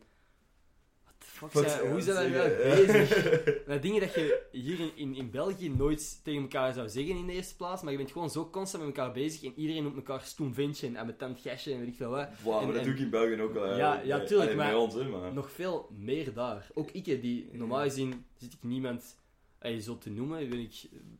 Fuck, 1.25 1.51
hoe 1.51 2.01
zijn 2.01 2.31
zeggen? 2.31 2.57
bezig? 2.85 3.33
Nou, 3.67 3.79
dingen 3.79 3.99
dat 4.01 4.13
je 4.13 4.41
hier 4.51 4.79
in, 4.79 4.91
in, 4.95 5.15
in 5.15 5.29
België 5.29 5.69
nooit 5.69 6.19
tegen 6.23 6.41
elkaar 6.41 6.73
zou 6.73 6.89
zeggen 6.89 7.15
in 7.17 7.25
de 7.27 7.33
eerste 7.33 7.55
plaats, 7.55 7.81
maar 7.81 7.91
je 7.91 7.97
bent 7.97 8.11
gewoon 8.11 8.29
zo 8.29 8.49
constant 8.49 8.85
met 8.85 8.95
elkaar 8.97 9.13
bezig 9.13 9.43
en 9.43 9.53
iedereen 9.55 9.83
noemt 9.83 9.95
elkaar 9.95 10.21
stoem 10.21 10.53
ventje 10.53 10.87
en 10.87 10.95
ambetant 10.95 11.39
gastje 11.39 11.73
en 11.73 11.79
weet 11.79 11.87
ik 11.87 11.95
veel 11.95 12.09
wat. 12.09 12.27
En- 12.27 12.33
maar 12.43 12.65
dat 12.65 12.75
en- 12.75 12.83
doe 12.83 12.93
ik 12.93 12.99
in 12.99 13.09
België 13.09 13.41
ook 13.41 13.53
wel. 13.53 13.77
Ja, 13.77 14.01
ja, 14.01 14.19
tuurlijk, 14.23 14.55
maar- 14.55 14.65
bij 14.67 14.75
ons, 14.75 14.93
hè, 14.93 15.03
maar... 15.03 15.33
Nog 15.33 15.51
veel 15.51 15.89
meer 15.97 16.33
daar. 16.33 16.67
Ook 16.73 16.91
ik, 16.91 17.05
die 17.21 17.49
normaal 17.51 17.81
gezien 17.83 18.25
zit 18.37 18.53
ik 18.53 18.63
niemand 18.63 19.17
eh, 19.59 19.79
zo 19.79 19.97
te 19.97 20.09
noemen, 20.09 20.49
ben 20.49 20.59
ik 20.59 20.73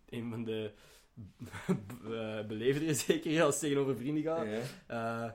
een 0.10 0.30
van 0.30 0.44
de 0.44 0.72
uh, 2.08 2.46
beleefderen 2.48 2.96
zeker 2.96 3.44
als 3.44 3.54
het 3.54 3.64
tegenover 3.64 3.98
vrienden 3.98 4.24
gaat. 4.24 4.48
Ja. 4.88 5.26
Eh, 5.26 5.32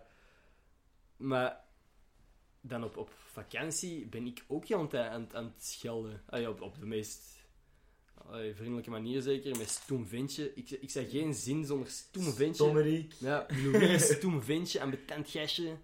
maar 1.16 1.60
dan 2.60 2.84
op, 2.84 2.96
op 2.96 3.10
vakantie 3.32 4.06
ben 4.06 4.26
ik 4.26 4.44
ook 4.46 4.70
aan 4.72 4.80
het, 4.80 4.94
aan, 4.94 5.20
het- 5.20 5.34
aan 5.34 5.44
het 5.54 5.64
schelden. 5.64 6.22
Op, 6.48 6.60
op 6.60 6.78
de 6.80 6.86
meest 6.86 7.38
allee, 8.14 8.54
vriendelijke 8.54 8.90
manier 8.90 9.22
zeker, 9.22 9.56
met 9.58 9.68
stoem 9.68 10.06
ventje. 10.06 10.52
Ik, 10.54 10.70
ik 10.70 10.90
zei 10.90 11.06
geen 11.08 11.34
zin 11.34 11.64
zonder 11.64 11.88
stoem 11.90 12.24
ventje. 12.24 12.54
Stommerik. 12.54 13.12
Ja, 13.18 13.46
Louis, 13.62 14.02
stoem 14.16 14.42
ventje, 14.42 14.80
ambetant 14.80 15.30
gastje. 15.30 15.76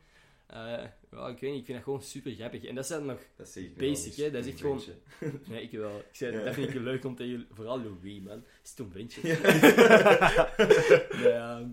Eh 0.46 0.84
ja, 1.10 1.28
ik 1.28 1.38
weet 1.38 1.50
niet, 1.50 1.58
ik 1.60 1.64
vind 1.64 1.76
dat 1.78 1.82
gewoon 1.82 2.02
super 2.02 2.32
grappig. 2.32 2.64
En 2.64 2.74
dat 2.74 2.84
is 2.84 2.90
dan 2.90 3.06
nog... 3.06 3.18
Dat 3.36 3.58
Basic, 3.76 4.14
hè, 4.14 4.30
dat 4.30 4.44
is 4.44 4.50
echt 4.52 4.60
gewoon-. 4.60 4.82
Nee, 5.48 5.62
ik 5.62 5.70
wel. 5.70 5.98
Ik 5.98 6.04
zei, 6.16 6.36
Ja. 6.38 6.44
dat 6.44 6.54
vind 6.54 6.68
ik 6.68 6.74
leuk 6.74 7.04
om 7.04 7.16
tegen 7.16 7.32
jullie... 7.32 7.46
Vooral 7.50 7.80
Louis, 7.82 8.20
man. 8.20 8.44
Stoem 8.62 8.90
ventje. 8.92 9.28
Ja. 9.28 9.38
nee, 11.22 11.32
ehm, 11.32 11.68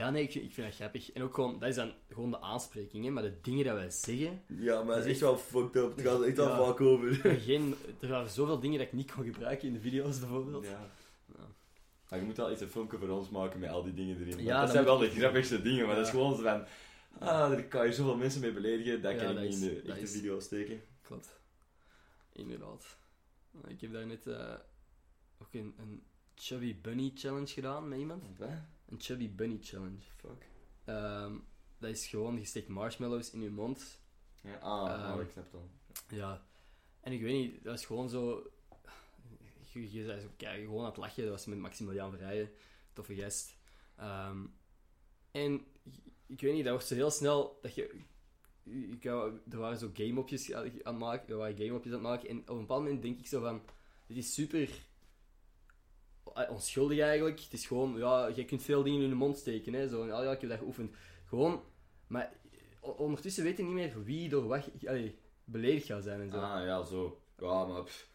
ja, 0.00 0.10
nee, 0.10 0.22
ik, 0.22 0.30
vind- 0.30 0.44
ik 0.44 0.52
vind 0.52 0.66
dat 0.66 0.76
grappig. 0.76 1.12
En 1.12 1.22
ook 1.22 1.34
gewoon, 1.34 1.58
dat 1.58 1.68
is 1.68 1.74
dan 1.74 1.92
gewoon 2.08 2.30
de 2.30 2.40
aanspreking, 2.40 3.04
hè. 3.04 3.10
Maar 3.10 3.22
de 3.22 3.40
dingen 3.42 3.64
dat 3.64 3.74
wij 3.74 3.90
zeggen... 3.90 4.42
Ja, 4.46 4.82
maar 4.82 4.96
Dat 4.96 5.04
is 5.04 5.10
echt 5.10 5.20
wel 5.20 5.36
fucked 5.38 5.76
up. 5.82 5.96
Het 5.96 6.06
gaat 6.06 6.22
echt 6.22 6.36
wel 6.36 6.48
Ja. 6.48 6.56
vaak 6.64 6.80
over. 6.80 7.14
Geen, 7.46 7.74
er 8.00 8.08
waren 8.08 8.30
zoveel 8.30 8.60
dingen 8.60 8.78
dat 8.78 8.86
ik 8.86 8.92
niet 8.92 9.12
kon 9.12 9.24
gebruiken 9.24 9.66
in 9.68 9.74
de 9.74 9.80
video's, 9.80 10.18
bijvoorbeeld. 10.18 10.64
Ja. 10.64 10.90
Ja. 11.38 11.46
Maar 12.08 12.18
je 12.18 12.24
moet 12.24 12.36
wel 12.36 12.50
eens 12.50 12.60
een 12.60 12.68
filmpje 12.68 12.98
voor 12.98 13.08
ons 13.08 13.28
maken 13.28 13.60
met 13.60 13.70
al 13.70 13.82
die 13.82 13.94
dingen 13.94 14.20
erin. 14.20 14.44
Ja, 14.44 14.60
dat 14.60 14.70
zijn 14.70 14.84
wel 14.84 14.98
de 14.98 15.10
grappigste 15.10 15.62
dingen, 15.62 15.86
maar 15.86 15.94
dat 15.96 16.04
is 16.04 16.10
gewoon 16.10 16.36
zo 16.36 16.42
van... 16.42 16.64
Ah, 17.18 17.50
daar 17.50 17.64
kan 17.64 17.86
je 17.86 17.92
zoveel 17.92 18.16
mensen 18.16 18.40
mee 18.40 18.52
beledigen, 18.52 19.02
dat 19.02 19.16
kan 19.16 19.38
ik 19.38 19.48
niet 19.48 19.54
in 19.54 19.60
de 19.60 19.74
dat 19.74 19.84
echte 19.84 20.00
is- 20.02 20.12
video 20.12 20.40
steken. 20.40 20.80
Klopt. 21.02 21.40
Inderdaad. 22.32 22.96
Ik 23.66 23.80
heb 23.80 23.92
daar 23.92 24.06
net 24.06 24.26
eh, 24.26 24.54
ook 25.42 25.52
een, 25.54 25.74
een 25.78 26.02
Chubby 26.34 26.76
Bunny 26.80 27.10
Challenge 27.14 27.46
gedaan 27.46 27.88
met 27.88 27.98
iemand. 27.98 28.22
Wat? 28.38 28.48
Een 28.90 29.00
Chubby 29.00 29.34
Bunny 29.34 29.58
Challenge. 29.62 30.02
Fuck. 30.16 30.46
Ehm, 30.84 31.34
dat 31.78 31.90
is 31.90 32.06
gewoon, 32.06 32.38
je 32.38 32.44
steekt 32.44 32.68
marshmallows 32.68 33.30
in 33.30 33.42
je 33.42 33.50
mond. 33.50 34.00
Ja, 34.42 34.56
ah, 34.56 35.14
oh, 35.14 35.22
ik 35.22 35.30
snap 35.30 35.44
het 35.44 35.54
al. 35.54 35.70
Ja. 36.08 36.46
En 37.00 37.12
ik 37.12 37.20
weet 37.20 37.32
niet, 37.32 37.64
dat 37.64 37.78
is 37.78 37.86
gewoon 37.86 38.08
zo... 38.08 38.50
Je, 39.72 39.92
je 39.92 40.04
zei 40.04 40.20
zo 40.20 40.28
kijk, 40.36 40.60
gewoon 40.60 40.80
aan 40.80 40.86
het 40.86 40.96
lachen. 40.96 41.22
Dat 41.22 41.32
was 41.32 41.46
met 41.46 41.58
Maximiliaan 41.58 42.10
Verrijen. 42.10 42.50
Toffe 42.92 43.14
gast. 43.14 43.56
Ehm, 43.96 44.46
en 45.30 45.64
ik 46.26 46.40
weet 46.40 46.54
niet, 46.54 46.64
dat 46.64 46.72
wordt 46.72 46.88
zo 46.88 46.94
heel 46.94 47.10
snel... 47.10 47.58
Dat 47.62 47.74
je, 47.74 48.00
ik, 48.64 49.04
er 49.04 49.58
waren 49.58 49.78
zo 49.78 49.90
game-opjes 49.94 50.52
aan 50.52 50.64
het 50.64 50.98
maken. 50.98 51.28
Er 51.28 51.36
waren 51.36 51.56
game-opjes 51.56 51.92
aan 51.92 51.98
het 51.98 52.08
maken. 52.08 52.28
En 52.28 52.38
op 52.38 52.48
een 52.48 52.60
bepaald 52.60 52.82
moment 52.82 53.02
denk 53.02 53.18
ik 53.18 53.26
zo 53.26 53.40
van... 53.40 53.62
Dit 54.06 54.16
is 54.16 54.34
super... 54.34 54.88
eh, 56.34 56.50
Onschuldig 56.50 56.98
eigenlijk. 56.98 57.40
Het 57.40 57.52
is 57.52 57.66
gewoon, 57.66 57.98
ja, 57.98 58.26
je 58.34 58.44
kunt 58.44 58.62
veel 58.62 58.82
dingen 58.82 59.02
in 59.02 59.08
je 59.08 59.14
mond 59.14 59.36
steken. 59.36 59.72
Hè? 59.72 59.88
Zo, 59.88 60.06
ja, 60.06 60.22
ja, 60.22 60.32
ik 60.32 60.40
heb 60.40 60.50
dat 60.50 60.58
geoefend. 60.58 60.94
Gewoon, 61.24 61.62
maar 62.06 62.32
ondertussen 62.80 63.44
weet 63.44 63.56
je 63.56 63.62
niet 63.62 63.72
meer 63.72 64.04
wie 64.04 64.28
door 64.28 64.46
wat 64.46 64.70
allee, 64.86 65.18
beledigd 65.44 65.86
gaat 65.86 66.02
zijn 66.02 66.20
en 66.20 66.30
zo. 66.30 66.36
Ah, 66.36 66.64
ja, 66.64 66.82
zo. 66.84 67.22
Ja, 67.38 67.64
maar... 67.66 67.82
pff. 67.82 68.08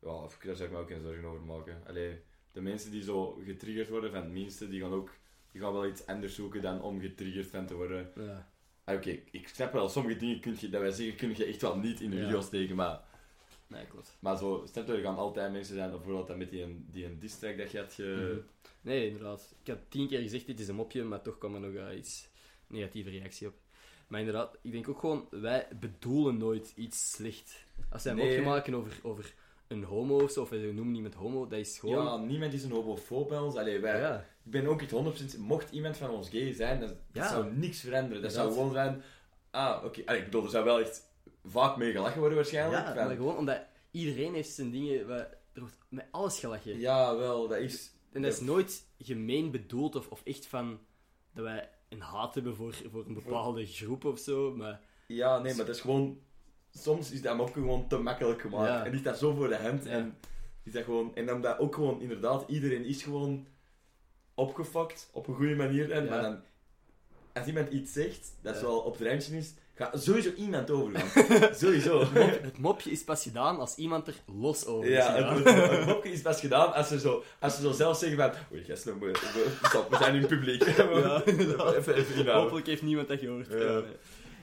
Ja, 0.00 0.20
daar 0.44 0.56
zou 0.56 0.62
ik 0.68 0.70
me 0.70 0.78
ook 0.78 0.88
geen 0.88 1.02
zorgen 1.02 1.24
over 1.24 1.42
maken. 1.42 1.82
Allee, 1.86 2.20
de 2.52 2.60
mensen 2.60 2.90
die 2.90 3.02
zo 3.02 3.40
getriggerd 3.44 3.88
worden 3.88 4.10
van 4.12 4.22
het 4.22 4.30
minste, 4.30 4.68
die 4.68 4.80
gaan 4.80 4.92
ook... 4.92 5.10
Die 5.52 5.60
gaan 5.60 5.72
wel 5.72 5.86
iets 5.86 6.06
anders 6.06 6.34
zoeken 6.34 6.62
dan 6.62 6.82
om 6.82 7.00
getriggerd 7.00 7.46
van 7.46 7.66
te 7.66 7.74
worden. 7.74 8.10
Ja. 8.16 8.50
Ah, 8.84 8.96
Oké, 8.96 9.18
ik 9.30 9.48
snap 9.48 9.72
wel, 9.72 9.88
sommige 9.88 10.16
dingen 10.16 10.40
kun 10.40 10.56
je, 10.58 10.68
dat 10.68 10.80
wij 10.80 10.90
zeggen, 10.90 11.16
kun 11.16 11.36
je 11.36 11.44
echt 11.44 11.60
wel 11.62 11.76
niet 11.76 12.00
in 12.00 12.10
de 12.10 12.16
Ja. 12.16 12.22
video 12.24 12.40
steken, 12.40 12.76
maar... 12.76 13.00
Nee, 13.70 13.86
klopt. 13.86 14.16
Maar 14.20 14.36
zo, 14.38 14.64
snap 14.72 14.86
je, 14.86 14.92
er 14.92 15.02
gaan 15.02 15.16
altijd 15.16 15.52
mensen 15.52 15.74
zijn, 15.74 15.90
bijvoorbeeld 15.90 16.26
dat 16.26 16.36
met 16.36 16.50
die, 16.50 16.62
een- 16.62 16.86
die 16.90 17.04
een 17.04 17.18
diss 17.18 17.38
track 17.38 17.58
dat 17.58 17.70
je 17.70 17.78
had 17.78 17.92
ge... 17.92 18.28
Mhm. 18.32 18.40
Nee, 18.80 19.06
inderdaad. 19.06 19.54
Ik 19.62 19.68
had 19.68 19.78
tien 19.88 20.08
keer 20.08 20.20
gezegd, 20.20 20.46
dit 20.46 20.60
is 20.60 20.68
een 20.68 20.74
mopje, 20.74 21.02
maar 21.04 21.22
toch 21.22 21.38
kwam 21.38 21.54
er 21.54 21.60
nog 21.60 21.74
eh, 21.74 21.96
iets 21.98 22.28
negatieve 22.66 23.10
reactie 23.10 23.46
op. 23.46 23.54
Maar 24.08 24.20
inderdaad, 24.20 24.56
ik 24.62 24.72
denk 24.72 24.88
ook 24.88 24.98
gewoon, 24.98 25.26
wij 25.30 25.68
bedoelen 25.80 26.36
nooit 26.36 26.72
iets 26.76 27.10
slecht. 27.10 27.64
Als 27.90 28.02
wij 28.02 28.12
een 28.12 28.18
Nee. 28.18 28.28
mopje 28.28 28.44
maken 28.44 28.74
over, 28.74 28.98
over 29.02 29.34
een 29.68 29.84
homo 29.84 30.22
of 30.22 30.30
zo, 30.30 30.40
of 30.42 30.48
we 30.48 30.56
noemen 30.74 30.94
iemand 30.94 31.14
homo, 31.14 31.46
dat 31.46 31.58
is 31.58 31.78
gewoon... 31.78 32.04
Ja, 32.04 32.16
niemand 32.16 32.52
is 32.52 32.62
een 32.64 32.70
homofoob 32.72 33.28
bij 33.28 33.38
ons. 33.38 33.54
Allee, 33.56 33.78
wij, 33.80 34.00
ja. 34.00 34.26
Ik 34.44 34.50
ben 34.50 34.66
ook 34.66 34.82
echt 34.82 35.34
100%... 35.36 35.38
Mocht 35.38 35.70
iemand 35.70 35.96
van 35.96 36.10
ons 36.10 36.28
gay 36.28 36.52
zijn, 36.52 36.80
dat, 36.80 36.94
Ja. 37.12 37.28
zou 37.30 37.52
niks 37.54 37.80
veranderen. 37.80 38.22
Dat 38.22 38.32
zou 38.32 38.52
gewoon 38.52 38.72
zijn... 38.72 39.02
Ah, 39.50 39.84
oké. 39.84 40.00
Ik 40.00 40.24
bedoel, 40.24 40.44
er 40.44 40.50
zou 40.50 40.64
wel 40.64 40.80
echt 40.80 41.09
vaak 41.44 41.76
mee 41.76 41.92
gelachen 41.92 42.18
worden 42.18 42.36
waarschijnlijk. 42.36 42.86
Ja, 42.86 42.94
van- 42.94 43.06
maar 43.06 43.16
gewoon 43.16 43.36
omdat 43.36 43.60
iedereen 43.90 44.34
heeft 44.34 44.50
zijn 44.50 44.70
dingen... 44.70 45.06
waar- 45.08 45.38
Er 45.52 45.60
wordt 45.60 45.76
met 45.88 46.06
alles 46.10 46.38
gelachen. 46.38 46.78
ja, 46.78 47.16
wel, 47.16 47.48
dat 47.48 47.58
is... 47.58 47.92
En 48.12 48.22
dat 48.22 48.32
is 48.32 48.40
nooit 48.40 48.84
gemeen 48.98 49.50
bedoeld 49.50 49.96
of, 49.96 50.08
of 50.08 50.20
echt 50.24 50.46
van 50.46 50.78
dat 51.32 51.44
wij 51.44 51.68
een 51.88 52.00
haat 52.00 52.34
hebben 52.34 52.56
voor, 52.56 52.74
voor 52.90 53.04
een 53.06 53.14
bepaalde 53.14 53.66
groep 53.66 54.04
of 54.04 54.18
zo. 54.18 54.54
Maar 54.56 54.80
Ja, 55.06 55.38
nee, 55.38 55.54
maar 55.54 55.66
dat 55.66 55.74
is 55.74 55.80
gewoon... 55.80 56.20
Soms 56.72 57.10
is 57.10 57.22
dat 57.22 57.36
mopje 57.36 57.52
gewoon 57.60 57.88
te 57.88 57.98
makkelijk 57.98 58.40
gemaakt. 58.40 58.68
Ja. 58.68 58.84
En 58.84 58.92
is 58.92 59.02
dat 59.02 59.18
zo 59.18 59.34
voor 59.34 59.48
de 59.48 59.56
hand. 59.56 59.84
Ja. 59.84 59.90
En 59.90 60.18
is 60.62 60.72
dat 60.72 60.84
gewoon... 60.84 61.14
En 61.14 61.26
dan 61.26 61.42
dat 61.42 61.58
ook 61.58 61.74
gewoon, 61.74 62.00
inderdaad, 62.00 62.44
iedereen 62.48 62.84
is 62.84 63.02
gewoon 63.02 63.46
opgefokt 64.34 65.10
op 65.12 65.28
een 65.28 65.34
goede 65.34 65.54
manier. 65.54 65.90
En, 65.92 66.04
Ja. 66.04 66.10
Maar 66.10 66.22
dan... 66.22 66.40
Als 67.32 67.46
iemand 67.46 67.72
iets 67.72 67.92
zegt, 67.92 68.32
dat 68.42 68.54
Ja. 68.54 68.60
zo 68.60 68.76
op 68.76 68.98
het 68.98 69.08
randje 69.08 69.36
is, 69.36 69.52
gaat 69.74 70.02
sowieso 70.02 70.30
iemand 70.36 70.70
overgaan. 70.70 71.54
sowieso. 71.62 72.00
het, 72.00 72.12
mop- 72.12 72.42
het 72.42 72.58
mopje 72.58 72.90
is 72.90 73.04
pas 73.04 73.22
gedaan 73.22 73.58
als 73.58 73.74
iemand 73.74 74.06
er 74.06 74.14
los 74.26 74.66
over 74.66 74.90
is 74.90 74.96
Ja, 74.96 75.34
het, 75.34 75.86
mopje 75.86 76.10
is 76.12 76.22
pas 76.22 76.40
gedaan 76.40 76.72
als 76.72 76.88
ze 76.88 76.98
zo, 77.00 77.24
als 77.38 77.54
ze 77.56 77.62
zo 77.62 77.72
zelf 77.72 77.98
zeggen 77.98 78.18
van... 78.18 78.30
Oei, 78.52 78.64
gasten, 78.64 78.98
we, 78.98 79.06
we, 79.10 79.56
stop, 79.62 79.90
we 79.90 79.96
zijn 79.96 80.14
in 80.14 80.20
het 80.20 80.28
publiek. 80.28 80.64
Ja, 80.64 81.22
even, 81.76 81.94
even. 81.94 82.32
Hopelijk 82.32 82.66
heeft 82.66 82.82
niemand 82.82 83.08
dat 83.08 83.18
gehoord. 83.18 83.46
Ja. 83.50 83.56
Ja, 83.58 83.82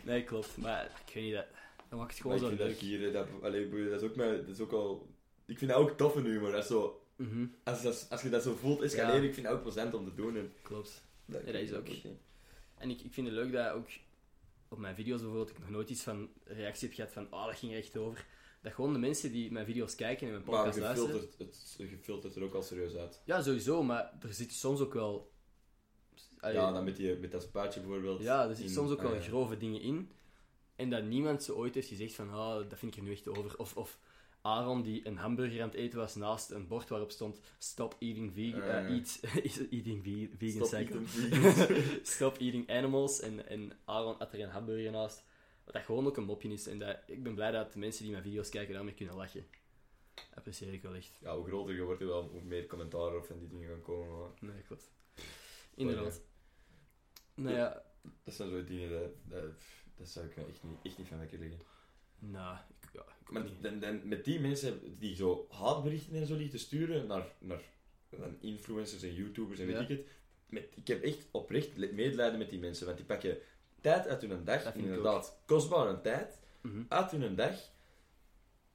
nee. 0.03 0.23
Klopt. 0.23 0.57
Maar 0.57 0.83
ik 1.07 1.13
weet 1.13 1.23
niet, 1.23 1.33
dat, 1.33 1.45
dat 1.89 1.99
maakt 1.99 2.11
het 2.11 2.21
gewoon 2.21 2.39
zo 2.39 2.49
dat 2.49 2.57
leuk. 2.57 2.77
hier, 2.77 3.11
dat, 3.13 3.27
allee, 3.41 3.67
boeien, 3.67 3.89
dat 3.89 4.01
is 4.01 4.07
ook 4.09 4.15
dat 4.17 4.47
is 4.47 4.59
ook 4.59 4.71
al... 4.71 5.07
Ik 5.45 5.57
vind 5.57 5.71
dat 5.71 5.79
ook 5.79 5.97
toffe 5.97 6.21
humor. 6.21 6.51
Dat 6.51 6.61
is 6.61 6.67
zo, 6.67 7.01
Mhm, 7.15 7.45
als, 7.63 7.81
dat, 7.81 8.07
als 8.09 8.21
je 8.21 8.29
dat 8.29 8.43
zo 8.43 8.57
voelt 8.61 8.81
escaleren, 8.81 9.23
ik 9.23 9.33
vind 9.33 9.45
dat 9.45 9.55
ook 9.55 9.61
plezant 9.63 9.93
om 9.93 10.05
te 10.05 10.13
doen. 10.15 10.35
En, 10.37 10.51
klopt. 10.61 11.01
dat, 11.25 11.41
Ja, 11.45 11.51
dat 11.51 11.61
is 11.61 11.73
ook. 11.73 11.87
En 12.77 12.89
ik, 12.89 13.01
ik 13.01 13.13
vind 13.13 13.27
het 13.27 13.35
leuk 13.35 13.51
dat 13.51 13.71
ook 13.71 13.87
op 14.67 14.77
mijn 14.77 14.95
video's 14.95 15.19
bijvoorbeeld, 15.19 15.49
ik 15.49 15.59
nog 15.59 15.69
nooit 15.69 15.89
iets 15.89 16.03
van 16.03 16.29
reactie 16.43 16.87
heb 16.87 16.95
gehad 16.95 17.11
van 17.11 17.33
oh, 17.33 17.45
dat 17.45 17.55
ging 17.55 17.71
er 17.71 17.77
echt 17.77 17.97
over. 17.97 18.25
Dat 18.61 18.73
gewoon 18.73 18.93
de 18.93 18.99
mensen 18.99 19.31
die 19.31 19.51
mijn 19.51 19.65
video's 19.65 19.95
kijken 19.95 20.27
en 20.27 20.33
mijn 20.33 20.45
Maar 20.45 20.55
podcast 20.55 20.79
luisteren... 20.79 21.29
het, 21.37 21.75
je 21.77 21.97
filtert 21.97 22.35
er 22.35 22.43
ook 22.43 22.53
al 22.53 22.61
serieus 22.61 22.95
uit. 22.95 23.21
Ja, 23.25 23.41
sowieso, 23.41 23.83
maar 23.83 24.13
er 24.21 24.33
zit 24.33 24.51
soms 24.51 24.79
ook 24.79 24.93
wel... 24.93 25.31
Allee, 26.39 26.55
Ja, 26.55 26.71
dan 26.71 26.83
met, 26.83 26.95
die, 26.95 27.15
met 27.15 27.31
dat 27.31 27.41
spaatje 27.41 27.79
bijvoorbeeld. 27.79 28.21
ja, 28.21 28.47
er 28.49 28.55
zitten 28.55 28.73
soms 28.73 28.91
ook 28.91 29.01
wel 29.01 29.11
ah, 29.11 29.17
ja. 29.17 29.27
grove 29.27 29.57
dingen 29.57 29.81
in. 29.81 30.11
En 30.75 30.89
dat 30.89 31.03
niemand 31.03 31.43
zo 31.43 31.53
ooit 31.53 31.75
heeft 31.75 31.87
gezegd 31.87 32.13
van, 32.13 32.29
ah, 32.29 32.69
dat 32.69 32.79
vind 32.79 32.91
ik 32.91 32.97
er 32.97 33.03
nu 33.03 33.11
echt 33.11 33.27
over. 33.27 33.57
Of, 33.57 33.75
of 33.75 33.99
Aaron 34.47 34.81
die 34.81 35.07
een 35.07 35.17
hamburger 35.17 35.61
aan 35.61 35.67
het 35.69 35.77
eten 35.77 35.97
was 35.99 36.15
naast 36.15 36.51
een 36.51 36.67
bord 36.67 36.89
waarop 36.89 37.11
stond 37.11 37.39
Stop 37.57 37.95
eating 37.99 38.33
vegan... 38.33 38.61
Eh, 38.61 38.89
eat, 38.89 39.19
eating 39.71 40.03
ve- 40.03 40.29
vegan 40.37 40.65
Stop 40.67 40.79
eating 40.79 41.09
vegans. 41.09 42.09
Stop 42.13 42.37
eating 42.37 42.69
animals. 42.69 43.19
En, 43.19 43.47
en 43.47 43.71
Aaron 43.85 44.15
had 44.17 44.33
er 44.33 44.39
een 44.41 44.49
hamburger 44.49 44.91
naast. 44.91 45.23
Wat 45.63 45.73
dat 45.73 45.83
gewoon 45.83 46.05
ook 46.05 46.17
een 46.17 46.23
mopje 46.23 46.49
is. 46.49 46.67
En 46.67 46.79
dat, 46.79 46.97
ik 47.07 47.23
ben 47.23 47.35
blij 47.35 47.51
dat 47.51 47.73
de 47.73 47.79
mensen 47.79 48.01
die 48.03 48.11
mijn 48.11 48.23
video's 48.23 48.49
kijken 48.49 48.73
daarmee 48.73 48.93
kunnen 48.93 49.15
lachen. 49.15 49.45
Apprecieer 50.35 50.73
ik 50.73 50.81
wel 50.81 50.95
echt. 50.95 51.17
ja, 51.21 51.35
hoe 51.37 51.47
groter 51.47 51.75
je 51.75 51.81
wordt, 51.81 51.99
hoe 52.01 52.09
wel 52.09 52.29
hoe 52.29 52.41
meer 52.41 52.65
commentaar 52.65 53.15
of 53.15 53.27
van 53.27 53.39
die 53.39 53.47
dingen 53.47 53.69
gaan 53.69 53.81
komen. 53.81 54.19
Maar 54.19 54.29
Nee, 54.39 54.61
klopt. 54.61 54.91
Inderdaad. 55.75 56.21
Nou 57.33 57.55
ja, 57.55 57.83
dat 58.23 58.33
zijn 58.33 58.49
zo 58.49 58.63
dingen, 58.63 58.89
dat, 58.89 59.09
dat, 59.23 59.51
dat 59.95 60.07
zou 60.07 60.25
ik 60.25 60.35
me 60.37 60.45
echt 60.45 60.63
niet, 60.63 60.77
echt 60.83 60.97
niet 60.97 61.07
van 61.07 61.17
lekker 61.19 61.39
liggen. 61.39 61.59
nou, 62.19 62.57
Maar 63.29 63.43
dan, 63.61 63.79
dan, 63.79 64.07
met 64.07 64.25
die 64.25 64.39
mensen 64.39 64.97
die 64.99 65.15
zo 65.15 65.47
haatberichten 65.51 66.15
en 66.15 66.25
zo 66.27 66.35
lieten 66.35 66.59
sturen 66.59 67.07
naar, 67.07 67.25
naar, 67.39 67.61
naar 68.09 68.29
influencers 68.39 69.03
en 69.03 69.13
YouTubers 69.13 69.59
en 69.59 69.65
weet 69.65 69.75
Ja. 69.75 69.81
ik 69.81 69.87
het. 69.89 70.07
Met, 70.49 70.67
ik 70.75 70.87
heb 70.87 71.03
echt 71.03 71.25
oprecht 71.31 71.77
medelijden 71.77 72.37
met 72.39 72.49
die 72.49 72.59
mensen, 72.59 72.85
want 72.85 72.97
die 72.97 73.05
pakken 73.05 73.37
tijd 73.81 74.07
uit 74.07 74.21
hun 74.21 74.43
dag, 74.43 74.63
Dat 74.63 74.73
vind 74.73 74.75
ik 74.75 74.81
inderdaad, 74.89 75.37
kostbare 75.45 76.01
tijd, 76.01 76.37
Mhm. 76.61 76.81
uit 76.87 77.11
hun 77.11 77.35
dag. 77.35 77.55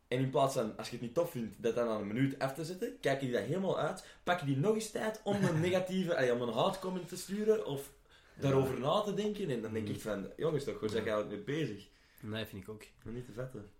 En 0.09 0.18
in 0.18 0.30
plaats 0.30 0.55
van, 0.55 0.76
als 0.76 0.86
je 0.89 0.93
het 0.93 1.02
niet 1.02 1.14
tof 1.14 1.30
vindt, 1.30 1.62
dat 1.62 1.74
dan 1.74 1.89
aan 1.89 2.01
een 2.01 2.06
minuut 2.06 2.39
af 2.39 2.55
te 2.55 2.64
zetten, 2.64 2.97
kijken 3.01 3.26
die 3.26 3.36
dat 3.36 3.44
helemaal 3.47 3.78
uit, 3.78 4.05
pakken 4.22 4.47
die 4.47 4.56
nog 4.56 4.74
eens 4.74 4.90
tijd 4.90 5.20
om 5.24 5.44
een 5.44 5.60
negatieve, 5.70 6.16
allee, 6.16 6.32
om 6.34 6.43
een 6.43 6.55
haatcomment 6.55 7.09
te 7.09 7.16
sturen 7.16 7.66
of 7.66 7.93
daarover 8.40 8.80
na 8.80 9.01
te 9.01 9.14
denken. 9.14 9.51
En 9.51 9.62
dan 9.62 9.72
denk 9.72 9.89
ik 9.89 10.01
van, 10.01 10.30
jongens 10.36 10.64
toch, 10.64 10.80
waar 10.80 10.89
zijn 10.90 11.05
je 11.05 11.10
eigenlijk 11.10 11.47
mee 11.47 11.59
bezig? 11.59 11.89
Nee, 12.20 12.44
vind 12.44 12.62
ik 12.62 12.68
ook. 12.68 12.82
Maar 13.02 13.12
niet 13.14 13.26
te 13.26 13.32
vetten. 13.32 13.70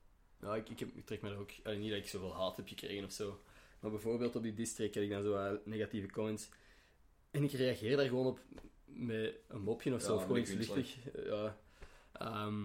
Ja, 0.43 0.56
ik, 0.56 0.69
ik, 0.69 0.78
heb, 0.78 0.89
ik 0.94 1.06
trek 1.06 1.23
me 1.23 1.31
er 1.31 1.39
ook... 1.39 1.51
allee, 1.62 1.78
niet 1.78 1.90
dat 1.90 1.98
ik 1.98 2.09
zoveel 2.09 2.35
haat 2.35 2.56
heb 2.56 2.69
gekregen 2.69 3.05
of 3.05 3.12
zo. 3.12 3.40
Maar 3.81 3.90
bijvoorbeeld 3.90 4.36
op 4.36 4.43
die 4.43 4.55
district 4.55 4.94
heb 4.94 5.05
ik 5.05 5.10
dan 5.10 5.23
zo 5.23 5.35
eh, 5.35 5.52
negatieve 5.64 6.10
comments. 6.10 6.48
En 7.31 7.43
ik 7.43 7.52
reageer 7.52 7.97
daar 7.97 8.06
gewoon 8.06 8.27
op 8.27 8.40
met 8.85 9.35
een 9.48 9.62
mopje 9.62 9.94
of 9.94 10.02
zo. 10.02 10.09
Ja, 10.09 10.14
of 10.14 10.23
gewoon 10.23 10.39
iets 10.39 10.52
luchtig. 10.52 10.97
Ja. 11.24 11.59
Ehm, 12.12 12.64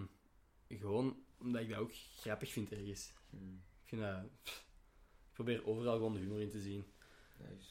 gewoon 0.67 1.23
omdat 1.37 1.61
ik 1.61 1.69
dat 1.69 1.77
ook 1.77 1.91
grappig 1.93 2.51
vind 2.51 2.71
ergens. 2.71 3.13
Ik 3.83 3.89
vind 3.89 4.01
dat... 4.01 4.23
pff, 4.43 4.65
ik 5.27 5.33
probeer 5.33 5.65
overal 5.65 5.95
gewoon 5.95 6.13
de 6.13 6.19
humor 6.19 6.41
in 6.41 6.49
te 6.49 6.61
zien. 6.61 6.85
Nice. 7.37 7.69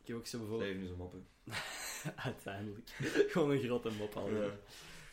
Ik 0.00 0.06
heb 0.06 0.16
ook 0.16 0.26
zo 0.26 0.38
bijvoorbeeld... 0.38 0.70
leven 0.70 0.84
is 0.84 0.90
een 0.90 0.96
moppen. 0.96 1.26
Uiteindelijk. 2.30 2.88
Gewoon 3.32 3.50
een 3.50 3.62
grote 3.62 3.90
mop 3.90 4.16
al. 4.16 4.30
Ja. 4.30 4.58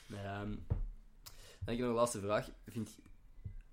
Nee, 0.08 0.24
ehm, 0.24 0.56
dan 0.68 1.66
heb 1.66 1.74
ik 1.74 1.80
nog 1.80 1.90
een 1.90 1.96
laatste 1.96 2.20
vraag. 2.20 2.50
Vind, 2.66 2.98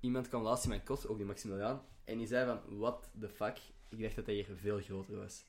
iemand 0.03 0.29
kwam 0.29 0.43
laatst 0.43 0.65
in 0.65 0.70
mijn 0.70 0.85
kot, 0.85 1.07
ook 1.09 1.16
die 1.16 1.27
Maximiliaan. 1.27 1.83
En 2.05 2.19
die 2.19 2.27
zei 2.27 2.47
van, 2.47 2.79
what 2.79 3.11
the 3.20 3.29
fuck? 3.29 3.59
Ik 3.89 4.01
dacht 4.03 4.16
dat 4.16 4.27
hij 4.27 4.35
hier 4.35 4.47
veel 4.57 4.81
groter 4.81 5.16
was. 5.16 5.45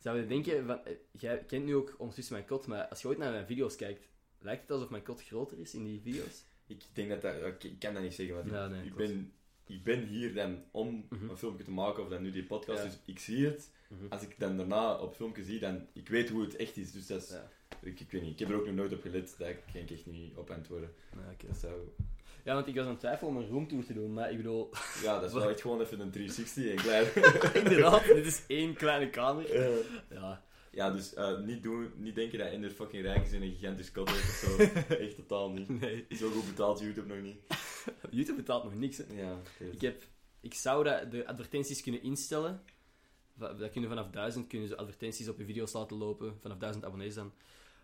Zou 0.00 0.18
je 0.20 0.26
denken, 0.26 0.66
van, 0.66 0.84
eh, 0.84 0.96
jij 1.12 1.44
kent 1.44 1.64
nu 1.64 1.74
ook 1.74 1.94
ondertussen 1.98 2.34
mijn 2.34 2.46
kot, 2.46 2.66
maar 2.66 2.86
als 2.88 3.02
je 3.02 3.08
ooit 3.08 3.18
naar 3.18 3.32
mijn 3.32 3.46
video's 3.46 3.76
kijkt, 3.76 4.08
lijkt 4.38 4.62
het 4.62 4.70
alsof 4.70 4.90
mijn 4.90 5.02
kot 5.02 5.22
groter 5.22 5.58
is 5.58 5.74
in 5.74 5.84
die 5.84 6.00
video's? 6.00 6.44
Ik 6.66 6.82
denk 6.92 7.08
dat 7.08 7.22
dat... 7.22 7.34
Ik, 7.44 7.64
ik 7.64 7.78
kan 7.78 7.94
dat 7.94 8.02
niet 8.02 8.14
zeggen, 8.14 8.34
want 8.34 8.46
ik- 8.46 8.52
Ja, 8.52 8.66
nee, 8.68 8.84
ik, 8.84 8.92
klopt. 8.92 9.10
ben, 9.10 9.32
ik 9.66 9.84
ben 9.84 10.06
hier 10.06 10.34
dan 10.34 10.64
om 10.70 11.06
Mhm. 11.10 11.28
een 11.30 11.36
filmpje 11.36 11.64
te 11.64 11.70
maken 11.70 12.02
of 12.02 12.08
dan 12.08 12.22
nu 12.22 12.30
die 12.30 12.46
podcast, 12.46 12.78
Ja. 12.82 12.84
dus 12.88 12.98
ik 13.04 13.18
zie 13.18 13.44
het. 13.46 13.70
Mhm. 13.88 14.06
Als 14.08 14.22
ik 14.22 14.38
dan 14.38 14.56
daarna 14.56 14.98
op 14.98 15.14
filmpje 15.14 15.44
zie, 15.44 15.60
dan... 15.60 15.86
Ik 15.92 16.08
weet 16.08 16.28
hoe 16.28 16.42
het 16.42 16.56
echt 16.56 16.76
is, 16.76 16.92
dus 16.92 17.06
dat 17.06 17.22
is... 17.22 17.28
Ja. 17.30 17.50
Ik, 17.80 18.00
ik 18.00 18.10
weet 18.10 18.22
niet, 18.22 18.32
ik 18.32 18.38
heb 18.38 18.48
er 18.48 18.54
ook 18.56 18.66
nog 18.66 18.74
nooit 18.74 18.92
op 18.92 19.00
gelet, 19.02 19.34
daar 19.38 19.54
kan 19.54 19.80
ik 19.80 19.90
echt 19.90 20.06
niet 20.06 20.36
op 20.36 20.50
antwoorden. 20.50 20.94
Ja, 21.12 21.30
oké. 21.32 21.46
Dat 21.46 21.56
zou... 21.56 21.80
Ja, 22.46 22.54
want 22.54 22.66
ik 22.66 22.74
was 22.74 22.84
aan 22.84 22.90
het 22.90 22.98
twijfelen 22.98 23.34
om 23.34 23.36
een 23.36 23.48
roomtour 23.48 23.84
te 23.84 23.92
doen, 23.92 24.12
maar 24.12 24.30
ik 24.30 24.36
bedoel, 24.36 24.70
Ja, 25.02 25.20
dat 25.20 25.28
is 25.28 25.32
wel 25.32 25.50
echt 25.50 25.60
gewoon 25.60 25.80
even 25.80 26.00
een 26.00 26.10
360 26.10 26.66
en 26.66 26.76
klein. 26.76 27.06
inderdaad, 27.64 28.04
dit 28.04 28.26
is 28.26 28.42
één 28.46 28.74
kleine 28.74 29.10
kamer. 29.10 29.58
Ja, 30.10 30.42
ja, 30.70 30.90
dus 30.90 31.14
eh, 31.14 31.38
niet, 31.38 31.62
doen, 31.62 31.92
niet 31.96 32.14
denken 32.14 32.38
dat 32.38 32.48
Ender 32.48 32.70
fucking 32.70 33.02
rijk 33.02 33.24
is 33.24 33.32
in 33.32 33.42
een 33.42 33.50
gigantisch 33.50 33.92
kot 33.92 34.10
heeft 34.10 34.22
of 34.22 34.34
zo. 34.34 34.56
echt 34.94 35.16
totaal 35.16 35.50
niet. 35.50 35.68
nee. 35.80 36.06
Zo 36.10 36.30
goed 36.30 36.46
betaalt 36.46 36.80
YouTube 36.80 37.14
nog 37.14 37.22
niet. 37.22 37.36
YouTube 38.10 38.36
betaalt 38.36 38.64
nog 38.64 38.74
niks, 38.74 38.96
hè. 38.96 39.04
Ja, 39.14 39.38
Ik, 39.58 39.80
heb, 39.80 40.02
ik 40.40 40.54
zou 40.54 40.84
dat, 40.84 41.10
de 41.10 41.26
advertenties 41.26 41.82
kunnen 41.82 42.02
instellen. 42.02 42.62
Dat 43.34 43.70
kunnen 43.70 43.90
vanaf 43.90 44.10
1000 44.10 44.46
kunnen 44.46 44.68
ze 44.68 44.76
advertenties 44.76 45.28
op 45.28 45.38
je 45.38 45.44
video's 45.44 45.72
laten 45.72 45.96
lopen. 45.96 46.36
Vanaf 46.40 46.58
1000 46.58 46.84
abonnees 46.84 47.14
dan. 47.14 47.32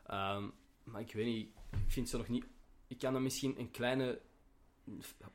Ehm, 0.07 0.49
maar 0.85 1.01
ik 1.01 1.13
weet 1.13 1.27
niet, 1.27 1.49
ik 1.71 1.93
vind 1.93 2.09
ze 2.09 2.17
nog 2.17 2.29
niet. 2.29 2.45
Ik 2.87 2.99
kan 2.99 3.13
dan 3.13 3.23
misschien 3.23 3.59
een 3.59 3.71
kleine 3.71 4.21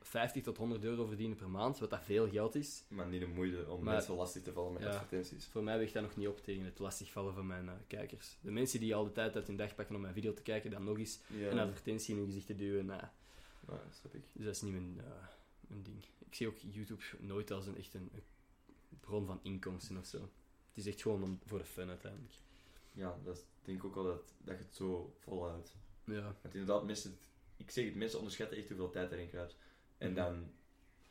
50 0.00 0.42
tot 0.42 0.56
100 0.56 0.84
euro 0.84 1.06
verdienen 1.06 1.36
per 1.36 1.48
maand, 1.50 1.78
wat 1.78 1.90
dat 1.90 2.02
veel 2.02 2.28
geld 2.30 2.54
is. 2.54 2.84
maar 2.88 3.06
niet 3.06 3.20
de 3.20 3.26
moeite 3.26 3.70
om 3.70 3.84
Maar- 3.84 3.94
mensen 3.94 4.14
lastig 4.14 4.42
te 4.42 4.52
vallen 4.52 4.72
met 4.72 4.82
Ja. 4.82 4.88
advertenties. 4.88 5.46
Voor 5.46 5.62
mij 5.62 5.78
weegt 5.78 5.92
dat 5.92 6.02
nog 6.02 6.16
niet 6.16 6.28
op 6.28 6.40
tegen 6.42 6.64
het 6.64 6.78
lastigvallen 6.78 7.34
van 7.34 7.46
mijn 7.46 7.68
eh, 7.68 7.74
kijkers. 7.86 8.36
De 8.40 8.50
mensen 8.50 8.80
die 8.80 8.94
al 8.94 9.04
de 9.04 9.12
tijd 9.12 9.36
uit 9.36 9.46
hun 9.46 9.56
dag 9.56 9.74
pakken 9.74 9.94
om 9.94 10.00
mijn 10.00 10.14
video 10.14 10.32
te 10.34 10.42
kijken, 10.42 10.70
dan 10.70 10.84
nog 10.84 10.98
eens 10.98 11.20
Ja, 11.26 11.50
een 11.50 11.58
advertentie 11.58 12.10
in 12.12 12.16
hun 12.18 12.26
gezicht 12.26 12.46
te 12.46 12.56
duwen. 12.56 12.86
nou, 12.86 13.00
ja, 13.68 13.80
snap 14.00 14.14
ik. 14.14 14.22
Dus 14.32 14.44
dat 14.44 14.54
is 14.54 14.62
niet 14.62 14.72
mijn, 14.72 14.94
eh, 14.98 15.04
mijn 15.60 15.82
ding. 15.82 15.96
Ik 16.18 16.34
zie 16.34 16.46
ook 16.48 16.56
YouTube 16.70 17.02
nooit 17.18 17.50
als 17.50 17.66
een 17.66 17.76
echt 17.76 17.94
een, 17.94 18.08
een 18.12 18.22
bron 19.00 19.26
van 19.26 19.40
inkomsten 19.42 19.96
of 19.96 20.06
zo. 20.06 20.18
Het 20.18 20.86
is 20.86 20.86
echt 20.86 21.02
gewoon 21.02 21.22
om, 21.22 21.38
voor 21.46 21.58
de 21.58 21.64
fun 21.64 21.88
uiteindelijk. 21.88 22.34
Ja, 22.92 23.18
dat 23.24 23.36
is- 23.36 23.42
denk 23.62 23.78
ik 23.78 23.84
ook 23.84 23.94
wel 23.94 24.04
dat, 24.04 24.32
dat 24.38 24.58
je 24.58 24.64
het 24.64 24.74
zo 24.74 25.14
volhoudt. 25.18 25.76
Ja. 26.04 26.22
Want 26.42 26.54
inderdaad, 26.54 26.84
mensen, 26.84 27.18
ik 27.58 27.70
zeg 27.70 27.84
het, 27.84 27.94
mensen 27.94 28.18
onderschatten 28.18 28.56
echt 28.58 28.68
hoeveel 28.68 28.90
tijd 28.90 29.12
erin 29.12 29.28
kruipt. 29.28 29.56
En 29.98 30.06
Mhm. 30.12 30.16
dan, 30.16 30.50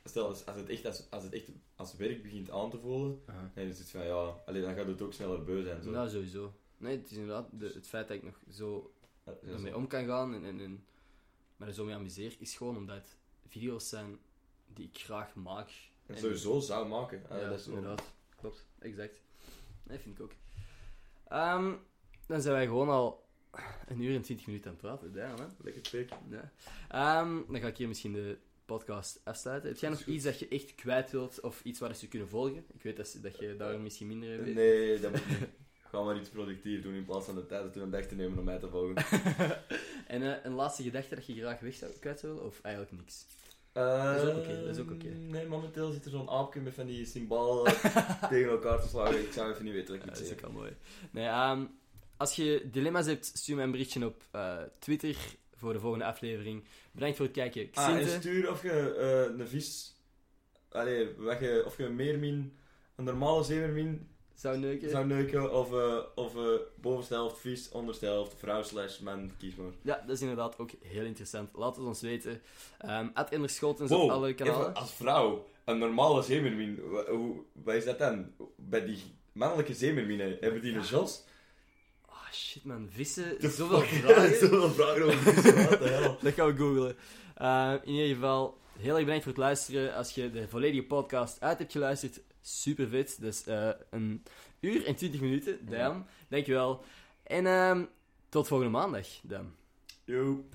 stel, 0.04 0.28
als, 0.28 0.46
als, 0.46 0.56
het 0.56 0.70
echt, 0.70 0.86
als, 0.86 1.10
als 1.10 1.24
het 1.24 1.34
echt 1.34 1.50
als 1.76 1.96
werk 1.96 2.22
begint 2.24 2.50
aan 2.52 2.70
te 2.70 2.80
voelen, 2.80 3.22
dan 3.26 3.64
is 3.66 3.80
het 3.80 3.90
van 3.90 4.06
ja, 4.06 4.36
allee, 4.46 4.62
dan 4.62 4.76
gaat 4.76 4.88
het 4.88 5.02
ook 5.02 5.14
sneller 5.14 5.44
beu 5.44 5.64
zijn. 5.64 5.84
Zo. 5.84 5.90
Nou, 5.92 6.10
sowieso. 6.10 6.54
Nee, 6.78 6.98
het 6.98 7.12
is 7.12 7.18
inderdaad 7.18 7.48
de, 7.52 7.72
het 7.74 7.88
feit 7.88 8.08
dat 8.08 8.18
ik 8.18 8.24
nog 8.24 8.40
zo 8.52 8.94
Ja, 9.26 9.34
ja, 9.42 9.52
ermee 9.52 9.72
zo. 9.72 9.78
om 9.78 9.88
kan 9.88 10.06
gaan 10.06 10.34
en, 10.34 10.44
en, 10.46 10.60
en 10.60 10.86
maar 11.58 11.68
er 11.68 11.74
zo 11.74 11.86
mee 11.86 11.96
amuseer, 11.96 12.36
is 12.40 12.56
gewoon 12.56 12.78
omdat 12.78 13.16
video's 13.48 13.90
zijn 13.90 14.20
die 14.74 14.86
ik 14.94 14.98
graag 14.98 15.36
maak. 15.36 15.70
En 16.06 16.18
sowieso 16.18 16.60
zou 16.60 16.88
maken. 16.88 17.26
Allee, 17.30 17.44
ja, 17.44 17.50
dat 17.50 17.60
is 17.60 17.68
inderdaad. 17.68 18.04
Klopt, 18.36 18.66
exact. 18.80 19.22
Nee, 19.84 20.00
vind 20.00 20.18
ik 20.20 20.24
ook. 20.24 20.32
Ehm, 21.28 21.74
dan 22.28 22.42
zijn 22.42 22.54
wij 22.54 22.66
gewoon 22.66 22.90
al 22.90 23.27
een 23.88 24.02
uur 24.02 24.16
en 24.16 24.22
twintig 24.22 24.48
minuten 24.48 24.70
aan 24.70 24.78
het 24.78 24.86
praten. 24.86 25.14
Damn, 25.14 25.40
hè? 25.40 25.46
Lekker 25.64 25.82
pik. 25.92 26.10
Ja. 26.30 26.52
Ehm, 26.90 27.52
dan 27.52 27.62
ga 27.62 27.68
ik 27.68 27.78
hier 27.78 27.88
misschien 27.88 28.14
de 28.14 28.38
podcast 28.66 29.22
afsluiten. 29.24 29.70
Heb 29.70 29.80
jij 29.80 29.90
nog 29.90 30.06
iets 30.06 30.24
dat 30.24 30.40
je 30.40 30.48
echt 30.48 30.76
kwijt 30.76 31.12
wilt 31.12 31.40
of 31.40 31.64
iets 31.64 31.80
waar 31.80 31.96
ze 31.96 32.08
kunnen 32.08 32.30
volgen? 32.30 32.66
Ik 32.74 32.84
weet 32.84 32.98
dat, 32.98 33.18
dat 33.22 33.40
je 33.40 33.56
daar 33.56 33.80
misschien 33.80 34.08
minder 34.08 34.30
in 34.30 34.44
weet. 34.44 34.56
Nee, 34.56 35.00
dat 35.00 35.12
moet 35.12 35.28
niet. 35.28 35.50
Ga 35.90 36.02
maar 36.02 36.20
iets 36.20 36.30
productief 36.30 36.82
doen 36.82 36.94
in 36.94 37.06
plaats 37.06 37.26
van 37.26 37.36
de 37.36 37.46
tijd 37.46 37.76
een 37.76 37.90
dag 37.90 38.06
te 38.06 38.16
nemen 38.16 38.38
om 38.38 38.44
mij 38.44 38.60
te 38.60 38.70
volgen. 38.70 38.96
en 40.16 40.22
eh, 40.22 40.44
een 40.44 40.54
laatste 40.54 40.84
gedachte 40.84 41.16
dat 41.16 41.26
je 41.26 41.34
graag 41.34 41.60
weg 41.60 41.74
zou, 41.74 41.92
kwijt 42.00 42.22
willen? 42.22 42.44
Of 42.44 42.60
eigenlijk 42.62 42.96
niks? 42.96 43.26
Dat 43.74 44.24
is 44.24 44.30
ook 44.30 44.38
oké, 44.38 44.62
dat 44.66 44.76
is 44.76 44.82
ook 44.82 44.92
oké. 44.92 45.08
Nee, 45.08 45.46
momenteel 45.46 45.92
zit 45.92 46.06
er 46.06 46.12
zo'n 46.12 46.30
aapje 46.30 46.60
met 46.60 46.74
van 46.74 46.86
die 46.86 47.06
symbolen 47.06 47.74
tegen 48.30 48.50
elkaar 48.50 48.82
te 48.82 48.88
slagen. 48.88 49.22
Ik 49.22 49.32
zou 49.32 49.52
even 49.52 49.64
niet 49.64 49.74
weten 49.74 49.88
wat 49.88 49.98
ik 49.98 50.06
moet 50.06 50.16
dat 50.16 50.26
is 50.26 50.32
ook 50.32 50.42
wel 50.42 50.52
mooi. 50.52 50.72
Nee, 51.12 51.26
ehm, 51.26 51.66
als 52.18 52.36
je 52.36 52.68
dilemma's 52.72 53.06
hebt, 53.06 53.26
stuur 53.26 53.56
mij 53.56 53.66
een 53.66 53.72
berichtje 53.72 54.06
op 54.06 54.24
eh, 54.32 54.58
Twitter 54.80 55.16
voor 55.56 55.74
de 55.74 55.80
volgende 55.80 56.06
aflevering. 56.06 56.64
Bedankt 56.92 57.18
voor 57.18 57.26
het 57.26 57.36
kijken. 57.36 57.70
Ah, 57.74 57.96
en 57.96 58.08
stuur 58.08 58.52
of 58.52 58.62
je 58.62 58.96
eh, 58.96 59.40
een 59.40 59.48
vis... 59.48 59.96
Allee, 60.70 61.16
wat 61.18 61.40
je, 61.40 61.64
of 61.66 61.78
je 61.78 61.84
een 61.84 61.96
meermin, 61.96 62.58
een 62.96 63.04
normale 63.04 63.44
zeemermin 63.44 64.08
zou 64.36 64.58
neuken. 64.58 64.90
zou 64.90 65.06
neuken, 65.06 65.54
of, 65.54 65.74
eh 65.74 65.98
of 66.16 66.34
bovenste 66.76 67.14
helft 67.14 67.40
vis, 67.40 67.70
onderste 67.70 68.06
helft 68.06 68.36
vrouw 68.38 68.64
slash 68.64 69.00
man, 69.00 69.32
kies 69.38 69.56
maar. 69.56 69.72
Ja, 69.82 70.04
dat 70.06 70.16
is 70.16 70.22
inderdaad 70.22 70.58
ook 70.58 70.70
heel 70.82 71.04
interessant. 71.04 71.50
Laat 71.54 71.76
het 71.76 71.86
ons 71.86 72.02
weten. 72.02 72.42
Um, 72.86 73.12
Ad 73.14 73.30
Ender 73.30 73.50
Scholtens 73.50 73.92
op 73.92 73.98
Wow, 74.00 74.10
alle 74.10 74.34
kanalen. 74.34 74.60
even 74.60 74.74
als 74.74 74.94
vrouw, 74.94 75.48
een 75.66 75.78
normale 75.78 76.22
zeemermin, 76.22 76.80
wat 77.54 77.76
is 77.76 77.86
dat 77.86 78.00
dan? 78.00 78.32
Bij 78.56 78.86
die 78.86 79.00
mannelijke 79.32 79.74
zeemerminen, 79.74 80.38
hebben 80.40 80.62
die 80.62 80.74
een 80.74 80.84
jos? 80.84 81.24
Ah, 82.28 82.34
shit 82.34 82.66
man, 82.66 82.90
vissen. 82.92 83.36
Zoveel 83.52 83.80
fuck? 83.80 84.04
vragen. 84.04 84.38
Zoveel 84.48 84.70
vragen 84.70 85.04
over 85.04 85.18
vissen, 85.18 85.70
wat 85.70 85.80
de 85.80 85.88
hel. 85.90 86.18
Dat 86.22 86.34
gaan 86.34 86.48
we 86.48 86.56
googlen. 86.56 86.96
Uh, 87.42 87.74
in 87.84 87.94
ieder 87.94 88.16
geval, 88.16 88.58
heel 88.80 88.94
erg 88.96 89.04
bedankt 89.04 89.24
voor 89.24 89.32
het 89.32 89.42
luisteren. 89.42 89.94
Als 89.96 90.12
je 90.12 90.32
de 90.32 90.48
volledige 90.48 90.84
podcast 90.84 91.42
uit 91.42 91.58
hebt 91.58 91.72
geluisterd, 91.72 92.22
super 92.42 92.88
vet. 92.88 93.18
Dus 93.20 93.46
eh, 93.46 93.70
een 93.90 94.24
uur 94.60 94.86
en 94.86 94.96
20 94.96 95.22
minuten. 95.22 95.60
Damn. 95.70 96.06
Dankjewel. 96.28 96.84
En 97.24 97.46
ehm 97.46 97.84
tot 98.30 98.48
volgende 98.48 98.72
maandag 98.72 99.08
dan. 99.24 99.54
Yo. 100.04 100.46